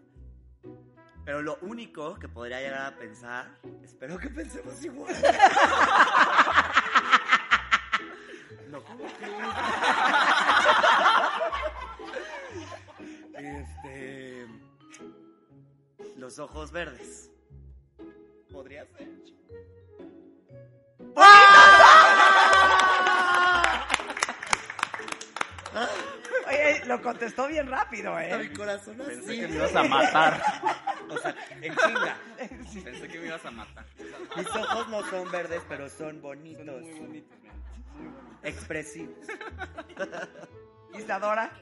Pero 1.24 1.42
lo 1.42 1.58
único 1.62 2.18
que 2.18 2.28
podría 2.28 2.60
llegar 2.60 2.86
a 2.92 2.96
pensar, 2.96 3.46
espero 3.84 4.18
que 4.18 4.28
pensemos 4.30 4.82
igual. 4.84 5.14
no, 8.68 8.82
¿cómo 8.82 9.04
crees? 9.18 9.36
Este. 13.34 14.46
Los 16.16 16.38
ojos 16.38 16.70
verdes. 16.72 17.30
Podría 18.52 18.84
ser. 18.96 19.08
Oye, 26.48 26.82
lo 26.86 27.00
contestó 27.00 27.46
bien 27.46 27.68
rápido, 27.68 28.14
A 28.16 28.20
mi 28.20 28.46
¿eh? 28.46 28.52
corazón 28.56 28.96
Pensé 28.96 29.30
así. 29.30 29.40
que 29.40 29.48
me 29.48 29.54
ibas 29.56 29.76
a 29.76 29.82
matar. 29.84 30.42
En 31.62 31.74
chinga. 31.76 32.16
Pensé 32.84 33.08
que 33.08 33.18
me 33.18 33.26
ibas 33.26 33.44
a 33.44 33.50
matar. 33.50 33.86
Mis 34.36 34.46
ojos 34.48 34.88
no 34.88 35.02
son 35.10 35.30
verdes, 35.30 35.62
pero 35.68 35.88
son 35.88 36.20
bonitos. 36.20 36.66
Son 36.66 36.80
muy 36.82 37.00
bonitos. 37.00 37.38
Expresivos. 38.42 39.16
Isadora. 40.98 41.52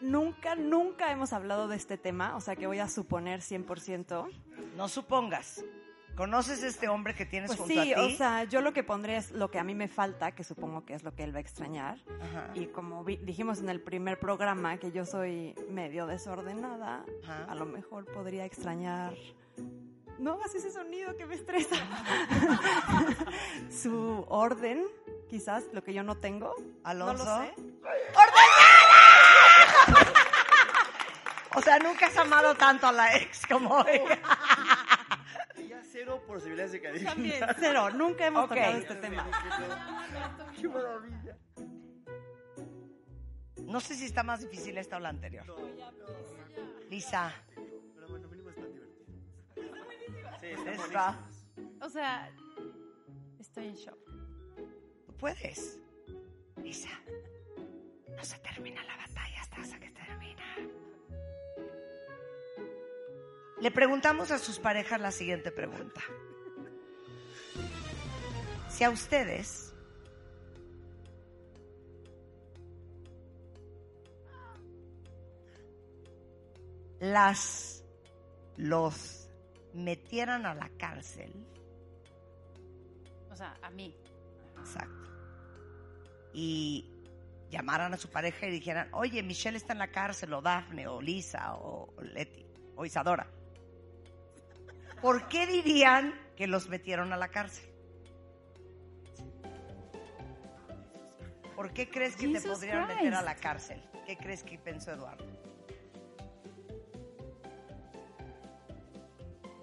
Nunca, 0.00 0.54
nunca 0.54 1.10
hemos 1.10 1.32
hablado 1.32 1.66
de 1.66 1.76
este 1.76 1.98
tema, 1.98 2.36
o 2.36 2.40
sea 2.40 2.54
que 2.54 2.68
voy 2.68 2.78
a 2.78 2.88
suponer 2.88 3.40
100%. 3.40 4.30
No 4.76 4.88
supongas. 4.88 5.64
¿Conoces 6.18 6.64
este 6.64 6.88
hombre 6.88 7.14
que 7.14 7.24
tienes 7.24 7.46
Pues 7.48 7.60
junto 7.60 7.80
sí, 7.80 7.92
a 7.92 7.96
ti? 7.96 8.00
o 8.14 8.16
sea, 8.16 8.42
yo 8.42 8.60
lo 8.60 8.72
que 8.72 8.82
pondré 8.82 9.16
es 9.18 9.30
lo 9.30 9.52
que 9.52 9.60
a 9.60 9.62
mí 9.62 9.74
me 9.76 9.86
falta, 9.86 10.32
que 10.32 10.42
supongo 10.42 10.84
que 10.84 10.94
es 10.94 11.04
lo 11.04 11.14
que 11.14 11.22
él 11.22 11.32
va 11.32 11.38
a 11.38 11.40
extrañar. 11.40 11.98
Ajá. 12.20 12.50
Y 12.54 12.66
como 12.66 13.04
vi- 13.04 13.18
dijimos 13.18 13.60
en 13.60 13.68
el 13.68 13.80
primer 13.80 14.18
programa 14.18 14.78
que 14.78 14.90
yo 14.90 15.06
soy 15.06 15.54
medio 15.70 16.06
desordenada, 16.08 17.04
Ajá. 17.22 17.44
a 17.48 17.54
lo 17.54 17.66
mejor 17.66 18.04
podría 18.06 18.44
extrañar... 18.44 19.14
No 20.18 20.32
hagas 20.32 20.52
ese 20.56 20.72
sonido 20.72 21.16
que 21.16 21.24
me 21.24 21.36
estresa. 21.36 21.76
Su 23.70 24.26
orden, 24.28 24.84
quizás, 25.30 25.66
lo 25.72 25.84
que 25.84 25.94
yo 25.94 26.02
no 26.02 26.16
tengo. 26.16 26.52
Alonso. 26.82 27.24
No 27.24 27.40
lo 27.42 27.46
sé. 27.46 27.54
O 31.54 31.62
sea, 31.62 31.78
nunca 31.80 32.06
has 32.06 32.16
amado 32.16 32.54
tanto 32.54 32.86
a 32.86 32.92
la 32.92 33.16
ex 33.16 33.44
como 33.46 33.84
ella. 33.88 34.18
Cero 36.08 36.22
posibilidades 36.26 36.72
de 36.72 36.80
que 36.80 36.88
adivine. 36.88 37.10
También, 37.10 37.44
cero. 37.58 37.90
Nunca 37.90 38.26
hemos 38.26 38.44
Ok. 38.44 38.48
tocado 38.54 38.78
este 38.78 38.94
tema. 38.94 39.30
Qué 40.58 40.68
maravilla. 40.68 41.36
No 43.66 43.80
sé 43.80 43.94
si 43.94 44.06
está 44.06 44.22
más 44.22 44.40
difícil 44.40 44.78
esta 44.78 44.96
o 44.96 45.00
la 45.00 45.10
anterior. 45.10 45.44
Lisa. 46.88 47.30
Pero 47.94 48.08
bueno, 48.08 48.26
mínimo 48.28 48.48
están 48.48 48.72
divertidos. 48.72 50.40
Sí, 50.40 50.46
están 50.46 50.68
Esta. 50.68 51.10
buenísimos. 51.12 51.82
O 51.82 51.90
sea, 51.90 52.32
estoy 53.38 53.66
en 53.66 53.74
shock. 53.74 53.98
Tú 55.04 55.14
puedes. 55.18 55.78
Lisa. 56.62 56.88
No 58.16 58.24
se 58.24 58.38
termina 58.38 58.82
la 58.84 58.96
batalla 58.96 59.42
hasta 59.42 59.78
que 59.78 59.90
termina. 59.90 60.56
Le 63.60 63.70
preguntamos 63.70 64.30
a 64.30 64.38
sus 64.38 64.58
parejas 64.58 65.00
la 65.00 65.10
siguiente 65.10 65.50
pregunta. 65.50 66.00
Si 68.68 68.84
a 68.84 68.90
ustedes 68.90 69.74
las 77.00 77.84
los 78.56 79.28
metieran 79.72 80.46
a 80.46 80.54
la 80.54 80.68
cárcel, 80.78 81.32
O 83.30 83.36
sea, 83.36 83.56
a 83.62 83.70
mí. 83.70 83.94
exacto, 84.58 85.08
y 86.32 86.90
llamaran 87.50 87.94
a 87.94 87.96
su 87.96 88.08
pareja 88.08 88.46
y 88.46 88.50
dijeran, 88.50 88.88
oye, 88.92 89.22
Michelle 89.22 89.56
está 89.56 89.72
en 89.72 89.78
la 89.78 89.88
cárcel, 89.92 90.32
o 90.32 90.42
Dafne, 90.42 90.88
o 90.88 91.00
Lisa, 91.00 91.54
o 91.54 91.94
Leti, 92.02 92.44
o 92.74 92.84
Isadora, 92.84 93.26
¿por 95.00 95.28
qué 95.28 95.46
dirían 95.46 96.14
que 96.36 96.46
los 96.46 96.68
metieron 96.68 97.12
a 97.12 97.16
la 97.16 97.28
cárcel? 97.28 97.68
¿Por 101.54 101.72
qué 101.72 101.90
crees 101.90 102.16
que 102.16 102.28
te 102.28 102.40
podrían 102.40 102.86
meter 102.86 103.14
a 103.14 103.22
la 103.22 103.34
cárcel? 103.34 103.82
¿Qué 104.06 104.16
crees 104.16 104.44
que 104.44 104.58
pensó 104.58 104.92
Eduardo? 104.92 105.26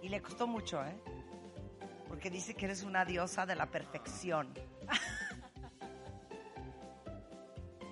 Y 0.02 0.10
le 0.10 0.22
costó 0.22 0.46
mucho, 0.46 0.84
¿eh? 0.86 0.96
Porque 2.08 2.30
dice 2.30 2.54
que 2.54 2.66
eres 2.66 2.84
una 2.84 3.06
diosa 3.06 3.46
de 3.46 3.56
la 3.56 3.68
perfección. 3.68 4.54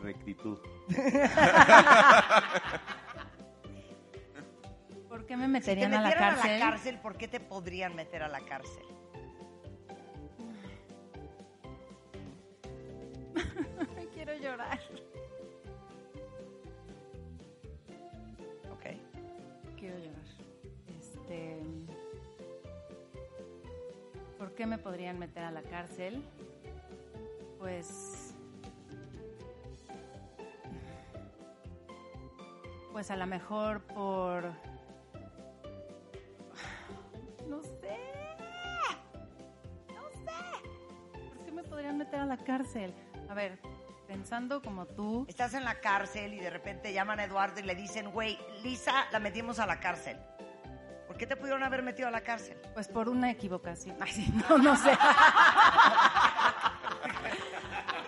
Rectitud. 0.02 0.60
¿Por 5.24 5.28
qué 5.30 5.38
me 5.38 5.46
Si 5.46 5.52
te 5.52 5.76
meterían 5.76 5.94
a 5.94 6.02
la 6.02 6.16
cárcel? 6.16 6.52
a 6.52 6.54
la 6.58 6.60
cárcel, 6.60 7.00
¿por 7.00 7.16
qué 7.16 7.30
te 7.30 7.40
podrían 7.40 7.96
meter 7.96 8.24
a 8.24 8.28
la 8.28 8.42
cárcel? 8.42 8.84
Quiero 14.14 14.36
llorar. 14.36 14.82
Ok. 18.70 18.98
Quiero 19.80 19.98
llorar. 19.98 20.26
Este. 21.00 21.58
¿Por 24.38 24.54
qué 24.56 24.66
me 24.66 24.78
podrían 24.78 25.20
meter 25.20 25.44
a 25.46 25.52
la 25.52 25.62
cárcel? 25.62 26.22
Pues. 27.60 28.36
Pues 32.92 33.10
a 33.10 33.16
lo 33.16 33.26
mejor 33.26 33.84
por. 33.84 34.73
No 37.54 37.62
sé. 37.62 38.00
No 39.94 40.10
sé. 40.10 40.32
¿Por 41.36 41.46
qué 41.46 41.52
me 41.52 41.64
podrían 41.64 42.00
meter 42.00 42.22
a 42.22 42.26
la 42.26 42.38
cárcel? 42.38 42.92
A 43.30 43.36
ver, 43.36 43.60
pensando 44.08 44.60
como 44.62 44.88
tú. 44.88 45.26
Estás 45.30 45.54
en 45.54 45.64
la 45.64 45.80
cárcel 45.80 46.34
y 46.34 46.40
de 46.40 46.50
repente 46.50 46.92
llaman 46.94 47.20
a 47.20 47.26
Eduardo 47.26 47.60
y 47.60 47.64
le 47.64 47.76
dicen, 47.76 48.10
güey, 48.12 48.40
Lisa 48.64 49.06
la 49.12 49.20
metimos 49.20 49.60
a 49.60 49.68
la 49.68 49.80
cárcel. 49.80 50.18
¿Por 51.06 51.16
qué 51.16 51.28
te 51.28 51.36
pudieron 51.36 51.62
haber 51.62 51.84
metido 51.84 52.08
a 52.08 52.12
la 52.12 52.22
cárcel? 52.22 52.58
Pues 52.74 52.88
por 52.88 53.08
una 53.08 53.30
equivocación. 53.30 53.98
Ay, 54.00 54.12
sí, 54.12 54.34
no, 54.50 54.58
no 54.58 54.76
sé. 54.76 54.98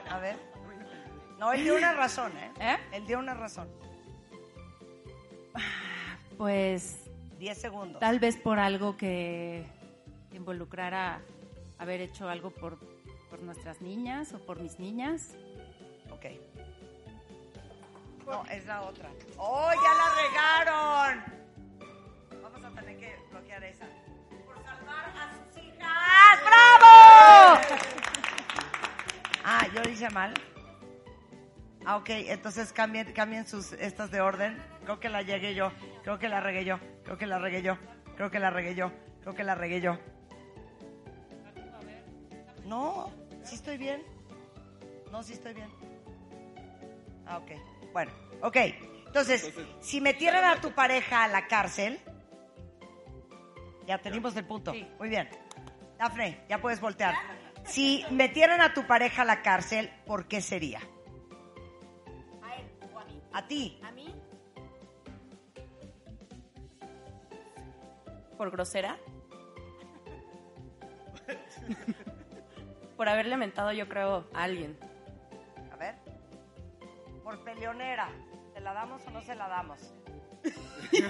A 0.10 0.20
ver. 0.20 0.38
No, 1.38 1.54
él 1.54 1.64
dio 1.64 1.76
una 1.76 1.94
razón, 1.94 2.32
¿eh? 2.36 2.52
¿Eh? 2.60 2.78
Él 2.94 3.06
dio 3.06 3.20
una 3.20 3.36
razón. 3.36 3.70
Pues 6.36 7.05
10 7.40 7.58
segundos. 7.58 8.00
tal 8.00 8.20
vez 8.20 8.38
por 8.38 8.60
algo 8.60 8.96
que 8.98 9.66
involucrara 10.34 11.22
haber 11.78 12.02
hecho 12.02 12.30
algo 12.30 12.52
por, 12.52 12.80
por 13.30 13.42
nuestras 13.42 13.82
niñas 13.82 14.34
o 14.34 14.40
por 14.40 14.60
mis 14.60 14.80
niñas. 14.80 15.36
Ok. 16.12 16.26
No, 18.26 18.44
es 18.46 18.66
la 18.66 18.82
otra. 18.82 19.10
¡Oh, 19.38 19.72
ya 19.72 19.94
la 19.94 20.10
regaron! 20.24 21.24
Vamos 22.42 22.64
a 22.64 22.82
tener 22.82 22.98
que 22.98 23.16
bloquear 23.30 23.64
esa. 23.64 23.86
Por 24.46 24.64
salvar 24.64 25.10
a 25.10 25.32
sus 25.32 25.64
hijas. 25.64 26.42
¡Bravo! 26.46 27.62
Ah, 29.48 29.68
yo 29.76 29.88
hice 29.88 30.10
mal. 30.10 30.34
Ah, 31.86 31.98
ok, 31.98 32.10
entonces 32.10 32.74
cambien, 32.74 33.14
cambien 33.14 33.48
sus 33.48 33.74
estas 33.74 34.10
de 34.10 34.20
orden. 34.20 34.58
Creo 34.86 35.00
que 35.00 35.08
la 35.08 35.22
llegué 35.22 35.54
yo. 35.54 35.72
Creo 36.02 36.18
que 36.18 36.28
la 36.28 36.40
regué 36.40 36.66
yo. 36.66 36.80
Creo 37.06 37.18
que 37.18 37.28
la 37.28 37.40
regué 37.40 37.62
yo. 37.62 37.78
Creo 38.18 38.30
que 38.30 38.40
la 38.40 38.50
regué 38.50 38.76
yo. 38.76 38.92
Creo 39.22 39.34
que 39.34 39.44
la 39.44 39.56
regué 39.56 39.80
yo. 39.80 39.98
No, 42.66 43.12
sí 43.44 43.56
estoy 43.56 43.78
bien. 43.78 44.04
No, 45.12 45.22
sí 45.24 45.34
estoy 45.34 45.54
bien. 45.54 45.70
Ah, 47.28 47.38
ok. 47.38 47.52
Bueno, 47.94 48.12
ok. 48.42 48.58
Entonces, 49.06 49.54
si 49.80 50.02
metieran 50.02 50.44
a 50.44 50.60
tu 50.60 50.74
pareja 50.74 51.24
a 51.24 51.28
la 51.28 51.48
cárcel, 51.48 52.00
ya 53.86 54.00
tenemos 54.00 54.36
el 54.36 54.46
punto. 54.46 54.74
Muy 55.00 55.10
bien. 55.10 55.30
Dafne, 55.98 56.44
ya 56.50 56.60
puedes 56.60 56.82
voltear. 56.82 57.16
Si 57.64 58.04
metieran 58.12 58.62
a 58.62 58.74
tu 58.74 58.86
pareja 58.86 59.22
a 59.22 59.26
la 59.26 59.42
cárcel, 59.42 59.92
¿por 60.06 60.28
qué 60.28 60.42
sería? 60.42 60.80
A 62.42 62.56
él 62.56 62.66
o 62.94 63.00
a 63.00 63.06
mí. 63.06 63.22
A 63.32 63.48
ti. 63.48 63.80
A 63.84 63.92
mí. 63.92 64.14
Por 68.38 68.52
grosera. 68.52 68.98
Por 72.98 73.10
haberle 73.10 73.38
mentado, 73.38 73.72
yo 73.72 73.88
creo, 73.90 74.28
a 74.34 74.44
alguien. 74.44 74.78
A 75.72 75.76
ver. 75.76 75.96
Por 77.24 77.44
peleonera. 77.44 78.10
¿Se 78.54 78.62
la 78.62 78.74
damos 78.74 79.06
o 79.06 79.10
no 79.12 79.22
se 79.22 79.36
la 79.36 79.48
damos? 79.48 79.94
¿Sí? 80.92 81.04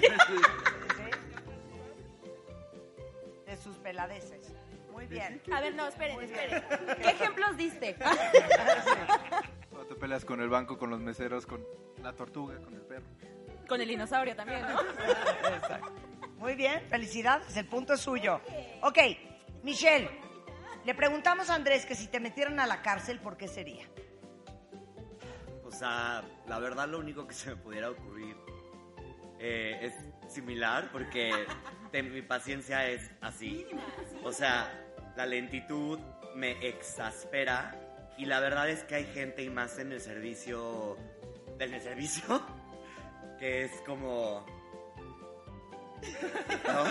De 3.46 3.56
sus 3.56 3.76
peladeces. 3.76 4.52
Muy 4.92 5.06
bien. 5.06 5.42
A 5.52 5.60
ver, 5.60 5.74
no, 5.74 5.86
esperen, 5.86 6.20
esperen. 6.20 6.64
¿Qué 6.96 7.10
ejemplos 7.10 7.56
diste? 7.56 7.96
Cuando 9.70 9.86
te 9.86 9.94
peleas 9.94 10.24
con 10.24 10.40
el 10.40 10.48
banco, 10.48 10.78
con 10.78 10.90
los 10.90 11.00
meseros, 11.00 11.46
con 11.46 11.64
la 12.02 12.12
tortuga, 12.14 12.56
con 12.60 12.74
el 12.74 12.80
perro. 12.80 13.06
Con 13.68 13.80
el 13.80 13.88
dinosaurio 13.88 14.34
también, 14.34 14.62
¿no? 14.62 14.78
Muy 16.36 16.54
bien, 16.54 16.82
felicidades, 16.88 17.56
el 17.56 17.66
punto 17.66 17.94
es 17.94 18.00
suyo. 18.00 18.40
Ok, 18.82 18.98
Michelle, 19.62 20.08
le 20.84 20.94
preguntamos 20.94 21.50
a 21.50 21.54
Andrés 21.54 21.86
que 21.86 21.94
si 21.94 22.08
te 22.08 22.20
metieran 22.20 22.60
a 22.60 22.66
la 22.66 22.82
cárcel, 22.82 23.18
¿por 23.20 23.36
qué 23.36 23.48
sería? 23.48 23.86
O 25.64 25.70
sea, 25.70 26.22
la 26.46 26.58
verdad 26.58 26.88
lo 26.88 26.98
único 26.98 27.26
que 27.26 27.34
se 27.34 27.50
me 27.50 27.56
pudiera 27.56 27.90
ocurrir 27.90 28.36
eh, 29.38 29.78
es 29.82 30.32
similar 30.32 30.90
porque 30.92 31.32
mi 31.92 32.22
paciencia 32.22 32.88
es 32.88 33.10
así. 33.20 33.66
O 34.22 34.32
sea, 34.32 34.70
la 35.16 35.26
lentitud 35.26 35.98
me 36.34 36.52
exaspera 36.66 37.74
y 38.18 38.26
la 38.26 38.40
verdad 38.40 38.68
es 38.68 38.84
que 38.84 38.94
hay 38.94 39.04
gente 39.06 39.42
y 39.42 39.50
más 39.50 39.78
en 39.78 39.92
el 39.92 40.00
servicio, 40.00 40.96
en 41.58 41.74
el 41.74 41.80
servicio, 41.80 42.42
que 43.38 43.64
es 43.64 43.72
como... 43.84 44.44
¿no? 46.66 46.84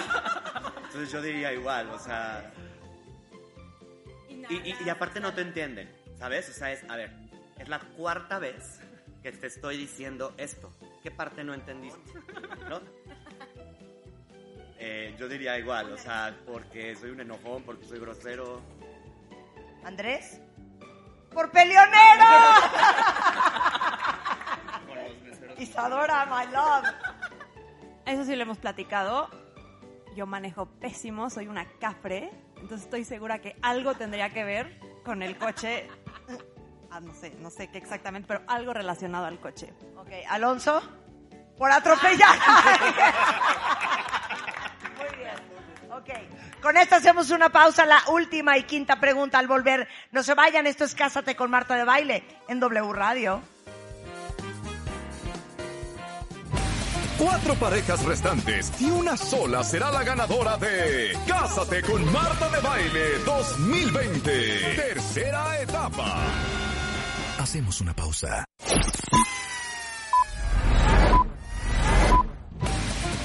Entonces 0.86 1.12
yo 1.12 1.22
diría 1.22 1.54
igual, 1.54 1.90
o 1.90 2.00
sea... 2.00 2.52
Y, 4.50 4.56
y- 4.70 4.76
y 4.86 4.90
aparte 4.90 5.20
no 5.20 5.34
te 5.34 5.42
entienden, 5.42 5.90
¿sabes? 6.20 6.50
O 6.50 6.54
sea, 6.54 6.72
es, 6.72 6.84
a 6.90 6.96
ver, 6.96 7.12
es 7.58 7.68
la 7.68 7.80
cuarta 7.80 8.38
vez 8.40 8.80
que 9.24 9.32
te 9.32 9.48
estoy 9.48 9.78
diciendo 9.78 10.34
esto. 10.38 10.72
¿Qué 11.02 11.10
parte 11.12 11.44
no 11.44 11.54
entendiste? 11.54 12.00
¿No? 12.70 12.80
Eh, 14.78 15.16
yo 15.18 15.28
diría 15.28 15.58
igual, 15.58 15.92
o 15.94 15.98
sea, 15.98 16.36
porque 16.46 16.96
soy 16.96 17.10
un 17.12 17.22
enojón, 17.22 17.64
porque 17.64 17.86
soy 17.86 18.00
grosero. 18.00 18.62
¿Andrés? 19.84 20.40
¡Por 21.34 21.50
peleonero! 21.52 22.26
Isadora, 25.58 26.26
my 26.26 26.46
love. 26.52 26.86
Eso 28.06 28.24
sí 28.24 28.36
lo 28.36 28.44
hemos 28.44 28.58
platicado. 28.58 29.30
Yo 30.16 30.26
manejo 30.26 30.68
pésimo, 30.80 31.30
soy 31.30 31.48
una 31.48 31.66
cafre. 31.80 32.32
Entonces 32.56 32.84
estoy 32.84 33.04
segura 33.04 33.40
que 33.40 33.56
algo 33.62 33.96
tendría 33.96 34.30
que 34.32 34.44
ver 34.44 34.80
con 35.04 35.22
el 35.22 35.38
coche. 35.38 35.88
Ah, 36.92 37.02
no 37.02 37.14
sé, 37.14 37.36
no 37.42 37.50
sé 37.50 37.68
qué 37.68 37.78
exactamente, 37.78 38.26
pero 38.26 38.42
algo 38.48 38.72
relacionado 38.74 39.26
al 39.26 39.38
coche. 39.42 39.74
Ok, 39.98 40.12
Alonso, 40.30 40.82
por 41.58 41.70
atropellar. 41.70 42.38
Muy 44.98 45.18
bien. 45.18 45.36
Ok, 45.92 46.62
con 46.62 46.78
esto 46.78 46.96
hacemos 46.96 47.32
una 47.32 47.50
pausa, 47.50 47.86
la 47.86 48.02
última 48.08 48.58
y 48.58 48.64
quinta 48.64 48.98
pregunta 48.98 49.40
al 49.40 49.48
volver. 49.48 49.90
No 50.12 50.24
se 50.24 50.36
vayan, 50.36 50.68
esto 50.68 50.86
es 50.86 50.96
Cásate 50.96 51.36
con 51.36 51.52
Marta 51.52 51.76
de 51.76 51.84
Baile 51.84 52.24
en 52.48 52.62
W 52.62 52.94
Radio. 52.94 53.42
Cuatro 57.26 57.56
parejas 57.56 58.06
restantes 58.06 58.72
y 58.80 58.92
una 58.92 59.18
sola 59.18 59.64
será 59.64 59.90
la 59.90 60.04
ganadora 60.04 60.58
de 60.58 61.18
Cásate 61.28 61.82
con 61.82 62.06
Marta 62.14 62.48
de 62.50 62.60
Baile 62.60 63.18
2020. 63.26 64.76
Tercera 64.76 65.60
etapa. 65.60 66.18
Hacemos 67.40 67.82
una 67.82 67.96
pausa. 67.96 68.46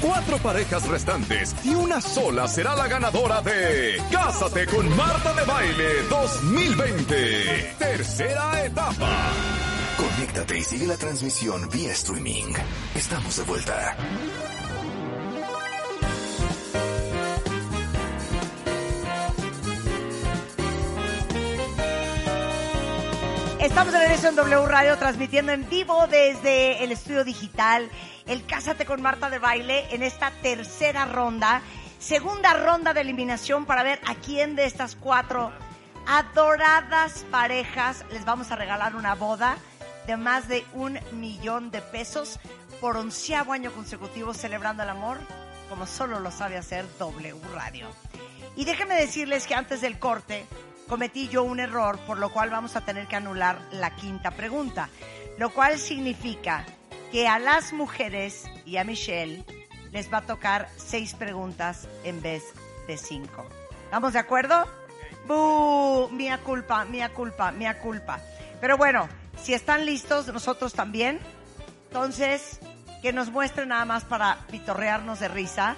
Cuatro 0.00 0.38
parejas 0.38 0.88
restantes 0.88 1.54
y 1.62 1.74
una 1.74 2.00
sola 2.00 2.48
será 2.48 2.74
la 2.74 2.88
ganadora 2.88 3.42
de 3.42 4.02
Cásate 4.10 4.64
con 4.64 4.96
Marta 4.96 5.34
de 5.34 5.44
Baile 5.44 6.02
2020. 6.08 7.74
Tercera 7.78 8.64
etapa. 8.64 9.69
Conéctate 10.00 10.58
y 10.58 10.62
sigue 10.62 10.86
la 10.86 10.96
transmisión 10.96 11.68
vía 11.68 11.92
streaming. 11.92 12.54
Estamos 12.94 13.36
de 13.36 13.42
vuelta. 13.42 13.96
Estamos 23.60 23.92
de 23.92 23.98
regreso 23.98 24.28
en 24.28 24.36
W 24.36 24.66
Radio 24.66 24.96
transmitiendo 24.96 25.52
en 25.52 25.68
vivo 25.68 26.06
desde 26.06 26.82
el 26.82 26.92
estudio 26.92 27.22
digital 27.22 27.90
el 28.26 28.46
Cásate 28.46 28.86
con 28.86 29.02
Marta 29.02 29.28
de 29.28 29.38
Baile 29.38 29.94
en 29.94 30.02
esta 30.02 30.30
tercera 30.42 31.04
ronda, 31.04 31.60
segunda 31.98 32.54
ronda 32.54 32.94
de 32.94 33.02
eliminación 33.02 33.66
para 33.66 33.82
ver 33.82 34.00
a 34.06 34.14
quién 34.14 34.56
de 34.56 34.64
estas 34.64 34.96
cuatro 34.96 35.52
adoradas 36.06 37.26
parejas 37.30 38.06
les 38.10 38.24
vamos 38.24 38.50
a 38.50 38.56
regalar 38.56 38.96
una 38.96 39.14
boda 39.14 39.58
de 40.06 40.16
más 40.16 40.48
de 40.48 40.64
un 40.72 40.98
millón 41.12 41.70
de 41.70 41.80
pesos 41.80 42.38
por 42.80 42.96
onceavo 42.96 43.52
año 43.52 43.72
consecutivo 43.72 44.34
celebrando 44.34 44.82
el 44.82 44.90
amor 44.90 45.18
como 45.70 45.86
solo 45.86 46.18
lo 46.18 46.30
sabe 46.30 46.58
hacer 46.58 46.84
W 46.98 47.36
Radio. 47.54 47.88
Y 48.56 48.64
déjenme 48.64 48.96
decirles 48.96 49.46
que 49.46 49.54
antes 49.54 49.80
del 49.80 49.98
corte 49.98 50.44
cometí 50.88 51.28
yo 51.28 51.44
un 51.44 51.60
error, 51.60 51.98
por 52.00 52.18
lo 52.18 52.32
cual 52.32 52.50
vamos 52.50 52.74
a 52.74 52.84
tener 52.84 53.06
que 53.06 53.16
anular 53.16 53.60
la 53.70 53.94
quinta 53.94 54.32
pregunta, 54.32 54.88
lo 55.38 55.50
cual 55.50 55.78
significa 55.78 56.66
que 57.12 57.28
a 57.28 57.38
las 57.38 57.72
mujeres 57.72 58.50
y 58.66 58.76
a 58.76 58.84
Michelle 58.84 59.44
les 59.92 60.12
va 60.12 60.18
a 60.18 60.26
tocar 60.26 60.68
seis 60.76 61.14
preguntas 61.14 61.88
en 62.02 62.20
vez 62.20 62.42
de 62.88 62.98
cinco. 62.98 63.46
¿Estamos 63.84 64.12
de 64.12 64.18
acuerdo? 64.18 64.66
¡Bú! 65.26 66.08
Mía 66.12 66.38
culpa, 66.38 66.84
mía 66.84 67.10
culpa, 67.10 67.52
mía 67.52 67.78
culpa. 67.78 68.20
Pero 68.60 68.76
bueno, 68.76 69.08
si 69.42 69.54
están 69.54 69.86
listos, 69.86 70.26
nosotros 70.28 70.72
también. 70.72 71.20
Entonces, 71.88 72.60
que 73.02 73.12
nos 73.12 73.30
muestren 73.30 73.68
nada 73.68 73.84
más 73.84 74.04
para 74.04 74.46
pitorrearnos 74.50 75.20
de 75.20 75.28
risa, 75.28 75.76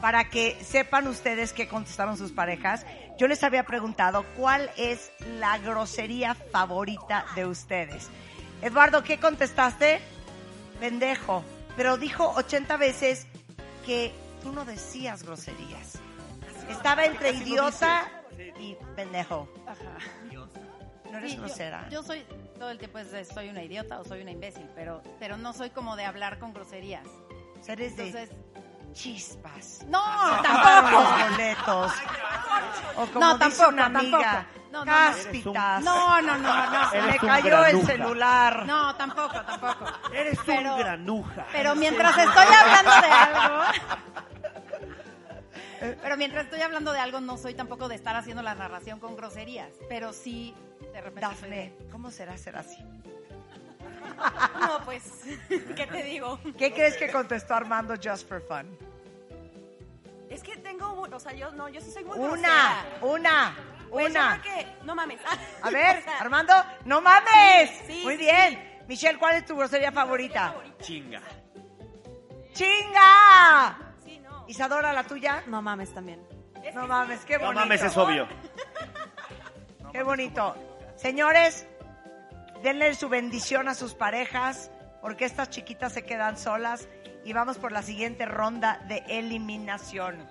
para 0.00 0.28
que 0.30 0.58
sepan 0.64 1.06
ustedes 1.08 1.52
qué 1.52 1.68
contestaron 1.68 2.16
sus 2.16 2.32
parejas. 2.32 2.86
Yo 3.18 3.28
les 3.28 3.42
había 3.42 3.64
preguntado 3.64 4.24
cuál 4.36 4.70
es 4.76 5.10
la 5.40 5.58
grosería 5.58 6.34
favorita 6.34 7.24
de 7.34 7.46
ustedes. 7.46 8.08
Eduardo, 8.62 9.02
¿qué 9.02 9.18
contestaste? 9.18 10.00
Pendejo. 10.80 11.42
Pero 11.76 11.96
dijo 11.98 12.30
80 12.36 12.76
veces 12.76 13.26
que 13.84 14.12
tú 14.42 14.52
no 14.52 14.64
decías 14.64 15.22
groserías. 15.22 15.98
Estaba 16.68 17.04
entre 17.04 17.30
idiota 17.32 18.10
y 18.58 18.76
pendejo. 18.94 19.48
Ajá. 19.66 19.98
No 21.10 21.18
eres 21.18 21.30
Sí, 21.32 21.36
yo- 21.36 21.42
grosera. 21.42 21.88
Yo, 21.90 22.02
soy, 22.02 22.24
todo 22.56 22.70
el 22.70 22.78
tiempo 22.78 22.98
es 22.98 23.10
de 23.12 23.24
soy 23.24 23.48
una 23.48 23.62
idiota 23.62 24.00
o 24.00 24.04
soy 24.04 24.22
una 24.22 24.30
imbécil, 24.30 24.68
pero, 24.74 25.02
pero 25.18 25.36
no 25.36 25.52
soy 25.52 25.70
como 25.70 25.96
de 25.96 26.04
hablar 26.04 26.38
con 26.38 26.52
groserías. 26.52 27.06
Eres 27.66 27.96
de 27.96 28.08
Entonces, 28.08 28.36
chispas. 28.92 29.84
No, 29.88 30.02
tampoco. 30.42 30.90
los 31.02 31.30
boletos. 31.30 31.92
O 32.96 33.06
como 33.06 33.20
No, 33.20 33.38
dice 33.38 33.38
tampoco, 33.50 33.68
una 33.68 33.86
amiga, 33.86 34.20
tampoco. 34.32 34.66
No, 34.72 34.78
no, 34.78 34.84
no. 34.84 34.92
cáspitas. 34.92 35.82
No, 35.84 36.22
no, 36.22 36.38
no, 36.38 36.70
no. 36.70 36.90
Se 36.90 37.02
me 37.02 37.16
cayó 37.18 37.64
el 37.66 37.86
celular. 37.86 38.66
No, 38.66 38.94
tampoco, 38.96 39.40
tampoco. 39.42 39.84
Eres 40.12 40.38
Pero- 40.46 40.74
un 40.74 40.78
granuja. 40.80 41.46
Pero 41.52 41.74
mientras 41.74 42.16
estoy 42.16 42.46
hablando 42.46 42.90
de 43.06 43.12
algo. 43.12 43.62
Pero 46.02 46.16
mientras 46.16 46.44
estoy 46.44 46.62
hablando 46.62 46.92
de 46.92 47.00
algo, 47.00 47.20
no 47.20 47.36
soy 47.36 47.54
tampoco 47.54 47.88
de 47.88 47.96
estar 47.96 48.16
haciendo 48.16 48.42
la 48.42 48.54
narración 48.54 48.98
con 48.98 49.14
groserías. 49.16 49.70
Pero 49.88 50.12
sí, 50.12 50.54
de 50.96 51.02
repente. 51.02 51.20
Dafne, 51.20 51.72
¿cómo 51.92 52.10
será 52.10 52.36
ser 52.38 52.56
así? 52.56 52.82
No, 54.60 54.80
pues, 54.84 55.02
¿qué 55.76 55.86
te 55.86 56.02
digo? 56.02 56.38
¿Qué 56.56 56.72
crees 56.72 56.96
que 56.96 57.10
contestó 57.12 57.54
Armando 57.54 57.94
just 58.02 58.26
for 58.26 58.40
fun? 58.40 58.78
Es 60.30 60.42
que 60.42 60.56
tengo, 60.56 61.02
o 61.02 61.20
sea, 61.20 61.32
yo 61.34 61.52
no, 61.52 61.68
yo 61.68 61.80
sí 61.82 61.90
soy 61.92 62.04
muy 62.04 62.18
Una, 62.18 62.32
grosera. 62.32 62.98
una, 63.02 63.54
Pues 63.90 64.06
yo 64.14 64.20
una. 64.20 64.40
creo 64.40 64.54
que, 64.56 64.66
no 64.84 64.94
mames. 64.94 65.20
A 65.62 65.70
ver, 65.70 65.98
O 65.98 66.02
sea, 66.02 66.18
Armando, 66.18 66.54
no 66.86 67.00
mames. 67.02 67.70
Sí, 67.70 67.84
sí, 67.86 68.00
Muy 68.04 68.14
sí. 68.16 68.20
bien. 68.22 68.80
Michelle, 68.88 69.18
¿cuál 69.18 69.36
es 69.36 69.44
tu 69.44 69.54
grosería 69.56 69.92
favorita? 69.92 70.54
Chinga. 70.80 71.20
¡Chinga! 72.54 73.78
Isadora, 74.48 74.92
¿la 74.92 75.04
tuya? 75.04 75.42
No 75.48 75.60
mames 75.60 75.92
también. 75.92 76.22
No 76.74 76.86
mames, 76.86 77.24
qué 77.24 77.34
No 77.38 77.46
bonito. 77.46 77.60
mames, 77.60 77.82
es 77.82 77.96
obvio. 77.96 78.26
Qué 79.92 80.02
bonito. 80.02 80.54
Señores, 80.96 81.66
denle 82.62 82.94
su 82.94 83.08
bendición 83.08 83.68
a 83.68 83.74
sus 83.74 83.94
parejas, 83.94 84.70
porque 85.02 85.26
estas 85.26 85.50
chiquitas 85.50 85.92
se 85.92 86.04
quedan 86.04 86.38
solas. 86.38 86.88
Y 87.24 87.32
vamos 87.32 87.58
por 87.58 87.72
la 87.72 87.82
siguiente 87.82 88.24
ronda 88.24 88.80
de 88.88 89.02
eliminación. 89.08 90.26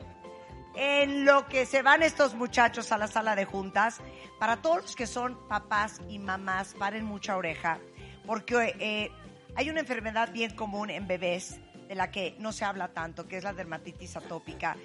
En 0.75 1.23
lo 1.23 1.47
que 1.47 1.65
se 1.65 1.81
van 1.81 2.03
estos 2.03 2.35
muchachos 2.35 2.91
a 2.91 2.97
la 2.97 3.07
sala 3.07 3.35
de 3.35 3.45
juntas, 3.45 3.99
para 4.39 4.57
todos 4.57 4.81
los 4.81 4.95
que 4.95 5.07
son 5.07 5.47
papás 5.47 6.01
y 6.09 6.19
mamás, 6.19 6.73
paren 6.73 7.05
mucha 7.05 7.37
oreja, 7.37 7.79
porque 8.25 8.75
eh, 8.79 9.11
hay 9.55 9.69
una 9.69 9.81
enfermedad 9.81 10.31
bien 10.31 10.55
común 10.55 10.89
en 10.89 11.07
bebés 11.07 11.59
de 11.87 11.95
la 11.95 12.11
que 12.11 12.35
no 12.39 12.51
se 12.51 12.65
habla 12.65 12.89
tanto, 12.89 13.27
que 13.27 13.37
es 13.37 13.43
la 13.43 13.53
dermatitis 13.53 14.17
atópica. 14.17 14.75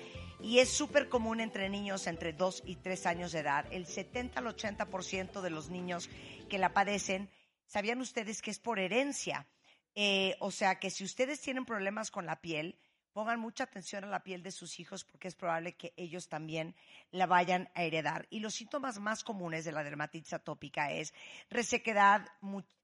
Y 0.42 0.58
es 0.58 0.70
súper 0.70 1.08
común 1.08 1.40
entre 1.40 1.68
niños 1.68 2.06
entre 2.06 2.32
2 2.32 2.62
y 2.64 2.76
3 2.76 3.06
años 3.06 3.32
de 3.32 3.40
edad. 3.40 3.66
El 3.70 3.86
70 3.86 4.38
al 4.38 4.46
80% 4.46 5.42
de 5.42 5.50
los 5.50 5.68
niños 5.68 6.08
que 6.48 6.58
la 6.58 6.72
padecen, 6.72 7.30
¿sabían 7.66 8.00
ustedes 8.00 8.40
que 8.40 8.50
es 8.50 8.58
por 8.58 8.78
herencia? 8.78 9.46
Eh, 9.94 10.36
o 10.40 10.50
sea 10.50 10.78
que 10.78 10.90
si 10.90 11.04
ustedes 11.04 11.40
tienen 11.40 11.64
problemas 11.64 12.10
con 12.10 12.24
la 12.24 12.40
piel, 12.40 12.78
pongan 13.12 13.40
mucha 13.40 13.64
atención 13.64 14.04
a 14.04 14.08
la 14.08 14.22
piel 14.22 14.42
de 14.42 14.52
sus 14.52 14.78
hijos 14.78 15.04
porque 15.04 15.28
es 15.28 15.34
probable 15.34 15.76
que 15.76 15.92
ellos 15.96 16.28
también 16.28 16.74
la 17.10 17.26
vayan 17.26 17.68
a 17.74 17.82
heredar. 17.82 18.26
Y 18.30 18.40
los 18.40 18.54
síntomas 18.54 18.98
más 18.98 19.24
comunes 19.24 19.64
de 19.64 19.72
la 19.72 19.84
dermatitis 19.84 20.32
atópica 20.32 20.92
es 20.92 21.12
resequedad, 21.50 22.26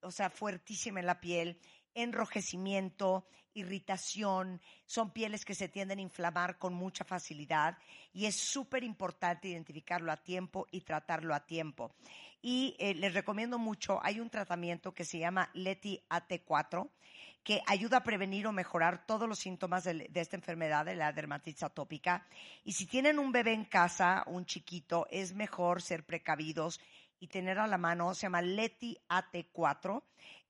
o 0.02 0.10
sea, 0.10 0.30
fuertísima 0.30 1.00
en 1.00 1.06
la 1.06 1.20
piel, 1.20 1.58
enrojecimiento, 1.94 3.26
irritación, 3.56 4.60
son 4.84 5.10
pieles 5.10 5.44
que 5.44 5.54
se 5.54 5.68
tienden 5.68 5.98
a 5.98 6.02
inflamar 6.02 6.58
con 6.58 6.74
mucha 6.74 7.04
facilidad 7.04 7.78
y 8.12 8.26
es 8.26 8.36
súper 8.36 8.84
importante 8.84 9.48
identificarlo 9.48 10.12
a 10.12 10.16
tiempo 10.16 10.66
y 10.70 10.82
tratarlo 10.82 11.34
a 11.34 11.46
tiempo. 11.46 11.92
Y 12.42 12.76
eh, 12.78 12.94
les 12.94 13.14
recomiendo 13.14 13.58
mucho, 13.58 13.98
hay 14.02 14.20
un 14.20 14.30
tratamiento 14.30 14.92
que 14.92 15.04
se 15.04 15.18
llama 15.18 15.50
Leti 15.54 16.00
AT4 16.08 16.88
que 17.42 17.62
ayuda 17.66 17.98
a 17.98 18.02
prevenir 18.02 18.46
o 18.46 18.52
mejorar 18.52 19.06
todos 19.06 19.28
los 19.28 19.38
síntomas 19.38 19.84
de, 19.84 20.08
de 20.10 20.20
esta 20.20 20.36
enfermedad, 20.36 20.84
de 20.84 20.96
la 20.96 21.12
dermatitis 21.12 21.62
atópica. 21.62 22.26
Y 22.64 22.72
si 22.72 22.86
tienen 22.86 23.20
un 23.20 23.30
bebé 23.30 23.52
en 23.52 23.64
casa, 23.64 24.24
un 24.26 24.46
chiquito, 24.46 25.06
es 25.10 25.32
mejor 25.32 25.80
ser 25.80 26.04
precavidos 26.04 26.80
y 27.20 27.28
tener 27.28 27.58
a 27.58 27.66
la 27.66 27.78
mano, 27.78 28.14
se 28.14 28.22
llama 28.22 28.42
Leti 28.42 28.98
AT4, 29.08 30.02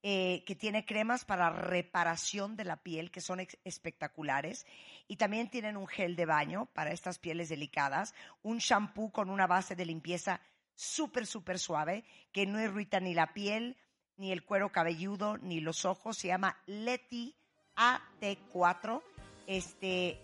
eh, 0.09 0.45
que 0.47 0.55
tiene 0.55 0.87
cremas 0.87 1.25
para 1.25 1.51
reparación 1.51 2.55
de 2.55 2.63
la 2.63 2.77
piel 2.77 3.11
que 3.11 3.21
son 3.21 3.45
espectaculares. 3.65 4.65
Y 5.09 5.17
también 5.17 5.51
tienen 5.51 5.77
un 5.77 5.89
gel 5.89 6.15
de 6.15 6.27
baño 6.27 6.67
para 6.75 6.93
estas 6.93 7.19
pieles 7.19 7.49
delicadas, 7.49 8.15
un 8.45 8.59
shampoo 8.59 9.11
con 9.11 9.31
una 9.31 9.49
base 9.49 9.75
de 9.75 9.85
limpieza 9.85 10.41
súper, 10.77 11.27
súper 11.27 11.59
suave, 11.59 12.05
que 12.31 12.47
no 12.47 12.61
irrita 12.61 13.01
ni 13.01 13.15
la 13.15 13.33
piel, 13.33 13.77
ni 14.17 14.31
el 14.31 14.45
cuero 14.45 14.71
cabelludo, 14.71 15.39
ni 15.39 15.59
los 15.59 15.85
ojos. 15.85 16.19
Se 16.19 16.29
llama 16.29 16.57
Leti 16.67 17.35
AT4. 17.75 19.03
Este, 19.49 20.21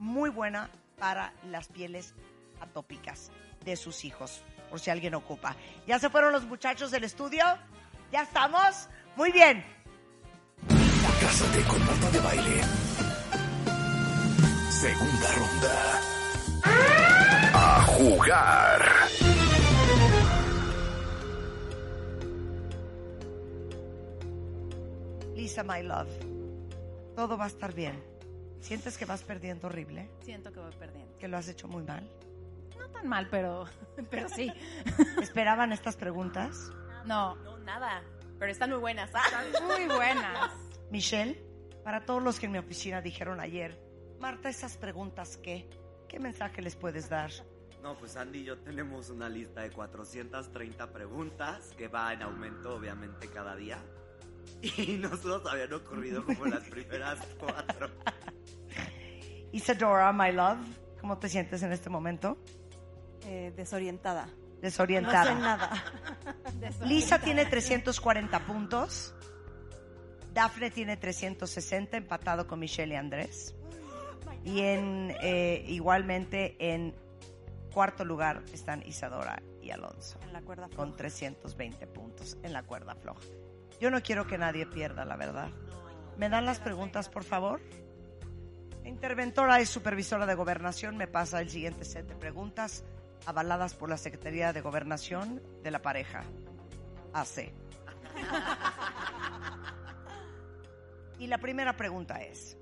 muy 0.00 0.30
buena 0.30 0.68
para 0.98 1.32
las 1.44 1.68
pieles 1.68 2.16
atópicas 2.60 3.30
de 3.64 3.76
sus 3.76 4.04
hijos, 4.04 4.42
por 4.68 4.80
si 4.80 4.90
alguien 4.90 5.14
ocupa. 5.14 5.54
¿Ya 5.86 6.00
se 6.00 6.10
fueron 6.10 6.32
los 6.32 6.44
muchachos 6.44 6.90
del 6.90 7.04
estudio? 7.04 7.44
¿Ya 8.10 8.22
estamos? 8.22 8.88
Muy 9.16 9.30
bien. 9.32 9.64
Cásate 11.20 11.62
con 11.68 11.84
Marta 11.86 12.10
de 12.10 12.20
Baile. 12.20 12.62
Segunda 14.70 15.32
ronda. 15.36 16.00
A 17.54 17.82
jugar. 17.82 18.82
Lisa, 25.34 25.62
my 25.62 25.82
love. 25.82 26.08
Todo 27.14 27.36
va 27.36 27.44
a 27.44 27.48
estar 27.48 27.74
bien. 27.74 28.02
¿Sientes 28.60 28.96
que 28.96 29.04
vas 29.04 29.22
perdiendo 29.22 29.66
horrible? 29.66 30.08
Siento 30.20 30.52
que 30.52 30.60
voy 30.60 30.72
perdiendo. 30.78 31.16
¿Que 31.18 31.28
lo 31.28 31.36
has 31.36 31.48
hecho 31.48 31.68
muy 31.68 31.82
mal? 31.82 32.08
No 32.78 32.88
tan 32.88 33.08
mal, 33.08 33.28
pero, 33.30 33.66
pero 34.10 34.28
sí. 34.28 34.52
¿Esperaban 35.20 35.72
estas 35.72 35.96
preguntas? 35.96 36.70
No. 37.04 37.34
No, 37.36 37.58
nada. 37.58 38.02
Pero 38.42 38.50
están 38.50 38.70
muy 38.70 38.80
buenas. 38.80 39.08
¿ah? 39.14 39.22
Están 39.24 39.66
muy 39.68 39.86
buenas. 39.86 40.50
Michelle, 40.90 41.40
para 41.84 42.04
todos 42.04 42.20
los 42.20 42.40
que 42.40 42.46
en 42.46 42.52
mi 42.52 42.58
oficina 42.58 43.00
dijeron 43.00 43.38
ayer, 43.38 43.80
Marta, 44.18 44.48
esas 44.48 44.76
preguntas, 44.76 45.36
¿qué? 45.36 45.70
¿Qué 46.08 46.18
mensaje 46.18 46.60
les 46.60 46.74
puedes 46.74 47.08
dar? 47.08 47.30
No, 47.84 47.96
pues 47.96 48.16
Andy 48.16 48.40
y 48.40 48.44
yo 48.46 48.58
tenemos 48.58 49.10
una 49.10 49.28
lista 49.28 49.60
de 49.60 49.70
430 49.70 50.92
preguntas 50.92 51.72
que 51.78 51.86
va 51.86 52.12
en 52.12 52.22
aumento 52.22 52.74
obviamente 52.74 53.28
cada 53.28 53.54
día. 53.54 53.78
Y 54.60 54.98
no 55.00 55.16
se 55.16 55.28
nos 55.28 55.46
habían 55.46 55.72
ocurrido 55.74 56.24
como 56.24 56.44
las 56.46 56.64
primeras 56.64 57.20
cuatro. 57.38 57.90
Isadora, 59.52 60.12
my 60.12 60.32
love, 60.32 60.58
¿cómo 61.00 61.16
te 61.16 61.28
sientes 61.28 61.62
en 61.62 61.70
este 61.70 61.90
momento? 61.90 62.36
Eh, 63.24 63.52
desorientada. 63.54 64.26
Desorientada. 64.62 65.34
No 65.34 65.36
sé 65.36 65.42
nada. 65.42 65.84
Lisa 66.86 67.18
tiene 67.18 67.44
340 67.44 68.46
puntos. 68.46 69.14
Dafne 70.32 70.70
tiene 70.70 70.96
360, 70.96 71.96
empatado 71.96 72.46
con 72.46 72.60
Michelle 72.60 72.94
y 72.94 72.96
Andrés. 72.96 73.54
Y 74.44 74.60
en, 74.60 75.14
eh, 75.20 75.64
igualmente 75.68 76.56
en 76.58 76.94
cuarto 77.74 78.04
lugar 78.04 78.42
están 78.52 78.82
Isadora 78.86 79.42
y 79.60 79.70
Alonso. 79.70 80.18
En 80.22 80.32
la 80.32 80.42
cuerda 80.42 80.68
Con 80.74 80.96
320 80.96 81.86
puntos 81.88 82.38
en 82.42 82.52
la 82.52 82.62
cuerda 82.62 82.94
floja. 82.94 83.20
Yo 83.80 83.90
no 83.90 84.00
quiero 84.00 84.26
que 84.26 84.38
nadie 84.38 84.66
pierda, 84.66 85.04
la 85.04 85.16
verdad. 85.16 85.50
¿Me 86.16 86.28
dan 86.28 86.44
las 86.44 86.60
preguntas, 86.60 87.08
por 87.08 87.24
favor? 87.24 87.60
La 88.82 88.88
interventora 88.88 89.60
y 89.60 89.66
supervisora 89.66 90.26
de 90.26 90.34
gobernación 90.34 90.96
me 90.96 91.08
pasa 91.08 91.40
el 91.40 91.50
siguiente 91.50 91.84
set 91.84 92.06
de 92.06 92.14
preguntas 92.14 92.84
avaladas 93.26 93.74
por 93.74 93.88
la 93.88 93.96
Secretaría 93.96 94.52
de 94.52 94.60
Gobernación 94.60 95.42
de 95.62 95.70
la 95.70 95.82
pareja. 95.82 96.24
AC. 97.12 97.52
Y 101.18 101.26
la 101.28 101.38
primera 101.38 101.76
pregunta 101.76 102.20
es, 102.22 102.56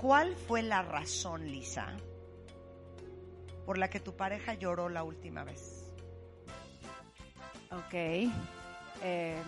¿cuál 0.00 0.34
fue 0.34 0.62
la 0.62 0.82
razón, 0.82 1.46
Lisa, 1.46 1.96
por 3.64 3.78
la 3.78 3.88
que 3.90 4.00
tu 4.00 4.16
pareja 4.16 4.54
lloró 4.54 4.88
la 4.88 5.04
última 5.04 5.44
vez? 5.44 5.94
Ok. 7.70 7.94
Eh, 9.02 9.42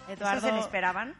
¿Ustedes 0.00 0.20
Eduardo 0.20 0.46
se 0.46 0.52
le 0.52 0.60
esperaban? 0.60 1.16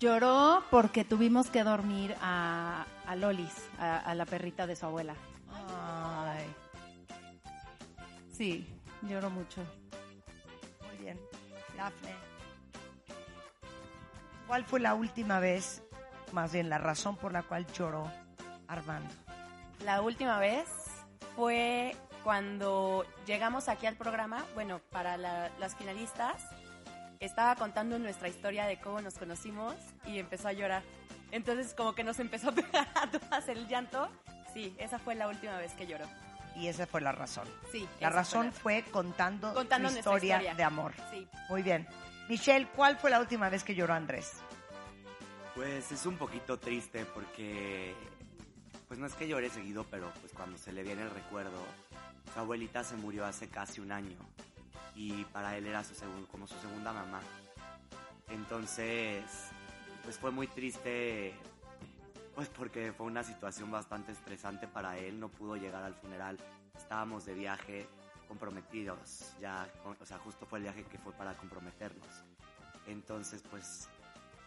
Lloró 0.00 0.64
porque 0.70 1.04
tuvimos 1.04 1.48
que 1.50 1.62
dormir 1.62 2.16
a, 2.20 2.84
a 3.06 3.14
Lolis, 3.16 3.54
a, 3.78 3.98
a 3.98 4.14
la 4.16 4.26
perrita 4.26 4.66
de 4.66 4.74
su 4.74 4.86
abuela. 4.86 5.14
Ay, 5.76 6.46
Sí, 8.32 8.66
lloró 9.02 9.28
mucho. 9.30 9.60
muy 10.88 10.96
bien. 11.04 11.20
Dafne. 11.76 12.14
¿Cuál 14.46 14.64
fue 14.64 14.80
la 14.80 14.94
última 14.94 15.38
vez, 15.38 15.82
más 16.32 16.52
bien 16.52 16.68
la 16.70 16.78
razón 16.78 17.16
por 17.16 17.32
la 17.32 17.42
cual 17.42 17.66
lloró 17.74 18.10
Armando? 18.66 19.08
La 19.84 20.00
última 20.02 20.38
vez 20.38 20.66
fue 21.36 21.94
cuando 22.24 23.04
llegamos 23.26 23.68
aquí 23.68 23.86
al 23.86 23.96
programa, 23.96 24.44
bueno, 24.54 24.80
para 24.90 25.16
la- 25.16 25.50
las 25.60 25.76
finalistas, 25.76 26.42
estaba 27.20 27.54
contando 27.54 27.98
nuestra 27.98 28.28
historia 28.28 28.64
de 28.64 28.78
cómo 28.80 29.00
nos 29.02 29.18
conocimos 29.18 29.74
y 30.06 30.18
empezó 30.18 30.48
a 30.48 30.52
llorar. 30.52 30.82
Entonces 31.30 31.74
como 31.74 31.94
que 31.94 32.02
nos 32.02 32.18
empezó 32.18 32.48
a 32.48 32.52
pegar 32.52 32.88
a 32.94 33.10
todas 33.10 33.46
el 33.48 33.68
llanto. 33.68 34.08
Sí, 34.54 34.74
esa 34.78 34.98
fue 34.98 35.14
la 35.14 35.28
última 35.28 35.56
vez 35.58 35.72
que 35.74 35.86
lloró. 35.86 36.06
Y 36.56 36.66
esa 36.66 36.86
fue 36.86 37.00
la 37.00 37.12
razón. 37.12 37.46
Sí. 37.70 37.86
La 38.00 38.10
razón 38.10 38.52
fue 38.52 38.82
fue 38.82 38.90
contando, 38.90 39.54
Contando 39.54 39.90
historia, 39.90 40.36
historia. 40.36 40.54
de 40.54 40.64
amor. 40.64 40.92
Sí. 41.10 41.28
Muy 41.48 41.62
bien. 41.62 41.86
Michelle, 42.28 42.66
¿cuál 42.74 42.96
fue 42.96 43.10
la 43.10 43.20
última 43.20 43.48
vez 43.48 43.62
que 43.64 43.74
lloró 43.74 43.94
Andrés? 43.94 44.32
Pues 45.54 45.92
es 45.92 46.06
un 46.06 46.16
poquito 46.16 46.58
triste 46.58 47.04
porque, 47.04 47.94
pues 48.88 48.98
no 48.98 49.06
es 49.06 49.14
que 49.14 49.28
llore 49.28 49.50
seguido, 49.50 49.84
pero 49.90 50.10
pues 50.20 50.32
cuando 50.32 50.56
se 50.58 50.72
le 50.72 50.82
viene 50.82 51.02
el 51.02 51.10
recuerdo, 51.10 51.62
su 52.32 52.40
abuelita 52.40 52.82
se 52.82 52.96
murió 52.96 53.26
hace 53.26 53.48
casi 53.48 53.80
un 53.80 53.92
año 53.92 54.16
y 54.94 55.24
para 55.26 55.56
él 55.56 55.66
era 55.66 55.84
su 55.84 55.94
como 56.30 56.46
su 56.46 56.58
segunda 56.60 56.92
mamá. 56.92 57.20
Entonces, 58.28 59.24
pues 60.04 60.18
fue 60.18 60.30
muy 60.30 60.46
triste, 60.46 61.34
pues 62.34 62.48
porque 62.48 62.92
fue 62.92 63.06
una 63.06 63.24
situación 63.24 63.70
bastante 63.70 64.12
estresante 64.12 64.68
para 64.68 64.96
él, 64.98 65.18
no 65.18 65.28
pudo 65.28 65.56
llegar 65.56 65.82
al 65.82 65.94
funeral, 65.94 66.38
estábamos 66.76 67.24
de 67.24 67.34
viaje 67.34 67.88
comprometidos, 68.28 69.34
ya, 69.40 69.68
o 69.84 70.06
sea, 70.06 70.18
justo 70.18 70.46
fue 70.46 70.58
el 70.58 70.64
viaje 70.64 70.84
que 70.84 70.98
fue 70.98 71.12
para 71.12 71.36
comprometernos. 71.36 72.24
Entonces, 72.86 73.42
pues 73.50 73.88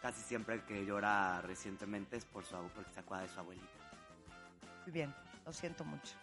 casi 0.02 0.22
siempre 0.22 0.64
que 0.64 0.86
llora 0.86 1.42
recientemente 1.42 2.18
es 2.18 2.26
por 2.26 2.46
su 2.46 2.56
porque 2.74 2.92
se 2.94 3.00
acuerda 3.02 3.24
de 3.24 3.30
su 3.30 3.40
abuelita. 3.40 3.68
Muy 4.84 4.92
bien, 4.92 5.14
lo 5.46 5.54
siento 5.54 5.84
mucho. 5.84 6.16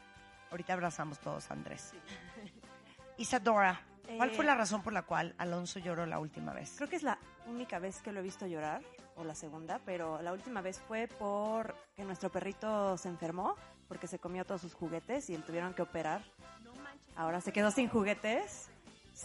Ahorita 0.51 0.73
abrazamos 0.73 1.19
todos 1.19 1.51
a 1.51 1.55
Andrés. 1.55 1.93
Isadora, 3.17 3.81
¿cuál 4.17 4.31
Eh, 4.31 4.35
fue 4.35 4.45
la 4.45 4.55
razón 4.55 4.83
por 4.83 4.93
la 4.93 5.03
cual 5.03 5.35
Alonso 5.39 5.79
lloró 5.79 6.07
la 6.07 6.19
última 6.19 6.53
vez? 6.53 6.75
Creo 6.77 6.89
que 6.89 6.97
es 6.97 7.03
la 7.03 7.19
única 7.47 7.79
vez 7.79 8.01
que 8.03 8.13
lo 8.13 8.21
he 8.21 8.23
visto 8.23 8.47
llorar, 8.47 8.83
o 9.17 9.25
la 9.25 9.35
segunda, 9.35 9.81
pero 9.85 10.21
la 10.23 10.33
última 10.33 10.61
vez 10.63 10.81
fue 10.81 11.09
por 11.09 11.75
que 11.95 12.05
nuestro 12.05 12.31
perrito 12.31 12.97
se 12.97 13.09
enfermó, 13.09 13.57
porque 13.89 14.07
se 14.07 14.19
comió 14.19 14.45
todos 14.45 14.61
sus 14.61 14.75
juguetes 14.75 15.29
y 15.31 15.37
tuvieron 15.39 15.75
que 15.75 15.83
operar. 15.83 16.23
Ahora 17.17 17.41
se 17.41 17.53
quedó 17.53 17.71
sin 17.71 17.89
juguetes. 17.89 18.71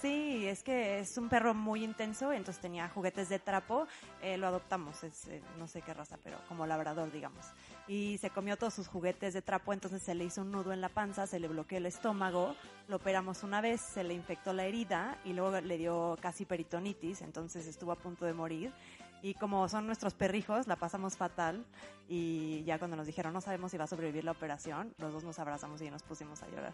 Sí, 0.02 0.46
es 0.46 0.62
que 0.62 1.00
es 1.00 1.18
un 1.18 1.30
perro 1.30 1.54
muy 1.54 1.82
intenso, 1.82 2.34
entonces 2.34 2.62
tenía 2.62 2.90
juguetes 2.90 3.30
de 3.30 3.40
trapo. 3.40 3.88
eh, 4.22 4.38
lo 4.38 4.48
adoptamos, 4.48 5.02
es 5.04 5.28
eh, 5.28 5.42
no 5.58 5.68
sé 5.68 5.82
qué 5.82 5.94
raza, 5.94 6.18
pero 6.22 6.38
como 6.50 6.66
labrador, 6.68 7.12
digamos. 7.12 7.46
Y 7.88 8.18
se 8.18 8.30
comió 8.30 8.58
todos 8.58 8.74
sus 8.74 8.88
juguetes 8.90 9.34
de 9.34 9.42
trapo, 9.42 9.72
entonces 9.72 10.02
se 10.02 10.14
le 10.14 10.26
hizo 10.26 10.42
un 10.42 10.52
nudo 10.52 10.74
en 10.74 10.82
la 10.82 10.90
panza, 10.90 11.28
se 11.28 11.40
le 11.40 11.48
bloqueó 11.48 11.78
el 11.78 11.86
estómago. 11.86 12.56
Lo 12.90 12.98
operamos 12.98 13.44
una 13.44 13.62
vez, 13.62 13.80
se 13.80 14.04
le 14.04 14.14
infectó 14.14 14.52
la 14.52 14.66
herida 14.66 15.18
y 15.24 15.32
luego 15.32 15.62
le 15.62 15.78
dio 15.78 16.18
casi 16.22 16.44
peritonitis, 16.44 17.22
entonces 17.22 17.66
estuvo 17.66 17.94
a 17.94 17.96
punto 17.96 18.26
de 18.26 18.34
morir. 18.34 18.74
Y 19.22 19.34
como 19.34 19.68
son 19.70 19.88
nuestros 19.88 20.14
perrijos, 20.14 20.68
la 20.68 20.76
pasamos 20.76 21.18
fatal. 21.18 21.66
Y 22.08 22.64
ya 22.64 22.78
cuando 22.78 22.96
nos 22.96 23.08
dijeron 23.08 23.34
no 23.34 23.42
sabemos 23.42 23.72
si 23.72 23.78
va 23.78 23.86
a 23.86 23.88
sobrevivir 23.88 24.24
la 24.24 24.32
operación, 24.32 24.94
los 25.00 25.12
dos 25.14 25.24
nos 25.24 25.40
abrazamos 25.40 25.82
y 25.82 25.90
nos 25.90 26.04
pusimos 26.04 26.44
a 26.44 26.48
llorar. 26.50 26.74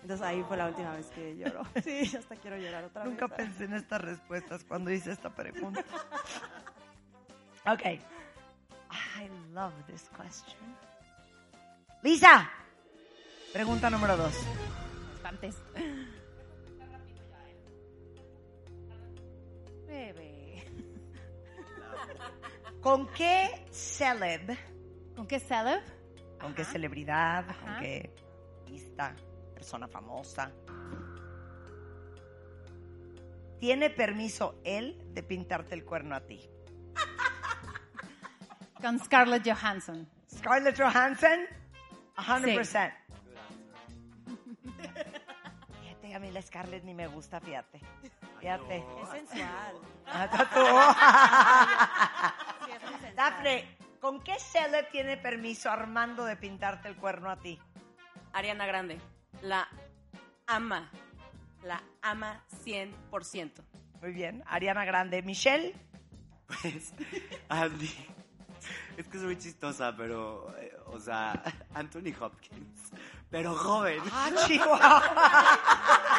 Entonces 0.00 0.22
ahí 0.22 0.42
fue 0.48 0.56
la 0.56 0.66
última 0.66 0.94
vez 0.96 1.06
que 1.10 1.36
lloró. 1.36 1.62
Sí, 1.84 2.04
ya 2.06 2.18
hasta 2.18 2.34
quiero 2.36 2.56
llorar 2.56 2.84
otra 2.84 3.04
Nunca 3.04 3.26
vez. 3.28 3.36
pensé 3.36 3.64
en 3.64 3.74
estas 3.74 4.00
respuestas 4.00 4.64
cuando 4.64 4.90
hice 4.90 5.12
esta 5.12 5.30
pregunta. 5.30 5.84
ok. 7.66 7.82
I 7.84 9.28
love 9.52 9.72
this 9.86 10.08
question. 10.16 10.58
Lisa, 12.02 12.50
pregunta 13.52 13.88
número 13.88 14.16
dos. 14.16 14.34
Espantes. 15.14 15.56
Bebé. 19.86 20.31
¿Con 22.82 23.06
qué 23.12 23.64
celeb, 23.70 24.58
¿Con 25.14 25.26
qué 25.28 25.38
celeb? 25.38 25.80
con 26.40 26.52
qué 26.52 26.64
celebridad, 26.64 27.46
con 27.46 27.78
qué 27.78 28.12
artista, 28.58 29.14
persona 29.54 29.86
famosa, 29.86 30.50
tiene 33.60 33.88
permiso 33.88 34.60
él 34.64 35.00
de 35.14 35.22
pintarte 35.22 35.76
el 35.76 35.84
cuerno 35.84 36.16
a 36.16 36.20
ti? 36.22 36.40
Con 38.80 38.98
Scarlett 38.98 39.46
Johansson. 39.48 40.08
Scarlett 40.28 40.76
Johansson, 40.76 41.46
100%. 42.16 42.42
Fíjate, 42.44 43.01
mí 46.22 46.30
la 46.30 46.40
Scarlett 46.40 46.84
ni 46.84 46.94
me 46.94 47.06
gusta, 47.08 47.40
fíjate. 47.40 47.80
Fíjate. 48.40 48.84
Es 49.02 49.08
sensual. 49.10 49.76
Hasta 50.06 50.50
tú. 50.50 50.64
Dafne, 53.16 53.76
¿con 54.00 54.20
qué 54.22 54.38
celeb 54.38 54.90
tiene 54.90 55.16
permiso 55.16 55.70
Armando 55.70 56.24
de 56.24 56.36
pintarte 56.36 56.88
el 56.88 56.96
cuerno 56.96 57.30
a 57.30 57.36
ti? 57.36 57.60
Ariana 58.32 58.66
Grande, 58.66 58.98
la 59.42 59.68
ama, 60.46 60.90
la 61.62 61.82
ama 62.00 62.42
100%. 62.64 63.52
Muy 64.00 64.12
bien, 64.12 64.42
Ariana 64.46 64.84
Grande. 64.84 65.22
Michelle, 65.22 65.74
Pues, 66.46 66.94
Andy, 67.48 67.90
es 68.96 69.06
que 69.08 69.16
es 69.18 69.22
muy 69.22 69.36
chistosa, 69.38 69.94
pero, 69.96 70.54
eh, 70.58 70.74
o 70.86 70.98
sea, 70.98 71.32
Anthony 71.74 72.14
Hopkins, 72.18 72.92
pero 73.30 73.54
joven. 73.54 74.02
¡Ah, 74.12 74.30
Chihuahua! 74.46 75.02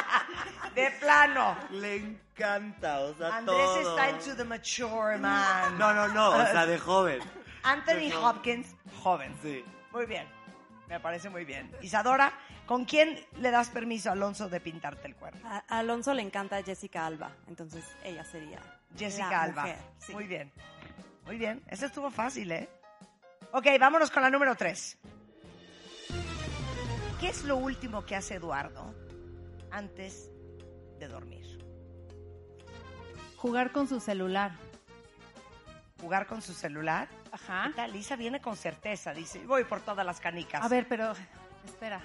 De 0.74 0.90
plano. 1.00 1.56
Le 1.70 1.96
encanta, 1.96 3.00
o 3.00 3.14
sea, 3.14 3.36
Andrés 3.36 3.58
todo. 3.58 3.90
está 3.90 4.10
into 4.10 4.36
the 4.36 4.44
mature 4.44 5.18
man. 5.18 5.78
No, 5.78 5.92
no, 5.94 6.08
no, 6.08 6.30
o 6.30 6.46
sea, 6.46 6.66
de 6.66 6.78
joven. 6.78 7.20
Anthony 7.62 8.08
de. 8.10 8.16
Hopkins, 8.16 8.74
joven. 9.02 9.34
Sí. 9.42 9.64
Muy 9.92 10.06
bien. 10.06 10.26
Me 10.88 11.00
parece 11.00 11.30
muy 11.30 11.44
bien. 11.44 11.70
Isadora, 11.80 12.32
¿con 12.66 12.84
quién 12.84 13.18
le 13.38 13.50
das 13.50 13.70
permiso 13.70 14.10
a 14.10 14.12
Alonso 14.12 14.48
de 14.48 14.60
pintarte 14.60 15.06
el 15.08 15.14
cuerno? 15.16 15.40
A 15.48 15.64
a 15.68 15.78
Alonso 15.78 16.12
le 16.12 16.22
encanta 16.22 16.62
Jessica 16.62 17.06
Alba, 17.06 17.30
entonces 17.48 17.84
ella 18.04 18.22
sería 18.24 18.60
Jessica 18.96 19.30
la 19.30 19.42
Alba. 19.42 19.62
mujer, 19.62 19.78
sí. 19.98 20.12
Muy 20.12 20.26
bien. 20.26 20.52
Muy 21.24 21.38
bien. 21.38 21.62
Eso 21.68 21.86
estuvo 21.86 22.10
fácil, 22.10 22.52
¿eh? 22.52 22.68
Ok, 23.52 23.66
vámonos 23.80 24.10
con 24.10 24.22
la 24.22 24.30
número 24.30 24.54
tres. 24.56 24.98
¿Qué 27.20 27.28
es 27.28 27.44
lo 27.44 27.56
último 27.56 28.04
que 28.04 28.16
hace 28.16 28.34
Eduardo 28.34 28.94
antes 29.70 30.30
de 30.98 31.08
dormir? 31.08 31.58
Jugar 33.36 33.72
con 33.72 33.88
su 33.88 34.00
celular. 34.00 34.52
¿Jugar 36.00 36.26
con 36.26 36.42
su 36.42 36.52
celular? 36.54 37.08
Ajá. 37.32 37.70
Lisa 37.88 38.16
viene 38.16 38.40
con 38.40 38.56
certeza, 38.56 39.12
dice, 39.14 39.44
voy 39.46 39.64
por 39.64 39.80
todas 39.80 40.04
las 40.04 40.20
canicas. 40.20 40.62
A 40.62 40.68
ver, 40.68 40.86
pero 40.88 41.12
espera. 41.64 42.00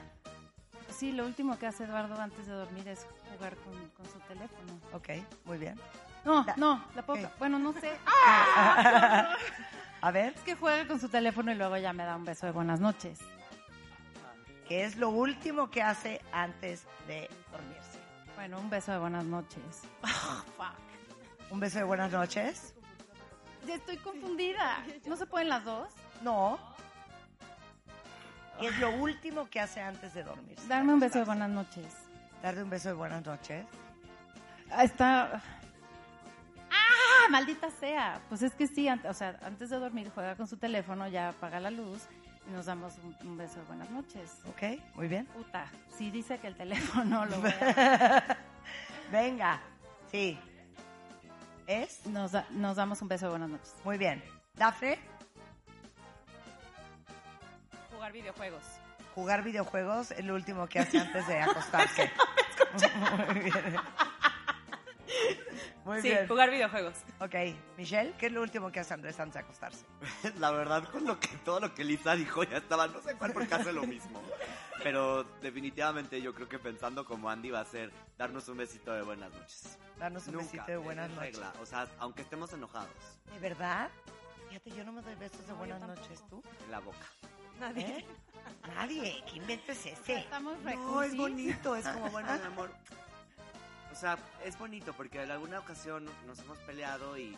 Sí, 0.89 1.11
lo 1.11 1.25
último 1.25 1.57
que 1.59 1.67
hace 1.67 1.83
Eduardo 1.85 2.19
antes 2.19 2.45
de 2.47 2.53
dormir 2.53 2.87
es 2.87 3.05
jugar 3.33 3.55
con, 3.57 3.73
con 3.89 4.05
su 4.05 4.19
teléfono. 4.27 4.79
Ok, 4.93 5.09
muy 5.45 5.57
bien. 5.57 5.79
No, 6.25 6.43
La- 6.45 6.55
no, 6.57 6.83
la 6.95 7.01
poca. 7.03 7.31
Bueno, 7.39 7.57
no 7.59 7.73
sé. 7.73 7.91
A 10.01 10.11
ver, 10.11 10.33
Es 10.35 10.41
que 10.41 10.55
juega 10.55 10.87
con 10.87 10.99
su 10.99 11.09
teléfono 11.09 11.51
y 11.51 11.55
luego 11.55 11.75
ya 11.77 11.91
me 11.93 12.03
da 12.05 12.15
un 12.15 12.23
beso 12.25 12.45
de 12.45 12.51
buenas 12.51 12.79
noches. 12.79 13.19
¿qué 14.67 14.85
es 14.85 14.97
lo 14.97 15.09
último 15.09 15.71
que 15.71 15.81
hace 15.81 16.21
antes 16.31 16.85
de 17.07 17.27
dormirse? 17.51 17.88
Bueno, 18.39 18.57
un 18.57 18.69
beso 18.69 18.93
de 18.93 18.99
buenas 18.99 19.25
noches. 19.25 19.81
Ah, 20.01 20.41
fuck. 20.55 21.51
¿Un 21.51 21.59
beso 21.59 21.79
de 21.79 21.83
buenas 21.83 22.09
noches? 22.09 22.73
Ya 23.67 23.75
estoy 23.75 23.97
confundida. 23.97 24.81
¿No 25.05 25.17
se 25.17 25.25
pueden 25.25 25.49
las 25.49 25.65
dos? 25.65 25.89
No. 26.21 26.57
¿Qué 28.57 28.67
es 28.67 28.79
lo 28.79 28.91
último 28.91 29.49
que 29.49 29.59
hace 29.59 29.81
antes 29.81 30.13
de 30.13 30.23
dormirse? 30.23 30.65
Darme 30.69 30.93
un 30.93 31.01
beso 31.01 31.19
de 31.19 31.25
buenas 31.25 31.49
noches. 31.49 31.93
Darle 32.41 32.63
un 32.63 32.69
beso 32.69 32.87
de 32.87 32.93
buenas 32.93 33.25
noches. 33.25 33.65
Ah, 34.71 34.85
Está. 34.85 35.41
¡Ah! 36.71 37.27
Maldita 37.29 37.69
sea. 37.71 38.21
Pues 38.29 38.41
es 38.41 38.53
que 38.53 38.67
sí, 38.67 38.87
o 38.89 39.13
sea, 39.13 39.37
antes 39.43 39.69
de 39.69 39.75
dormir 39.79 40.13
juega 40.15 40.37
con 40.37 40.47
su 40.47 40.55
teléfono, 40.55 41.09
ya 41.09 41.27
apaga 41.27 41.59
la 41.59 41.71
luz 41.71 42.07
y 42.47 42.51
nos 42.51 42.65
damos 42.65 42.93
un, 43.03 43.15
un 43.27 43.37
beso 43.37 43.59
de 43.59 43.65
buenas 43.65 43.89
noches. 43.89 44.37
Ok, 44.47 44.79
muy 44.95 45.07
bien. 45.07 45.25
Puta, 45.27 45.67
si 45.97 46.09
dice 46.11 46.37
que 46.39 46.47
el 46.47 46.55
teléfono 46.55 47.25
lo 47.25 47.39
voy 47.41 47.51
a- 47.51 48.37
Venga, 49.11 49.59
sí. 50.11 50.39
¿Es? 51.67 52.05
nos, 52.07 52.31
da- 52.31 52.45
nos 52.51 52.77
damos 52.77 53.01
un 53.01 53.07
beso 53.07 53.25
de 53.25 53.29
buenas 53.31 53.49
noches. 53.49 53.73
Muy 53.83 53.97
bien. 53.97 54.23
Dafne, 54.55 54.99
Jugar 57.91 58.11
videojuegos. 58.11 58.63
jugar 59.13 59.43
videojuegos 59.43 60.11
es 60.11 60.23
lo 60.25 60.33
último 60.35 60.67
que 60.67 60.79
hace 60.79 60.99
antes 60.99 61.27
de 61.27 61.39
acostarse. 61.41 62.09
Muy 63.27 63.39
bien. 63.41 63.75
Muy 65.89 66.01
sí, 66.01 66.09
bien. 66.09 66.27
jugar 66.27 66.51
videojuegos. 66.51 66.93
Ok, 67.19 67.35
Michelle, 67.77 68.13
¿qué 68.19 68.27
es 68.27 68.31
lo 68.31 68.41
último 68.41 68.71
que 68.71 68.79
hace 68.79 68.93
Andrés 68.93 69.19
antes 69.19 69.33
de 69.33 69.39
acostarse? 69.39 69.85
La 70.39 70.51
verdad, 70.51 70.83
con 70.89 71.03
lo 71.03 71.19
que, 71.19 71.27
todo 71.43 71.59
lo 71.59 71.73
que 71.73 71.83
Lisa 71.83 72.15
dijo 72.15 72.43
ya 72.43 72.57
estaba, 72.57 72.87
no 72.87 73.01
sé 73.01 73.15
cuál 73.15 73.33
porque 73.33 73.53
hace 73.55 73.73
lo 73.73 73.83
mismo. 73.83 74.21
Pero 74.83 75.23
definitivamente 75.41 76.21
yo 76.21 76.33
creo 76.33 76.47
que 76.47 76.59
pensando 76.59 77.03
como 77.05 77.29
Andy 77.29 77.49
va 77.49 77.61
a 77.61 77.65
ser 77.65 77.91
darnos 78.17 78.47
un 78.49 78.57
besito 78.57 78.93
de 78.93 79.01
buenas 79.01 79.33
noches. 79.33 79.77
Darnos 79.97 80.27
un 80.27 80.35
Nunca, 80.35 80.45
besito 80.45 80.65
de 80.71 80.77
buenas 80.77 81.09
es 81.09 81.15
noches. 81.15 81.35
regla. 81.35 81.53
O 81.61 81.65
sea, 81.65 81.87
aunque 81.99 82.21
estemos 82.21 82.53
enojados, 82.53 82.89
¿De 83.33 83.39
verdad? 83.39 83.89
Fíjate, 84.47 84.69
yo 84.71 84.83
no 84.83 84.91
me 84.91 85.01
doy 85.01 85.15
besos 85.15 85.45
de 85.45 85.53
buenas 85.53 85.81
noches, 85.81 86.23
¿tú? 86.29 86.41
en 86.65 86.71
la 86.71 86.79
boca. 86.79 86.97
¿Eh? 87.75 88.05
Nadie. 88.75 89.23
¿Qué 89.29 89.37
invento 89.37 89.71
es 89.73 89.85
ese? 89.85 90.19
Estamos 90.19 90.57
No, 90.63 91.01
es 91.03 91.15
bonito, 91.17 91.75
es 91.75 91.85
como, 91.87 92.09
bueno, 92.09 92.29
mi 92.37 92.45
amor. 92.45 92.71
O 93.99 94.01
sea, 94.01 94.17
es 94.45 94.57
bonito 94.57 94.93
porque 94.93 95.21
en 95.21 95.29
alguna 95.29 95.59
ocasión 95.59 96.05
nos 96.25 96.39
hemos 96.39 96.57
peleado 96.59 97.17
y 97.17 97.37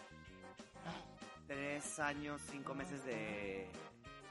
tres 1.48 1.98
años, 1.98 2.40
cinco 2.52 2.76
meses 2.76 3.04
de, 3.04 3.68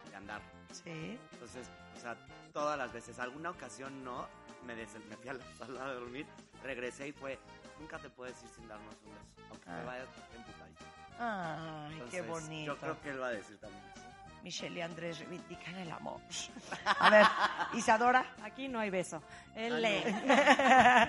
de 0.09 0.15
andar. 0.17 0.41
Sí. 0.73 1.19
Entonces, 1.33 1.69
o 1.97 2.01
sea, 2.01 2.17
todas 2.53 2.79
las 2.79 2.93
veces, 2.93 3.19
alguna 3.19 3.51
ocasión 3.51 4.05
no, 4.05 4.29
me, 4.65 4.77
des 4.77 4.95
me 5.09 5.17
fui 5.17 5.29
a 5.31 5.33
la 5.33 5.45
sala 5.59 5.89
de 5.89 5.95
dormir, 5.95 6.27
regresé 6.63 7.09
y 7.09 7.13
fue, 7.13 7.37
nunca 7.81 7.99
te 7.99 8.09
puedes 8.11 8.41
ir 8.45 8.49
sin 8.51 8.69
darnos 8.69 8.95
un 9.05 9.11
beso, 9.13 9.49
aunque 9.51 9.65
te 9.65 9.71
Ah. 9.73 9.83
vayas 9.85 10.09
emputadito. 10.37 10.85
Ay, 11.19 11.91
qué 12.11 12.19
Entonces, 12.19 12.29
bonito. 12.29 12.73
Yo 12.75 12.79
creo 12.79 13.01
que 13.01 13.11
él 13.11 13.21
va 13.21 13.27
a 13.27 13.33
decir 13.33 13.59
también 13.59 13.85
eso. 13.93 14.00
Michelle 14.43 14.79
y 14.79 14.83
Andrés 14.83 15.19
reivindican 15.19 15.75
el 15.77 15.91
amor. 15.93 16.21
A 16.85 17.11
ver, 17.11 17.27
Isadora. 17.75 18.25
Aquí 18.43 18.69
no 18.69 18.79
hay 18.81 18.89
beso. 18.91 19.23
Él 19.55 19.85
Ah, 19.85 21.09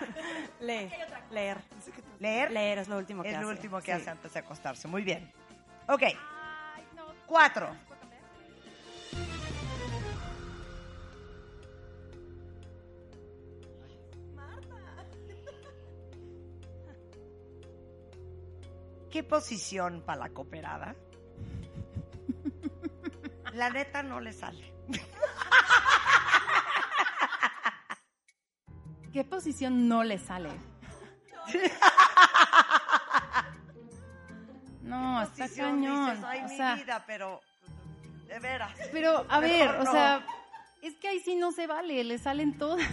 lee. 0.59 0.67
lee. 0.67 0.89
Leer. 1.31 1.57
¿Leer? 2.19 2.51
Leer 2.51 2.77
es 2.79 2.87
lo 2.87 2.97
último 2.97 3.23
que 3.23 3.29
Es 3.29 3.35
hace. 3.35 3.43
lo 3.45 3.49
último 3.51 3.79
que 3.79 3.85
Sí. 3.85 3.91
hace 3.91 4.09
antes 4.09 4.33
de 4.33 4.39
acostarse. 4.39 4.87
Muy 4.87 5.03
bien. 5.03 5.31
Ok. 5.87 6.03
Cuatro. 7.25 7.73
¿Qué 19.09 19.23
posición 19.23 20.01
para 20.05 20.19
la 20.21 20.29
cooperada? 20.29 20.95
La 23.53 23.69
neta 23.69 24.03
no 24.03 24.19
le 24.19 24.33
sale. 24.33 24.73
¿Qué 29.13 29.23
posición 29.25 29.87
no 29.89 30.03
le 30.03 30.17
sale? 30.17 30.49
No, 34.81 35.21
está 35.23 35.47
cañón. 35.49 36.09
dices, 36.11 36.23
Ay, 36.25 36.39
o 36.39 36.47
mi 36.47 36.57
sea, 36.57 36.75
vida, 36.75 37.03
pero 37.05 37.41
de 38.27 38.39
veras. 38.39 38.71
pero 38.91 39.25
a 39.29 39.39
ver, 39.39 39.69
o 39.75 39.85
sea, 39.85 40.25
es 40.81 40.95
que 40.95 41.07
ahí 41.09 41.19
sí 41.19 41.35
no 41.35 41.51
se 41.51 41.67
vale, 41.67 42.03
le 42.03 42.17
salen 42.17 42.57
todas. 42.57 42.85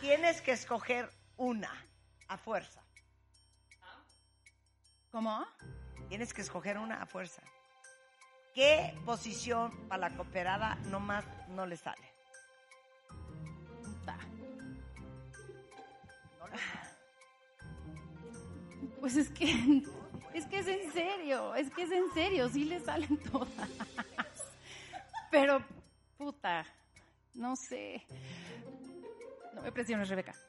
Tienes 0.00 0.40
que 0.42 0.52
escoger 0.52 1.10
una 1.36 1.70
a 2.28 2.36
fuerza. 2.38 2.82
¿Cómo? 5.10 5.46
Tienes 6.08 6.34
que 6.34 6.40
escoger 6.42 6.78
una 6.78 7.00
a 7.02 7.06
fuerza. 7.06 7.42
¿Qué 8.54 8.96
posición 9.04 9.88
para 9.88 10.08
la 10.08 10.16
cooperada 10.16 10.76
nomás 10.88 11.24
no 11.48 11.66
le 11.66 11.76
sale? 11.76 12.08
Puta. 13.82 14.16
Pues 19.00 19.16
es 19.16 19.28
que, 19.28 19.82
es 20.32 20.46
que 20.46 20.60
es 20.60 20.66
en 20.66 20.92
serio, 20.92 21.54
es 21.54 21.70
que 21.70 21.82
es 21.82 21.90
en 21.90 22.10
serio, 22.14 22.48
sí 22.48 22.64
le 22.64 22.80
salen 22.80 23.18
todas. 23.18 23.68
Pero, 25.30 25.62
puta, 26.16 26.64
no 27.34 27.54
sé. 27.54 28.02
No 29.52 29.60
me 29.60 29.72
presiones, 29.72 30.08
Rebeca. 30.08 30.34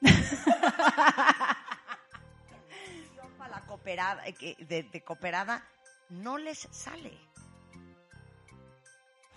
Para 3.36 3.50
la 3.50 3.66
cooperada, 3.66 4.26
eh, 4.26 4.56
de, 4.60 4.84
de 4.84 5.04
cooperada 5.04 5.62
no 6.08 6.38
les 6.38 6.60
sale. 6.70 7.12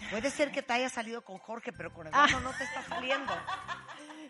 Puede 0.10 0.32
ser 0.32 0.52
que 0.52 0.62
te 0.62 0.74
haya 0.74 0.90
salido 0.90 1.24
con 1.24 1.38
Jorge, 1.38 1.72
pero 1.72 1.94
con 1.94 2.08
Eduardo 2.08 2.40
no 2.40 2.52
te 2.54 2.64
está 2.64 2.84
saliendo. 2.84 3.34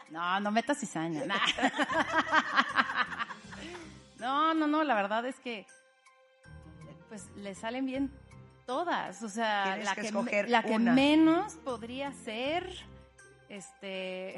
No, 0.09 0.39
no 0.39 0.51
metas 0.51 0.79
cizaña. 0.79 1.25
nah. 1.25 1.37
No, 4.17 4.53
no, 4.53 4.67
no, 4.67 4.83
la 4.83 4.95
verdad 4.95 5.25
es 5.25 5.39
que 5.39 5.65
pues 7.07 7.27
le 7.37 7.55
salen 7.55 7.85
bien 7.85 8.11
todas, 8.65 9.23
o 9.23 9.29
sea, 9.29 9.77
la 9.77 9.95
que 9.95 10.11
que, 10.29 10.43
la 10.43 10.61
que 10.61 10.75
una. 10.75 10.93
menos 10.93 11.53
podría 11.55 12.11
ser 12.11 12.69
este 13.47 14.35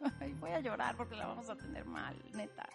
Ay, 0.20 0.34
voy 0.34 0.50
a 0.50 0.60
llorar 0.60 0.96
porque 0.96 1.16
la 1.16 1.26
vamos 1.26 1.48
a 1.48 1.56
tener 1.56 1.84
mal, 1.84 2.16
neta. 2.32 2.68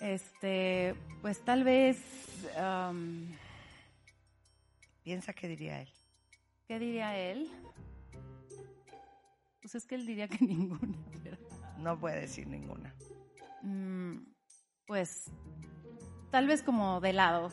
Este, 0.00 0.94
pues 1.22 1.44
tal 1.44 1.64
vez 1.64 1.98
Piensa 5.02 5.32
qué 5.32 5.48
diría 5.48 5.80
él. 5.80 5.88
¿Qué 6.68 6.78
diría 6.78 7.16
él? 7.16 7.50
Pues 9.60 9.74
es 9.74 9.86
que 9.86 9.96
él 9.96 10.06
diría 10.06 10.28
que 10.28 10.38
ninguna, 10.44 10.96
pero 11.24 11.36
No 11.78 11.98
puede 11.98 12.20
decir 12.20 12.46
ninguna. 12.46 12.94
Mm, 13.62 14.18
pues 14.86 15.30
tal 16.30 16.46
vez 16.46 16.62
como 16.62 17.00
de 17.00 17.12
lado, 17.12 17.50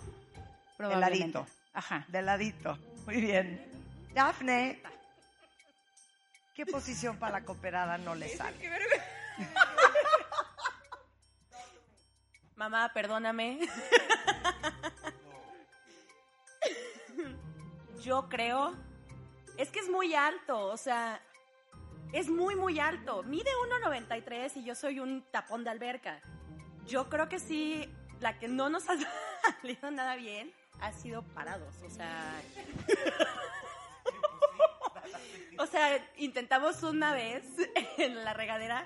probablemente. 0.78 1.20
ladito. 1.20 1.48
Ajá. 1.74 2.06
De 2.10 2.22
ladito. 2.22 2.78
Muy 3.06 3.22
bien. 3.22 3.66
Dafne. 4.14 4.82
¿Qué 6.54 6.66
posición 6.66 7.18
para 7.18 7.40
la 7.40 7.46
cooperada 7.46 7.98
no 7.98 8.16
le 8.16 8.30
sale? 8.30 8.58
Mamá, 12.56 12.92
perdóname. 12.94 13.60
Yo 18.02 18.30
creo. 18.30 18.74
Es 19.58 19.70
que 19.70 19.80
es 19.80 19.90
muy 19.90 20.14
alto, 20.16 20.68
o 20.68 20.78
sea. 20.78 21.22
Es 22.14 22.30
muy, 22.30 22.56
muy 22.56 22.80
alto. 22.80 23.24
Mide 23.24 23.50
1,93 23.84 24.58
y 24.58 24.64
yo 24.64 24.76
soy 24.76 25.00
un 25.00 25.24
tapón 25.32 25.64
de 25.64 25.70
alberca. 25.72 26.22
Yo 26.86 27.10
creo 27.10 27.28
que 27.28 27.40
sí, 27.40 27.90
la 28.20 28.38
que 28.40 28.48
no 28.48 28.70
nos 28.70 28.88
ha 28.90 28.96
salido 29.62 29.92
nada 29.92 30.16
bien 30.16 30.54
ha 30.82 30.92
sido 30.92 31.24
parados, 31.24 31.76
o 31.84 31.90
sea. 31.90 32.42
O 35.58 35.66
sea, 35.68 36.06
intentamos 36.18 36.84
una 36.84 37.14
vez 37.14 37.46
en 37.98 38.26
la 38.26 38.34
regadera. 38.34 38.86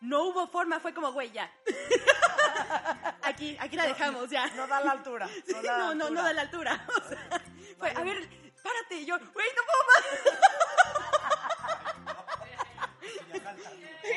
No 0.00 0.24
hubo 0.24 0.48
forma, 0.48 0.80
fue 0.80 0.94
como, 0.94 1.12
güey, 1.12 1.30
ya. 1.30 1.52
Aquí, 3.22 3.54
aquí 3.60 3.76
la 3.76 3.86
dejamos, 3.86 4.30
ya. 4.30 4.46
No 4.54 4.66
da 4.66 4.80
la 4.80 4.92
altura. 4.92 5.28
No 5.48 5.62
da 5.62 5.62
la 5.62 5.78
no, 5.78 5.94
no, 5.94 5.94
no 5.94 6.04
altura. 6.04 6.22
da 6.22 6.32
la 6.32 6.40
altura. 6.40 6.86
O 6.88 7.08
sea, 7.08 7.42
fue, 7.78 7.90
a 7.90 8.00
ver, 8.02 8.45
párate. 8.66 8.96
Y 8.96 9.06
yo, 9.06 9.18
güey, 9.18 9.48
no 9.56 9.62
puedo 9.66 9.82
más. 9.86 10.02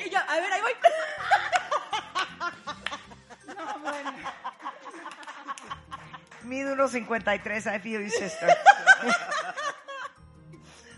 Y 0.05 0.09
yo, 0.09 0.19
a 0.19 0.35
ver, 0.35 0.53
ahí 0.53 0.61
voy. 0.61 0.73
No, 3.55 3.79
bueno. 3.79 4.13
Mide 6.43 6.75
1.53, 6.75 7.75
I 7.75 7.79
feel 7.79 8.01
you, 8.03 8.09
sister. 8.09 8.57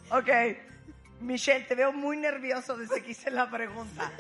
ok. 0.10 0.30
Michelle, 1.20 1.66
te 1.66 1.76
veo 1.76 1.92
muy 1.92 2.18
nervioso 2.18 2.76
desde 2.78 3.04
que 3.04 3.12
hice 3.12 3.30
la 3.32 3.50
pregunta. 3.50 4.12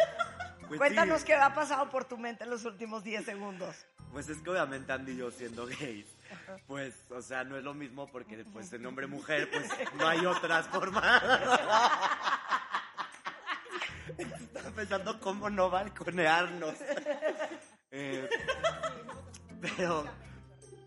Pues 0.67 0.77
Cuéntanos 0.77 1.23
qué 1.23 1.35
ha 1.35 1.53
pasado 1.53 1.89
por 1.89 2.05
tu 2.05 2.17
mente 2.17 2.43
en 2.43 2.49
los 2.49 2.63
últimos 2.63 3.03
10 3.03 3.25
segundos. 3.25 3.85
Pues 4.11 4.27
es 4.29 4.39
que 4.39 4.49
obviamente 4.49 4.91
Andy 4.91 5.13
y 5.13 5.17
yo 5.17 5.31
siendo 5.31 5.65
gays, 5.65 6.05
pues, 6.67 6.93
o 7.09 7.21
sea, 7.21 7.43
no 7.43 7.57
es 7.57 7.63
lo 7.63 7.73
mismo 7.73 8.07
porque 8.11 8.43
pues 8.51 8.71
en 8.73 8.85
hombre 8.85 9.07
mujer, 9.07 9.49
pues 9.49 9.69
no 9.95 10.07
hay 10.07 10.25
otras 10.25 10.67
formas. 10.67 11.21
Estaba 14.17 14.71
pensando 14.71 15.19
cómo 15.19 15.49
no 15.49 15.69
balconearnos. 15.69 16.75
Eh, 17.91 18.27
pero, 19.61 20.05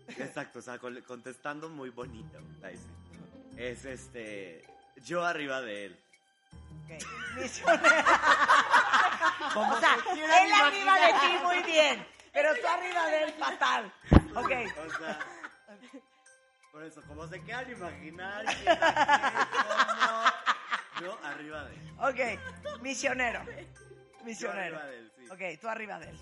exacto, 0.09 0.59
o 0.59 0.61
sea, 0.61 0.77
con- 0.79 1.01
contestando 1.01 1.69
muy 1.69 1.89
bonito. 1.89 2.37
Es 3.57 3.85
este, 3.85 4.63
yo 5.03 5.23
arriba 5.25 5.61
de 5.61 5.85
él. 5.85 5.99
Misionera. 7.35 8.05
o 9.55 9.79
sea, 9.79 9.95
él 10.13 10.51
arriba 10.53 10.95
de 10.99 11.13
ti 11.13 11.43
muy 11.43 11.63
bien, 11.63 12.05
pero 12.35 12.49
tú 12.61 12.67
arriba 12.67 13.07
de 13.07 13.23
él 13.23 13.33
fatal. 13.39 13.91
Ok. 14.35 14.51
O 14.85 14.89
sea, 14.99 15.19
por 16.71 16.83
eso, 16.83 17.01
como 17.07 17.27
se 17.27 17.41
quedan 17.43 17.71
imaginar, 17.71 18.45
yo 21.01 21.17
arriba 21.23 21.63
de 21.63 21.75
él. 21.75 21.93
Ok, 21.99 22.19
misionero. 22.81 23.43
Yo 23.45 23.51
Misionero. 24.25 24.77
arriba 24.77 24.85
de 24.85 24.97
él, 24.99 25.11
sí. 25.17 25.27
Ok, 25.29 25.41
tú 25.61 25.69
arriba 25.69 25.99
de 25.99 26.09
él. 26.09 26.19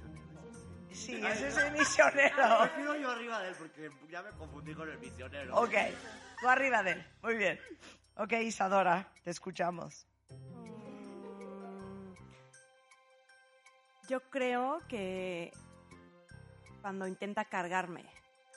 Sí, 0.92 1.16
ese 1.26 1.48
es 1.48 1.58
el 1.58 1.72
misionero. 1.72 2.60
Prefiero 2.60 2.96
yo 2.98 3.10
arriba 3.10 3.42
de 3.42 3.50
él 3.50 3.56
porque 3.58 3.90
ya 4.10 4.22
me 4.22 4.30
confundí 4.32 4.76
con 4.76 4.88
el 4.90 5.00
misionero. 5.00 5.56
Ok, 5.58 5.74
tú 6.40 6.48
arriba 6.48 6.84
de 6.84 6.92
él. 6.92 7.04
Muy 7.24 7.36
bien. 7.38 7.60
Ok, 8.18 8.34
Isadora, 8.34 9.08
te 9.24 9.32
escuchamos. 9.32 10.06
Yo 14.08 14.22
creo 14.30 14.84
que 14.88 15.52
cuando 16.84 17.08
intenta 17.08 17.46
cargarme. 17.46 18.04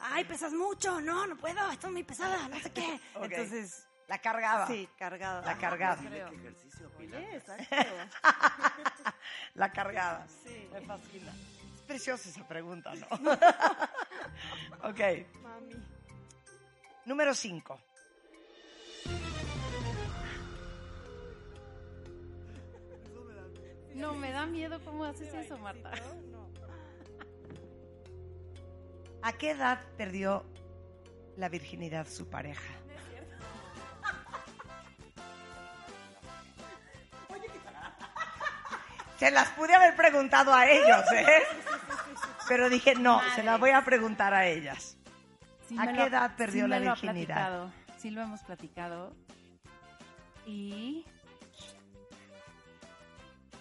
Ay, 0.00 0.24
pesas 0.24 0.52
mucho, 0.52 1.00
no, 1.00 1.28
no 1.28 1.36
puedo, 1.36 1.70
estás 1.70 1.92
muy 1.92 2.02
pesada, 2.02 2.48
no 2.48 2.58
sé 2.58 2.72
qué. 2.72 3.00
Entonces, 3.22 3.86
La 4.08 4.18
cargaba. 4.18 4.66
sí, 4.66 4.88
cargada. 4.98 5.42
La 5.42 5.56
cargada. 5.56 5.96
Creo. 6.02 6.28
ejercicio, 6.32 6.90
Oye, 6.98 7.36
exacto. 7.36 7.76
La 9.54 9.70
cargada. 9.70 10.26
Sí. 10.44 10.68
Me 10.72 10.80
fascina. 10.80 11.32
Es 11.76 11.80
preciosa 11.82 12.28
esa 12.28 12.46
pregunta, 12.48 12.92
¿no? 12.96 13.06
ok. 14.90 15.00
Mami. 15.42 15.74
Número 17.04 17.32
5. 17.32 17.80
No, 23.94 24.14
me 24.14 24.32
da 24.32 24.46
miedo 24.46 24.80
cómo 24.84 25.04
haces 25.04 25.32
eso, 25.32 25.56
Marta. 25.58 25.92
¿A 29.22 29.32
qué 29.32 29.50
edad 29.50 29.80
perdió 29.96 30.44
la 31.36 31.48
virginidad 31.48 32.06
su 32.08 32.28
pareja? 32.28 32.72
Se 39.18 39.30
las 39.30 39.48
pude 39.50 39.74
haber 39.74 39.96
preguntado 39.96 40.52
a 40.52 40.68
ellos, 40.68 41.02
¿eh? 41.14 41.26
Pero 42.48 42.68
dije, 42.68 42.94
no, 42.94 43.20
se 43.34 43.42
las 43.42 43.58
voy 43.58 43.70
a 43.70 43.82
preguntar 43.84 44.34
a 44.34 44.46
ellas. 44.46 44.96
Sí 45.68 45.76
¿A 45.78 45.86
qué 45.86 45.92
lo- 45.94 46.06
edad 46.06 46.36
perdió 46.36 46.64
sí 46.64 46.70
la 46.70 46.78
virginidad? 46.78 47.68
Sí 47.98 48.10
lo 48.10 48.20
hemos 48.22 48.42
platicado. 48.42 49.14
Y 50.44 51.06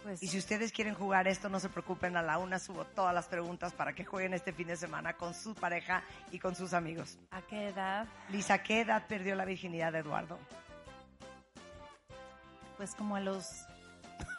pues 0.06 0.22
Y 0.22 0.28
si 0.28 0.38
ustedes 0.38 0.72
quieren 0.72 0.94
jugar 0.94 1.28
esto, 1.28 1.50
no 1.50 1.60
se 1.60 1.68
preocupen, 1.68 2.16
a 2.16 2.22
la 2.22 2.38
una 2.38 2.60
subo 2.60 2.86
todas 2.86 3.12
las 3.16 3.26
preguntas 3.26 3.74
para 3.74 3.94
que 3.94 4.06
jueguen 4.06 4.36
este 4.36 4.54
fin 4.54 4.68
de 4.68 4.78
semana 4.78 5.14
con 5.14 5.34
su 5.34 5.56
pareja 5.56 6.04
y 6.32 6.38
con 6.38 6.56
sus 6.56 6.74
amigos. 6.74 7.18
¿a 7.32 7.42
qué 7.42 7.70
edad? 7.70 8.08
Lisa, 8.30 8.54
¿a 8.54 8.64
qué 8.64 8.82
edad 8.82 9.08
perdió 9.08 9.34
la 9.34 9.46
virginidad 9.46 9.92
de 9.92 10.00
Eduardo? 10.00 10.38
Pues 12.78 12.94
como 12.94 13.16
a 13.16 13.20
los 13.20 13.66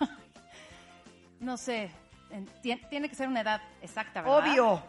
no 1.41 1.57
sé, 1.57 1.91
en- 2.31 2.47
tien- 2.63 2.87
tiene 2.89 3.09
que 3.09 3.15
ser 3.17 3.27
una 3.29 3.41
edad 3.41 3.61
exacta, 3.83 4.23
¿verdad? 4.23 4.39
Obvio. 4.39 4.83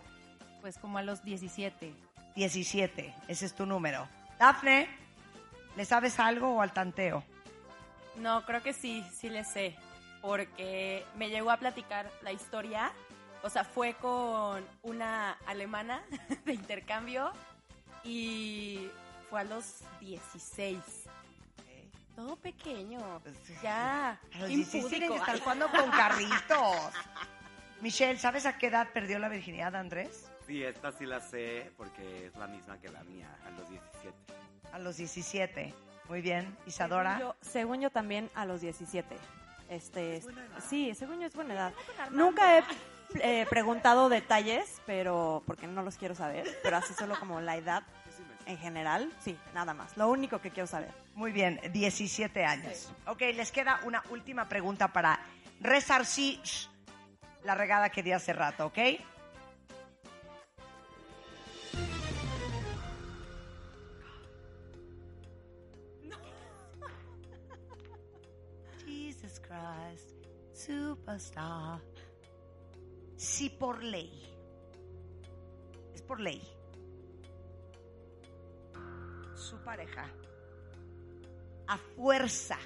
Pues 0.62 0.78
como 0.78 0.98
a 0.98 1.02
los 1.02 1.24
17. 1.24 1.94
17, 2.36 3.16
ese 3.28 3.46
es 3.46 3.54
tu 3.56 3.66
número. 3.66 4.08
Dafne, 4.38 4.88
¿le 5.76 5.86
sabes 5.86 6.20
algo 6.20 6.56
o 6.58 6.62
al 6.62 6.72
tanteo? 6.74 7.24
No, 8.18 8.46
creo 8.46 8.62
que 8.62 8.74
sí, 8.74 9.04
sí 9.16 9.30
le 9.30 9.44
sé. 9.44 9.76
Porque 10.22 11.06
me 11.16 11.30
llegó 11.30 11.52
a 11.52 11.58
platicar 11.58 12.12
la 12.22 12.32
historia. 12.32 12.92
O 13.44 13.50
sea, 13.50 13.64
fue 13.64 13.94
con 13.96 14.66
una 14.84 15.34
alemana 15.46 16.04
de 16.46 16.54
intercambio 16.54 17.32
y 18.04 18.90
fue 19.30 19.42
a 19.42 19.44
los 19.44 19.82
16. 20.00 20.80
Todo 22.16 22.36
pequeño. 22.38 23.22
Ya. 23.62 24.20
A 24.34 24.40
los 24.40 24.50
16 24.50 24.88
tienen 24.88 25.10
que 25.10 25.16
impúdico. 25.16 25.16
estar 25.18 25.40
jugando 25.44 25.68
con 25.70 25.90
carritos. 25.92 26.94
Michelle, 27.82 28.18
¿sabes 28.18 28.46
a 28.48 28.58
qué 28.58 28.68
edad 28.68 28.88
perdió 28.92 29.20
la 29.20 29.30
virginidad 29.30 29.76
Andrés? 29.76 30.32
Sí, 30.48 30.64
esta 30.64 30.92
sí 30.92 31.06
la 31.06 31.20
sé 31.20 31.72
porque 31.78 32.26
es 32.28 32.36
la 32.36 32.48
misma 32.48 32.80
que 32.80 32.90
la 32.90 33.04
mía, 33.04 33.30
a 33.46 33.52
los 33.52 33.70
17. 33.70 34.16
A 34.72 34.80
los 34.80 34.98
17. 34.98 35.74
Muy 36.10 36.22
bien. 36.22 36.58
Isadora. 36.66 37.18
Según 37.18 37.28
yo, 37.28 37.36
según 37.42 37.82
yo 37.82 37.90
también 37.92 38.32
a 38.34 38.46
los 38.46 38.62
17. 38.62 39.16
Este, 39.70 40.22
sí, 40.70 40.94
según 40.96 41.20
yo 41.20 41.28
es 41.28 41.36
buena 41.36 41.54
edad. 41.54 41.74
Nunca 42.12 42.60
he 42.60 42.64
eh, 43.22 43.46
preguntado 43.50 44.10
detalles, 44.10 44.82
pero 44.86 45.44
porque 45.46 45.68
no 45.68 45.84
los 45.84 45.98
quiero 45.98 46.16
saber, 46.16 46.46
pero 46.64 46.78
así 46.78 46.94
solo 46.94 47.20
como 47.20 47.42
la 47.42 47.58
edad 47.58 47.84
en 48.46 48.58
general, 48.58 49.12
sí, 49.20 49.38
nada 49.54 49.74
más. 49.74 49.98
Lo 49.98 50.10
único 50.10 50.40
que 50.40 50.52
quiero 50.52 50.68
saber. 50.68 50.92
Muy 51.16 51.32
bien, 51.32 51.60
17 51.74 52.46
años. 52.46 52.92
Ok, 53.06 53.22
les 53.36 53.52
queda 53.52 53.82
una 53.84 54.04
última 54.10 54.48
pregunta 54.48 54.88
para 54.88 55.20
resarcir 55.60 56.40
la 57.44 57.56
regada 57.56 57.90
que 57.90 58.04
di 58.04 58.12
hace 58.12 58.34
rato, 58.34 58.68
¿ok? 58.68 58.78
Superstar. 70.54 71.82
Si 73.16 73.50
por 73.50 73.84
ley, 73.84 74.12
es 75.94 76.02
por 76.02 76.20
ley, 76.20 76.42
su 79.36 79.58
pareja 79.64 80.06
a 81.68 81.78
fuerza 81.78 82.58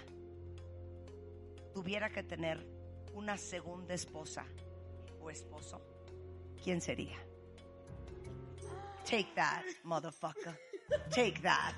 tuviera 1.74 2.10
que 2.10 2.24
tener 2.24 2.66
una 3.14 3.38
segunda 3.38 3.94
esposa 3.94 4.46
o 5.20 5.30
esposo, 5.30 5.82
¿quién 6.64 6.82
sería? 6.82 7.18
Take 9.04 9.32
that, 9.36 9.64
motherfucker. 9.84 10.58
Take 11.10 11.40
that. 11.42 11.76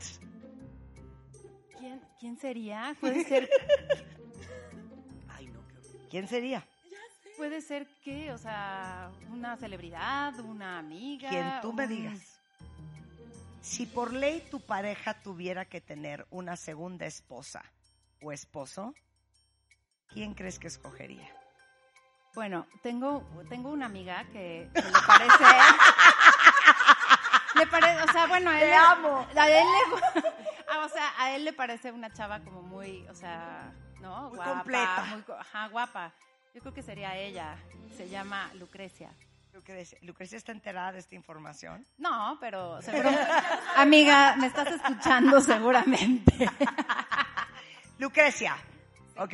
¿Quién, 1.78 2.02
quién 2.20 2.38
sería? 2.38 2.96
Puede 3.00 3.24
ser 3.24 3.50
¿Quién 6.14 6.28
sería? 6.28 6.64
puede 7.38 7.60
ser 7.60 7.88
que, 8.04 8.32
o 8.32 8.38
sea, 8.38 9.12
una 9.32 9.58
celebridad, 9.58 10.40
una 10.42 10.78
amiga, 10.78 11.28
Quien 11.28 11.62
tú 11.64 11.74
me 11.74 11.88
digas. 11.88 12.40
Si 13.62 13.88
por 13.88 14.14
ley 14.14 14.48
tu 14.52 14.60
pareja 14.60 15.16
tuviera 15.24 15.66
que 15.66 15.82
tener 15.82 16.28
una 16.30 16.56
segunda 16.56 17.08
esposa 17.08 17.64
o 18.22 18.32
esposo, 18.32 18.94
¿quién 20.10 20.36
crees 20.36 20.60
que 20.60 20.68
escogería? 20.68 21.28
Bueno, 22.36 22.68
tengo, 22.84 23.28
tengo 23.50 23.72
una 23.72 23.88
amiga 23.88 24.24
que, 24.26 24.70
que 24.72 24.82
le 24.84 24.92
parece. 25.08 25.44
le 27.56 27.66
parece, 27.66 28.04
o 28.04 28.08
sea, 28.12 28.28
bueno, 28.28 28.52
a 28.52 28.62
él 28.62 28.70
le- 28.70 28.76
amo. 28.76 29.28
A 29.36 29.50
él 29.50 29.66
le, 29.66 30.30
o 30.78 30.90
sea, 30.90 31.12
a 31.18 31.36
él 31.36 31.44
le 31.44 31.54
parece 31.54 31.92
una 31.92 32.14
chava 32.14 32.44
como 32.44 32.62
muy, 32.62 33.08
o 33.08 33.16
sea, 33.16 33.74
¿no? 34.04 34.28
Muy 34.28 34.36
guapa, 34.36 34.54
completa. 34.54 35.06
muy 35.06 35.24
ajá, 35.40 35.68
guapa. 35.70 36.14
Yo 36.54 36.62
creo 36.62 36.74
que 36.74 36.84
sería 36.84 37.18
ella. 37.18 37.58
Se 37.98 38.08
llama 38.08 38.52
Lucrecia. 38.54 39.10
Lucrecia, 39.54 39.98
Lucrecia 40.02 40.38
está 40.38 40.52
enterada 40.52 40.92
de 40.92 41.00
esta 41.00 41.16
información. 41.16 41.86
No, 41.98 42.38
pero 42.40 42.82
seguro. 42.82 43.10
Amiga, 43.78 44.36
me 44.36 44.48
estás 44.48 44.68
escuchando 44.68 45.40
seguramente. 45.42 46.34
Lucrecia. 48.00 48.58
Ok, 49.18 49.34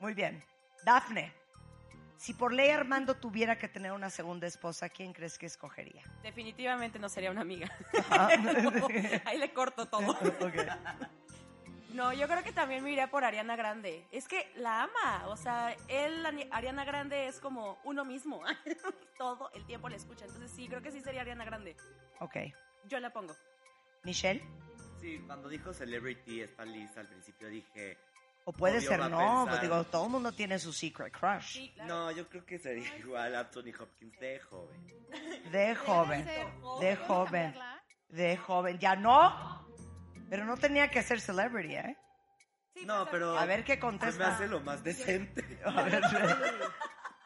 muy 0.00 0.14
bien. 0.14 0.42
Dafne. 0.84 1.32
Si 2.16 2.34
por 2.34 2.52
ley 2.52 2.70
Armando 2.70 3.14
tuviera 3.14 3.58
que 3.58 3.68
tener 3.68 3.92
una 3.92 4.10
segunda 4.10 4.46
esposa, 4.46 4.88
¿quién 4.88 5.12
crees 5.12 5.38
que 5.38 5.46
escogería? 5.46 6.02
Definitivamente 6.22 6.98
no 6.98 7.08
sería 7.08 7.30
una 7.30 7.42
amiga. 7.42 7.70
Ahí 9.24 9.38
le 9.38 9.52
corto 9.52 9.86
todo. 9.86 10.10
Ok. 10.10 10.56
No, 11.92 12.12
yo 12.12 12.28
creo 12.28 12.42
que 12.42 12.52
también 12.52 12.84
me 12.84 12.92
iría 12.92 13.10
por 13.10 13.24
Ariana 13.24 13.56
Grande. 13.56 14.04
Es 14.12 14.28
que 14.28 14.50
la 14.56 14.82
ama. 14.84 15.28
O 15.28 15.36
sea, 15.36 15.74
él, 15.88 16.24
Ariana 16.50 16.84
Grande 16.84 17.28
es 17.28 17.40
como 17.40 17.78
uno 17.84 18.04
mismo. 18.04 18.42
Todo 19.18 19.50
el 19.54 19.64
tiempo 19.64 19.88
le 19.88 19.96
escucha. 19.96 20.26
Entonces 20.26 20.50
sí, 20.50 20.68
creo 20.68 20.82
que 20.82 20.92
sí 20.92 21.00
sería 21.00 21.22
Ariana 21.22 21.44
Grande. 21.44 21.76
Ok. 22.20 22.36
Yo 22.84 23.00
la 23.00 23.10
pongo. 23.10 23.34
Michelle. 24.04 24.42
Sí, 25.00 25.22
cuando 25.26 25.48
dijo 25.48 25.72
celebrity 25.72 26.42
esta 26.42 26.64
lista 26.64 27.00
al 27.00 27.08
principio 27.08 27.48
dije... 27.48 27.96
O 28.44 28.52
puede 28.52 28.80
ser 28.80 28.98
no, 29.10 29.44
pues 29.46 29.60
digo, 29.60 29.84
todo 29.84 30.06
el 30.06 30.10
mundo 30.10 30.32
tiene 30.32 30.58
su 30.58 30.72
secret 30.72 31.12
crush. 31.12 31.70
No, 31.84 32.10
yo 32.12 32.26
creo 32.30 32.46
que 32.46 32.58
sería 32.58 32.96
igual 32.96 33.34
a 33.34 33.40
Anthony 33.40 33.74
Hopkins 33.78 34.18
de 34.18 34.38
joven. 34.40 34.86
De 35.52 35.74
joven, 35.74 36.24
de 36.80 36.96
joven, 36.96 37.54
de 38.08 38.36
joven. 38.38 38.78
Ya 38.78 38.96
no, 38.96 39.67
pero 40.28 40.44
no 40.44 40.56
tenía 40.56 40.90
que 40.90 41.02
ser 41.02 41.20
celebrity, 41.20 41.74
¿eh? 41.76 41.96
no, 42.84 43.06
pero... 43.10 43.36
A 43.38 43.44
ver 43.44 43.64
qué 43.64 43.72
Se 43.72 43.76
me 43.78 43.80
contesta. 43.80 44.34
hace 44.34 44.46
lo 44.46 44.60
más 44.60 44.82
decente. 44.84 45.60
A 45.64 45.82
ver, 45.82 46.02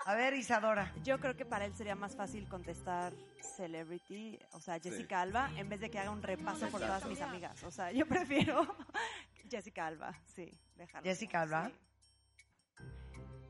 a 0.05 0.15
ver, 0.17 0.35
Isadora. 0.35 0.93
Yo 1.05 1.21
creo 1.21 1.37
que 1.37 1.45
para 1.45 1.65
él 1.65 1.77
sería 1.77 1.95
más 1.95 2.17
fácil 2.17 2.49
contestar 2.49 3.13
celebrity, 3.57 4.37
o 4.51 4.61
sea, 4.61 4.81
Jessica 4.81 5.21
Alba, 5.21 5.51
en 5.57 5.69
vez 5.69 5.79
de 5.81 5.91
que 5.91 5.99
haga 6.01 6.11
un 6.11 6.23
repaso 6.23 6.67
por 6.71 6.81
todas 6.81 7.05
mis 7.05 7.21
amigas. 7.21 7.63
O 7.63 7.71
sea, 7.71 7.93
yo 7.93 8.05
prefiero 8.07 8.67
Jessica 9.51 9.87
Alba, 9.87 10.19
sí, 10.25 10.51
déjalo. 10.75 11.05
Jessica 11.05 11.43
Alba. 11.43 11.71
Sí. 12.01 12.89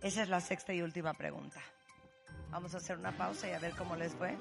Esa 0.02 0.22
es 0.24 0.28
la 0.28 0.40
sexta 0.40 0.74
y 0.74 0.82
última 0.82 1.14
pregunta. 1.14 1.60
Vamos 2.50 2.74
a 2.74 2.78
hacer 2.78 2.98
una 2.98 3.16
pausa 3.16 3.48
y 3.48 3.52
a 3.52 3.58
ver 3.58 3.72
cómo 3.72 3.96
les 3.96 4.12
fue. 4.14 4.36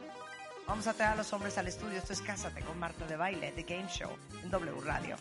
Vamos 0.71 0.87
a 0.87 0.93
traer 0.93 1.11
a 1.11 1.15
los 1.17 1.33
hombres 1.33 1.57
al 1.57 1.67
estudio. 1.67 1.97
Esto 1.97 2.13
es 2.13 2.21
Cásate 2.21 2.61
con 2.61 2.79
Marta 2.79 3.05
de 3.05 3.17
Baile, 3.17 3.51
The 3.51 3.63
Game 3.63 3.89
Show, 3.89 4.09
en 4.41 4.49
W 4.49 4.79
Radio. 4.85 5.17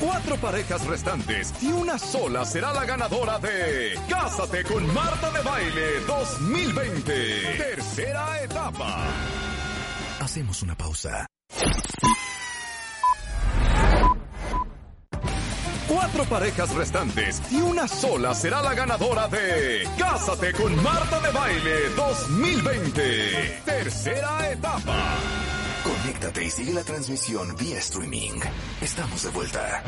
Cuatro 0.00 0.36
parejas 0.38 0.84
restantes 0.86 1.54
y 1.62 1.68
una 1.68 2.00
sola 2.00 2.44
será 2.44 2.72
la 2.72 2.84
ganadora 2.84 3.38
de 3.38 3.96
Cásate 4.10 4.64
con 4.64 4.92
Marta 4.92 5.30
de 5.30 5.42
Baile 5.42 6.00
2020. 6.04 7.12
Tercera 7.56 8.42
etapa. 8.42 9.04
Hacemos 10.18 10.64
una 10.64 10.76
pausa. 10.76 11.28
Cuatro 15.88 16.24
parejas 16.24 16.74
restantes 16.74 17.40
y 17.50 17.60
una 17.60 17.86
sola 17.86 18.34
será 18.34 18.60
la 18.60 18.74
ganadora 18.74 19.28
de 19.28 19.88
Cásate 19.96 20.52
con 20.52 20.74
Marta 20.82 21.20
de 21.20 21.30
Baile 21.30 21.88
2020. 21.96 23.62
Tercera 23.64 24.50
etapa. 24.50 24.96
Conéctate 25.84 26.44
y 26.44 26.50
sigue 26.50 26.72
la 26.72 26.82
transmisión 26.82 27.54
vía 27.56 27.78
streaming. 27.78 28.40
Estamos 28.80 29.22
de 29.22 29.30
vuelta. 29.30 29.82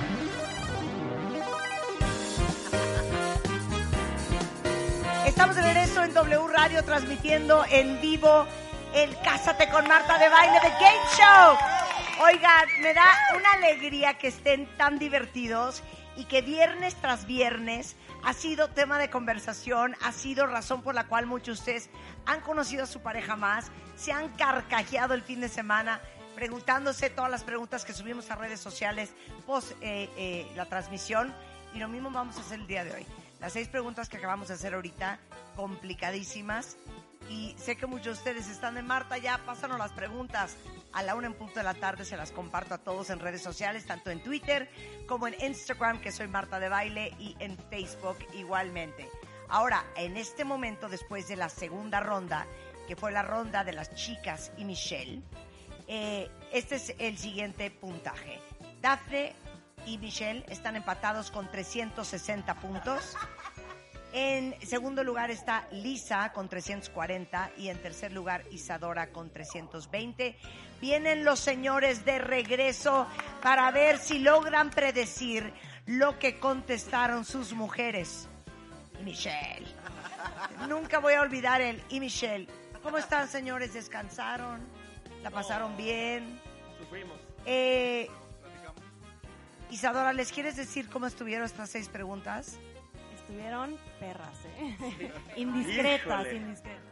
Estamos 5.26 5.56
de 5.56 5.62
regreso 5.62 6.04
en 6.04 6.14
W 6.14 6.46
Radio 6.52 6.84
transmitiendo 6.84 7.64
en 7.70 8.00
vivo 8.00 8.46
el 8.94 9.16
Cásate 9.20 9.68
con 9.68 9.86
Marta 9.88 10.16
de 10.16 10.28
Baile 10.28 10.60
de 10.60 10.70
Game 10.70 11.06
Show. 11.16 11.87
Oigan, 12.20 12.66
me 12.82 12.94
da 12.94 13.06
una 13.36 13.52
alegría 13.52 14.18
que 14.18 14.26
estén 14.26 14.66
tan 14.76 14.98
divertidos 14.98 15.84
y 16.16 16.24
que 16.24 16.42
viernes 16.42 16.96
tras 16.96 17.26
viernes 17.26 17.94
ha 18.24 18.32
sido 18.32 18.70
tema 18.70 18.98
de 18.98 19.08
conversación, 19.08 19.94
ha 20.02 20.10
sido 20.10 20.48
razón 20.48 20.82
por 20.82 20.96
la 20.96 21.06
cual 21.06 21.26
muchos 21.26 21.46
de 21.46 21.52
ustedes 21.76 21.90
han 22.26 22.40
conocido 22.40 22.82
a 22.82 22.86
su 22.86 23.00
pareja 23.02 23.36
más, 23.36 23.70
se 23.96 24.10
han 24.10 24.30
carcajeado 24.30 25.14
el 25.14 25.22
fin 25.22 25.40
de 25.40 25.48
semana 25.48 26.00
preguntándose 26.34 27.08
todas 27.08 27.30
las 27.30 27.44
preguntas 27.44 27.84
que 27.84 27.92
subimos 27.92 28.32
a 28.32 28.34
redes 28.34 28.58
sociales 28.58 29.14
post 29.46 29.70
eh, 29.80 30.10
eh, 30.16 30.50
la 30.56 30.66
transmisión. 30.66 31.32
Y 31.72 31.78
lo 31.78 31.86
mismo 31.86 32.10
vamos 32.10 32.36
a 32.36 32.40
hacer 32.40 32.58
el 32.58 32.66
día 32.66 32.82
de 32.82 32.94
hoy. 32.94 33.06
Las 33.38 33.52
seis 33.52 33.68
preguntas 33.68 34.08
que 34.08 34.16
acabamos 34.16 34.48
de 34.48 34.54
hacer 34.54 34.74
ahorita, 34.74 35.20
complicadísimas, 35.54 36.76
y 37.28 37.54
sé 37.58 37.76
que 37.76 37.86
muchos 37.86 38.04
de 38.06 38.12
ustedes 38.12 38.48
están 38.48 38.74
de 38.74 38.82
Marta, 38.82 39.18
ya 39.18 39.38
pásanos 39.44 39.78
las 39.78 39.92
preguntas 39.92 40.56
a 40.98 41.02
la 41.04 41.14
una 41.14 41.28
en 41.28 41.34
punto 41.34 41.60
de 41.60 41.62
la 41.62 41.74
tarde, 41.74 42.04
se 42.04 42.16
las 42.16 42.32
comparto 42.32 42.74
a 42.74 42.78
todos 42.78 43.10
en 43.10 43.20
redes 43.20 43.40
sociales, 43.40 43.86
tanto 43.86 44.10
en 44.10 44.20
Twitter 44.20 44.68
como 45.06 45.28
en 45.28 45.36
Instagram, 45.40 46.00
que 46.00 46.10
soy 46.10 46.26
Marta 46.26 46.58
de 46.58 46.68
Baile, 46.68 47.14
y 47.20 47.36
en 47.38 47.56
Facebook 47.56 48.18
igualmente. 48.34 49.08
Ahora, 49.48 49.84
en 49.94 50.16
este 50.16 50.44
momento, 50.44 50.88
después 50.88 51.28
de 51.28 51.36
la 51.36 51.50
segunda 51.50 52.00
ronda, 52.00 52.48
que 52.88 52.96
fue 52.96 53.12
la 53.12 53.22
ronda 53.22 53.62
de 53.62 53.74
las 53.74 53.94
chicas 53.94 54.50
y 54.56 54.64
Michelle, 54.64 55.22
eh, 55.86 56.28
este 56.52 56.74
es 56.74 56.92
el 56.98 57.16
siguiente 57.16 57.70
puntaje. 57.70 58.40
Dafne 58.82 59.36
y 59.86 59.98
Michelle 59.98 60.44
están 60.48 60.74
empatados 60.74 61.30
con 61.30 61.48
360 61.48 62.54
puntos. 62.56 63.16
En 64.20 64.56
segundo 64.66 65.04
lugar 65.04 65.30
está 65.30 65.68
Lisa 65.70 66.32
con 66.32 66.48
340 66.48 67.52
y 67.56 67.68
en 67.68 67.80
tercer 67.80 68.12
lugar 68.12 68.42
Isadora 68.50 69.12
con 69.12 69.30
320. 69.30 70.36
Vienen 70.80 71.24
los 71.24 71.38
señores 71.38 72.04
de 72.04 72.18
regreso 72.18 73.06
para 73.40 73.70
ver 73.70 73.96
si 73.96 74.18
logran 74.18 74.70
predecir 74.70 75.52
lo 75.86 76.18
que 76.18 76.40
contestaron 76.40 77.24
sus 77.24 77.52
mujeres. 77.52 78.26
Y 79.00 79.04
Michelle. 79.04 79.68
Nunca 80.68 80.98
voy 80.98 81.14
a 81.14 81.20
olvidar 81.20 81.60
el 81.60 81.80
y 81.88 82.00
Michelle. 82.00 82.48
¿Cómo 82.82 82.98
están 82.98 83.28
señores? 83.28 83.72
¿Descansaron? 83.72 84.66
¿La 85.22 85.30
pasaron 85.30 85.76
bien? 85.76 86.40
Sufrimos. 86.80 87.20
Eh, 87.46 88.08
Isadora, 89.70 90.12
¿les 90.12 90.32
quieres 90.32 90.56
decir 90.56 90.88
cómo 90.88 91.06
estuvieron 91.06 91.46
estas 91.46 91.70
seis 91.70 91.88
preguntas? 91.88 92.58
Estuvieron 93.28 93.76
perras, 94.00 94.44
¿eh? 94.56 94.76
indiscretas, 95.36 96.26
Híjole. 96.26 96.36
indiscretas. 96.36 96.84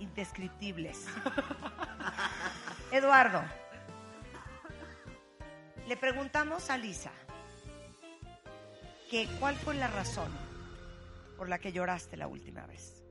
Indescriptibles. 0.00 1.06
Eduardo, 2.92 3.42
le 5.86 5.96
preguntamos 5.96 6.70
a 6.70 6.78
Lisa 6.78 7.12
que 9.10 9.28
cuál 9.38 9.54
fue 9.54 9.74
la 9.74 9.86
razón 9.88 10.30
por 11.36 11.48
la 11.48 11.58
que 11.60 11.70
lloraste 11.72 12.16
la 12.16 12.26
última 12.26 12.66
vez. 12.66 13.04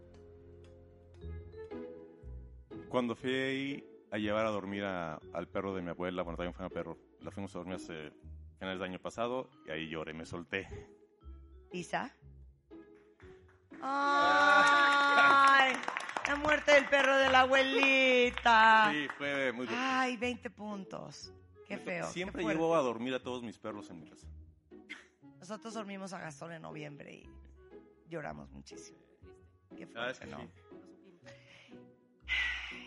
Cuando 2.90 3.16
fui 3.16 3.86
a 4.12 4.18
llevar 4.18 4.46
a 4.46 4.50
dormir 4.50 4.84
a- 4.84 5.20
al 5.34 5.48
perro 5.48 5.74
de 5.74 5.82
mi 5.82 5.90
abuela, 5.92 6.24
bueno, 6.24 6.36
también 6.38 6.54
fue 6.54 6.66
un 6.66 6.72
perro, 6.72 6.98
la 7.22 7.32
fuimos 7.32 7.56
a 7.56 7.60
dormir 7.60 7.76
hace 7.76 8.12
finales 8.60 8.80
del 8.80 8.90
año 8.90 9.00
pasado 9.00 9.50
y 9.66 9.72
ahí 9.72 9.90
lloré, 9.90 10.14
me 10.14 10.26
solté. 10.26 10.68
Lisa. 11.72 12.12
¡Ay! 13.82 15.74
La 16.28 16.36
muerte 16.36 16.74
del 16.74 16.86
perro 16.90 17.16
de 17.18 17.30
la 17.30 17.42
abuelita. 17.42 18.90
Sí, 18.92 19.08
fue 19.18 19.52
muy 19.54 19.66
duro. 19.66 19.78
Ay, 19.80 20.18
20 20.18 20.50
puntos. 20.50 21.34
Qué 21.68 21.78
feo. 21.78 22.06
Siempre 22.08 22.44
qué 22.44 22.50
llevo 22.50 22.76
a 22.76 22.82
dormir 22.82 23.14
a 23.14 23.22
todos 23.22 23.44
mis 23.44 23.58
perros 23.58 23.90
en 23.90 24.00
mi 24.02 24.10
casa. 24.10 24.28
Nosotros 25.40 25.74
dormimos 25.74 26.14
a 26.14 26.20
Gastón 26.20 26.52
en 26.54 26.62
noviembre 26.62 27.14
y 27.14 27.30
lloramos 28.10 28.50
muchísimo. 28.52 29.00
Qué 29.78 29.88
Ah, 29.96 30.10
es 30.10 30.18
fuerte, 30.18 30.26
que 30.26 30.32
¿no? 30.32 30.38
sí. 30.42 30.50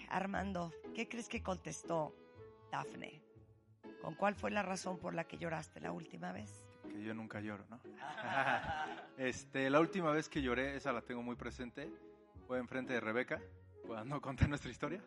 Armando, 0.09 0.73
¿qué 0.95 1.09
crees 1.09 1.29
que 1.29 1.43
contestó 1.43 2.15
Dafne? 2.71 3.23
¿Con 4.01 4.15
cuál 4.15 4.35
fue 4.35 4.51
la 4.51 4.63
razón 4.63 4.99
por 4.99 5.15
la 5.15 5.25
que 5.25 5.39
lloraste 5.39 5.81
la 5.81 5.93
última 5.93 6.33
vez? 6.33 6.65
Que 6.83 7.03
yo 7.03 7.15
nunca 7.15 7.41
lloro, 7.41 7.65
¿no? 7.69 7.81
este, 9.19 9.69
la 9.71 9.81
última 9.81 10.11
vez 10.11 10.29
que 10.29 10.43
lloré, 10.43 10.77
esa 10.77 10.93
la 10.93 11.03
tengo 11.03 11.23
muy 11.23 11.37
presente, 11.37 11.91
fue 12.47 12.59
enfrente 12.59 12.95
de 12.95 13.01
Rebeca, 13.01 13.41
cuando 13.87 14.21
conté 14.21 14.49
nuestra 14.49 14.71
historia. 14.71 15.03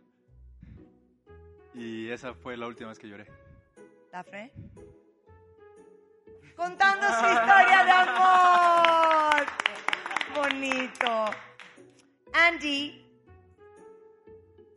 Y 1.73 2.09
esa 2.09 2.33
fue 2.33 2.55
la 2.55 2.67
última 2.67 2.89
vez 2.89 2.99
que 2.99 3.09
lloré. 3.09 3.27
¿Dafne? 4.11 4.51
Contando 6.55 7.07
su 7.07 7.25
historia 7.25 7.83
de 7.83 7.91
amor. 7.91 9.45
Bonito. 10.35 11.25
Andy, 12.33 13.02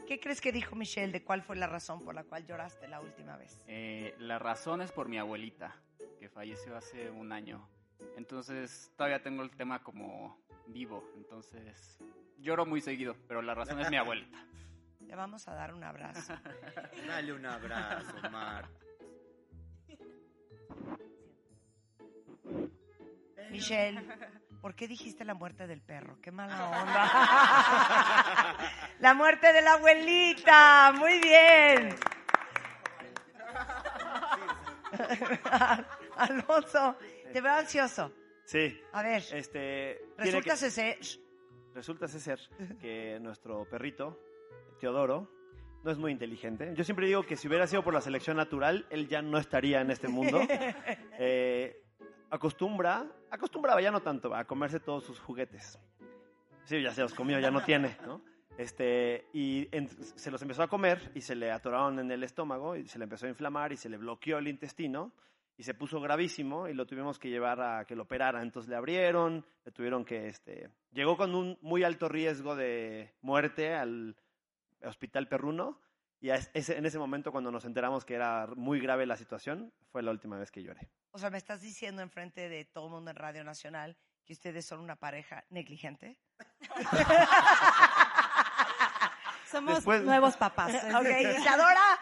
¿qué 0.06 0.20
crees 0.20 0.40
que 0.40 0.52
dijo 0.52 0.74
Michelle 0.76 1.12
de 1.12 1.22
cuál 1.22 1.42
fue 1.42 1.56
la 1.56 1.66
razón 1.66 2.02
por 2.02 2.14
la 2.14 2.24
cual 2.24 2.46
lloraste 2.46 2.88
la 2.88 3.00
última 3.00 3.36
vez? 3.36 3.60
Eh, 3.66 4.14
la 4.18 4.38
razón 4.38 4.80
es 4.80 4.92
por 4.92 5.08
mi 5.08 5.18
abuelita, 5.18 5.76
que 6.18 6.28
falleció 6.28 6.76
hace 6.76 7.10
un 7.10 7.32
año. 7.32 7.68
Entonces 8.16 8.92
todavía 8.96 9.22
tengo 9.22 9.42
el 9.42 9.50
tema 9.50 9.82
como 9.82 10.38
vivo. 10.68 11.04
Entonces 11.16 11.98
lloro 12.38 12.64
muy 12.64 12.80
seguido, 12.80 13.16
pero 13.26 13.42
la 13.42 13.54
razón 13.54 13.80
es 13.80 13.90
mi 13.90 13.96
abuelita. 13.96 14.38
Le 15.06 15.14
vamos 15.14 15.46
a 15.46 15.54
dar 15.54 15.72
un 15.74 15.84
abrazo. 15.84 16.34
Dale 17.06 17.32
un 17.32 17.46
abrazo, 17.46 18.30
Mar. 18.30 18.68
Michelle, 23.50 24.00
¿por 24.66 24.74
qué 24.74 24.88
dijiste 24.88 25.24
la 25.24 25.34
muerte 25.34 25.68
del 25.68 25.80
perro? 25.80 26.18
Qué 26.20 26.32
mala 26.32 26.56
onda. 26.82 28.56
la 28.98 29.14
muerte 29.14 29.52
de 29.52 29.62
la 29.62 29.74
abuelita. 29.74 30.92
Muy 30.98 31.20
bien. 31.20 31.94
Alonso, 36.16 36.96
te 37.32 37.40
veo 37.40 37.52
ansioso. 37.52 38.10
Sí. 38.44 38.80
A 38.92 39.02
ver, 39.04 39.22
Este, 39.32 40.00
resulta 40.18 40.54
que- 40.56 40.70
ser 40.70 40.98
Resulta 41.72 42.08
ser 42.08 42.40
que 42.80 43.20
nuestro 43.20 43.66
perrito, 43.70 44.18
Teodoro, 44.80 45.30
no 45.84 45.92
es 45.92 45.96
muy 45.98 46.10
inteligente. 46.10 46.72
Yo 46.74 46.82
siempre 46.82 47.06
digo 47.06 47.22
que 47.22 47.36
si 47.36 47.46
hubiera 47.46 47.68
sido 47.68 47.84
por 47.84 47.94
la 47.94 48.00
selección 48.00 48.36
natural, 48.36 48.84
él 48.90 49.06
ya 49.06 49.22
no 49.22 49.38
estaría 49.38 49.80
en 49.80 49.92
este 49.92 50.08
mundo. 50.08 50.40
Eh, 51.18 51.85
acostumbra, 52.30 53.06
acostumbraba 53.30 53.80
ya 53.80 53.90
no 53.90 54.00
tanto, 54.00 54.34
a 54.34 54.44
comerse 54.44 54.80
todos 54.80 55.04
sus 55.04 55.18
juguetes. 55.20 55.78
Sí, 56.64 56.82
ya 56.82 56.92
se 56.92 57.02
los 57.02 57.14
comió, 57.14 57.38
ya 57.38 57.50
no 57.50 57.62
tiene. 57.62 57.96
Este, 58.58 59.28
y 59.32 59.68
se 60.16 60.30
los 60.30 60.40
empezó 60.42 60.62
a 60.62 60.68
comer 60.68 61.12
y 61.14 61.20
se 61.20 61.34
le 61.34 61.52
atoraron 61.52 61.98
en 61.98 62.10
el 62.10 62.24
estómago 62.24 62.74
y 62.74 62.88
se 62.88 62.98
le 62.98 63.04
empezó 63.04 63.26
a 63.26 63.28
inflamar 63.28 63.72
y 63.72 63.76
se 63.76 63.88
le 63.88 63.98
bloqueó 63.98 64.38
el 64.38 64.48
intestino 64.48 65.12
y 65.58 65.62
se 65.62 65.74
puso 65.74 66.00
gravísimo 66.00 66.68
y 66.68 66.74
lo 66.74 66.86
tuvimos 66.86 67.18
que 67.18 67.28
llevar 67.28 67.60
a 67.60 67.84
que 67.84 67.94
lo 67.94 68.02
operara. 68.04 68.42
Entonces 68.42 68.68
le 68.68 68.76
abrieron, 68.76 69.44
le 69.64 69.72
tuvieron 69.72 70.04
que, 70.04 70.28
este, 70.28 70.70
llegó 70.92 71.16
con 71.16 71.34
un 71.34 71.58
muy 71.60 71.84
alto 71.84 72.08
riesgo 72.08 72.56
de 72.56 73.14
muerte 73.20 73.74
al 73.74 74.16
hospital 74.82 75.28
perruno 75.28 75.80
Y 76.20 76.30
es- 76.30 76.50
ese- 76.54 76.76
en 76.78 76.86
ese 76.86 76.98
momento, 76.98 77.30
cuando 77.30 77.50
nos 77.50 77.64
enteramos 77.64 78.04
que 78.04 78.14
era 78.14 78.46
muy 78.56 78.80
grave 78.80 79.06
la 79.06 79.16
situación, 79.16 79.72
fue 79.90 80.02
la 80.02 80.10
última 80.10 80.38
vez 80.38 80.50
que 80.50 80.62
lloré. 80.62 80.88
O 81.12 81.18
sea, 81.18 81.30
¿me 81.30 81.38
estás 81.38 81.60
diciendo 81.60 82.02
enfrente 82.02 82.48
de 82.48 82.64
todo 82.64 82.86
el 82.86 82.92
mundo 82.92 83.10
en 83.10 83.16
Radio 83.16 83.44
Nacional 83.44 83.96
que 84.24 84.32
ustedes 84.32 84.64
son 84.66 84.80
una 84.80 84.96
pareja 84.96 85.44
negligente? 85.50 86.18
Somos 89.50 89.76
Después- 89.76 90.02
nuevos 90.02 90.36
papás. 90.36 90.74
ok, 90.74 91.06
Isadora, 91.38 91.98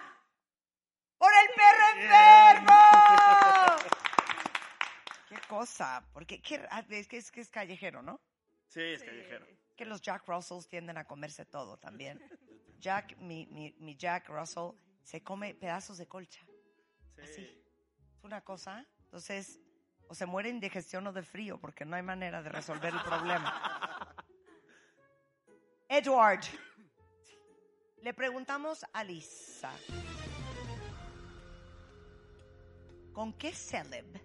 ¡por 1.18 1.30
el 1.32 1.48
perro 1.54 2.00
enfermo! 2.00 2.78
¡Qué 5.28 5.36
cosa! 5.48 6.04
Porque 6.12 6.40
¿qué- 6.40 6.66
es, 6.90 7.08
que 7.08 7.16
es 7.18 7.30
que 7.30 7.40
es 7.40 7.50
callejero, 7.50 8.02
¿no? 8.02 8.20
Sí, 8.68 8.80
es 8.80 9.02
callejero. 9.02 9.46
Que 9.76 9.84
los 9.84 10.00
Jack 10.00 10.26
Russells 10.26 10.68
tienden 10.68 10.96
a 10.98 11.04
comerse 11.04 11.44
todo 11.44 11.76
también. 11.76 12.20
Jack, 12.85 13.16
mi, 13.19 13.47
mi, 13.47 13.74
mi 13.78 13.97
Jack 13.97 14.28
Russell, 14.28 14.73
se 15.02 15.23
come 15.23 15.55
pedazos 15.55 15.97
de 15.97 16.06
colcha. 16.06 16.44
Así. 17.16 17.40
Es 17.40 18.23
una 18.23 18.43
cosa. 18.43 18.85
Entonces, 19.05 19.59
o 20.06 20.15
se 20.15 20.27
muere 20.27 20.51
de 20.51 20.56
indigestión 20.56 21.06
o 21.06 21.12
de 21.15 21.23
frío, 21.23 21.59
porque 21.59 21.86
no 21.86 21.97
hay 21.97 22.02
manera 22.02 22.43
de 22.43 22.51
resolver 22.51 22.93
el 22.93 23.01
problema. 23.01 24.15
Edward, 25.89 26.44
le 28.02 28.12
preguntamos 28.12 28.85
a 28.93 29.02
Lisa, 29.02 29.73
¿con 33.15 33.32
qué 33.32 33.55
celeb? 33.55 34.20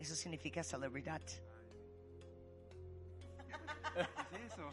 Eso 0.00 0.16
significa 0.16 0.64
celebridad. 0.64 1.22
eso? 4.46 4.72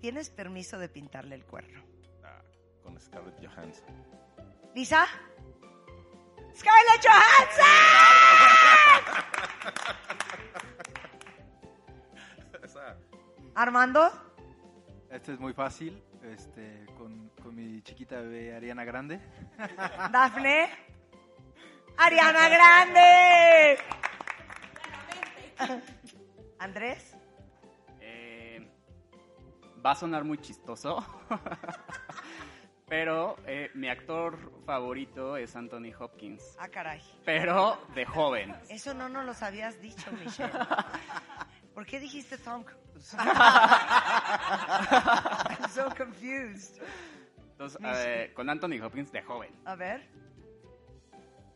¿Tienes 0.00 0.30
permiso 0.30 0.78
de 0.78 0.88
pintarle 0.88 1.34
el 1.34 1.44
cuerno? 1.44 1.82
Ah, 2.24 2.40
con 2.82 2.98
Scarlett 3.00 3.44
Johansson. 3.44 3.86
¿Lisa? 4.74 5.06
¡Scarlett 6.54 7.04
Johansson! 7.04 7.64
¿Armando? 13.54 14.10
Este 15.10 15.32
es 15.32 15.40
muy 15.40 15.52
fácil. 15.52 16.00
Este, 16.22 16.86
con, 16.96 17.30
con 17.42 17.54
mi 17.56 17.82
chiquita 17.82 18.20
bebé 18.20 18.54
Ariana 18.54 18.84
Grande. 18.84 19.20
¿Dafne? 20.12 20.70
¡Ariana 21.96 22.48
Grande! 22.48 23.78
¿Andrés? 26.60 27.16
Va 29.84 29.92
a 29.92 29.94
sonar 29.94 30.24
muy 30.24 30.38
chistoso, 30.38 31.04
pero 32.88 33.36
eh, 33.46 33.70
mi 33.74 33.88
actor 33.88 34.36
favorito 34.64 35.36
es 35.36 35.54
Anthony 35.54 35.92
Hopkins, 35.98 36.56
Ah, 36.58 36.68
caray. 36.68 37.00
pero 37.24 37.78
de 37.94 38.04
joven. 38.04 38.54
Eso 38.68 38.92
no 38.94 39.08
nos 39.08 39.24
los 39.24 39.40
habías 39.42 39.80
dicho, 39.80 40.10
Michelle. 40.24 40.52
¿Por 41.74 41.86
qué 41.86 42.00
dijiste 42.00 42.38
Tom 42.38 42.64
Cruise? 42.64 43.14
I'm 43.18 43.28
so 45.70 45.88
confused. 45.96 46.82
Entonces, 47.52 48.32
con 48.34 48.50
Anthony 48.50 48.80
Hopkins 48.82 49.12
de 49.12 49.22
joven. 49.22 49.54
A 49.64 49.74
ver. 49.76 50.08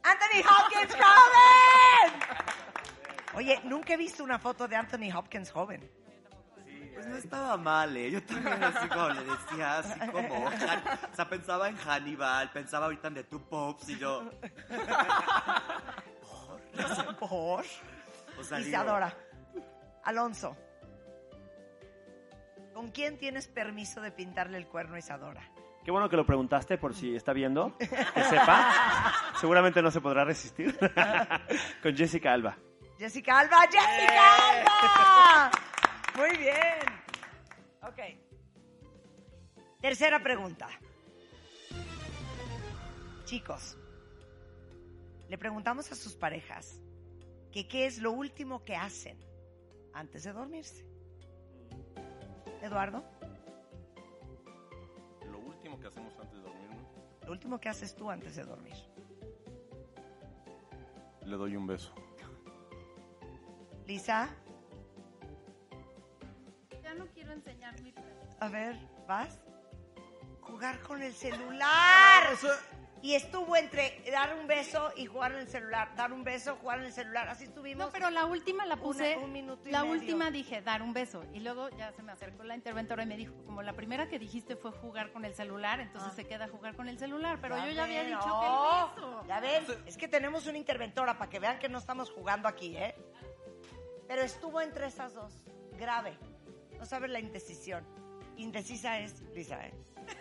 ¡Anthony 0.04 0.42
Hopkins 0.48 0.94
joven! 0.94 2.20
Oye, 3.34 3.60
nunca 3.64 3.94
he 3.94 3.96
visto 3.96 4.22
una 4.24 4.38
foto 4.38 4.68
de 4.68 4.76
Anthony 4.76 5.10
Hopkins 5.14 5.50
joven. 5.50 5.90
Pues 6.94 7.06
no 7.06 7.16
estaba 7.16 7.56
mal, 7.56 7.96
¿eh? 7.96 8.10
Yo 8.10 8.22
también 8.22 8.62
así 8.62 8.88
como 8.88 9.08
le 9.08 9.24
decía, 9.24 9.78
así 9.78 9.98
como... 10.10 10.44
O 10.44 11.14
sea, 11.14 11.28
pensaba 11.28 11.68
en 11.68 11.76
Hannibal, 11.76 12.50
pensaba 12.50 12.86
ahorita 12.86 13.08
en 13.08 13.14
The 13.14 13.24
Two 13.24 13.48
Popes 13.48 13.88
y 13.88 13.98
yo... 13.98 14.30
¿Por? 17.18 17.64
O 18.38 18.44
sea, 18.44 18.58
digo, 18.58 18.70
Isadora. 18.70 19.14
Alonso. 20.04 20.56
¿Con 22.72 22.90
quién 22.90 23.18
tienes 23.18 23.46
permiso 23.46 24.00
de 24.00 24.10
pintarle 24.10 24.56
el 24.56 24.66
cuerno 24.66 24.96
a 24.96 24.98
Isadora? 24.98 25.42
Qué 25.84 25.90
bueno 25.90 26.08
que 26.08 26.16
lo 26.16 26.24
preguntaste 26.24 26.78
por 26.78 26.94
si 26.94 27.14
está 27.14 27.32
viendo, 27.32 27.76
que 27.78 27.86
sepa. 27.86 29.12
Seguramente 29.40 29.82
no 29.82 29.90
se 29.90 30.00
podrá 30.00 30.24
resistir. 30.24 30.78
Con 31.82 31.96
Jessica 31.96 32.32
Alba. 32.32 32.56
Jessica 32.98 33.40
Alba, 33.40 33.62
Jessica 33.62 34.36
Alba. 34.60 35.50
Muy 36.16 36.36
bien. 36.36 36.82
Ok. 37.82 37.98
Tercera 39.80 40.22
pregunta. 40.22 40.68
Chicos, 43.24 43.76
le 45.28 45.38
preguntamos 45.38 45.90
a 45.90 45.94
sus 45.94 46.14
parejas 46.14 46.80
que 47.50 47.66
qué 47.66 47.86
es 47.86 47.98
lo 47.98 48.12
último 48.12 48.62
que 48.64 48.76
hacen 48.76 49.18
antes 49.94 50.24
de 50.24 50.32
dormirse. 50.32 50.86
Eduardo, 52.60 53.02
Lo 55.30 55.38
último 55.40 55.80
que 55.80 55.88
hacemos 55.88 56.16
antes 56.18 56.36
de 56.38 56.42
dormirnos, 56.44 56.86
lo 57.24 57.32
último 57.32 57.58
que 57.60 57.68
haces 57.68 57.94
tú 57.96 58.08
antes 58.10 58.36
de 58.36 58.44
dormir. 58.44 58.76
le 61.24 61.36
doy 61.36 61.56
un 61.56 61.66
beso. 61.66 61.92
Lisa, 63.86 64.28
Ya 66.92 66.98
no 66.98 67.06
quiero 67.06 67.32
enseñar 67.32 67.80
mi 67.80 67.94
a 68.40 68.48
ver, 68.48 68.76
¿vas? 69.06 69.40
Jugar 70.42 70.80
con 70.80 71.00
el 71.02 71.14
celular. 71.14 72.24
Y 73.00 73.14
estuvo 73.14 73.56
entre 73.56 74.04
dar 74.12 74.36
un 74.38 74.46
beso 74.46 74.92
y 74.96 75.06
jugar 75.06 75.32
en 75.32 75.38
el 75.38 75.48
celular, 75.48 75.94
dar 75.96 76.12
un 76.12 76.22
beso, 76.22 76.56
jugar 76.56 76.80
en 76.80 76.84
el 76.86 76.92
celular. 76.92 77.28
Así 77.28 77.44
estuvimos. 77.44 77.86
No, 77.86 77.92
pero 77.92 78.10
la 78.10 78.26
última 78.26 78.66
la 78.66 78.76
puse. 78.76 79.16
Una- 79.16 79.24
un 79.24 79.32
minuto 79.32 79.68
y 79.68 79.72
la 79.72 79.80
medio. 79.84 79.92
última 79.94 80.30
dije 80.30 80.60
dar 80.60 80.82
un 80.82 80.92
beso. 80.92 81.24
Y 81.32 81.40
luego 81.40 81.68
ya 81.70 81.92
se 81.92 82.02
me 82.02 82.12
acercó 82.12 82.44
la 82.44 82.54
interventora 82.56 83.04
y 83.04 83.06
me 83.06 83.16
dijo, 83.16 83.32
como 83.46 83.62
la 83.62 83.72
primera 83.72 84.08
que 84.08 84.18
dijiste 84.18 84.54
fue 84.56 84.70
jugar 84.72 85.12
con 85.12 85.24
el 85.24 85.34
celular, 85.34 85.80
entonces 85.80 86.12
se 86.12 86.26
queda 86.26 86.46
jugar 86.48 86.76
con 86.76 86.88
el 86.88 86.98
celular. 86.98 87.38
Pero 87.40 87.56
yo 87.64 87.70
ya 87.72 87.84
había 87.84 88.04
dicho 88.04 88.18
no. 88.26 88.40
que 88.40 88.46
el 88.46 89.06
beso. 89.06 89.24
Ya 89.28 89.40
ven, 89.40 89.64
es 89.86 89.96
que 89.96 90.08
tenemos 90.08 90.46
una 90.46 90.58
interventora 90.58 91.16
para 91.16 91.30
que 91.30 91.40
vean 91.40 91.58
que 91.58 91.68
no 91.70 91.78
estamos 91.78 92.10
jugando 92.10 92.48
aquí, 92.48 92.76
¿eh? 92.76 92.94
Pero 94.06 94.20
estuvo 94.22 94.60
entre 94.60 94.86
esas 94.86 95.14
dos. 95.14 95.42
Grave. 95.78 96.18
No 96.82 96.86
sabes 96.86 97.10
la 97.12 97.20
indecisión. 97.20 97.84
Indecisa 98.38 98.98
es 98.98 99.20
Lisa, 99.36 99.64
¿eh? 99.64 99.72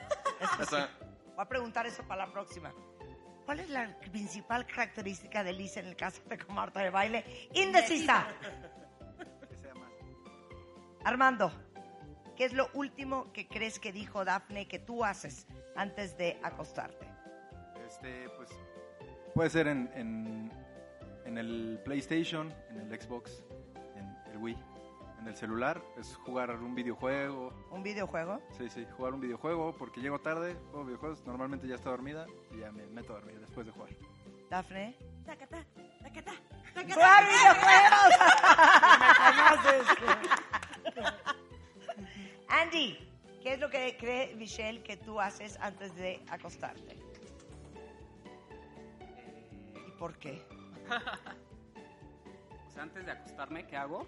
Sí. 0.69 0.75
Voy 0.75 1.39
a 1.39 1.49
preguntar 1.49 1.87
eso 1.87 2.03
para 2.03 2.27
la 2.27 2.31
próxima. 2.31 2.71
¿Cuál 3.47 3.61
es 3.61 3.69
la 3.71 3.97
principal 4.11 4.67
característica 4.67 5.43
de 5.43 5.53
Lisa 5.53 5.79
en 5.79 5.87
el 5.87 5.95
caso 5.95 6.21
de 6.29 6.37
con 6.37 6.53
Marta 6.53 6.81
de 6.81 6.91
baile? 6.91 7.25
Indecisa. 7.55 8.27
Armando, 11.03 11.51
¿qué 12.37 12.45
es 12.45 12.53
lo 12.53 12.69
último 12.75 13.33
que 13.33 13.47
crees 13.47 13.79
que 13.79 13.91
dijo 13.91 14.23
Dafne 14.23 14.67
que 14.67 14.77
tú 14.77 15.03
haces 15.03 15.47
antes 15.75 16.15
de 16.15 16.39
acostarte? 16.43 17.07
Este, 17.87 18.29
pues 18.37 18.51
puede 19.33 19.49
ser 19.49 19.67
en, 19.67 19.89
en, 19.95 20.51
en 21.25 21.39
el 21.39 21.79
PlayStation, 21.83 22.53
en 22.69 22.81
el 22.81 23.01
Xbox, 23.01 23.41
en 23.95 24.31
el 24.31 24.37
Wii, 24.37 24.57
en 25.21 25.27
el 25.27 25.35
celular, 25.35 25.81
es 25.97 26.15
jugar 26.15 26.49
un 26.51 26.73
videojuego. 26.73 27.53
¿Un 27.69 27.83
videojuego? 27.83 28.41
Sí, 28.57 28.69
sí, 28.69 28.85
jugar 28.97 29.13
un 29.13 29.21
videojuego 29.21 29.75
porque 29.77 30.01
llego 30.01 30.19
tarde, 30.19 30.55
juego 30.71 30.85
videojuegos, 30.85 31.23
normalmente 31.25 31.67
ya 31.67 31.75
está 31.75 31.91
dormida 31.91 32.25
y 32.51 32.59
ya 32.59 32.71
me 32.71 32.87
meto 32.87 33.13
a 33.13 33.17
dormir 33.17 33.39
después 33.39 33.67
de 33.67 33.71
jugar. 33.71 33.89
Dafne. 34.49 34.97
Tacata, 35.25 35.63
tacata, 36.01 36.31
¡Jugar 36.73 37.25
videojuegos! 37.27 38.09
Me 38.99 39.07
conoces. 39.37 39.87
Andy, 42.49 42.97
¿qué 43.43 43.53
es 43.53 43.59
lo 43.59 43.69
que 43.69 43.95
cree 43.97 44.35
Michelle 44.35 44.81
que 44.81 44.97
tú 44.97 45.21
haces 45.21 45.57
antes 45.61 45.95
de 45.95 46.19
acostarte? 46.29 46.97
¿Y 49.87 49.91
por 49.91 50.17
qué? 50.17 50.43
O 52.67 52.73
sea, 52.73 52.83
antes 52.83 53.05
de 53.05 53.11
acostarme, 53.11 53.67
¿qué 53.67 53.75
hago? 53.75 54.07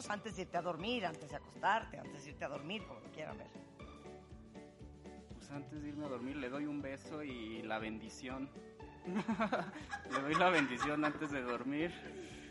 Sea, 0.00 0.14
antes 0.14 0.36
de 0.36 0.42
irte 0.42 0.56
a 0.56 0.62
dormir, 0.62 1.04
antes 1.06 1.30
de 1.30 1.36
acostarte, 1.36 1.98
antes 1.98 2.24
de 2.24 2.30
irte 2.30 2.44
a 2.44 2.48
dormir, 2.48 2.86
como 2.86 3.00
lo 3.00 3.10
quieran 3.10 3.36
ver. 3.38 3.48
Pues 5.34 5.50
antes 5.50 5.82
de 5.82 5.88
irme 5.88 6.06
a 6.06 6.08
dormir 6.08 6.36
le 6.36 6.48
doy 6.48 6.66
un 6.66 6.80
beso 6.80 7.22
y 7.22 7.62
la 7.62 7.78
bendición. 7.78 8.50
le 10.10 10.20
doy 10.20 10.34
la 10.34 10.50
bendición 10.50 11.04
antes 11.04 11.30
de 11.30 11.42
dormir. 11.42 11.92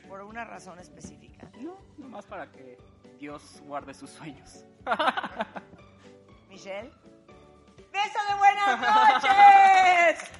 Por 0.07 0.21
una 0.21 0.43
razón 0.43 0.79
específica. 0.79 1.49
No, 1.59 1.77
nomás 1.97 2.25
para 2.25 2.51
que 2.51 2.77
Dios 3.19 3.61
guarde 3.65 3.93
sus 3.93 4.09
sueños. 4.09 4.65
Michelle. 6.49 6.91
¡Beso 7.91 8.19
de 8.27 8.35
buenas 8.37 8.79
noches! 8.81 10.31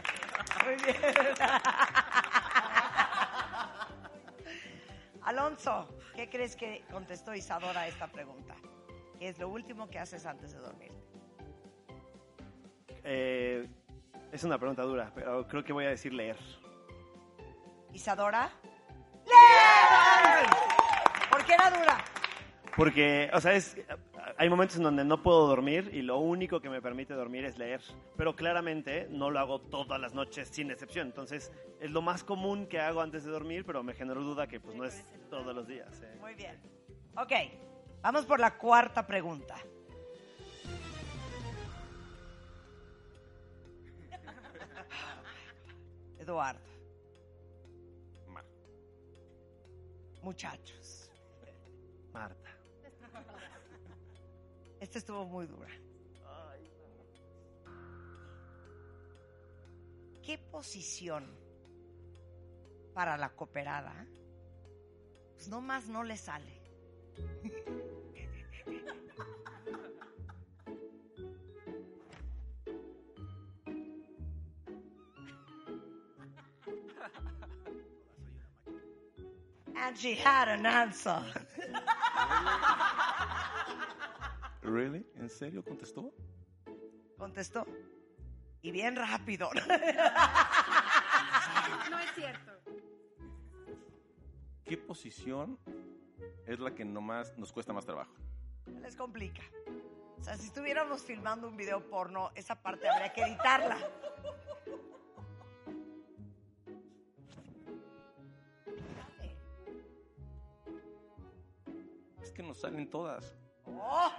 Muy 0.66 0.76
bien. 0.76 1.00
Alfonso, 5.30 5.88
¿qué 6.16 6.28
crees 6.28 6.56
que 6.56 6.84
contestó 6.92 7.36
Isadora 7.36 7.82
a 7.82 7.88
esta 7.88 8.08
pregunta? 8.08 8.56
¿Qué 9.20 9.30
es 9.30 9.38
lo 9.38 9.50
último 9.50 9.88
que 9.88 10.00
haces 10.00 10.26
antes 10.26 10.54
de 10.54 10.58
dormir? 10.58 10.92
Eh, 13.04 13.70
es 14.32 14.44
una 14.44 14.58
pregunta 14.58 14.82
dura, 14.82 15.12
pero 15.14 15.48
creo 15.48 15.64
que 15.64 15.72
voy 15.72 15.86
a 15.86 15.90
decir 15.90 16.14
leer. 16.14 16.36
Isadora. 17.94 18.50
¡Leer! 19.24 20.50
¿Por 21.30 21.46
qué 21.46 21.54
era 21.54 21.70
dura? 21.78 22.04
Porque, 22.76 23.30
o 23.32 23.40
sea, 23.40 23.54
es, 23.54 23.78
hay 24.40 24.50
momentos 24.50 24.78
en 24.78 24.84
donde 24.84 25.04
no 25.04 25.22
puedo 25.22 25.48
dormir 25.48 25.90
y 25.94 26.02
lo 26.02 26.18
único 26.20 26.62
que 26.62 26.70
me 26.70 26.82
permite 26.82 27.14
dormir 27.14 27.44
es 27.44 27.58
leer. 27.58 27.82
Pero 28.16 28.38
claramente 28.38 29.06
no 29.10 29.30
lo 29.30 29.38
hago 29.38 29.60
todas 29.60 30.00
las 30.00 30.14
noches 30.14 30.48
sin 30.48 30.72
excepción. 30.72 31.08
Entonces, 31.08 31.52
es 31.82 31.92
lo 31.92 32.02
más 32.02 32.24
común 32.24 32.66
que 32.66 32.80
hago 32.80 33.02
antes 33.02 33.26
de 33.26 33.32
dormir, 33.32 33.66
pero 33.66 33.84
me 33.84 33.94
generó 33.94 34.22
duda 34.22 34.48
que 34.48 34.62
pues 34.62 34.78
no 34.78 34.86
es 34.86 35.04
todos 35.30 35.54
los 35.54 35.68
días. 35.68 36.02
eh. 36.04 36.16
Muy 36.22 36.36
bien. 36.36 36.58
Ok, 37.18 37.34
vamos 38.02 38.26
por 38.26 38.40
la 38.40 38.58
cuarta 38.58 39.06
pregunta. 39.06 39.58
Eduardo. 46.18 46.60
Muchachos. 50.22 51.10
Marta. 52.14 52.49
Esta 54.80 54.98
estuvo 54.98 55.26
muy 55.26 55.46
dura. 55.46 55.70
¿Qué 60.24 60.38
posición 60.38 61.26
para 62.94 63.18
la 63.18 63.30
cooperada? 63.30 64.06
Pues 65.36 65.48
nomás 65.50 65.88
no 65.88 66.04
le 66.04 66.16
sale. 66.16 66.60
And 79.76 79.98
she 79.98 80.14
had 80.14 80.50
an 80.50 80.66
answer. 80.66 81.24
¿Really? 84.70 85.04
¿En 85.16 85.30
serio 85.30 85.64
contestó? 85.64 86.14
Contestó. 87.18 87.66
Y 88.62 88.72
bien 88.72 88.96
rápido. 88.96 89.50
No 91.90 91.98
es 91.98 92.14
cierto. 92.14 92.52
¿Qué 94.64 94.78
posición 94.78 95.58
es 96.46 96.60
la 96.60 96.76
que 96.76 96.86
nomás 96.86 97.36
nos 97.36 97.52
cuesta 97.52 97.74
más 97.74 97.86
trabajo? 97.86 98.14
Les 98.82 98.96
complica. 98.96 99.42
O 100.20 100.24
sea, 100.24 100.38
si 100.38 100.48
estuviéramos 100.48 101.02
filmando 101.02 101.48
un 101.48 101.58
video 101.58 101.90
porno, 101.90 102.30
esa 102.36 102.62
parte 102.62 102.88
habría 102.88 103.12
que 103.12 103.22
editarla. 103.22 103.78
Es 112.22 112.32
que 112.32 112.44
nos 112.44 112.60
salen 112.60 112.88
todas. 112.90 113.36
¡Oh! 113.66 114.12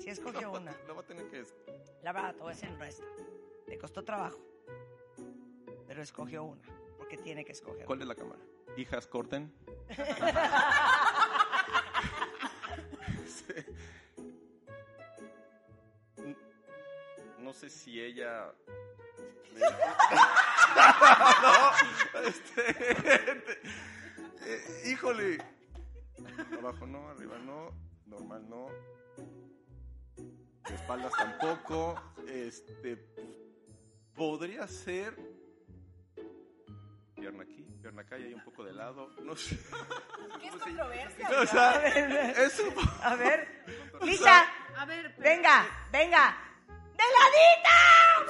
Si 0.00 0.10
escogió 0.10 0.50
una. 0.58 0.74
Lo 0.86 0.94
va 0.94 1.02
a 1.02 1.04
tener 1.04 1.28
que... 1.28 1.44
La 2.02 2.12
verdad, 2.12 2.34
te 2.34 2.40
voy 2.40 2.52
a 2.52 2.54
decir 2.54 2.70
honesta. 2.70 3.04
Le 3.66 3.78
costó 3.78 4.02
trabajo. 4.04 4.38
Pero 5.86 6.02
escogió 6.02 6.44
una. 6.44 6.62
Porque 6.96 7.16
tiene 7.18 7.44
que 7.44 7.52
escoger. 7.52 7.84
¿Cuál 7.84 8.02
es 8.02 8.08
la 8.08 8.14
cámara? 8.14 8.40
Hijas, 8.76 9.06
corten. 9.06 9.52
Sí. 13.26 13.66
No 17.38 17.52
sé 17.52 17.68
si 17.70 18.00
ella... 18.00 18.52
no, 21.42 22.22
este... 22.26 22.70
eh, 24.46 24.82
híjole. 24.86 25.38
Abajo 26.58 26.86
no, 26.86 27.08
arriba 27.08 27.38
no, 27.38 27.72
normal 28.06 28.48
no. 28.48 28.68
De 30.70 30.76
espaldas 30.76 31.12
tampoco. 31.16 32.00
Este... 32.28 32.96
Podría 34.14 34.66
ser... 34.68 35.16
Pierna 37.14 37.42
aquí, 37.42 37.62
pierna 37.82 38.02
acá 38.02 38.18
y 38.18 38.24
hay 38.24 38.34
un 38.34 38.42
poco 38.44 38.64
de 38.64 38.72
lado. 38.72 39.10
No 39.22 39.36
sé. 39.36 39.58
¿Qué 40.40 40.46
es 40.48 40.54
controversia? 40.56 41.28
O 41.40 41.46
sea, 41.46 41.70
A 41.72 41.78
ver, 41.78 42.34
es 42.38 42.60
un 42.60 42.74
A 43.02 43.14
ver. 43.16 43.64
Lisa. 44.02 44.44
A 44.76 44.84
ver, 44.86 45.14
pero- 45.16 45.28
Venga, 45.30 45.66
venga. 45.92 46.36
¡De 46.96 47.04
ladita! 47.16 47.76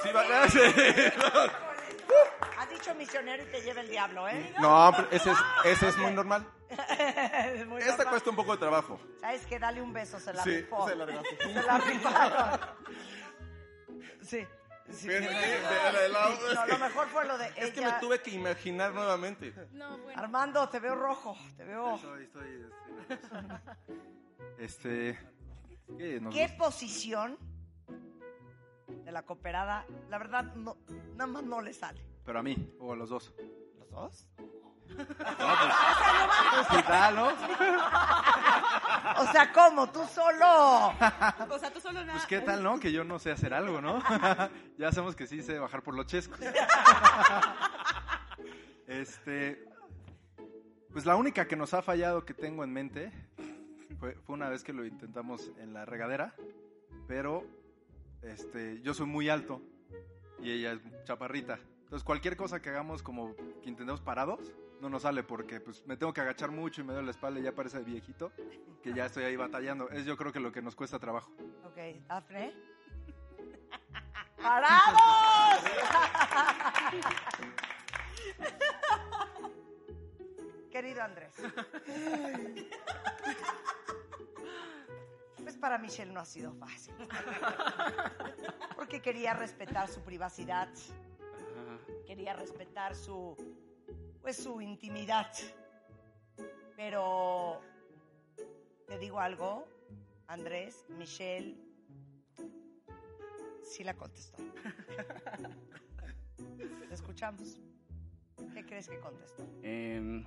Sí, 0.03 0.09
va- 0.13 1.61
dicho 2.81 2.95
misionero 2.95 3.43
y 3.43 3.45
te 3.47 3.61
lleva 3.61 3.81
el 3.81 3.89
diablo, 3.89 4.27
¿eh? 4.27 4.53
No, 4.59 4.91
pero 4.95 5.07
ese 5.11 5.31
es, 5.31 5.37
ese 5.65 5.87
es 5.89 5.97
muy 5.97 6.11
normal. 6.11 6.45
Es 6.71 7.67
muy 7.67 7.79
Esta 7.81 7.91
normal. 7.97 8.09
cuesta 8.09 8.29
un 8.29 8.35
poco 8.37 8.51
de 8.53 8.57
trabajo. 8.57 8.99
¿Sabes 9.19 9.45
qué? 9.45 9.59
Dale 9.59 9.81
un 9.81 9.91
beso, 9.93 10.19
se 10.19 10.33
la 10.33 10.41
Sí, 10.43 10.57
rifó. 10.61 10.87
se 10.87 10.95
la. 10.95 11.05
Se 11.39 11.53
la 11.63 11.77
rifaron. 11.79 12.59
Sí. 14.21 14.47
sí. 14.89 15.07
Pero 15.07 15.27
sí, 15.29 15.35
de- 15.35 15.99
de 16.01 16.09
lado. 16.09 16.31
Sí, 16.35 16.55
No, 16.55 16.65
lo 16.67 16.77
mejor 16.79 17.07
fue 17.09 17.25
lo 17.25 17.37
de 17.37 17.47
Es 17.57 17.71
que 17.71 17.79
ella. 17.81 17.93
me 17.95 17.99
tuve 17.99 18.21
que 18.21 18.31
imaginar 18.31 18.93
nuevamente. 18.93 19.53
No, 19.73 19.97
bueno. 19.97 20.19
Armando, 20.21 20.69
te 20.69 20.79
veo 20.79 20.95
rojo, 20.95 21.35
te 21.57 21.65
veo... 21.65 21.95
Estoy, 21.95 22.23
estoy, 22.23 22.65
este, 24.59 25.09
este, 25.09 25.19
¿qué? 25.97 26.19
Nos 26.21 26.33
¿Qué 26.33 26.47
posición 26.57 27.37
de 28.87 29.11
la 29.11 29.23
cooperada, 29.23 29.85
la 30.09 30.17
verdad, 30.17 30.43
no, 30.55 30.77
nada 31.15 31.27
más 31.27 31.43
no 31.43 31.61
le 31.61 31.73
sale? 31.73 32.01
Pero 32.31 32.39
a 32.39 32.43
mí, 32.43 32.55
o 32.79 32.93
a 32.93 32.95
los 32.95 33.09
dos. 33.09 33.33
¿Los 33.77 33.91
dos? 33.91 34.25
Pues, 34.87 35.05
¿Qué 36.71 36.83
tal, 36.83 37.15
no? 37.17 37.27
O 39.17 39.31
sea, 39.33 39.51
¿cómo? 39.51 39.89
¿Tú 39.91 39.99
solo? 40.05 40.93
O 41.49 41.59
sea, 41.59 41.73
tú 41.73 41.81
solo 41.81 41.99
nada. 41.99 42.13
Pues 42.13 42.25
qué 42.27 42.39
tal, 42.39 42.63
¿no? 42.63 42.79
Que 42.79 42.93
yo 42.93 43.03
no 43.03 43.19
sé 43.19 43.31
hacer 43.31 43.53
algo, 43.53 43.81
¿no? 43.81 44.01
ya 44.77 44.93
sabemos 44.93 45.17
que 45.17 45.27
sí 45.27 45.43
sé 45.43 45.59
bajar 45.59 45.83
por 45.83 45.93
los 45.93 46.05
chescos. 46.05 46.39
este, 48.87 49.65
pues 50.93 51.05
la 51.05 51.17
única 51.17 51.49
que 51.49 51.57
nos 51.57 51.73
ha 51.73 51.81
fallado 51.81 52.23
que 52.23 52.33
tengo 52.33 52.63
en 52.63 52.71
mente 52.71 53.11
fue, 53.99 54.13
fue 54.13 54.35
una 54.35 54.47
vez 54.47 54.63
que 54.63 54.71
lo 54.71 54.85
intentamos 54.85 55.51
en 55.57 55.73
la 55.73 55.83
regadera, 55.83 56.33
pero 57.09 57.43
este, 58.21 58.81
yo 58.83 58.93
soy 58.93 59.07
muy 59.07 59.27
alto 59.27 59.61
y 60.41 60.49
ella 60.51 60.71
es 60.71 60.79
chaparrita. 61.03 61.59
Entonces 61.91 62.05
cualquier 62.05 62.37
cosa 62.37 62.61
que 62.61 62.69
hagamos 62.69 63.03
como 63.03 63.35
que 63.35 63.67
intentemos 63.67 63.99
parados, 63.99 64.53
no 64.79 64.89
nos 64.89 65.01
sale 65.01 65.23
porque 65.23 65.59
pues 65.59 65.85
me 65.85 65.97
tengo 65.97 66.13
que 66.13 66.21
agachar 66.21 66.49
mucho 66.49 66.79
y 66.79 66.85
me 66.85 66.93
duele 66.93 67.07
la 67.07 67.11
espalda 67.11 67.41
y 67.41 67.43
ya 67.43 67.51
parece 67.51 67.79
viejito 67.79 68.31
que 68.81 68.93
ya 68.93 69.07
estoy 69.07 69.25
ahí 69.25 69.35
batallando. 69.35 69.89
Es 69.89 70.05
yo 70.05 70.15
creo 70.15 70.31
que 70.31 70.39
lo 70.39 70.53
que 70.53 70.61
nos 70.61 70.73
cuesta 70.73 70.99
trabajo. 70.99 71.29
Ok, 71.65 71.77
Dafne. 72.07 72.53
¡Parados! 74.41 75.65
Querido 80.71 81.03
Andrés. 81.03 81.33
Pues 85.43 85.57
para 85.57 85.77
Michelle 85.77 86.13
no 86.13 86.21
ha 86.21 86.25
sido 86.25 86.53
fácil. 86.53 86.93
Porque 88.77 89.01
quería 89.01 89.33
respetar 89.33 89.89
su 89.89 90.01
privacidad, 90.03 90.69
quería 92.11 92.33
respetar 92.33 92.93
su 92.93 93.37
pues 94.21 94.35
su 94.35 94.59
intimidad. 94.59 95.31
Pero 96.75 97.61
te 98.85 98.99
digo 98.99 99.21
algo, 99.21 99.65
Andrés, 100.27 100.83
Michelle 100.89 101.55
sí 103.63 103.85
la 103.85 103.93
contestó. 103.93 104.43
Te 106.89 106.93
escuchamos. 106.93 107.57
¿Qué 108.53 108.65
crees 108.65 108.89
que 108.89 108.99
contestó? 108.99 109.47
Em, 109.63 110.25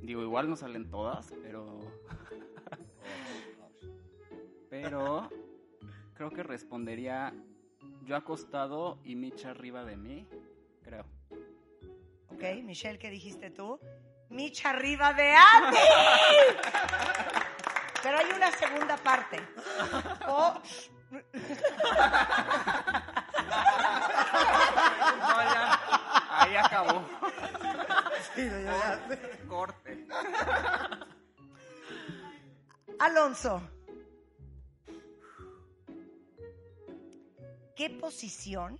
digo, 0.00 0.22
igual 0.22 0.48
no 0.48 0.56
salen 0.56 0.88
todas, 0.88 1.34
pero. 1.42 1.80
pero. 4.70 5.28
Creo 6.14 6.30
que 6.30 6.42
respondería 6.42 7.34
yo 8.06 8.16
acostado 8.16 8.98
y 9.04 9.16
Micha 9.16 9.50
arriba 9.50 9.84
de 9.84 9.98
mí. 9.98 10.26
Creo. 10.84 11.04
¿Ok? 12.30 12.42
Michelle, 12.62 12.98
¿qué 12.98 13.10
dijiste 13.10 13.50
tú? 13.50 13.80
Micha 14.28 14.70
arriba 14.70 15.12
de 15.14 15.32
Andy. 15.34 15.78
Pero 18.02 18.18
hay 18.18 18.26
una 18.36 18.50
segunda 18.52 18.96
parte. 18.98 19.40
O- 20.28 20.60
No, 25.20 25.42
ya. 25.42 25.80
Ahí 26.30 26.56
acabó. 26.56 27.04
Corte. 29.48 30.06
Alonso. 32.98 33.62
¿Qué 37.76 37.90
posición 37.90 38.78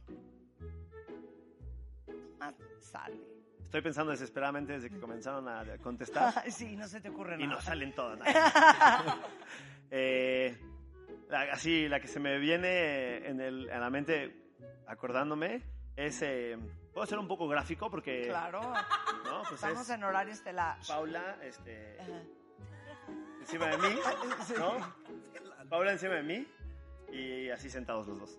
sale? 2.95 3.17
Estoy 3.65 3.83
pensando 3.83 4.13
desesperadamente 4.13 4.75
desde 4.75 4.89
que 4.89 5.01
comenzaron 5.01 5.49
a 5.49 5.65
contestar. 5.83 6.33
sí, 6.51 6.77
no 6.77 6.87
se 6.87 7.01
te 7.01 7.09
ocurre 7.09 7.35
Y 7.35 7.47
nada. 7.47 7.55
no 7.55 7.61
salen 7.61 7.93
todas. 7.95 8.19
Eh, 9.97 10.57
la- 11.29 11.53
así, 11.53 11.87
la 11.89 12.01
que 12.01 12.09
se 12.09 12.19
me 12.19 12.39
viene 12.39 13.29
en, 13.29 13.41
el, 13.41 13.69
en 13.71 13.81
la 13.81 13.91
mente 13.91 14.35
acordándome 14.89 15.63
es... 15.95 16.21
eh, 16.23 16.59
Puedo 16.93 17.07
ser 17.07 17.19
un 17.19 17.29
poco 17.29 17.47
gráfico 17.49 17.91
porque... 17.91 18.23
Claro. 18.29 18.61
¿no? 19.25 19.41
Pues 19.43 19.53
Estamos 19.55 19.83
es 19.83 19.91
en 19.91 20.05
horario 20.05 20.33
estelar. 20.33 20.79
Paula 20.89 21.37
este, 21.43 21.97
encima 23.41 23.67
de 23.67 23.79
mí, 23.79 23.97
¿no? 24.59 24.95
Paula 25.69 25.93
encima 25.93 26.15
de 26.15 26.23
mí 26.23 26.47
y 27.13 27.51
así 27.51 27.69
sentados 27.71 28.07
los 28.09 28.19
dos. 28.21 28.39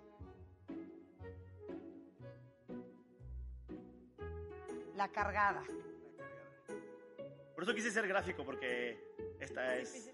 La 4.95 5.09
cargada. 5.09 5.61
Por 7.53 7.63
eso 7.63 7.75
quise 7.75 7.91
ser 7.91 8.07
gráfico 8.07 8.45
porque 8.45 8.97
esta 9.39 9.75
es... 9.75 10.11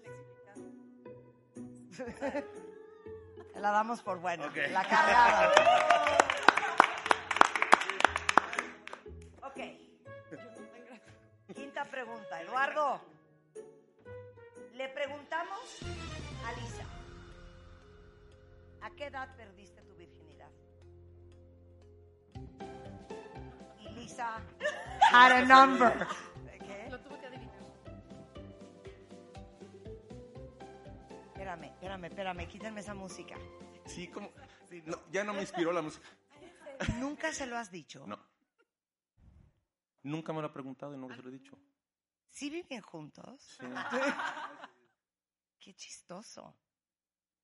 Te 3.52 3.60
la 3.60 3.70
damos 3.70 4.02
por 4.02 4.18
buena. 4.18 4.46
La 4.70 4.84
cargada. 4.84 5.52
ok. 9.42 9.60
Quinta 11.54 11.84
pregunta. 11.84 12.40
Eduardo. 12.40 13.00
Le 14.72 14.88
preguntamos 14.88 15.80
a 16.44 16.52
Lisa. 16.60 16.84
¿A 18.80 18.90
qué 18.90 19.06
edad 19.06 19.36
perdiste 19.36 19.81
Lisa 24.02 24.42
had 25.12 25.32
a 25.32 25.44
number. 25.44 26.08
¿Qué? 26.58 26.90
Lo 26.90 26.98
tuve 27.00 27.20
que 27.20 27.26
adivinar. 27.26 27.62
Espérame, 31.28 31.64
espérame, 31.66 32.04
espérame. 32.06 32.48
Quítenme 32.48 32.80
esa 32.80 32.94
música. 32.94 33.36
Sí, 33.86 34.08
como. 34.08 34.32
sí, 34.68 34.82
no, 34.84 34.96
ya 35.12 35.22
no 35.22 35.32
me 35.34 35.42
inspiró 35.42 35.72
la 35.72 35.82
música. 35.82 36.08
¿Nunca 36.98 37.32
se 37.32 37.46
lo 37.46 37.56
has 37.56 37.70
dicho? 37.70 38.04
No. 38.06 38.18
Nunca 40.02 40.32
me 40.32 40.40
lo 40.40 40.48
ha 40.48 40.52
preguntado 40.52 40.94
y 40.94 40.98
nunca 40.98 41.14
se 41.14 41.22
lo 41.22 41.28
he 41.28 41.32
dicho. 41.32 41.56
¿Sí 42.28 42.50
viven 42.50 42.80
juntos? 42.80 43.40
Sí. 43.60 43.66
Qué 45.60 45.74
chistoso. 45.74 46.56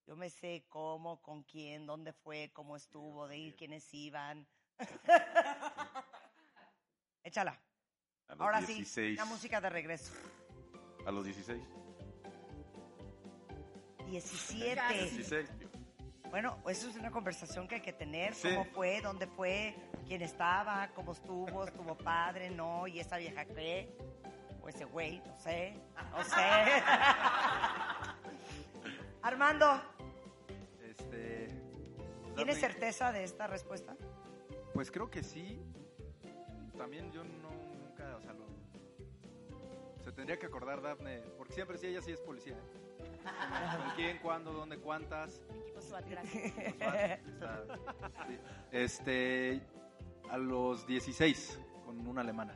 Yo 0.06 0.16
me 0.16 0.28
sé 0.28 0.66
cómo, 0.68 1.22
con 1.22 1.44
quién, 1.44 1.86
dónde 1.86 2.12
fue, 2.12 2.50
cómo 2.52 2.76
estuvo, 2.76 3.28
de 3.28 3.38
ir, 3.38 3.54
quiénes 3.54 3.94
iban. 3.94 4.48
Échala. 7.28 7.60
A 8.28 8.32
los 8.32 8.40
Ahora 8.40 8.58
16. 8.60 8.88
sí, 8.88 9.14
la 9.16 9.24
música 9.26 9.60
de 9.60 9.68
regreso. 9.70 10.12
A 11.06 11.10
los 11.10 11.24
16. 11.24 11.62
17. 14.06 14.80
16. 14.94 15.48
tío. 15.58 15.68
Bueno, 16.30 16.58
eso 16.68 16.88
es 16.88 16.96
una 16.96 17.10
conversación 17.10 17.68
que 17.68 17.76
hay 17.76 17.80
que 17.82 17.92
tener. 17.92 18.34
Sí. 18.34 18.48
¿Cómo 18.48 18.64
fue? 18.66 19.00
¿Dónde 19.02 19.26
fue? 19.26 19.74
¿Quién 20.06 20.22
estaba? 20.22 20.88
¿Cómo 20.94 21.12
estuvo? 21.12 21.64
¿Estuvo 21.64 21.94
padre? 21.96 22.50
¿No? 22.50 22.86
¿Y 22.86 23.00
esa 23.00 23.18
vieja 23.18 23.44
qué? 23.44 23.94
O 24.62 24.68
ese 24.68 24.84
güey, 24.86 25.20
no 25.20 25.36
sé. 25.38 25.74
No 26.10 26.24
sé. 26.24 26.36
Armando, 29.22 29.82
Este, 30.82 31.48
¿tienes 32.36 32.58
certeza 32.58 33.12
de 33.12 33.24
esta 33.24 33.46
respuesta? 33.46 33.94
Pues 34.72 34.90
creo 34.90 35.10
que 35.10 35.22
sí. 35.22 35.60
También 36.78 37.10
yo 37.12 37.24
no, 37.24 37.50
nunca, 37.84 38.16
o 38.16 38.20
sea, 38.22 38.32
lo... 38.32 38.46
Se 40.02 40.12
tendría 40.12 40.38
que 40.38 40.46
acordar 40.46 40.80
Dafne, 40.80 41.18
porque 41.36 41.52
siempre 41.52 41.76
sí, 41.76 41.88
ella 41.88 42.00
sí 42.00 42.12
es 42.12 42.20
policía. 42.20 42.54
¿eh? 42.54 42.88
¿Con 43.76 43.90
quién, 43.96 44.18
cuándo, 44.18 44.52
dónde, 44.52 44.78
cuántas? 44.78 45.40
Equipo 45.60 45.82
SWAT, 45.82 46.06
gracias. 46.08 46.52
Este, 48.70 49.60
a 50.30 50.38
los 50.38 50.86
16, 50.86 51.58
con 51.84 52.06
una 52.06 52.20
alemana. 52.20 52.54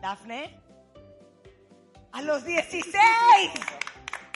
¿Dafne? 0.00 0.60
¡A 2.12 2.22
los 2.22 2.44
16! 2.44 2.94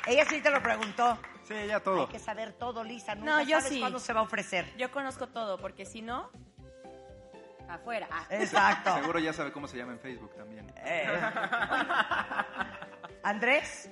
Ella 0.06 0.24
sí 0.28 0.40
te 0.40 0.50
lo 0.50 0.60
preguntó. 0.62 1.16
Sí, 1.44 1.54
ella 1.54 1.80
todo. 1.80 2.02
Hay 2.02 2.06
que 2.08 2.18
saber 2.18 2.52
todo, 2.54 2.82
Lisa. 2.82 3.14
Nunca 3.14 3.36
No, 3.36 3.42
yo 3.42 3.56
sabes 3.58 3.72
sí. 3.72 3.80
cuándo 3.80 3.98
se 4.00 4.12
va 4.12 4.20
a 4.20 4.22
ofrecer. 4.24 4.76
Yo 4.76 4.90
conozco 4.90 5.28
todo, 5.28 5.58
porque 5.58 5.86
si 5.86 6.02
no, 6.02 6.30
afuera. 7.68 8.08
Ah. 8.10 8.26
Exacto. 8.30 8.94
Seguro 8.94 9.18
ya 9.18 9.32
sabe 9.32 9.52
cómo 9.52 9.68
se 9.68 9.76
llama 9.76 9.92
en 9.92 10.00
Facebook 10.00 10.34
también. 10.34 10.72
Eh. 10.76 11.06
Andrés, 13.22 13.90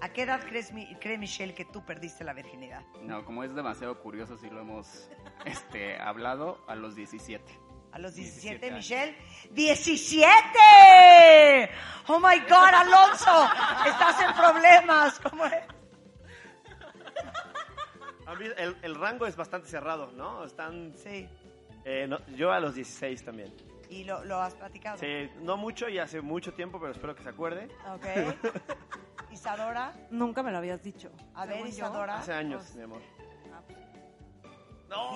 ¿a 0.00 0.08
qué 0.10 0.22
edad 0.22 0.40
crees, 0.48 0.72
cree 1.00 1.18
Michelle 1.18 1.54
que 1.54 1.64
tú 1.64 1.84
perdiste 1.84 2.24
la 2.24 2.32
virginidad? 2.32 2.82
No, 3.02 3.24
como 3.24 3.44
es 3.44 3.54
demasiado 3.54 4.00
curioso, 4.00 4.36
sí 4.36 4.48
lo 4.50 4.60
hemos 4.60 5.08
este, 5.44 6.00
hablado 6.00 6.64
a 6.68 6.74
los 6.74 6.94
17. 6.94 7.44
A 7.92 7.98
los 7.98 8.14
17, 8.14 8.70
17 8.70 8.74
Michelle. 8.74 9.16
¡17! 9.54 11.70
¡Oh 12.08 12.18
my 12.18 12.38
God, 12.40 12.74
Alonso! 12.74 13.48
Estás 13.86 14.20
en 14.22 14.34
problemas. 14.34 15.18
¿Cómo 15.20 15.44
es? 15.46 15.54
A 18.26 18.34
mí 18.34 18.44
el, 18.58 18.76
el 18.82 18.94
rango 18.94 19.26
es 19.26 19.36
bastante 19.36 19.68
cerrado, 19.68 20.12
¿no? 20.12 20.44
Están... 20.44 20.94
Sí. 20.98 21.26
Eh, 21.90 22.06
no, 22.06 22.18
yo 22.36 22.52
a 22.52 22.60
los 22.60 22.74
16 22.74 23.24
también. 23.24 23.52
¿Y 23.88 24.04
lo, 24.04 24.22
lo 24.24 24.38
has 24.40 24.54
platicado? 24.54 24.98
Sí, 24.98 25.30
no 25.40 25.56
mucho 25.56 25.88
y 25.88 25.98
hace 25.98 26.20
mucho 26.20 26.52
tiempo, 26.52 26.78
pero 26.78 26.92
espero 26.92 27.14
que 27.14 27.22
se 27.22 27.30
acuerde. 27.30 27.68
Ok. 27.94 28.04
Isadora. 29.32 29.94
Nunca 30.10 30.42
me 30.42 30.50
lo 30.52 30.58
habías 30.58 30.82
dicho. 30.82 31.10
A 31.34 31.46
ver, 31.46 31.56
Según 31.56 31.70
yo. 31.70 31.76
Isadora. 31.76 32.18
Hace 32.18 32.32
años, 32.34 32.74
mi 32.74 32.82
amor. 32.82 33.00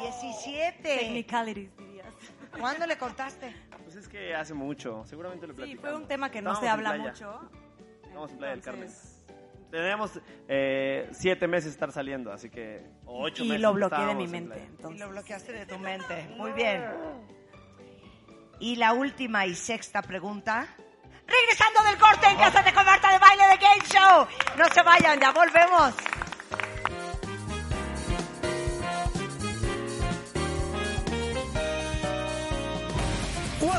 17. 0.02 0.82
Technicalities, 0.82 1.76
dirías. 1.76 2.06
¿Cuándo 2.58 2.86
le 2.86 2.96
contaste? 2.98 3.54
Pues 3.84 3.96
es 3.96 4.08
que 4.08 4.34
hace 4.34 4.54
mucho, 4.54 5.02
seguramente 5.06 5.46
lo 5.46 5.54
Sí, 5.54 5.58
platicamos. 5.58 5.90
fue 5.90 6.00
un 6.02 6.06
tema 6.08 6.30
que 6.30 6.42
no 6.42 6.52
Estábamos 6.52 6.84
se 6.84 6.88
habla 6.88 7.02
mucho. 7.10 7.50
Estábamos 8.02 8.30
en 8.32 8.38
Playa 8.38 8.52
del 8.52 8.62
Carmen. 8.62 8.88
Teníamos 9.72 10.20
eh, 10.48 11.08
siete 11.12 11.48
meses 11.48 11.64
de 11.64 11.70
estar 11.70 11.90
saliendo, 11.92 12.30
así 12.30 12.50
que... 12.50 12.84
ocho 13.06 13.42
Y 13.42 13.48
meses 13.48 13.62
lo 13.62 13.70
que 13.70 13.74
bloqueé 13.76 14.04
de 14.04 14.14
mi 14.14 14.24
en 14.24 14.30
mente. 14.30 14.68
playa. 14.78 14.94
Y 14.94 14.98
lo 14.98 15.08
bloqueaste 15.08 15.52
de 15.52 15.64
tu 15.64 15.78
mente. 15.78 16.28
Muy 16.36 16.52
bien. 16.52 16.84
Y 18.60 18.76
la 18.76 18.92
última 18.92 19.46
y 19.46 19.54
sexta 19.54 20.02
pregunta. 20.02 20.66
Regresando 21.26 21.82
del 21.84 21.98
corte 21.98 22.26
en 22.28 22.36
casa 22.36 22.62
de 22.62 22.72
con 22.74 22.84
Marta 22.84 23.12
de 23.12 23.18
Baile 23.18 23.44
de 23.46 23.56
Game 23.56 23.82
Show. 23.88 24.26
No 24.58 24.64
se 24.74 24.82
vayan, 24.82 25.18
ya 25.18 25.32
volvemos. 25.32 25.94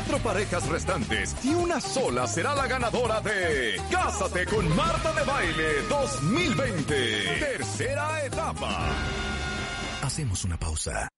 Cuatro 0.06 0.32
parejas 0.32 0.68
restantes 0.68 1.34
y 1.42 1.54
una 1.54 1.80
sola 1.80 2.26
será 2.26 2.54
la 2.54 2.66
ganadora 2.66 3.22
de 3.22 3.80
Cásate 3.90 4.44
con 4.44 4.68
Marta 4.76 5.12
de 5.14 5.22
Baile 5.24 5.82
2020. 5.88 7.38
Tercera 7.38 8.22
etapa. 8.26 8.86
Hacemos 10.02 10.44
una 10.44 10.58
pausa. 10.58 11.08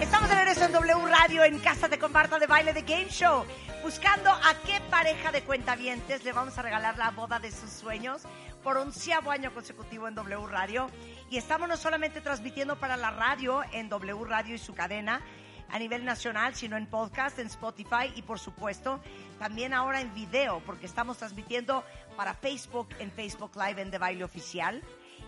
Estamos 0.00 0.30
en 0.62 0.72
W 0.72 1.06
Radio 1.08 1.44
en 1.44 1.58
Casa 1.58 1.88
de 1.88 1.98
Comparta 1.98 2.38
de 2.38 2.46
Baile 2.46 2.72
de 2.72 2.82
Game 2.82 3.10
Show. 3.10 3.44
Buscando 3.82 4.30
a 4.30 4.54
qué 4.64 4.80
pareja 4.90 5.30
de 5.30 5.42
cuentavientes 5.42 6.24
le 6.24 6.32
vamos 6.32 6.56
a 6.56 6.62
regalar 6.62 6.96
la 6.96 7.10
boda 7.10 7.38
de 7.38 7.50
sus 7.50 7.70
sueños 7.70 8.22
por 8.62 8.76
onceavo 8.76 9.30
año 9.30 9.52
consecutivo 9.52 10.06
en 10.06 10.14
W 10.14 10.46
Radio. 10.46 10.90
Y 11.30 11.36
estamos 11.36 11.68
no 11.68 11.76
solamente 11.76 12.20
transmitiendo 12.20 12.78
para 12.78 12.96
la 12.96 13.10
radio 13.10 13.62
en 13.72 13.88
W 13.88 14.24
Radio 14.24 14.54
y 14.54 14.58
su 14.58 14.74
cadena 14.74 15.22
a 15.70 15.78
nivel 15.78 16.04
nacional, 16.04 16.56
sino 16.56 16.76
en 16.76 16.86
podcast, 16.86 17.38
en 17.38 17.46
Spotify 17.46 18.12
y 18.16 18.22
por 18.22 18.40
supuesto 18.40 19.00
también 19.38 19.72
ahora 19.72 20.00
en 20.00 20.12
video, 20.12 20.60
porque 20.66 20.86
estamos 20.86 21.18
transmitiendo 21.18 21.84
para 22.16 22.34
Facebook 22.34 22.88
en 22.98 23.12
Facebook 23.12 23.52
Live 23.54 23.80
en 23.80 23.90
De 23.92 23.98
Baile 23.98 24.24
Oficial 24.24 24.82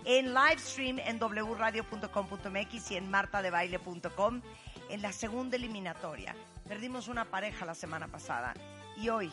en 0.05 0.35
live 0.35 0.59
stream 0.59 0.99
en 0.99 1.19
wradio.com.mx 1.19 2.91
y 2.91 2.97
en 2.97 3.11
martadebaile.com 3.11 4.43
en 4.89 5.03
la 5.03 5.13
segunda 5.13 5.57
eliminatoria. 5.57 6.35
Perdimos 6.69 7.09
una 7.09 7.25
pareja 7.25 7.65
la 7.65 7.75
semana 7.75 8.09
pasada 8.09 8.55
y 8.97 9.09
hoy 9.09 9.31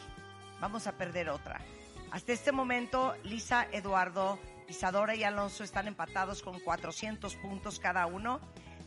vamos 0.59 0.87
a 0.87 0.93
perder 0.93 1.29
otra. 1.29 1.61
Hasta 2.11 2.33
este 2.33 2.51
momento, 2.51 3.15
Lisa, 3.23 3.67
Eduardo, 3.71 4.39
Isadora 4.69 5.15
y 5.15 5.23
Alonso 5.23 5.63
están 5.63 5.87
empatados 5.87 6.41
con 6.41 6.59
400 6.59 7.35
puntos 7.37 7.79
cada 7.79 8.05
uno. 8.05 8.39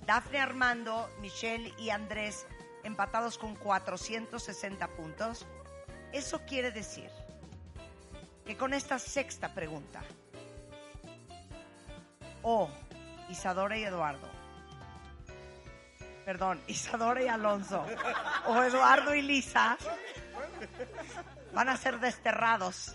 Dafne 0.07 0.39
Armando, 0.39 1.09
Michelle 1.21 1.75
y 1.79 1.91
Andrés 1.91 2.47
empatados 2.85 3.39
con 3.39 3.55
460 3.55 4.89
puntos. 4.89 5.47
Eso 6.13 6.41
quiere 6.47 6.71
decir 6.71 7.11
que 8.45 8.57
con 8.57 8.75
esta 8.75 8.99
sexta 8.99 9.55
pregunta, 9.55 10.03
o 12.43 12.69
Isadora 13.29 13.79
y 13.79 13.85
Eduardo, 13.85 14.29
perdón, 16.25 16.61
Isadora 16.67 17.23
y 17.23 17.29
Alonso, 17.29 17.85
o 18.47 18.63
Eduardo 18.63 19.15
y 19.15 19.23
Lisa, 19.23 19.79
van 21.55 21.69
a 21.69 21.77
ser 21.77 22.01
desterrados 22.01 22.95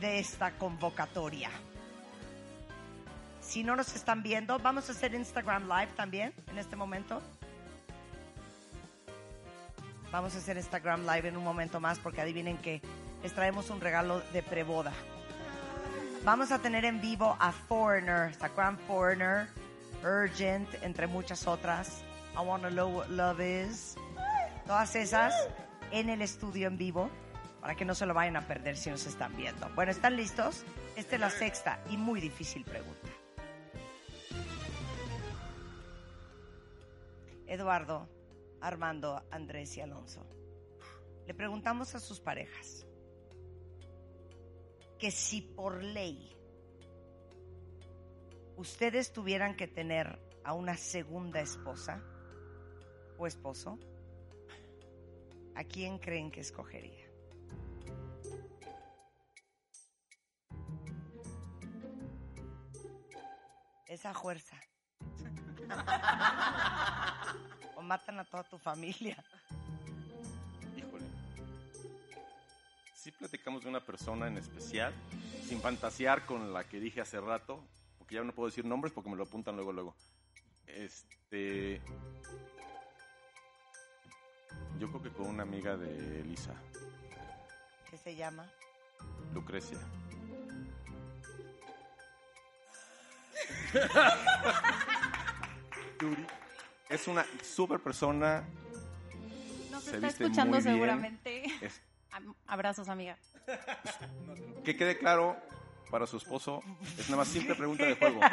de 0.00 0.18
esta 0.18 0.52
convocatoria. 0.52 1.50
Si 3.46 3.62
no 3.62 3.76
nos 3.76 3.94
están 3.94 4.24
viendo, 4.24 4.58
vamos 4.58 4.88
a 4.88 4.92
hacer 4.92 5.14
Instagram 5.14 5.68
Live 5.68 5.92
también 5.96 6.34
en 6.48 6.58
este 6.58 6.74
momento. 6.74 7.22
Vamos 10.10 10.34
a 10.34 10.38
hacer 10.38 10.56
Instagram 10.56 11.06
Live 11.06 11.28
en 11.28 11.36
un 11.36 11.44
momento 11.44 11.78
más 11.78 12.00
porque 12.00 12.20
adivinen 12.20 12.58
que 12.58 12.82
les 13.22 13.32
traemos 13.32 13.70
un 13.70 13.80
regalo 13.80 14.20
de 14.32 14.42
preboda. 14.42 14.92
Vamos 16.24 16.50
a 16.50 16.58
tener 16.58 16.84
en 16.84 17.00
vivo 17.00 17.36
a 17.38 17.52
Foreigner, 17.52 18.30
Instagram 18.30 18.78
Foreigner, 18.88 19.46
Urgent, 20.02 20.68
entre 20.82 21.06
muchas 21.06 21.46
otras. 21.46 22.02
I 22.34 22.44
Wanna 22.44 22.68
Know 22.70 22.98
What 22.98 23.08
Love 23.10 23.40
Is. 23.40 23.94
Todas 24.66 24.96
esas 24.96 25.32
en 25.92 26.10
el 26.10 26.20
estudio 26.20 26.66
en 26.66 26.76
vivo 26.76 27.10
para 27.60 27.76
que 27.76 27.84
no 27.84 27.94
se 27.94 28.06
lo 28.06 28.12
vayan 28.12 28.36
a 28.36 28.42
perder 28.42 28.76
si 28.76 28.90
nos 28.90 29.06
están 29.06 29.36
viendo. 29.36 29.68
Bueno, 29.76 29.92
¿están 29.92 30.16
listos? 30.16 30.64
Esta 30.96 31.14
es 31.14 31.20
la 31.20 31.30
sexta 31.30 31.78
y 31.88 31.96
muy 31.96 32.20
difícil 32.20 32.64
pregunta. 32.64 33.08
Eduardo, 37.46 38.08
Armando, 38.60 39.22
Andrés 39.30 39.76
y 39.76 39.80
Alonso. 39.80 40.26
Le 41.26 41.34
preguntamos 41.34 41.94
a 41.94 42.00
sus 42.00 42.20
parejas 42.20 42.86
que 44.98 45.10
si 45.10 45.42
por 45.42 45.82
ley 45.82 46.34
ustedes 48.56 49.12
tuvieran 49.12 49.56
que 49.56 49.66
tener 49.68 50.18
a 50.44 50.54
una 50.54 50.76
segunda 50.76 51.40
esposa 51.40 52.02
o 53.18 53.26
esposo, 53.26 53.78
¿a 55.54 55.64
quién 55.64 55.98
creen 55.98 56.30
que 56.30 56.40
escogería? 56.40 57.04
Esa 63.86 64.14
fuerza. 64.14 64.60
O 67.76 67.82
matan 67.82 68.20
a 68.20 68.24
toda 68.24 68.44
tu 68.44 68.58
familia. 68.58 69.16
Híjole. 70.76 71.04
Sí 72.94 73.10
platicamos 73.12 73.62
de 73.62 73.68
una 73.68 73.80
persona 73.80 74.26
en 74.26 74.38
especial, 74.38 74.92
sin 75.46 75.60
fantasear 75.60 76.26
con 76.26 76.52
la 76.52 76.64
que 76.64 76.80
dije 76.80 77.00
hace 77.00 77.20
rato, 77.20 77.64
porque 77.98 78.16
ya 78.16 78.24
no 78.24 78.32
puedo 78.32 78.48
decir 78.48 78.64
nombres 78.64 78.92
porque 78.92 79.10
me 79.10 79.16
lo 79.16 79.24
apuntan 79.24 79.56
luego, 79.56 79.72
luego. 79.72 79.96
Este... 80.66 81.80
Yo 84.78 84.88
creo 84.88 85.02
que 85.02 85.10
con 85.10 85.26
una 85.26 85.42
amiga 85.42 85.76
de 85.76 86.20
Elisa, 86.20 86.54
¿Qué 87.90 87.96
se 87.96 88.14
llama? 88.14 88.46
Lucrecia. 89.32 89.78
Yuri 96.10 96.26
es 96.88 97.06
una 97.08 97.24
super 97.42 97.80
persona. 97.80 98.44
Nos 99.70 99.82
se 99.84 99.96
está 99.96 100.08
escuchando 100.08 100.60
seguramente. 100.60 101.44
Es- 101.60 101.80
Am- 102.12 102.34
Abrazos, 102.46 102.88
amiga. 102.88 103.16
que 104.64 104.76
quede 104.76 104.96
claro 104.98 105.36
para 105.90 106.06
su 106.06 106.16
esposo, 106.16 106.62
es 106.98 107.08
una 107.08 107.18
más 107.18 107.28
simple 107.28 107.54
pregunta 107.54 107.84
de 107.84 107.94
juego. 107.96 108.20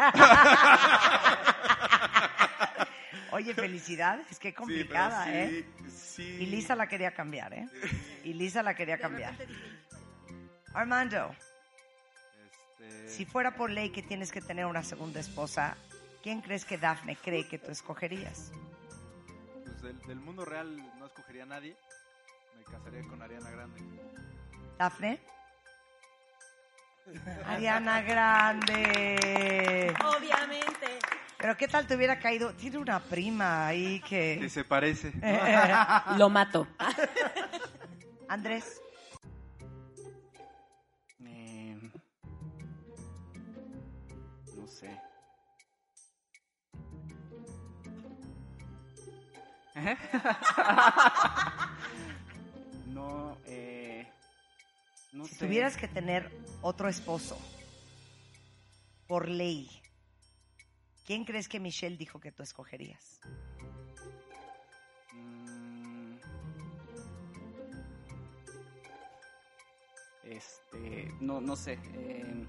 Oye, 3.32 3.54
felicidades, 3.56 4.38
qué 4.40 4.54
complicada, 4.54 5.26
sí, 5.26 5.32
¿eh? 5.34 5.66
sí. 5.91 6.24
Y 6.41 6.45
Lisa 6.45 6.76
la 6.76 6.88
quería 6.88 7.14
cambiar, 7.16 7.54
¿eh? 7.54 7.68
Y 8.24 8.34
Lisa 8.34 8.62
la 8.62 8.76
quería 8.76 8.98
cambiar. 9.00 9.34
Armando, 10.74 11.36
Este, 12.80 13.10
si 13.10 13.26
fuera 13.26 13.56
por 13.56 13.72
ley 13.72 13.90
que 13.90 14.04
tienes 14.04 14.32
que 14.32 14.41
tener 14.41 14.66
una 14.68 14.84
segunda 14.84 15.20
esposa, 15.20 15.76
¿quién 16.24 16.41
crees 16.41 16.66
que 16.66 16.78
Dafne 16.78 17.16
cree 17.18 17.48
que 17.48 17.60
tú 17.60 17.70
escogerías? 17.72 18.52
pues 19.64 19.82
del, 19.82 20.00
del 20.08 20.20
mundo 20.20 20.45
real 20.45 20.76
no 20.98 21.06
escogería 21.06 21.44
a 21.44 21.48
nadie. 21.48 21.76
Me 22.58 22.64
casaría 22.64 23.02
con 23.08 23.22
Ariana 23.22 23.50
Grande. 23.52 23.82
¿Dafne? 24.80 25.20
Ariana 27.45 28.02
Grande. 28.02 29.94
Obviamente. 30.18 31.00
Pero 31.38 31.58
¿qué 31.58 31.68
tal 31.68 31.86
te 31.86 31.95
hubiera 31.95 32.20
caído? 32.20 32.54
Tiene 32.54 32.78
una 32.78 33.02
prima 33.02 33.68
ahí 33.68 34.00
Que 34.02 34.38
que... 34.40 34.50
se 34.50 34.64
parece. 34.64 35.12
Lo 36.18 36.30
mato. 36.30 36.66
Andrés, 38.30 38.82
no, 52.88 53.38
eh, 53.45 54.08
no 55.12 55.26
si 55.26 55.36
sé. 55.36 55.45
tuvieras 55.45 55.78
que 55.78 55.88
tener 55.88 56.30
otro 56.62 56.88
esposo 56.90 57.38
por 59.08 59.28
ley, 59.28 59.70
¿quién 61.06 61.26
crees 61.26 61.48
que 61.50 61.60
Michelle 61.60 61.98
dijo 61.98 62.20
que 62.20 62.32
tú 62.32 62.44
escogerías? 62.44 63.20
Mm. 65.14 66.16
Este, 70.24 71.12
no, 71.20 71.41
no 71.41 71.56
sé. 71.56 71.80
eh, 71.94 72.48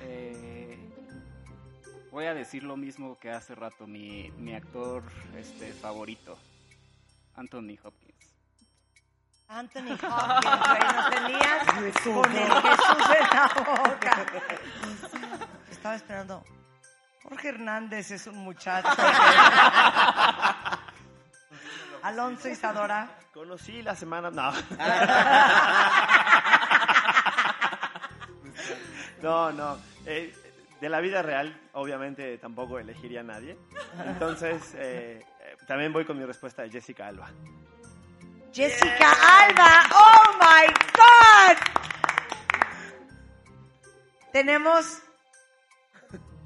eh, 0.00 0.49
voy 2.10 2.26
a 2.26 2.34
decir 2.34 2.62
lo 2.62 2.76
mismo 2.76 3.18
que 3.18 3.30
hace 3.30 3.54
rato, 3.54 3.86
mi, 3.86 4.30
mi 4.36 4.54
actor 4.54 5.02
este, 5.36 5.72
favorito, 5.72 6.38
Anthony 7.34 7.78
Hopkins. 7.82 8.34
Anthony 9.48 9.92
Hopkins, 10.02 10.66
güey, 10.66 10.80
no 10.94 11.10
tenías 11.10 11.66
con 11.66 11.84
el 11.84 11.92
Jesús 11.92 12.26
en 13.16 13.28
la 13.30 13.52
boca. 13.66 14.26
Estaba 15.70 15.94
esperando. 15.94 16.44
Jorge 17.22 17.48
Hernández 17.48 18.10
es 18.10 18.26
un 18.26 18.38
muchacho. 18.38 18.88
Alonso 22.02 22.48
Isadora. 22.48 23.08
Conocí 23.32 23.82
la 23.82 23.94
semana. 23.94 24.30
No. 24.30 24.52
No, 29.22 29.52
no. 29.52 29.76
Eh, 30.06 30.34
de 30.80 30.88
la 30.88 31.00
vida 31.00 31.22
real, 31.22 31.60
obviamente 31.72 32.38
tampoco 32.38 32.78
elegiría 32.78 33.20
a 33.20 33.24
nadie. 33.24 33.58
Entonces, 34.06 34.74
eh, 34.74 35.24
eh, 35.40 35.56
también 35.66 35.92
voy 35.92 36.04
con 36.04 36.18
mi 36.18 36.24
respuesta 36.24 36.62
de 36.62 36.70
Jessica 36.70 37.06
Alba. 37.06 37.30
Jessica 38.52 39.12
Alba. 39.42 39.82
Oh 39.94 40.32
my 40.40 40.66
God. 40.96 41.56
Tenemos 44.32 45.02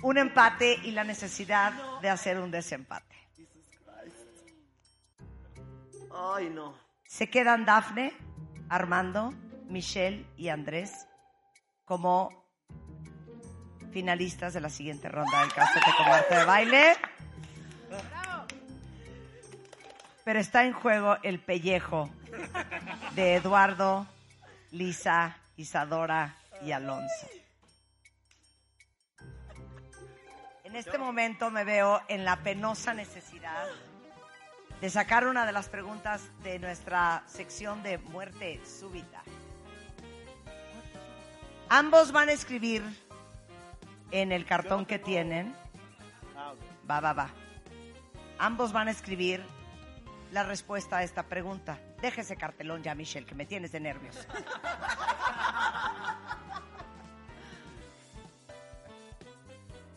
un 0.03 0.19
empate 0.19 0.81
y 0.83 0.91
la 0.91 1.05
necesidad 1.05 1.73
de 2.01 2.11
hacer 2.11 2.39
un 2.39 2.51
desempate. 2.51 3.15
Ay, 6.13 6.51
no. 6.51 6.79
Se 7.07 7.31
quedan 7.31 7.65
Dafne, 7.65 8.13
Armando, 8.69 9.33
Michelle 9.69 10.27
y 10.37 10.49
Andrés 10.49 11.07
como 11.85 12.44
finalistas 13.95 14.53
de 14.53 14.61
la 14.61 14.71
siguiente 14.71 15.09
ronda 15.09 15.41
del 15.41 15.53
Cásate 15.53 15.93
con 15.97 16.09
Marta 16.09 16.41
de 16.41 16.45
Baile. 16.45 16.97
Pero 20.25 20.41
está 20.41 20.65
en 20.65 20.73
juego 20.73 21.17
el 21.23 21.39
pellejo 21.39 22.11
de 23.15 23.37
Eduardo, 23.37 24.05
Lisa, 24.73 25.37
Isadora 25.57 26.35
y 26.63 26.73
Alonso. 26.73 27.29
En 30.65 30.75
este 30.75 30.99
momento 30.99 31.53
me 31.53 31.63
veo 31.63 32.03
en 32.09 32.25
la 32.25 32.43
penosa 32.43 32.95
necesidad 32.95 33.67
de 34.81 34.91
sacar 34.91 35.25
una 35.29 35.47
de 35.47 35.53
las 35.53 35.69
preguntas 35.69 36.21
de 36.43 36.59
nuestra 36.59 37.23
sección 37.27 37.85
de 37.85 37.99
muerte 37.99 38.61
súbita. 38.67 39.23
Ambos 41.69 42.11
van 42.11 42.29
a 42.29 42.33
escribir 42.33 42.83
en 44.15 44.31
el 44.31 44.47
cartón 44.47 44.87
que 44.87 45.01
tienen. 45.01 45.55
Ah. 46.37 46.55
Va, 46.89 47.01
va, 47.01 47.13
va. 47.13 47.31
Ambos 48.39 48.73
van 48.73 48.87
a 48.87 48.93
escribir 48.93 49.45
la 50.31 50.45
respuesta 50.45 50.99
a 50.99 51.03
esta 51.03 51.25
pregunta. 51.25 51.81
Deja 52.01 52.21
ese 52.21 52.37
cartelón 52.37 52.83
ya, 52.83 52.95
Michelle, 52.95 53.27
que 53.27 53.35
me 53.35 53.45
tienes 53.45 53.73
de 53.73 53.81
nervios. 53.81 54.17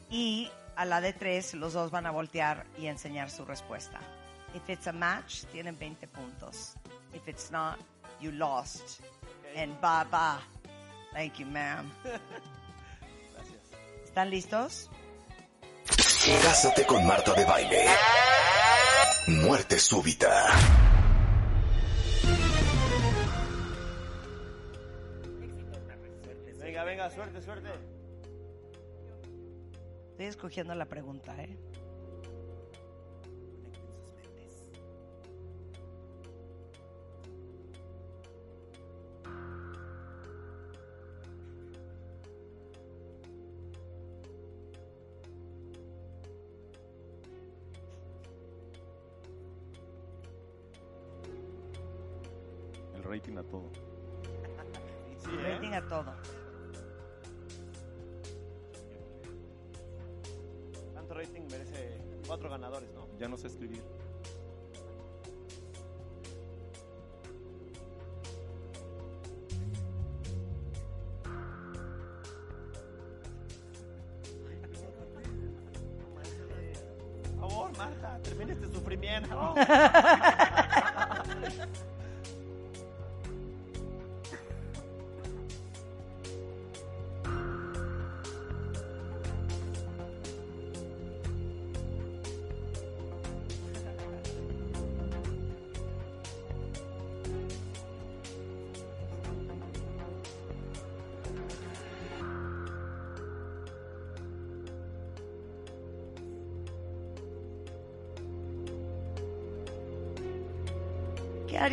Y 0.10 0.50
a 0.76 0.86
la 0.86 1.00
de 1.00 1.14
tres, 1.14 1.54
los 1.54 1.74
dos 1.74 1.92
van 1.92 2.08
a 2.08 2.12
voltear 2.12 2.66
y 2.78 2.88
enseñar 2.88 3.30
su 3.30 3.46
respuesta. 3.46 4.00
If 4.56 4.68
it's 4.70 4.88
a 4.88 4.94
match, 4.94 5.44
tienen 5.52 5.78
20 5.78 6.08
puntos. 6.08 6.74
If 7.14 7.28
it's 7.28 7.52
not, 7.52 7.78
you 8.20 8.32
lost. 8.32 9.02
And 9.56 9.80
bye 9.80 10.06
bye. 10.10 10.40
Thank 11.14 11.36
you, 11.40 11.46
ma'am. 11.46 11.92
¿Están 14.18 14.32
listos? 14.32 14.90
Cásate 16.42 16.88
con 16.88 17.06
Marta 17.06 17.36
de 17.36 17.46
Baile. 17.46 17.86
Muerte 19.28 19.78
súbita. 19.78 20.48
Venga, 26.60 26.84
venga, 26.84 27.12
suerte, 27.12 27.44
suerte. 27.44 27.70
Estoy 30.10 30.26
escogiendo 30.26 30.74
la 30.74 30.88
pregunta, 30.88 31.36
¿eh? 31.40 31.56
Termina 78.22 78.54
este 78.54 78.68
sufrimiento. 78.68 79.54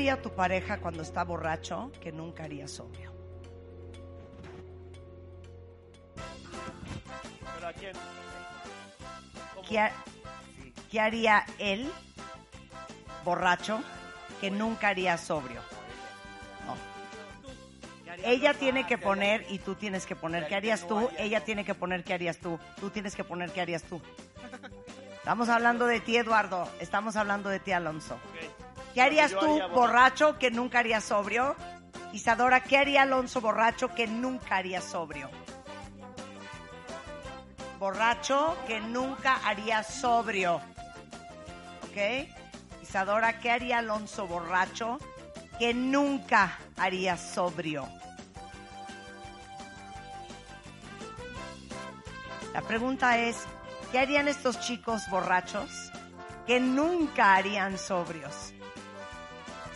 haría 0.04 0.20
tu 0.20 0.34
pareja 0.34 0.80
cuando 0.80 1.02
está 1.02 1.24
borracho 1.24 1.90
que 2.02 2.12
nunca 2.12 2.44
haría 2.44 2.68
sobrio? 2.68 3.10
¿Pero 7.54 7.68
a 7.68 7.72
quién? 7.72 7.92
¿Cómo? 9.54 9.66
¿Qué, 9.66 9.78
ha- 9.78 9.92
qué 10.90 11.00
haría 11.00 11.46
él, 11.58 11.90
borracho, 13.24 13.80
que 14.42 14.50
nunca 14.50 14.88
haría 14.88 15.16
sobrio? 15.16 15.62
Ella 18.22 18.52
tiene 18.54 18.86
que 18.86 18.96
poner 18.98 19.44
y 19.50 19.58
tú 19.58 19.74
tienes 19.74 20.04
que 20.06 20.14
poner 20.16 20.46
qué 20.46 20.54
harías 20.54 20.86
tú. 20.86 21.08
Ella 21.18 21.44
tiene 21.44 21.64
que 21.64 21.74
poner 21.74 22.04
qué 22.04 22.12
harías 22.14 22.36
tú. 22.38 22.58
Tú 22.78 22.90
tienes 22.90 23.16
que 23.16 23.24
poner 23.24 23.50
qué 23.52 23.60
harías 23.62 23.82
tú. 23.82 24.00
Estamos 25.16 25.48
hablando 25.48 25.86
de 25.86 26.00
ti, 26.00 26.16
Eduardo. 26.18 26.68
Estamos 26.78 27.16
hablando 27.16 27.48
de 27.48 27.58
ti, 27.58 27.72
Alonso. 27.72 28.18
¿Qué 28.94 29.02
harías 29.02 29.32
tú, 29.32 29.54
haría 29.54 29.66
borracho, 29.66 30.38
que 30.38 30.52
nunca 30.52 30.78
haría 30.78 31.00
sobrio? 31.00 31.56
Isadora, 32.12 32.62
¿qué 32.62 32.78
haría 32.78 33.02
Alonso 33.02 33.40
borracho 33.40 33.88
que 33.88 34.06
nunca 34.06 34.56
haría 34.56 34.80
sobrio? 34.80 35.28
Borracho 37.80 38.56
que 38.68 38.80
nunca 38.80 39.40
haría 39.44 39.82
sobrio. 39.82 40.60
¿Ok? 41.82 42.28
Isadora, 42.82 43.40
¿qué 43.40 43.50
haría 43.50 43.78
Alonso 43.78 44.28
borracho 44.28 44.98
que 45.58 45.74
nunca 45.74 46.56
haría 46.76 47.16
sobrio? 47.16 47.88
La 52.52 52.62
pregunta 52.62 53.18
es, 53.18 53.44
¿qué 53.90 53.98
harían 53.98 54.28
estos 54.28 54.60
chicos 54.60 55.02
borrachos 55.10 55.90
que 56.46 56.60
nunca 56.60 57.34
harían 57.34 57.76
sobrios? 57.76 58.54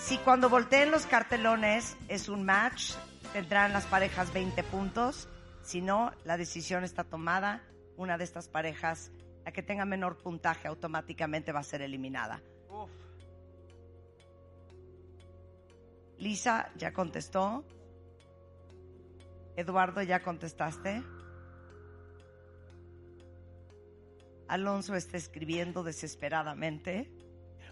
Si 0.09 0.17
cuando 0.17 0.49
volteen 0.49 0.91
los 0.91 1.05
cartelones 1.05 1.95
es 2.09 2.31
un 2.31 2.43
match, 2.43 2.95
tendrán 3.35 3.75
las 3.75 3.85
parejas 3.85 4.33
20 4.33 4.63
puntos. 4.63 5.29
Si 5.61 5.83
no, 5.83 6.13
la 6.25 6.39
decisión 6.39 6.83
está 6.83 7.05
tomada. 7.05 7.63
Una 7.99 8.17
de 8.17 8.25
estas 8.25 8.49
parejas, 8.49 9.13
la 9.45 9.53
que 9.53 9.63
tenga 9.63 9.85
menor 9.85 10.17
puntaje, 10.17 10.67
automáticamente 10.67 11.53
va 11.53 11.61
a 11.61 11.63
ser 11.63 11.83
eliminada. 11.83 12.41
Uf. 12.71 12.91
Lisa 16.17 16.73
ya 16.77 16.95
contestó. 16.95 17.67
Eduardo, 19.57 20.01
ya 20.01 20.23
contestaste. 20.23 21.03
Alonso 24.49 24.95
está 24.95 25.19
escribiendo 25.19 25.83
desesperadamente. 25.83 27.11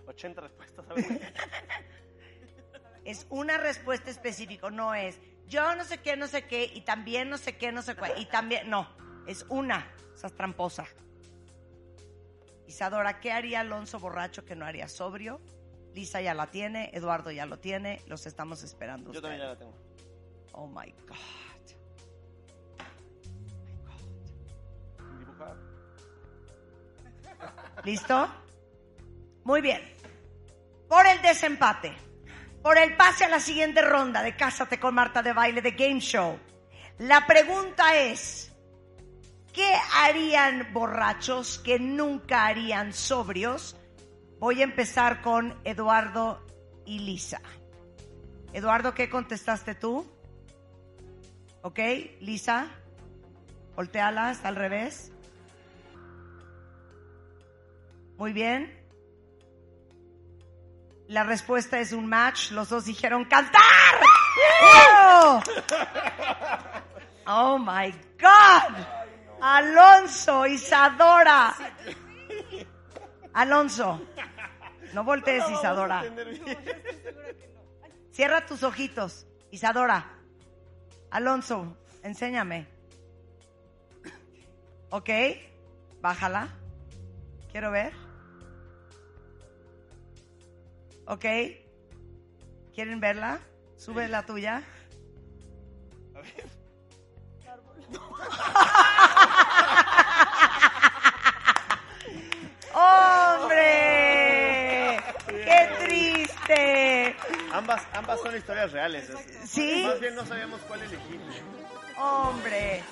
80 0.07 0.41
respuestas. 0.43 0.85
Es 3.07 3.27
una 3.31 3.57
respuesta 3.57 4.11
específica, 4.11 4.69
no 4.71 4.95
es 4.95 5.19
yo 5.49 5.75
no 5.77 5.85
sé 5.85 5.99
qué, 5.99 6.17
no 6.17 6.27
sé 6.27 6.47
qué, 6.47 6.71
y 6.75 6.81
también 6.81 7.31
no 7.31 7.39
sé 7.39 7.57
qué, 7.57 7.71
no 7.71 7.83
sé 7.83 7.95
cuál, 7.95 8.13
y 8.19 8.27
también, 8.27 8.69
no, 8.69 8.89
es 9.27 9.47
una, 9.49 9.93
esa 10.15 10.27
es 10.27 10.35
tramposa. 10.35 10.87
Isadora, 12.67 13.21
¿qué 13.21 13.31
haría 13.31 13.61
Alonso 13.61 14.01
borracho 14.01 14.45
que 14.45 14.57
no 14.57 14.67
haría 14.67 14.89
sobrio? 14.89 15.41
Lisa 15.95 16.21
ya 16.21 16.35
la 16.35 16.49
tiene, 16.49 16.91
Eduardo 16.93 17.31
ya 17.31 17.47
lo 17.47 17.59
tiene, 17.59 18.03
los 18.07 18.27
estamos 18.27 18.63
esperando. 18.65 19.13
Yo 19.13 19.23
también 19.23 19.41
ya 19.43 19.49
la 19.49 19.57
tengo. 19.57 19.73
Oh 20.53 20.67
my 20.67 20.93
God. 21.07 21.17
Dibujar. 25.19 25.57
¿Listo? 27.85 28.29
Muy 29.45 29.61
bien. 29.61 29.81
Por 30.89 31.07
el 31.07 31.23
desempate, 31.23 31.95
por 32.67 32.79
el 32.79 32.97
pase 32.97 33.23
a 33.23 33.29
la 33.29 33.39
siguiente 33.39 33.81
ronda 33.81 34.25
de 34.25 34.35
Cásate 34.35 34.81
con 34.81 34.93
Marta 34.93 35.23
de 35.23 35.33
Baile 35.33 35.63
de 35.63 35.71
Game 35.71 36.01
Show, 36.01 36.37
la 36.99 37.25
pregunta 37.25 37.95
es, 37.95 38.53
¿qué 39.53 39.73
harían 39.95 40.73
borrachos 40.73 41.61
que 41.61 41.79
nunca 41.79 42.45
harían 42.45 42.93
sobrios? 42.93 43.77
Voy 44.41 44.63
a 44.63 44.65
empezar 44.65 45.23
con 45.23 45.57
Eduardo 45.63 46.45
y 46.85 46.99
Lisa. 46.99 47.41
Eduardo, 48.53 48.95
¿qué 48.95 49.09
contestaste 49.09 49.77
tú? 49.77 50.05
¿Ok? 51.63 51.79
Lisa, 52.19 52.67
volteala, 53.77 54.33
está 54.33 54.49
al 54.49 54.57
revés. 54.57 55.13
Muy 58.17 58.33
bien. 58.33 58.86
La 61.09 61.23
respuesta 61.25 61.79
es 61.79 61.93
un 61.93 62.07
match. 62.07 62.51
Los 62.51 62.69
dos 62.69 62.85
dijeron 62.85 63.25
cantar. 63.25 63.63
¡Oh! 64.63 65.41
Oh 67.27 67.59
my 67.59 67.93
God. 68.21 68.77
Alonso, 69.41 70.47
Isadora. 70.47 71.55
Alonso, 73.35 74.01
no 74.95 75.05
voltees, 75.05 75.45
Isadora. 75.51 76.03
Cierra 78.13 78.47
tus 78.47 78.63
ojitos, 78.63 79.27
Isadora. 79.51 80.11
Alonso, 81.11 81.77
enséñame. 82.03 82.67
¿Ok? 84.89 85.11
Bájala. 86.01 86.49
Quiero 87.53 87.71
ver. 87.71 88.06
¿Ok? 91.07 91.25
¿Quieren 92.75 93.01
verla? 93.01 93.41
Sube 93.77 94.09
la 94.09 94.25
tuya. 94.27 94.63
¡Hombre! 103.67 105.01
¡Qué 105.27 105.69
triste! 105.85 107.17
Ambas, 107.53 107.83
ambas 107.95 108.21
son 108.21 108.37
historias 108.37 108.73
reales. 108.73 109.09
es- 109.09 109.51
¿Sí? 109.51 109.85
Más 109.87 110.01
bien 110.01 110.15
no 110.15 110.25
sabíamos 110.27 110.61
cuál 110.63 110.83
elegir. 110.83 111.21
Hombre, 111.99 112.83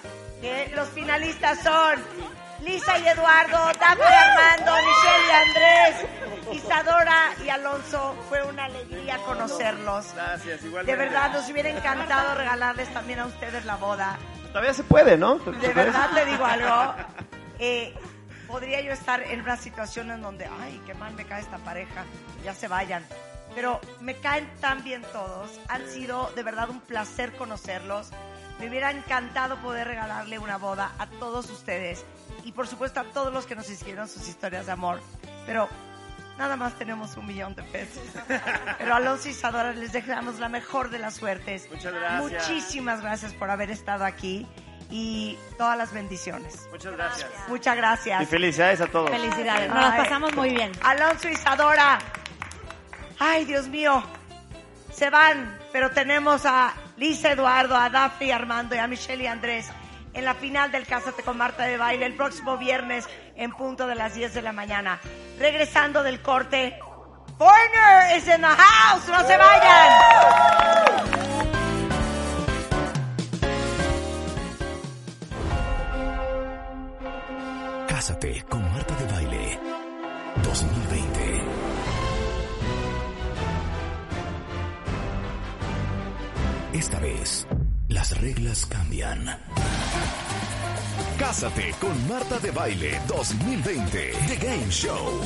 que 0.41 0.73
los 0.75 0.89
finalistas 0.91 1.63
son 1.63 2.03
Lisa 2.61 2.99
y 2.99 3.09
Eduardo, 3.09 3.59
Dafne 3.79 4.05
y 4.05 4.15
Armando, 4.15 4.73
Michelle 4.77 5.27
y 5.29 6.53
Andrés, 6.53 6.63
Isadora 6.65 7.33
y 7.45 7.49
Alonso. 7.49 8.15
Fue 8.29 8.43
una 8.45 8.65
alegría 8.67 9.19
conocerlos. 9.19 10.13
Gracias, 10.15 10.65
igual. 10.65 10.87
De 10.87 10.97
verdad, 10.97 11.33
nos 11.33 11.49
hubiera 11.51 11.69
encantado 11.69 12.35
regalarles 12.35 12.93
también 12.93 13.19
a 13.21 13.27
ustedes 13.27 13.65
la 13.65 13.77
boda. 13.77 14.17
Todavía 14.49 14.73
se 14.75 14.85
puede, 14.85 15.17
¿no? 15.17 15.37
De 15.37 15.73
verdad 15.75 16.11
te 16.15 16.25
digo 16.27 16.45
algo. 16.45 16.95
eh, 17.59 17.95
podría 18.47 18.81
yo 18.81 18.93
estar 18.93 19.21
en 19.23 19.41
una 19.41 19.57
situación 19.57 20.11
en 20.11 20.23
donde, 20.23 20.47
ay, 20.61 20.81
qué 20.87 20.95
mal 20.95 21.13
me 21.15 21.25
cae 21.25 21.41
esta 21.41 21.59
pareja, 21.59 22.05
ya 22.45 22.55
se 22.55 22.69
vayan. 22.69 23.05
Pero 23.55 23.81
me 24.01 24.17
caen 24.17 24.49
tan 24.61 24.83
bien 24.85 25.03
todos. 25.13 25.51
Han 25.69 25.87
sido 25.89 26.31
de 26.35 26.43
verdad 26.43 26.71
un 26.71 26.81
placer 26.81 27.33
conocerlos. 27.37 28.11
Me 28.59 28.69
hubiera 28.69 28.91
encantado 28.93 29.57
poder 29.57 29.87
regalarle 29.89 30.39
una 30.39 30.57
boda 30.57 30.93
a 30.99 31.07
todos 31.07 31.51
ustedes. 31.51 32.05
Y 32.43 32.53
por 32.53 32.67
supuesto 32.67 33.01
a 33.01 33.05
todos 33.05 33.33
los 33.33 33.47
que 33.47 33.55
nos 33.55 33.69
hicieron 33.71 34.09
sus 34.09 34.29
historias 34.29 34.67
de 34.67 34.73
amor. 34.73 35.01
Pero 35.47 35.69
nada 36.39 36.57
más 36.57 36.75
tenemos 36.75 37.17
un 37.17 37.27
millón 37.27 37.55
de 37.55 37.63
pesos. 37.63 38.03
Pero 38.79 38.95
Alonso 38.95 39.29
y 39.29 39.33
Isadora 39.33 39.73
les 39.73 39.93
dejamos 39.93 40.39
la 40.39 40.49
mejor 40.49 40.91
de 40.91 40.99
las 40.99 41.15
suertes. 41.15 41.69
Muchas 41.71 41.93
gracias. 41.93 42.49
Muchísimas 42.49 43.01
gracias 43.01 43.33
por 43.35 43.51
haber 43.51 43.71
estado 43.71 44.05
aquí 44.05 44.47
y 44.91 45.39
todas 45.57 45.77
las 45.79 45.93
bendiciones. 45.93 46.69
Muchas 46.71 46.93
gracias. 46.93 47.31
Muchas 47.49 47.77
gracias. 47.77 48.23
Y 48.23 48.27
felicidades 48.27 48.81
a 48.81 48.87
todos. 48.87 49.11
Felicidades, 49.11 49.69
nos 49.69 49.81
las 49.81 49.97
pasamos 49.97 50.35
muy 50.35 50.51
bien. 50.51 50.73
Alonso 50.83 51.29
y 51.29 51.33
Isadora. 51.33 51.99
Ay, 53.19 53.45
Dios 53.45 53.69
mío. 53.69 54.03
Se 54.93 55.11
van, 55.11 55.59
pero 55.73 55.91
tenemos 55.91 56.47
a 56.47 56.73
Lisa 56.97 57.33
Eduardo, 57.33 57.77
a 57.77 57.91
Daphne 57.91 58.33
Armando 58.33 58.75
y 58.75 58.79
a 58.79 58.87
Michelle 58.87 59.25
y 59.25 59.27
Andrés 59.27 59.69
en 60.15 60.25
la 60.25 60.35
final 60.35 60.71
del 60.71 60.87
Cásate 60.87 61.23
con 61.23 61.37
Marta 61.37 61.65
de 61.65 61.77
Baile 61.77 62.07
el 62.07 62.15
próximo 62.15 62.57
viernes 62.57 63.07
en 63.37 63.53
punto 63.53 63.87
de 63.87 63.95
las 63.95 64.15
10 64.15 64.35
de 64.35 64.43
la 64.43 64.53
mañana. 64.53 65.01
Regresando 65.39 66.03
del 66.03 66.23
corte, 66.23 66.79
Foreigner 67.39 68.17
is 68.17 68.29
in 68.29 68.41
the 68.41 68.47
house. 68.47 69.09
No 69.09 69.27
se 69.27 69.37
vayan. 69.37 71.15
Cásate 77.89 78.45
con 78.49 78.63
Marta 78.63 78.95
de 78.95 79.13
Baile 79.13 79.61
2020. 80.43 81.43
Esta 86.75 86.99
vez, 87.01 87.47
las 88.05 88.21
reglas 88.21 88.67
cambian. 88.67 89.39
Cásate 91.19 91.75
con 91.81 92.07
Marta 92.07 92.39
de 92.39 92.51
Baile 92.51 93.01
2020. 93.09 94.13
The 94.27 94.37
Game 94.37 94.69
Show. 94.69 95.21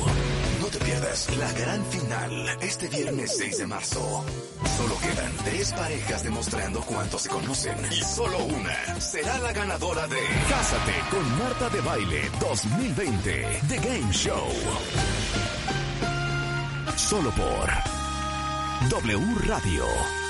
No 0.61 0.67
te 0.67 0.77
pierdas 0.79 1.27
la 1.37 1.51
gran 1.51 1.85
final 1.87 2.57
este 2.61 2.87
viernes 2.87 3.35
6 3.37 3.57
de 3.57 3.67
marzo. 3.67 4.23
Solo 4.77 4.97
quedan 4.99 5.31
tres 5.43 5.73
parejas 5.73 6.23
demostrando 6.23 6.79
cuánto 6.81 7.19
se 7.19 7.27
conocen 7.27 7.75
y 7.91 8.01
solo 8.01 8.45
una 8.45 9.01
será 9.01 9.37
la 9.39 9.51
ganadora 9.51 10.07
de 10.07 10.21
Cásate 10.47 10.93
con 11.11 11.37
Marta 11.37 11.69
de 11.69 11.81
Baile 11.81 12.31
2020. 12.39 13.61
The 13.67 13.75
Game 13.75 14.13
Show. 14.13 14.47
Solo 16.95 17.29
por 17.31 17.69
W 18.89 19.35
Radio. 19.47 20.28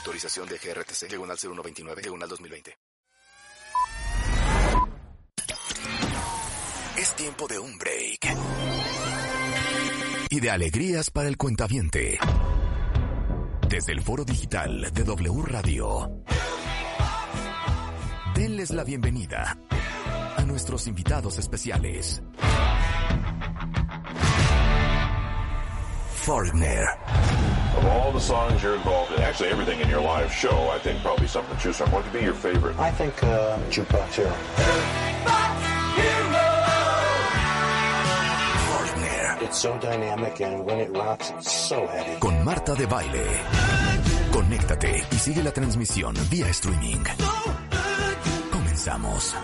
Autorización 0.00 0.48
de 0.48 0.56
GRTC, 0.56 1.08
diagonal 1.10 1.36
0129, 1.36 2.00
diagonal 2.00 2.26
2020. 2.26 2.74
Es 6.96 7.14
tiempo 7.16 7.46
de 7.46 7.58
un 7.58 7.76
break. 7.76 8.34
Y 10.30 10.40
de 10.40 10.50
alegrías 10.50 11.10
para 11.10 11.28
el 11.28 11.36
cuentaviente. 11.36 12.18
Desde 13.68 13.92
el 13.92 14.00
foro 14.00 14.24
digital 14.24 14.90
de 14.90 15.04
W 15.04 15.42
Radio. 15.42 16.24
Denles 18.34 18.70
la 18.70 18.84
bienvenida 18.84 19.58
a 20.34 20.42
nuestros 20.46 20.86
invitados 20.86 21.36
especiales. 21.38 22.22
Foreigner. 26.20 26.86
Of 27.76 27.86
all 27.86 28.12
the 28.12 28.20
songs 28.20 28.62
you're 28.62 28.76
involved 28.76 29.12
in, 29.12 29.20
actually 29.22 29.48
everything 29.48 29.80
in 29.80 29.88
your 29.88 30.02
live 30.02 30.30
show, 30.32 30.68
I 30.68 30.78
think 30.78 31.00
probably 31.00 31.26
something 31.26 31.56
to 31.56 31.62
choose 31.62 31.78
from. 31.78 31.90
What 31.92 32.04
would 32.04 32.12
be 32.12 32.20
your 32.20 32.34
favorite? 32.34 32.78
I 32.78 32.90
think 32.90 33.14
uh, 33.24 33.58
Jukebox 33.70 34.12
Hero. 34.14 34.36
It's 39.42 39.58
so 39.58 39.76
dynamic 39.78 40.40
and 40.42 40.64
when 40.64 40.78
it 40.78 40.90
rocks, 40.96 41.30
it's 41.30 41.50
so 41.50 41.84
heavy. 41.86 42.20
Con 42.20 42.44
Marta 42.44 42.74
de 42.74 42.86
Baile. 42.86 43.26
Conéctate 44.30 45.04
y 45.10 45.16
sigue 45.16 45.42
la 45.42 45.50
transmisión 45.50 46.14
vía 46.30 46.48
streaming. 46.50 47.02
Comenzamos. 48.52 49.34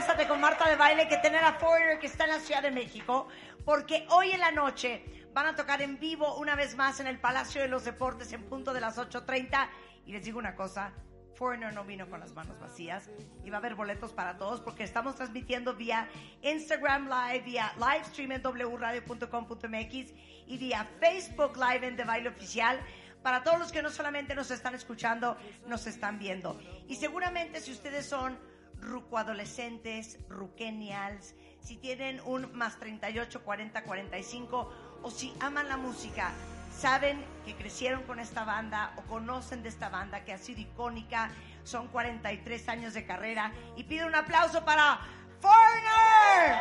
Cásate 0.00 0.26
con 0.26 0.40
Marta 0.40 0.66
de 0.66 0.76
Baile 0.76 1.08
que 1.08 1.18
tener 1.18 1.44
a 1.44 1.52
Foreigner 1.52 1.98
que 1.98 2.06
está 2.06 2.24
en 2.24 2.30
la 2.30 2.40
Ciudad 2.40 2.62
de 2.62 2.70
México, 2.70 3.28
porque 3.66 4.06
hoy 4.08 4.30
en 4.30 4.40
la 4.40 4.50
noche 4.50 5.26
van 5.34 5.44
a 5.44 5.54
tocar 5.54 5.82
en 5.82 6.00
vivo 6.00 6.38
una 6.38 6.56
vez 6.56 6.74
más 6.74 7.00
en 7.00 7.06
el 7.06 7.18
Palacio 7.18 7.60
de 7.60 7.68
los 7.68 7.84
Deportes 7.84 8.32
en 8.32 8.42
punto 8.44 8.72
de 8.72 8.80
las 8.80 8.96
8.30. 8.96 9.68
Y 10.06 10.12
les 10.12 10.24
digo 10.24 10.38
una 10.38 10.56
cosa, 10.56 10.94
Foreigner 11.34 11.74
no 11.74 11.84
vino 11.84 12.08
con 12.08 12.18
las 12.18 12.32
manos 12.32 12.58
vacías 12.58 13.10
y 13.44 13.50
va 13.50 13.58
a 13.58 13.60
haber 13.60 13.74
boletos 13.74 14.14
para 14.14 14.38
todos 14.38 14.62
porque 14.62 14.84
estamos 14.84 15.16
transmitiendo 15.16 15.74
vía 15.74 16.08
Instagram 16.40 17.10
Live, 17.10 17.40
vía 17.44 17.70
livestream 17.76 18.32
en 18.32 18.42
wradio.com.mx 18.42 20.14
y 20.46 20.56
vía 20.56 20.88
Facebook 20.98 21.58
Live 21.58 21.86
en 21.86 21.96
De 21.98 22.04
Baile 22.04 22.30
Oficial 22.30 22.80
para 23.22 23.42
todos 23.42 23.58
los 23.58 23.70
que 23.70 23.82
no 23.82 23.90
solamente 23.90 24.34
nos 24.34 24.50
están 24.50 24.74
escuchando, 24.74 25.36
nos 25.66 25.86
están 25.86 26.18
viendo. 26.18 26.58
Y 26.88 26.96
seguramente 26.96 27.60
si 27.60 27.72
ustedes 27.72 28.06
son 28.06 28.38
rucoadolescentes, 28.80 30.18
ruquenials, 30.28 31.34
si 31.60 31.76
tienen 31.76 32.20
un 32.24 32.50
más 32.56 32.78
38, 32.78 33.42
40, 33.42 33.84
45 33.84 34.72
o 35.02 35.10
si 35.10 35.34
aman 35.40 35.68
la 35.68 35.76
música, 35.76 36.32
saben 36.76 37.24
que 37.44 37.54
crecieron 37.54 38.02
con 38.04 38.18
esta 38.18 38.44
banda 38.44 38.92
o 38.96 39.02
conocen 39.02 39.62
de 39.62 39.68
esta 39.68 39.88
banda 39.88 40.24
que 40.24 40.32
ha 40.32 40.38
sido 40.38 40.60
icónica, 40.60 41.30
son 41.64 41.88
43 41.88 42.68
años 42.68 42.94
de 42.94 43.04
carrera 43.04 43.52
y 43.76 43.84
pido 43.84 44.06
un 44.06 44.14
aplauso 44.14 44.64
para 44.64 45.00
Foreigner. 45.40 46.56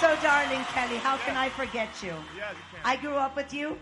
So 0.00 0.16
darling 0.22 0.64
Kelly, 0.72 0.96
how 0.96 1.18
can 1.26 1.36
I 1.36 1.50
forget 1.50 1.88
you? 2.02 2.14
I 2.84 2.96
grew 2.96 3.16
up 3.16 3.36
with 3.36 3.52
you. 3.52 3.76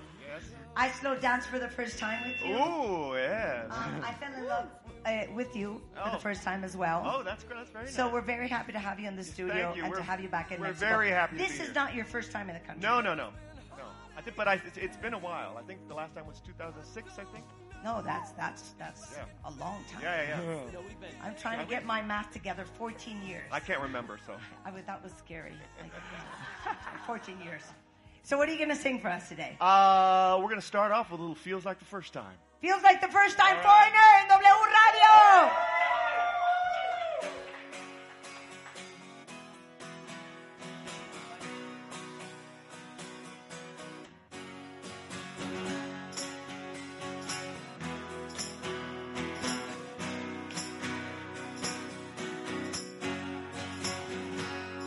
I 0.76 0.90
slow 0.90 1.16
danced 1.16 1.48
for 1.48 1.58
the 1.58 1.68
first 1.68 1.98
time 1.98 2.22
with 2.24 2.40
you. 2.44 2.54
Ooh, 2.54 3.14
yes. 3.14 3.66
Um, 3.70 4.00
I 4.04 4.12
fell 4.14 4.32
in 4.34 4.46
love 4.46 4.66
uh, 5.04 5.24
with 5.34 5.54
you 5.56 5.80
for 5.94 6.10
the 6.10 6.16
Oh. 6.16 6.20
first 6.20 6.42
time 6.42 6.64
as 6.64 6.76
well. 6.76 7.02
Oh, 7.04 7.22
that's 7.22 7.44
great. 7.44 7.56
That's 7.58 7.70
very 7.70 7.88
So 7.88 8.08
we're 8.12 8.20
very 8.20 8.48
happy 8.48 8.72
to 8.72 8.78
have 8.78 8.98
you 9.00 9.08
in 9.08 9.16
the 9.16 9.24
studio 9.24 9.72
you. 9.74 9.82
and 9.84 9.92
to 9.92 9.98
We're- 9.98 10.02
have 10.02 10.20
you 10.20 10.28
back 10.28 10.52
in 10.52 10.60
we're 10.60 10.68
Mexico. 10.68 10.88
very 10.90 11.10
happy 11.10 11.36
to 11.36 11.42
This 11.42 11.52
be 11.52 11.58
is 11.60 11.66
here. 11.66 11.74
not 11.74 11.94
your 11.94 12.04
first 12.04 12.30
time 12.32 12.48
in 12.48 12.54
the 12.54 12.60
country. 12.60 12.82
No, 12.82 13.00
no, 13.00 13.14
no. 13.14 13.30
No. 13.76 13.84
I 14.16 14.20
think, 14.22 14.36
but 14.36 14.48
I, 14.48 14.54
it's, 14.66 14.76
it's 14.76 14.96
been 14.96 15.14
a 15.14 15.18
while. 15.18 15.56
I 15.58 15.62
think 15.62 15.86
the 15.88 15.94
last 15.94 16.14
time 16.14 16.26
was 16.26 16.40
2006, 16.40 17.12
I 17.18 17.24
think. 17.32 17.44
No, 17.84 18.02
that's 18.02 18.32
that's 18.32 18.70
that's 18.72 19.14
Yeah. 19.16 19.24
a 19.44 19.52
long 19.52 19.84
time. 19.92 20.02
Yeah, 20.02 20.22
yeah, 20.40 20.40
yeah. 20.72 21.08
I'm 21.22 21.36
trying 21.36 21.60
to 21.60 21.64
get 21.64 21.84
my 21.86 22.02
math 22.02 22.32
together. 22.32 22.64
14 22.76 23.22
years. 23.24 23.44
I 23.52 23.60
can't 23.60 23.80
remember, 23.80 24.18
so. 24.26 24.34
I 24.64 24.72
would, 24.72 24.84
that 24.88 25.00
was 25.00 25.12
scary. 25.12 25.52
Like, 25.80 25.92
14 27.06 27.40
years. 27.40 27.62
So 28.24 28.36
what 28.36 28.48
are 28.48 28.52
you 28.52 28.58
going 28.58 28.68
to 28.70 28.74
sing 28.76 28.98
for 29.00 29.08
us 29.08 29.28
today? 29.28 29.56
Uh, 29.60 30.36
we're 30.40 30.48
going 30.48 30.60
to 30.60 30.66
start 30.66 30.90
off 30.92 31.10
with 31.12 31.20
a 31.20 31.22
little 31.22 31.36
Feels 31.36 31.64
Like 31.64 31.78
the 31.78 31.84
First 31.84 32.12
Time. 32.12 32.34
Feels 32.60 32.82
like 32.82 33.00
the 33.00 33.06
first 33.06 33.38
time 33.38 33.56
foreigner 33.62 34.08
en 34.20 34.28
W 34.28 34.54
Radio. 34.78 35.68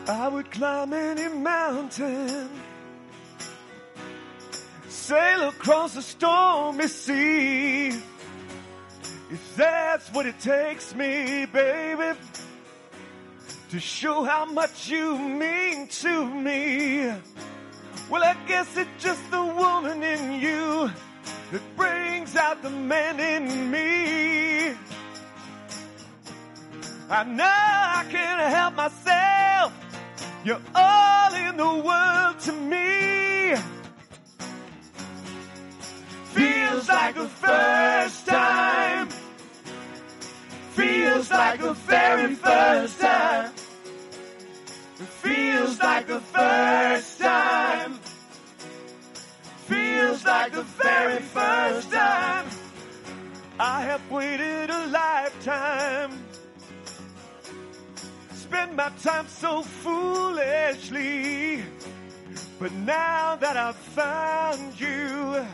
I 0.10 0.28
would 0.28 0.52
climb 0.52 0.92
any 0.92 1.30
mountain 1.30 2.50
sail 5.12 5.50
across 5.50 5.94
the 5.94 6.02
stormy 6.02 6.88
sea. 6.88 7.88
If 9.30 9.56
that's 9.58 10.08
what 10.14 10.26
it 10.26 10.40
takes 10.40 10.96
me, 10.96 11.46
baby, 11.48 12.18
to 13.72 13.80
show 13.82 14.24
how 14.24 14.46
much 14.46 14.88
you 14.88 15.18
mean 15.18 15.90
to 16.04 16.26
me. 16.26 17.12
Well, 18.10 18.24
I 18.24 18.38
guess 18.48 18.78
it's 18.78 19.04
just 19.04 19.24
the 19.32 19.44
woman 19.44 20.02
in 20.02 20.40
you 20.40 20.90
that 21.52 21.64
brings 21.76 22.38
out 22.38 22.62
the 22.62 22.70
man 22.70 23.20
in 23.20 23.70
me. 23.70 24.78
I 27.10 27.24
know 27.26 27.58
I 28.00 28.06
can't 28.10 28.54
help 28.56 28.76
myself. 28.76 29.74
You're 30.46 30.66
all 30.74 31.34
in 31.34 31.58
the 31.58 31.74
world 31.90 32.40
to 32.46 32.54
me. 32.54 33.81
Feels 36.34 36.88
like 36.88 37.16
the 37.16 37.28
first 37.28 38.26
time. 38.26 39.10
Feels 40.72 41.30
like 41.30 41.60
the 41.60 41.74
very 41.74 42.36
first 42.36 43.00
time. 43.00 43.52
Feels 45.24 45.80
like 45.80 46.08
the 46.08 46.20
first 46.20 47.20
time. 47.20 48.00
Feels 49.68 50.26
like 50.26 50.54
the 50.54 50.64
very 50.64 51.22
first 51.22 51.92
time. 51.92 52.48
I 53.60 53.82
have 53.84 54.10
waited 54.10 54.70
a 54.70 54.88
lifetime. 54.88 56.12
Spend 58.34 58.76
my 58.76 58.90
time 59.04 59.28
so 59.28 59.62
foolishly. 59.62 61.64
But 62.58 62.72
now 62.74 63.36
that 63.36 63.58
I've 63.58 63.76
found 63.76 64.80
you, 64.80 65.46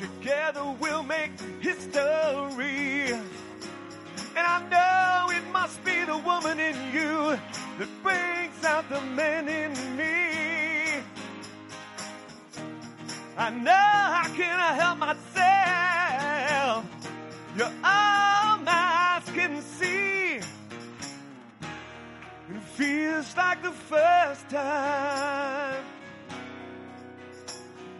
together 0.00 0.64
we'll 0.80 1.02
make 1.02 1.30
history. 1.60 3.12
And 3.12 4.46
I 4.56 4.58
know 4.70 5.30
it 5.36 5.44
must 5.52 5.84
be 5.84 6.04
the 6.04 6.16
woman 6.16 6.58
in 6.58 6.74
you 6.94 7.38
that 7.78 7.88
brings 8.02 8.64
out 8.64 8.88
the 8.88 9.00
man 9.02 9.46
in 9.46 9.72
me. 9.98 11.02
I 13.36 13.50
know 13.50 13.72
I 13.72 14.30
can't 14.36 14.80
help 14.80 14.98
myself. 14.98 16.86
You're 17.56 17.74
all 17.84 18.58
my 18.58 19.20
eyes 19.20 19.28
can 19.34 19.60
see. 19.60 20.40
It 22.48 22.62
feels 22.74 23.36
like 23.36 23.62
the 23.62 23.72
first 23.72 24.48
time. 24.48 25.84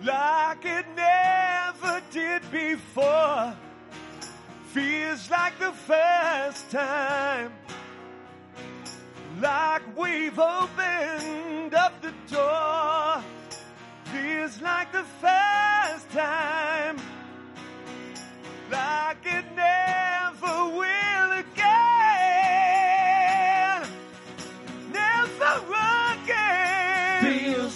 Like 0.02 0.64
it 0.64 0.86
never 0.97 2.01
did 2.10 2.43
before. 2.51 3.55
Feels 4.68 5.31
like 5.31 5.59
the 5.59 5.72
first 5.72 6.70
time. 6.70 7.52
Like 9.40 9.82
we've 9.97 10.39
opened 10.39 11.74
up 11.74 12.01
the 12.01 12.14
door. 12.32 13.22
Feels 14.05 14.62
like 14.62 14.90
the 14.93 15.05
first 15.20 16.10
time. 16.10 16.97
Like 18.70 19.18
it 19.27 19.44
never 19.55 20.77
will 20.77 21.32
again. 21.32 21.69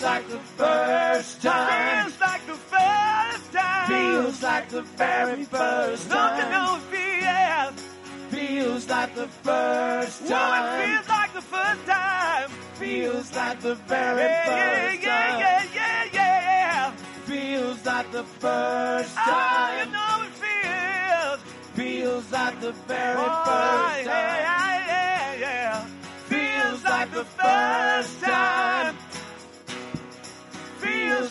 Like 0.05 0.29
the 0.29 0.39
first 0.39 1.43
time. 1.43 2.05
Feels 2.05 2.21
like 2.21 2.47
the 2.47 2.55
first 2.55 3.53
time. 3.53 3.89
Feels 3.89 4.43
like 4.43 4.69
the 4.69 4.83
very 4.83 5.45
first 5.45 6.11
time. 6.11 6.51
know 6.53 6.77
it 6.77 6.83
feels? 6.93 7.83
Feels 8.31 8.89
like 8.89 9.15
the 9.15 9.29
first 9.29 10.27
time. 10.29 10.65
feels 10.85 11.09
like 11.09 11.33
the 11.33 11.41
first 11.41 11.87
time. 11.87 12.51
Feels 12.75 13.35
like 13.35 13.61
the 13.61 13.75
very 13.75 14.21
Yeah, 14.21 14.91
first 14.91 15.03
yeah, 15.03 15.31
time. 15.31 15.41
yeah, 15.41 15.65
yeah, 15.75 16.05
yeah, 16.13 16.41
yeah. 16.53 16.91
Feels 17.25 17.87
like 17.87 18.11
the 18.13 18.25
first 18.25 19.15
Oh, 19.17 19.79
you 19.79 19.87
know 19.97 20.15
it 20.27 20.35
feels. 20.45 21.41
Feels 21.75 22.31
like 22.33 22.61
the 22.61 22.73
very 22.73 23.17
Oh, 23.19 23.43
first 23.47 24.07
yeah, 24.07 24.13
time. 24.13 24.43
yeah, 24.49 25.35
yeah, 25.41 25.45
yeah. 25.47 25.87
Feels 26.29 26.85
like 26.85 27.11
the 27.13 27.25
first 27.25 28.21
time. 28.21 28.97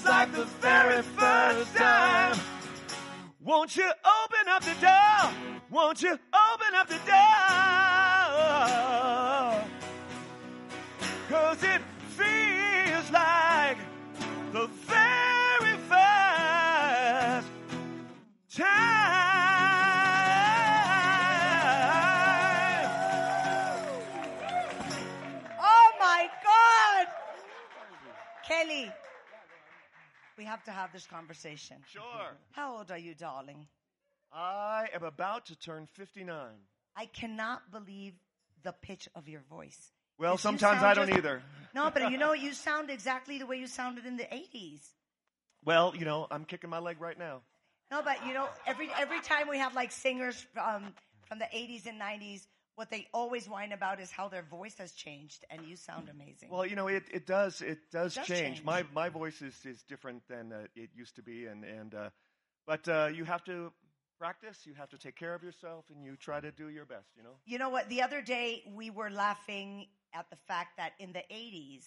Feels 0.03 0.15
like 0.15 0.31
the 0.33 0.43
very 0.59 1.01
first 1.01 1.75
time. 1.77 2.37
Won't 3.39 3.77
you 3.77 3.85
open 3.85 4.49
up 4.49 4.61
the 4.61 4.73
door? 4.81 5.31
Won't 5.69 6.01
you 6.01 6.09
open 6.11 6.75
up 6.75 6.89
the 6.89 6.99
door? 7.05 7.13
Cause 11.29 11.63
it 11.63 11.81
feels 12.09 13.11
like 13.11 13.77
the 14.51 14.67
very 14.87 15.77
first 15.87 17.47
time. 18.49 18.83
Oh 25.61 25.91
my 25.97 26.27
God! 26.43 27.07
Kelly, 28.45 28.91
we 30.43 30.47
have 30.47 30.63
to 30.65 30.71
have 30.71 30.91
this 30.91 31.07
conversation. 31.07 31.77
Sure. 31.89 32.35
How 32.51 32.75
old 32.75 32.91
are 32.91 32.97
you, 32.97 33.15
darling? 33.15 33.65
I 34.33 34.87
am 34.93 35.03
about 35.03 35.45
to 35.45 35.55
turn 35.55 35.87
59. 35.93 36.35
I 36.97 37.05
cannot 37.05 37.71
believe 37.71 38.13
the 38.61 38.73
pitch 38.73 39.07
of 39.15 39.29
your 39.29 39.39
voice. 39.49 39.91
Well, 40.19 40.37
sometimes 40.37 40.83
I 40.83 40.93
don't 40.95 41.07
just- 41.07 41.17
either. 41.17 41.41
No, 41.73 41.89
but 41.91 42.11
you 42.11 42.17
know, 42.17 42.33
you 42.33 42.51
sound 42.51 42.89
exactly 42.89 43.37
the 43.37 43.45
way 43.45 43.55
you 43.57 43.67
sounded 43.67 44.05
in 44.05 44.17
the 44.17 44.25
80s. 44.33 44.81
Well, 45.63 45.95
you 45.95 46.03
know, 46.03 46.27
I'm 46.29 46.43
kicking 46.43 46.69
my 46.69 46.79
leg 46.79 46.99
right 46.99 47.17
now. 47.17 47.41
No, 47.89 48.01
but 48.01 48.25
you 48.27 48.33
know, 48.33 48.49
every 48.65 48.89
every 48.99 49.21
time 49.21 49.47
we 49.47 49.59
have 49.59 49.73
like 49.75 49.93
singers 49.93 50.45
um, 50.61 50.93
from 51.29 51.39
the 51.39 51.45
80s 51.45 51.85
and 51.87 52.01
90s, 52.01 52.45
what 52.75 52.89
they 52.89 53.07
always 53.13 53.47
whine 53.47 53.71
about 53.71 53.99
is 53.99 54.11
how 54.11 54.27
their 54.27 54.41
voice 54.43 54.77
has 54.79 54.93
changed, 54.93 55.45
and 55.49 55.65
you 55.65 55.75
sound 55.75 56.09
amazing. 56.09 56.49
Well, 56.49 56.65
you 56.65 56.75
know, 56.75 56.87
it, 56.87 57.03
it 57.11 57.27
does 57.27 57.61
it 57.61 57.79
does, 57.91 58.13
It 58.13 58.19
does 58.19 58.27
change. 58.27 58.57
change. 58.57 58.63
My 58.63 58.83
my 58.93 59.09
voice 59.09 59.41
is, 59.41 59.55
is 59.65 59.83
different 59.83 60.23
than 60.27 60.51
uh, 60.51 60.65
it 60.75 60.89
used 60.95 61.15
to 61.15 61.21
be, 61.21 61.45
and 61.45 61.63
and 61.63 61.93
uh, 61.93 62.09
but 62.65 62.87
uh, 62.87 63.09
you 63.13 63.25
have 63.25 63.43
to 63.45 63.71
practice. 64.19 64.65
You 64.65 64.73
have 64.73 64.89
to 64.89 64.97
take 64.97 65.15
care 65.15 65.33
of 65.35 65.43
yourself, 65.43 65.85
and 65.93 66.03
you 66.03 66.15
try 66.15 66.39
to 66.39 66.51
do 66.51 66.69
your 66.69 66.85
best. 66.85 67.09
You 67.15 67.23
know. 67.23 67.35
You 67.45 67.57
know 67.57 67.69
what? 67.69 67.89
The 67.89 68.01
other 68.01 68.21
day 68.21 68.63
we 68.73 68.89
were 68.89 69.09
laughing 69.09 69.87
at 70.13 70.29
the 70.29 70.37
fact 70.47 70.77
that 70.77 70.93
in 70.99 71.11
the 71.11 71.23
80s, 71.31 71.85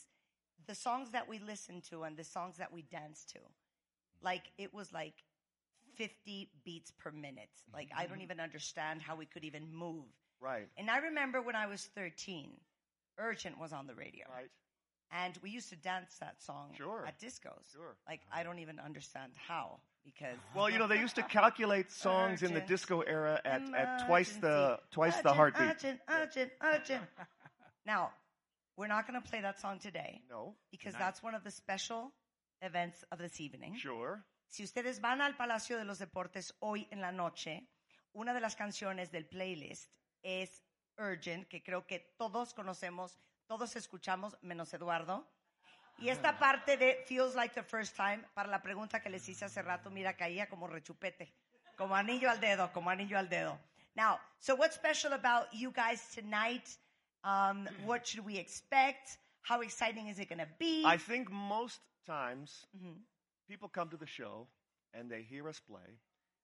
the 0.67 0.75
songs 0.75 1.11
that 1.13 1.29
we 1.29 1.39
listened 1.39 1.85
to 1.91 2.03
and 2.03 2.17
the 2.17 2.25
songs 2.25 2.57
that 2.59 2.73
we 2.73 2.83
danced 2.83 3.31
to, 3.31 3.39
like 4.23 4.43
it 4.59 4.75
was 4.75 4.93
like 4.93 5.15
50 5.97 6.51
beats 6.65 6.91
per 6.91 7.11
minute. 7.11 7.51
Like 7.73 7.91
I 7.97 8.07
don't 8.07 8.21
even 8.21 8.41
understand 8.41 9.03
how 9.03 9.17
we 9.17 9.27
could 9.27 9.45
even 9.45 9.73
move. 9.73 10.05
Right. 10.41 10.69
And 10.77 10.91
I 10.91 10.99
remember 10.99 11.41
when 11.43 11.57
I 11.57 11.67
was 11.67 11.83
13, 11.95 12.51
Urgent 13.19 13.59
was 13.59 13.73
on 13.73 13.87
the 13.87 13.95
radio. 13.95 14.27
Right. 14.31 14.51
And 15.13 15.39
we 15.43 15.51
used 15.51 15.69
to 15.71 15.77
dance 15.77 16.17
that 16.21 16.43
song 16.43 16.71
Sure. 16.77 17.05
at 17.07 17.19
discos. 17.21 17.73
Sure. 17.73 17.97
Like 18.09 18.21
I 18.33 18.43
don't 18.43 18.59
even 18.59 18.79
understand 18.81 19.33
how 19.49 19.79
because 20.05 20.37
Well, 20.55 20.69
you 20.69 20.79
know, 20.79 20.87
they 20.89 20.99
used 20.99 21.15
to 21.17 21.23
calculate 21.41 21.91
songs 21.93 22.43
in 22.43 22.53
the 22.55 22.61
disco 22.61 23.01
era 23.03 23.41
at, 23.45 23.63
at 23.75 24.07
twice 24.07 24.33
the 24.37 24.49
Emergency. 24.49 24.83
twice 24.91 25.21
the 25.23 25.33
heartbeat. 25.33 25.69
Urgent, 25.71 26.01
urgent, 26.09 26.51
urgent. 26.61 27.03
now, 27.87 28.11
we're 28.77 28.89
not 28.89 29.07
going 29.07 29.21
to 29.21 29.27
play 29.29 29.41
that 29.41 29.61
song 29.61 29.79
today. 29.79 30.21
No. 30.29 30.55
Because 30.71 30.93
Nice. 30.95 31.01
that's 31.03 31.23
one 31.23 31.35
of 31.35 31.45
the 31.45 31.51
special 31.53 32.13
events 32.61 33.05
of 33.13 33.19
this 33.19 33.41
evening. 33.41 33.77
Sure. 33.77 34.23
Si 34.49 34.65
ustedes 34.65 34.99
van 35.01 35.21
al 35.21 35.33
Palacio 35.35 35.79
de 35.79 35.85
los 35.85 35.99
Deportes 35.99 36.53
hoy 36.61 36.87
en 36.91 37.01
la 37.01 37.11
noche, 37.13 37.63
una 38.15 38.35
de 38.35 38.41
las 38.41 38.55
canciones 38.57 39.11
del 39.11 39.25
playlist 39.25 39.89
es 40.23 40.63
Urgent, 40.99 41.49
que 41.49 41.63
creo 41.63 41.87
que 41.87 41.99
todos 42.19 42.55
conocemos, 42.55 43.19
todos 43.47 43.77
escuchamos, 43.77 44.37
menos 44.43 44.73
Eduardo. 44.75 45.27
Y 45.99 46.09
esta 46.11 46.39
parte 46.39 46.77
de 46.77 47.03
Feels 47.07 47.35
Like 47.35 47.55
the 47.55 47.63
First 47.63 47.97
Time, 47.97 48.23
para 48.35 48.49
la 48.49 48.61
pregunta 48.61 49.01
que 49.01 49.09
les 49.09 49.27
hice 49.29 49.47
hace 49.47 49.63
rato, 49.63 49.91
mira, 49.91 50.15
caía 50.17 50.49
como 50.49 50.67
rechupete, 50.67 51.33
como 51.77 51.95
anillo 51.97 52.29
al 52.31 52.39
dedo, 52.41 52.71
como 52.73 52.91
anillo 52.91 53.19
al 53.19 53.29
dedo. 53.29 53.59
Now, 53.95 54.19
so 54.39 54.55
what's 54.55 54.75
special 54.75 55.15
about 55.15 55.49
you 55.53 55.71
guys 55.73 56.07
tonight? 56.15 56.69
Um, 57.25 57.67
what 57.87 58.07
should 58.07 58.27
we 58.27 58.37
expect? 58.39 59.19
How 59.43 59.63
exciting 59.63 60.09
is 60.09 60.19
it 60.19 60.29
going 60.29 60.39
to 60.41 60.49
be? 60.59 60.83
I 60.85 60.99
think 60.99 61.31
most 61.31 61.81
times 62.05 62.67
Mhm. 62.75 63.03
people 63.49 63.69
come 63.71 63.89
to 63.91 63.97
the 63.97 64.07
show 64.07 64.49
and 64.93 65.11
they 65.11 65.23
hear 65.23 65.49
us 65.49 65.59
play 65.61 65.99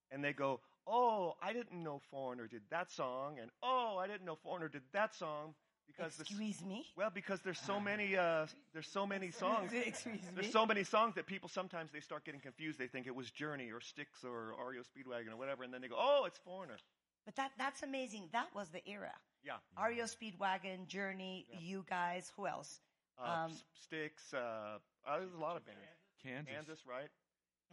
and 0.09 0.23
they 0.23 0.33
go, 0.33 0.61
"Oh, 0.87 1.35
I 1.41 1.53
didn't 1.53 1.83
know 1.83 1.99
Foreigner 2.11 2.47
did 2.47 2.63
that 2.69 2.91
song," 2.91 3.39
and 3.39 3.49
"Oh, 3.61 3.97
I 3.97 4.07
didn't 4.07 4.25
know 4.25 4.35
Foreigner 4.35 4.67
did 4.69 4.83
that 4.91 5.15
song." 5.15 5.55
Because 5.85 6.15
the 6.15 6.23
Excuse 6.23 6.63
me? 6.63 6.85
Well, 6.95 7.09
because 7.13 7.41
there's 7.41 7.59
so 7.59 7.77
many, 7.79 8.15
uh, 8.15 8.47
there's 8.71 8.87
so 8.87 9.05
many 9.05 9.31
songs. 9.43 9.71
Excuse 9.73 10.21
There's 10.33 10.51
so 10.51 10.65
many 10.65 10.83
songs 10.83 11.15
that 11.15 11.27
people 11.27 11.49
sometimes 11.49 11.91
they 11.91 11.99
start 11.99 12.23
getting 12.23 12.39
confused. 12.39 12.79
They 12.79 12.87
think 12.87 13.05
it 13.05 13.13
was 13.13 13.29
Journey 13.29 13.69
or 13.71 13.81
Styx 13.81 14.23
or 14.23 14.55
REO 14.57 14.81
Speedwagon 14.81 15.33
or 15.33 15.37
whatever, 15.37 15.63
and 15.63 15.73
then 15.73 15.81
they 15.81 15.89
go, 15.89 15.97
"Oh, 15.97 16.23
it's 16.25 16.39
Foreigner." 16.39 16.77
But 17.25 17.35
that 17.35 17.51
that's 17.57 17.83
amazing. 17.83 18.29
That 18.31 18.47
was 18.55 18.69
the 18.69 18.87
era. 18.87 19.13
Yeah. 19.43 19.57
REO 19.77 20.05
Speedwagon, 20.05 20.87
Journey, 20.87 21.45
you 21.59 21.85
guys, 21.89 22.31
who 22.35 22.47
else? 22.47 22.79
Uh, 23.17 23.45
Um, 23.45 23.51
Styx. 23.73 24.33
Uh, 24.33 24.79
uh, 25.05 25.19
there's 25.19 25.33
a 25.33 25.37
lot 25.37 25.57
of 25.57 25.65
bands. 25.65 25.81
Kansas. 26.23 26.53
Kansas, 26.53 26.79
right? 26.87 27.09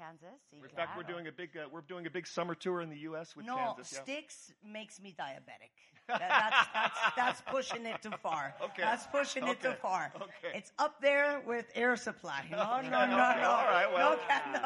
Kansas. 0.01 0.41
In 0.53 0.69
fact, 0.75 0.97
we're 0.97 1.03
doing 1.03 1.27
a 1.27 1.33
big, 1.33 1.51
uh, 1.57 1.69
we're 1.71 1.83
doing 1.83 2.07
a 2.07 2.11
big 2.11 2.27
summer 2.27 2.55
tour 2.55 2.81
in 2.81 2.89
the 2.89 2.99
U.S. 3.11 3.37
with 3.37 3.47
no, 3.47 3.57
Kansas. 3.57 3.93
Yeah. 3.93 4.03
Styx 4.03 4.53
makes 4.65 5.01
me 5.01 5.15
diabetic. 5.19 5.73
That- 6.09 6.21
that's, 6.21 6.69
that's, 6.73 7.17
that's 7.17 7.41
pushing 7.43 7.85
it 7.87 8.03
too 8.03 8.13
far. 8.23 8.55
Okay. 8.65 8.83
That's 8.83 9.07
pushing 9.07 9.47
it 9.47 9.61
too 9.61 9.75
far. 9.83 10.13
Okay. 10.17 10.57
It's 10.57 10.73
up 10.79 11.01
there 11.01 11.43
with 11.47 11.67
air 11.75 11.97
supply. 11.97 12.45
No, 12.51 12.57
no, 12.57 12.79
Okay, 12.79 12.89
no, 12.91 13.07
no. 13.07 13.31
okay, 13.31 13.43
all 13.43 13.65
right, 13.65 13.93
well. 13.93 14.19
No, 14.53 14.61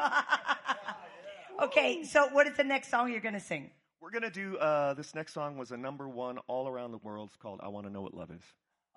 no. 1.59 1.65
okay, 1.65 2.03
so 2.03 2.27
what 2.31 2.47
is 2.47 2.55
the 2.57 2.63
next 2.63 2.89
song 2.89 3.11
you're 3.11 3.19
going 3.21 3.33
to 3.33 3.39
sing? 3.39 3.71
We're 4.01 4.11
gonna 4.11 4.29
do. 4.29 4.55
Uh, 4.57 4.93
this 4.93 5.15
next 5.15 5.33
song 5.33 5.57
was 5.57 5.71
a 5.71 5.77
number 5.77 6.07
one 6.07 6.37
all 6.47 6.67
around 6.67 6.91
the 6.91 6.99
world. 6.99 7.29
It's 7.29 7.37
called 7.37 7.59
"I 7.63 7.69
Want 7.69 7.87
to 7.87 7.91
Know 7.91 8.01
What 8.01 8.13
Love 8.13 8.29
Is." 8.29 8.43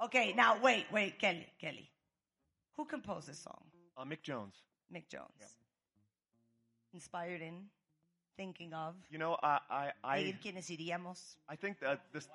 Okay, 0.04 0.34
now 0.36 0.60
wait, 0.60 0.84
wait, 0.92 1.18
Kelly, 1.18 1.46
Kelly. 1.58 1.88
Who 2.76 2.84
composed 2.84 3.26
this 3.26 3.38
song? 3.38 3.62
Uh, 3.96 4.04
Mick 4.04 4.20
Jones. 4.22 4.54
Mick 4.94 5.08
Jones. 5.08 5.32
Inspired 6.94 7.42
in, 7.42 7.64
thinking 8.36 8.72
of. 8.72 8.94
You 9.10 9.18
know, 9.18 9.36
I, 9.42 9.58
I, 9.70 9.92
I, 10.02 10.18
ir 10.18 10.38
quienes 10.42 10.70
iríamos. 10.70 11.36
I 11.48 11.56
think 11.56 11.80
that 11.80 12.00
this. 12.12 12.28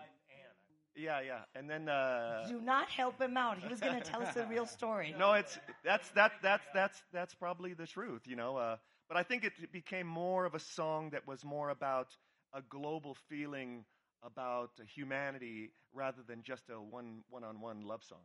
Yeah, 0.96 1.22
yeah, 1.22 1.40
and 1.56 1.68
then. 1.68 1.90
Uh, 1.90 2.46
Do 2.48 2.62
not 2.62 2.90
help 2.90 3.20
him 3.20 3.36
out. 3.36 3.58
He 3.58 3.68
was 3.68 3.80
going 3.80 4.00
to 4.00 4.08
tell 4.08 4.22
us 4.22 4.36
the 4.36 4.46
real 4.46 4.68
story. 4.68 5.16
No, 5.18 5.34
it's 5.34 5.58
that's 5.84 6.10
that 6.12 6.34
that's 6.44 6.66
that's 6.74 7.02
that's 7.12 7.34
probably 7.34 7.74
the 7.74 7.88
truth, 7.88 8.22
you 8.26 8.36
know. 8.36 8.58
Uh, 8.58 8.78
but 9.08 9.18
I 9.18 9.24
think 9.24 9.44
it 9.44 9.72
became 9.72 10.08
more 10.08 10.46
of 10.46 10.54
a 10.54 10.60
song 10.60 11.10
that 11.12 11.28
was 11.28 11.44
more 11.44 11.70
about 11.70 12.16
a 12.54 12.62
global 12.62 13.16
feeling 13.28 13.86
about 14.22 14.70
humanity 14.96 15.72
rather 15.94 16.22
than 16.28 16.44
just 16.44 16.70
a 16.70 16.80
one 16.80 17.24
one 17.30 17.44
on 17.44 17.60
one 17.60 17.82
love 17.82 18.04
song. 18.04 18.22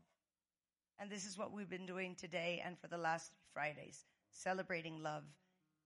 And 0.98 1.10
this 1.10 1.26
is 1.26 1.38
what 1.38 1.52
we've 1.52 1.70
been 1.70 1.86
doing 1.86 2.16
today 2.16 2.62
and 2.64 2.78
for 2.78 2.88
the 2.88 2.98
last 2.98 3.32
Fridays, 3.54 4.04
celebrating 4.30 5.02
love, 5.02 5.22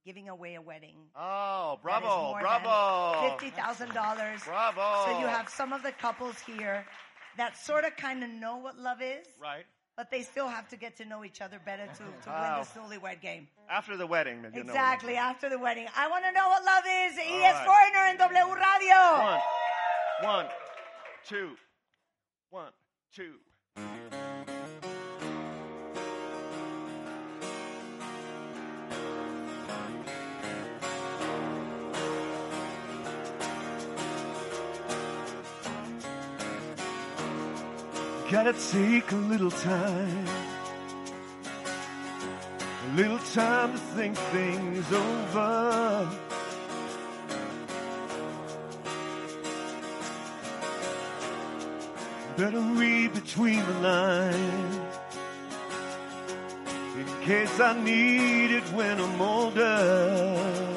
giving 0.04 0.28
away 0.28 0.54
a 0.54 0.60
wedding. 0.60 0.96
Oh, 1.16 1.78
bravo, 1.82 2.36
bravo. 2.40 3.28
Fifty 3.30 3.50
thousand 3.50 3.92
dollars. 3.94 4.42
Bravo. 4.44 5.04
So 5.12 5.20
you 5.20 5.26
have 5.26 5.48
some 5.48 5.72
of 5.72 5.82
the 5.82 5.92
couples 5.92 6.36
here 6.40 6.84
that 7.36 7.56
sort 7.56 7.84
of 7.84 7.96
kind 7.96 8.22
of 8.22 8.30
know 8.30 8.56
what 8.58 8.78
love 8.78 9.00
is, 9.00 9.26
Right. 9.40 9.64
but 9.96 10.10
they 10.10 10.22
still 10.22 10.48
have 10.48 10.68
to 10.68 10.76
get 10.76 10.96
to 10.98 11.04
know 11.04 11.24
each 11.24 11.40
other 11.40 11.58
better 11.64 11.86
to, 11.86 12.02
to 12.24 12.28
Wow. 12.28 12.64
win 12.76 12.90
the 12.90 12.96
newlywed 12.98 13.20
game. 13.22 13.48
After 13.70 13.96
the 13.96 14.06
wedding, 14.06 14.42
maybe 14.42 14.58
you 14.58 14.64
know. 14.64 14.70
exactly 14.72 15.16
after 15.16 15.48
the 15.48 15.58
wedding. 15.58 15.86
I 15.96 16.08
want 16.08 16.24
to 16.24 16.32
know 16.32 16.48
what 16.48 16.64
love 16.64 16.84
is. 16.86 17.12
All 17.18 17.24
ES 17.24 17.54
right. 17.54 17.66
Foreigner 17.66 18.10
in 18.10 18.16
W 18.18 18.54
Radio. 18.54 19.22
One, 20.20 20.44
one, 20.44 20.46
two, 21.26 21.56
one, 22.50 22.72
two. 23.14 23.34
Gotta 38.44 38.58
take 38.72 39.12
a 39.12 39.14
little 39.14 39.52
time, 39.52 40.26
a 42.88 42.96
little 42.96 43.20
time 43.20 43.70
to 43.70 43.78
think 43.78 44.16
things 44.18 44.92
over. 44.92 46.10
Better 52.36 52.58
read 52.58 53.14
between 53.14 53.64
the 53.64 53.74
lines 53.74 54.96
in 56.96 57.06
case 57.22 57.60
I 57.60 57.80
need 57.80 58.50
it 58.50 58.64
when 58.72 59.00
I'm 59.00 59.20
older. 59.22 60.71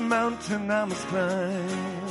Mountain 0.00 0.70
I 0.70 0.84
must 0.84 1.06
climb 1.08 2.08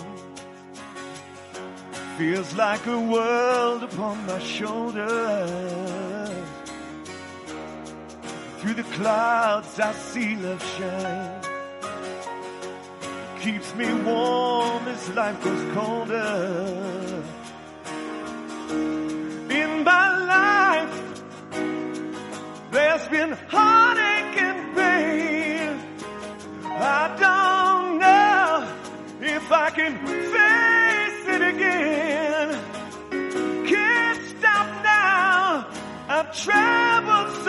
feels 2.17 2.55
like 2.55 2.83
a 2.87 2.99
world 2.99 3.83
upon 3.83 4.25
my 4.25 4.39
shoulders. 4.39 6.31
Through 8.57 8.73
the 8.73 8.87
clouds 8.97 9.79
I 9.79 9.91
see 9.93 10.35
love 10.35 10.63
shine. 10.75 11.41
Keeps 13.39 13.75
me 13.75 13.93
warm 13.93 14.87
as 14.87 15.09
life 15.09 15.39
grows 15.43 15.73
colder. 15.75 17.23
In 19.61 19.83
my 19.83 20.07
life, 20.35 21.23
there's 22.71 23.07
been 23.09 23.31
heartache 23.47 23.76
face 29.95 31.27
it 31.27 31.41
again. 31.41 32.59
Can't 33.65 34.21
stop 34.37 34.83
now. 34.83 35.67
I've 36.09 36.35
traveled 36.35 37.43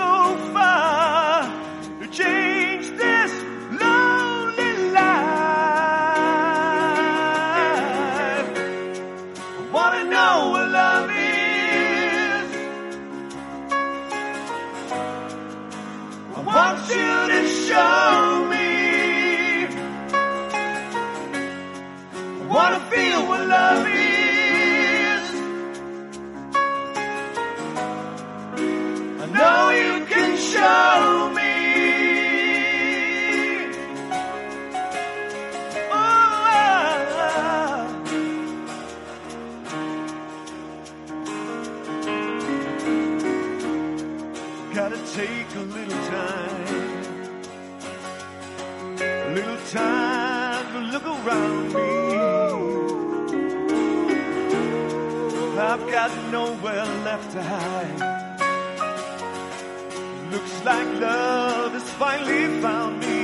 time 49.70 50.72
to 50.72 50.78
look 50.92 51.04
around 51.04 51.74
me. 51.74 52.08
I've 55.58 55.90
got 55.90 56.10
nowhere 56.32 56.86
left 57.04 57.32
to 57.32 57.42
hide. 57.42 58.00
Looks 60.32 60.64
like 60.64 61.00
love 61.00 61.72
has 61.72 61.90
finally 61.92 62.60
found 62.62 63.00
me. 63.00 63.17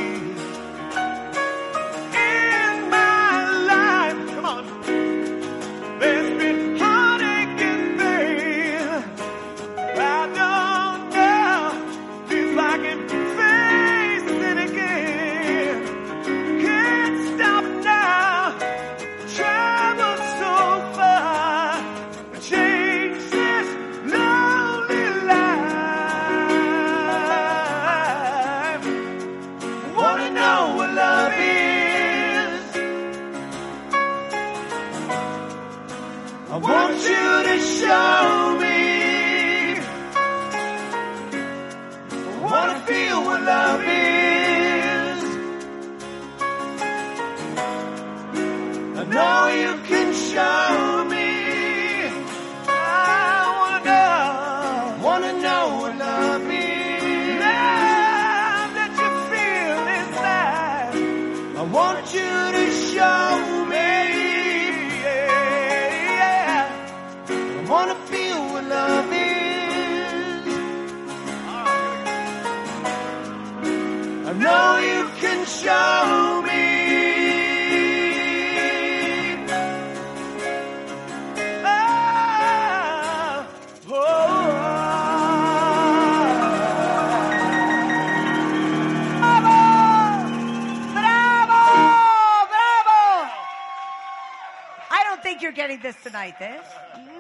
Tonight, 96.33 96.41
eh? 96.41 96.61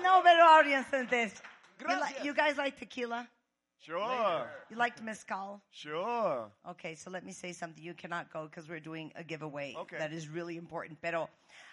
No 0.02 0.22
better 0.22 0.42
audience 0.42 0.86
than 0.90 1.06
this. 1.08 1.32
You, 1.80 1.88
li- 1.96 2.24
you 2.24 2.34
guys 2.34 2.56
like 2.56 2.78
tequila? 2.78 3.28
Sure. 3.80 4.46
You 4.70 4.76
liked 4.76 5.02
mezcal? 5.02 5.60
Sure. 5.70 6.50
Okay, 6.70 6.94
so 6.94 7.10
let 7.10 7.24
me 7.24 7.32
say 7.32 7.52
something. 7.52 7.82
You 7.82 7.94
cannot 7.94 8.32
go 8.32 8.44
because 8.46 8.68
we're 8.68 8.80
doing 8.80 9.12
a 9.14 9.22
giveaway 9.22 9.74
Okay. 9.76 9.98
that 9.98 10.12
is 10.12 10.28
really 10.28 10.56
important. 10.56 10.98
Pero 11.02 11.28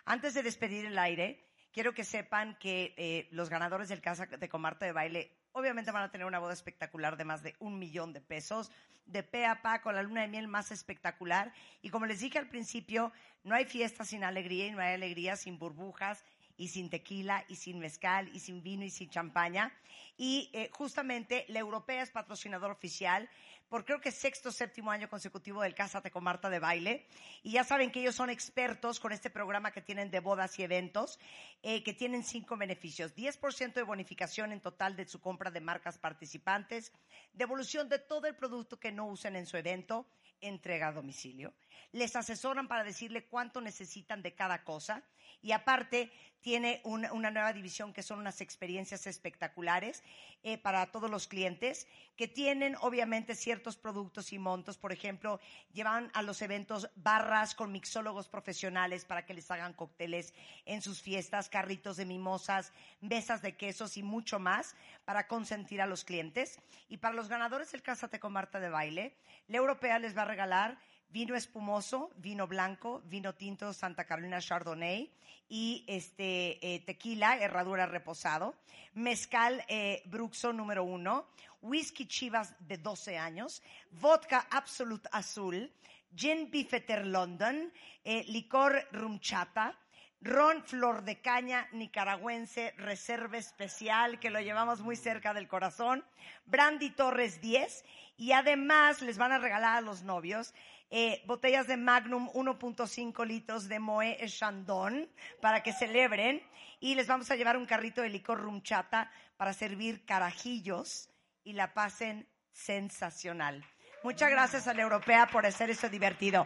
antes 0.06 0.34
de 0.34 0.44
despedir 0.44 0.86
el 0.86 0.98
aire, 1.00 1.40
quiero 1.74 1.94
que 1.94 2.04
sepan 2.04 2.58
que 2.60 2.94
eh, 2.98 3.28
los 3.32 3.50
ganadores 3.50 3.88
del 3.88 4.02
Casa 4.02 4.26
de 4.26 4.50
Comarta 4.50 4.86
de 4.86 4.92
Baile 4.92 5.32
obviamente 5.54 5.92
van 5.92 6.04
a 6.04 6.12
tener 6.12 6.28
una 6.28 6.40
boda 6.40 6.54
espectacular 6.54 7.16
de 7.16 7.24
más 7.26 7.44
de 7.44 7.56
un 7.60 7.80
millón 7.80 8.12
de 8.14 8.20
pesos, 8.22 8.72
de 9.06 9.24
pe 9.24 9.46
a 9.46 9.62
pa 9.62 9.82
con 9.82 9.96
la 9.96 10.04
luna 10.04 10.22
de 10.22 10.28
miel 10.28 10.48
más 10.50 10.72
espectacular. 10.72 11.54
Y 11.82 11.90
como 11.90 12.06
les 12.06 12.20
dije 12.20 12.40
al 12.40 12.50
principio, 12.50 13.12
no 13.44 13.56
hay 13.56 13.64
fiesta 13.66 14.04
sin 14.04 14.24
alegría 14.26 14.68
y 14.68 14.72
no 14.72 14.82
hay 14.82 14.94
alegría 14.96 15.38
sin 15.38 15.58
burbujas 15.58 16.26
y 16.62 16.68
sin 16.68 16.92
tequila 16.92 17.44
y 17.48 17.56
sin 17.56 17.80
mezcal 17.80 18.30
y 18.36 18.40
sin 18.40 18.62
vino 18.62 18.86
y 18.86 18.92
sin 18.92 19.10
champaña. 19.10 19.74
Y 20.16 20.52
eh, 20.54 20.70
justamente 20.72 21.44
la 21.48 21.58
europea 21.58 22.04
es 22.04 22.12
patrocinador 22.12 22.70
oficial 22.70 23.28
por 23.68 23.84
creo 23.84 24.00
que 24.00 24.12
sexto 24.12 24.52
séptimo 24.52 24.92
año 24.92 25.10
consecutivo 25.10 25.62
del 25.64 25.74
Cásate 25.74 26.12
con 26.12 26.24
Marta 26.24 26.52
de 26.52 26.60
Baile. 26.60 27.08
Y 27.42 27.54
ya 27.54 27.64
saben 27.64 27.90
que 27.90 28.02
ellos 28.02 28.14
son 28.14 28.30
expertos 28.30 29.00
con 29.00 29.12
este 29.12 29.32
programa 29.32 29.72
que 29.72 29.82
tienen 29.82 30.12
de 30.12 30.20
bodas 30.20 30.60
y 30.60 30.64
eventos, 30.64 31.20
eh, 31.64 31.82
que 31.82 31.94
tienen 31.94 32.24
cinco 32.24 32.58
beneficios. 32.58 33.16
10% 33.16 33.74
de 33.74 33.84
bonificación 33.84 34.52
en 34.52 34.60
total 34.60 34.96
de 34.96 35.08
su 35.08 35.20
compra 35.20 35.50
de 35.50 35.62
marcas 35.62 35.98
participantes, 35.98 36.92
devolución 37.34 37.90
de 37.90 37.98
todo 37.98 38.28
el 38.28 38.36
producto 38.36 38.78
que 38.78 38.92
no 38.92 39.08
usen 39.08 39.36
en 39.36 39.48
su 39.48 39.58
evento, 39.58 40.06
entrega 40.42 40.90
a 40.90 40.92
domicilio. 40.92 41.54
Les 41.94 42.16
asesoran 42.16 42.68
para 42.68 42.84
decirle 42.84 43.26
cuánto 43.26 43.62
necesitan 43.62 44.22
de 44.22 44.34
cada 44.34 44.64
cosa. 44.64 45.04
Y 45.42 45.52
aparte, 45.52 46.12
tiene 46.42 46.82
una, 46.84 47.32
nueva 47.32 47.54
división 47.54 47.94
que 47.94 48.04
son 48.04 48.20
unas 48.20 48.42
experiencias 48.42 49.06
espectaculares 49.08 50.04
eh, 50.44 50.58
para 50.58 50.88
todos 50.88 51.10
los 51.10 51.28
clientes 51.28 51.88
que 52.18 52.28
tienen 52.28 52.76
obviamente 52.82 53.36
ciertos 53.36 53.78
productos 53.78 54.34
y 54.34 54.40
montos. 54.40 54.78
Por 54.78 54.92
ejemplo, 54.92 55.40
llevan 55.72 56.10
a 56.14 56.24
los 56.24 56.42
eventos 56.42 56.90
barras 56.96 57.54
con 57.54 57.72
mixólogos 57.72 58.28
profesionales 58.28 59.06
para 59.06 59.26
que 59.26 59.36
les 59.36 59.50
hagan 59.52 59.74
cócteles 59.74 60.34
en 60.66 60.82
sus 60.82 61.02
fiestas, 61.02 61.48
carritos 61.48 61.98
de 61.98 62.06
mimosas, 62.06 62.74
mesas 63.02 63.42
de 63.42 63.56
quesos 63.56 63.98
y 63.98 64.04
mucho 64.04 64.40
más 64.40 64.76
para 65.06 65.28
consentir 65.28 65.80
a 65.82 65.86
los 65.86 66.04
clientes. 66.04 66.60
Y 66.90 66.98
para 66.98 67.14
los 67.16 67.30
ganadores 67.30 67.72
del 67.72 67.84
Cásate 67.84 68.20
con 68.20 68.34
Marta 68.34 68.60
de 68.60 68.70
Baile, 68.70 69.16
la 69.48 69.58
europea 69.58 70.00
les 70.00 70.18
va 70.18 70.24
a 70.24 70.26
regalar 70.26 70.80
vino 71.12 71.36
espumoso, 71.36 72.12
vino 72.18 72.48
blanco, 72.48 73.02
vino 73.06 73.34
tinto 73.36 73.74
Santa 73.74 74.06
Carolina 74.06 74.40
Chardonnay 74.40 75.12
y 75.50 75.84
este 75.88 76.76
eh, 76.76 76.80
tequila, 76.80 77.38
herradura 77.38 77.86
reposado, 77.86 78.56
mezcal 78.94 79.64
eh, 79.68 80.02
Bruxo 80.06 80.54
número 80.54 80.84
uno, 80.84 81.28
whisky 81.62 82.06
Chivas 82.08 82.56
de 82.60 82.78
12 82.78 83.18
años, 83.18 83.62
vodka 83.92 84.48
Absolute 84.50 85.10
Azul, 85.12 85.72
gin 86.16 86.50
Bifeter 86.50 87.06
London, 87.06 87.72
eh, 88.06 88.24
licor 88.30 88.88
rumchata, 88.94 89.78
ron 90.22 90.64
flor 90.64 91.04
de 91.04 91.20
caña 91.20 91.68
nicaragüense 91.72 92.74
reserva 92.78 93.38
especial 93.38 94.20
que 94.20 94.30
lo 94.30 94.40
llevamos 94.40 94.82
muy 94.82 94.96
cerca 94.96 95.34
del 95.34 95.48
corazón, 95.48 96.06
brandy 96.46 96.92
Torres 96.92 97.42
10 97.42 97.84
y 98.18 98.32
además 98.34 99.02
les 99.02 99.18
van 99.18 99.32
a 99.32 99.40
regalar 99.40 99.78
a 99.78 99.82
los 99.82 100.04
novios 100.04 100.54
eh, 100.94 101.24
botellas 101.26 101.68
de 101.68 101.78
Magnum 101.78 102.30
1.5 102.34 103.26
litros 103.26 103.70
de 103.70 103.80
Moe 103.80 104.18
Chandon 104.28 105.10
para 105.40 105.64
que 105.64 105.72
celebren 105.72 106.44
y 106.82 106.96
les 106.96 107.08
vamos 107.08 107.32
a 107.32 107.38
llevar 107.38 107.56
un 107.56 107.66
carrito 107.66 108.02
de 108.02 108.10
licor 108.10 108.42
rumchata 108.42 109.10
para 109.38 109.54
servir 109.54 110.06
carajillos 110.06 111.10
y 111.46 111.54
la 111.54 111.74
pasen 111.74 112.28
sensacional. 112.52 113.66
Muchas 114.04 114.30
gracias 114.32 114.68
a 114.68 114.74
la 114.74 114.82
europea 114.82 115.28
por 115.28 115.46
hacer 115.46 115.70
eso 115.70 115.88
divertido. 115.88 116.46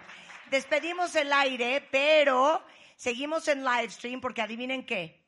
Despedimos 0.52 1.16
el 1.16 1.34
aire, 1.34 1.88
pero 1.90 2.64
seguimos 2.96 3.48
en 3.48 3.64
live 3.64 3.90
stream 3.90 4.22
porque 4.22 4.44
adivinen 4.44 4.86
qué. 4.86 5.26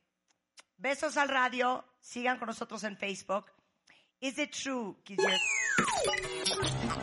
Besos 0.78 1.18
al 1.18 1.30
radio, 1.30 1.84
sigan 2.00 2.38
con 2.38 2.48
nosotros 2.48 2.84
en 2.84 2.96
Facebook. 2.98 3.52
Is 4.20 4.38
it 4.38 4.52
true? 4.52 4.96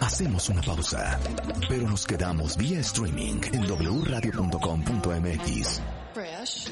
Hacemos 0.05 0.51
una 0.51 0.61
pausa, 0.61 1.19
pero 1.67 1.89
nos 1.89 2.07
quedamos 2.07 2.59
vía 2.59 2.79
streaming 2.81 3.41
en 3.55 3.65
wradio.com.mx, 4.03 5.81
Fresh. 6.13 6.71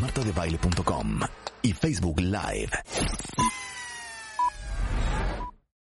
martadebaile.com 0.00 1.20
y 1.62 1.72
Facebook 1.72 2.18
Live. 2.18 2.70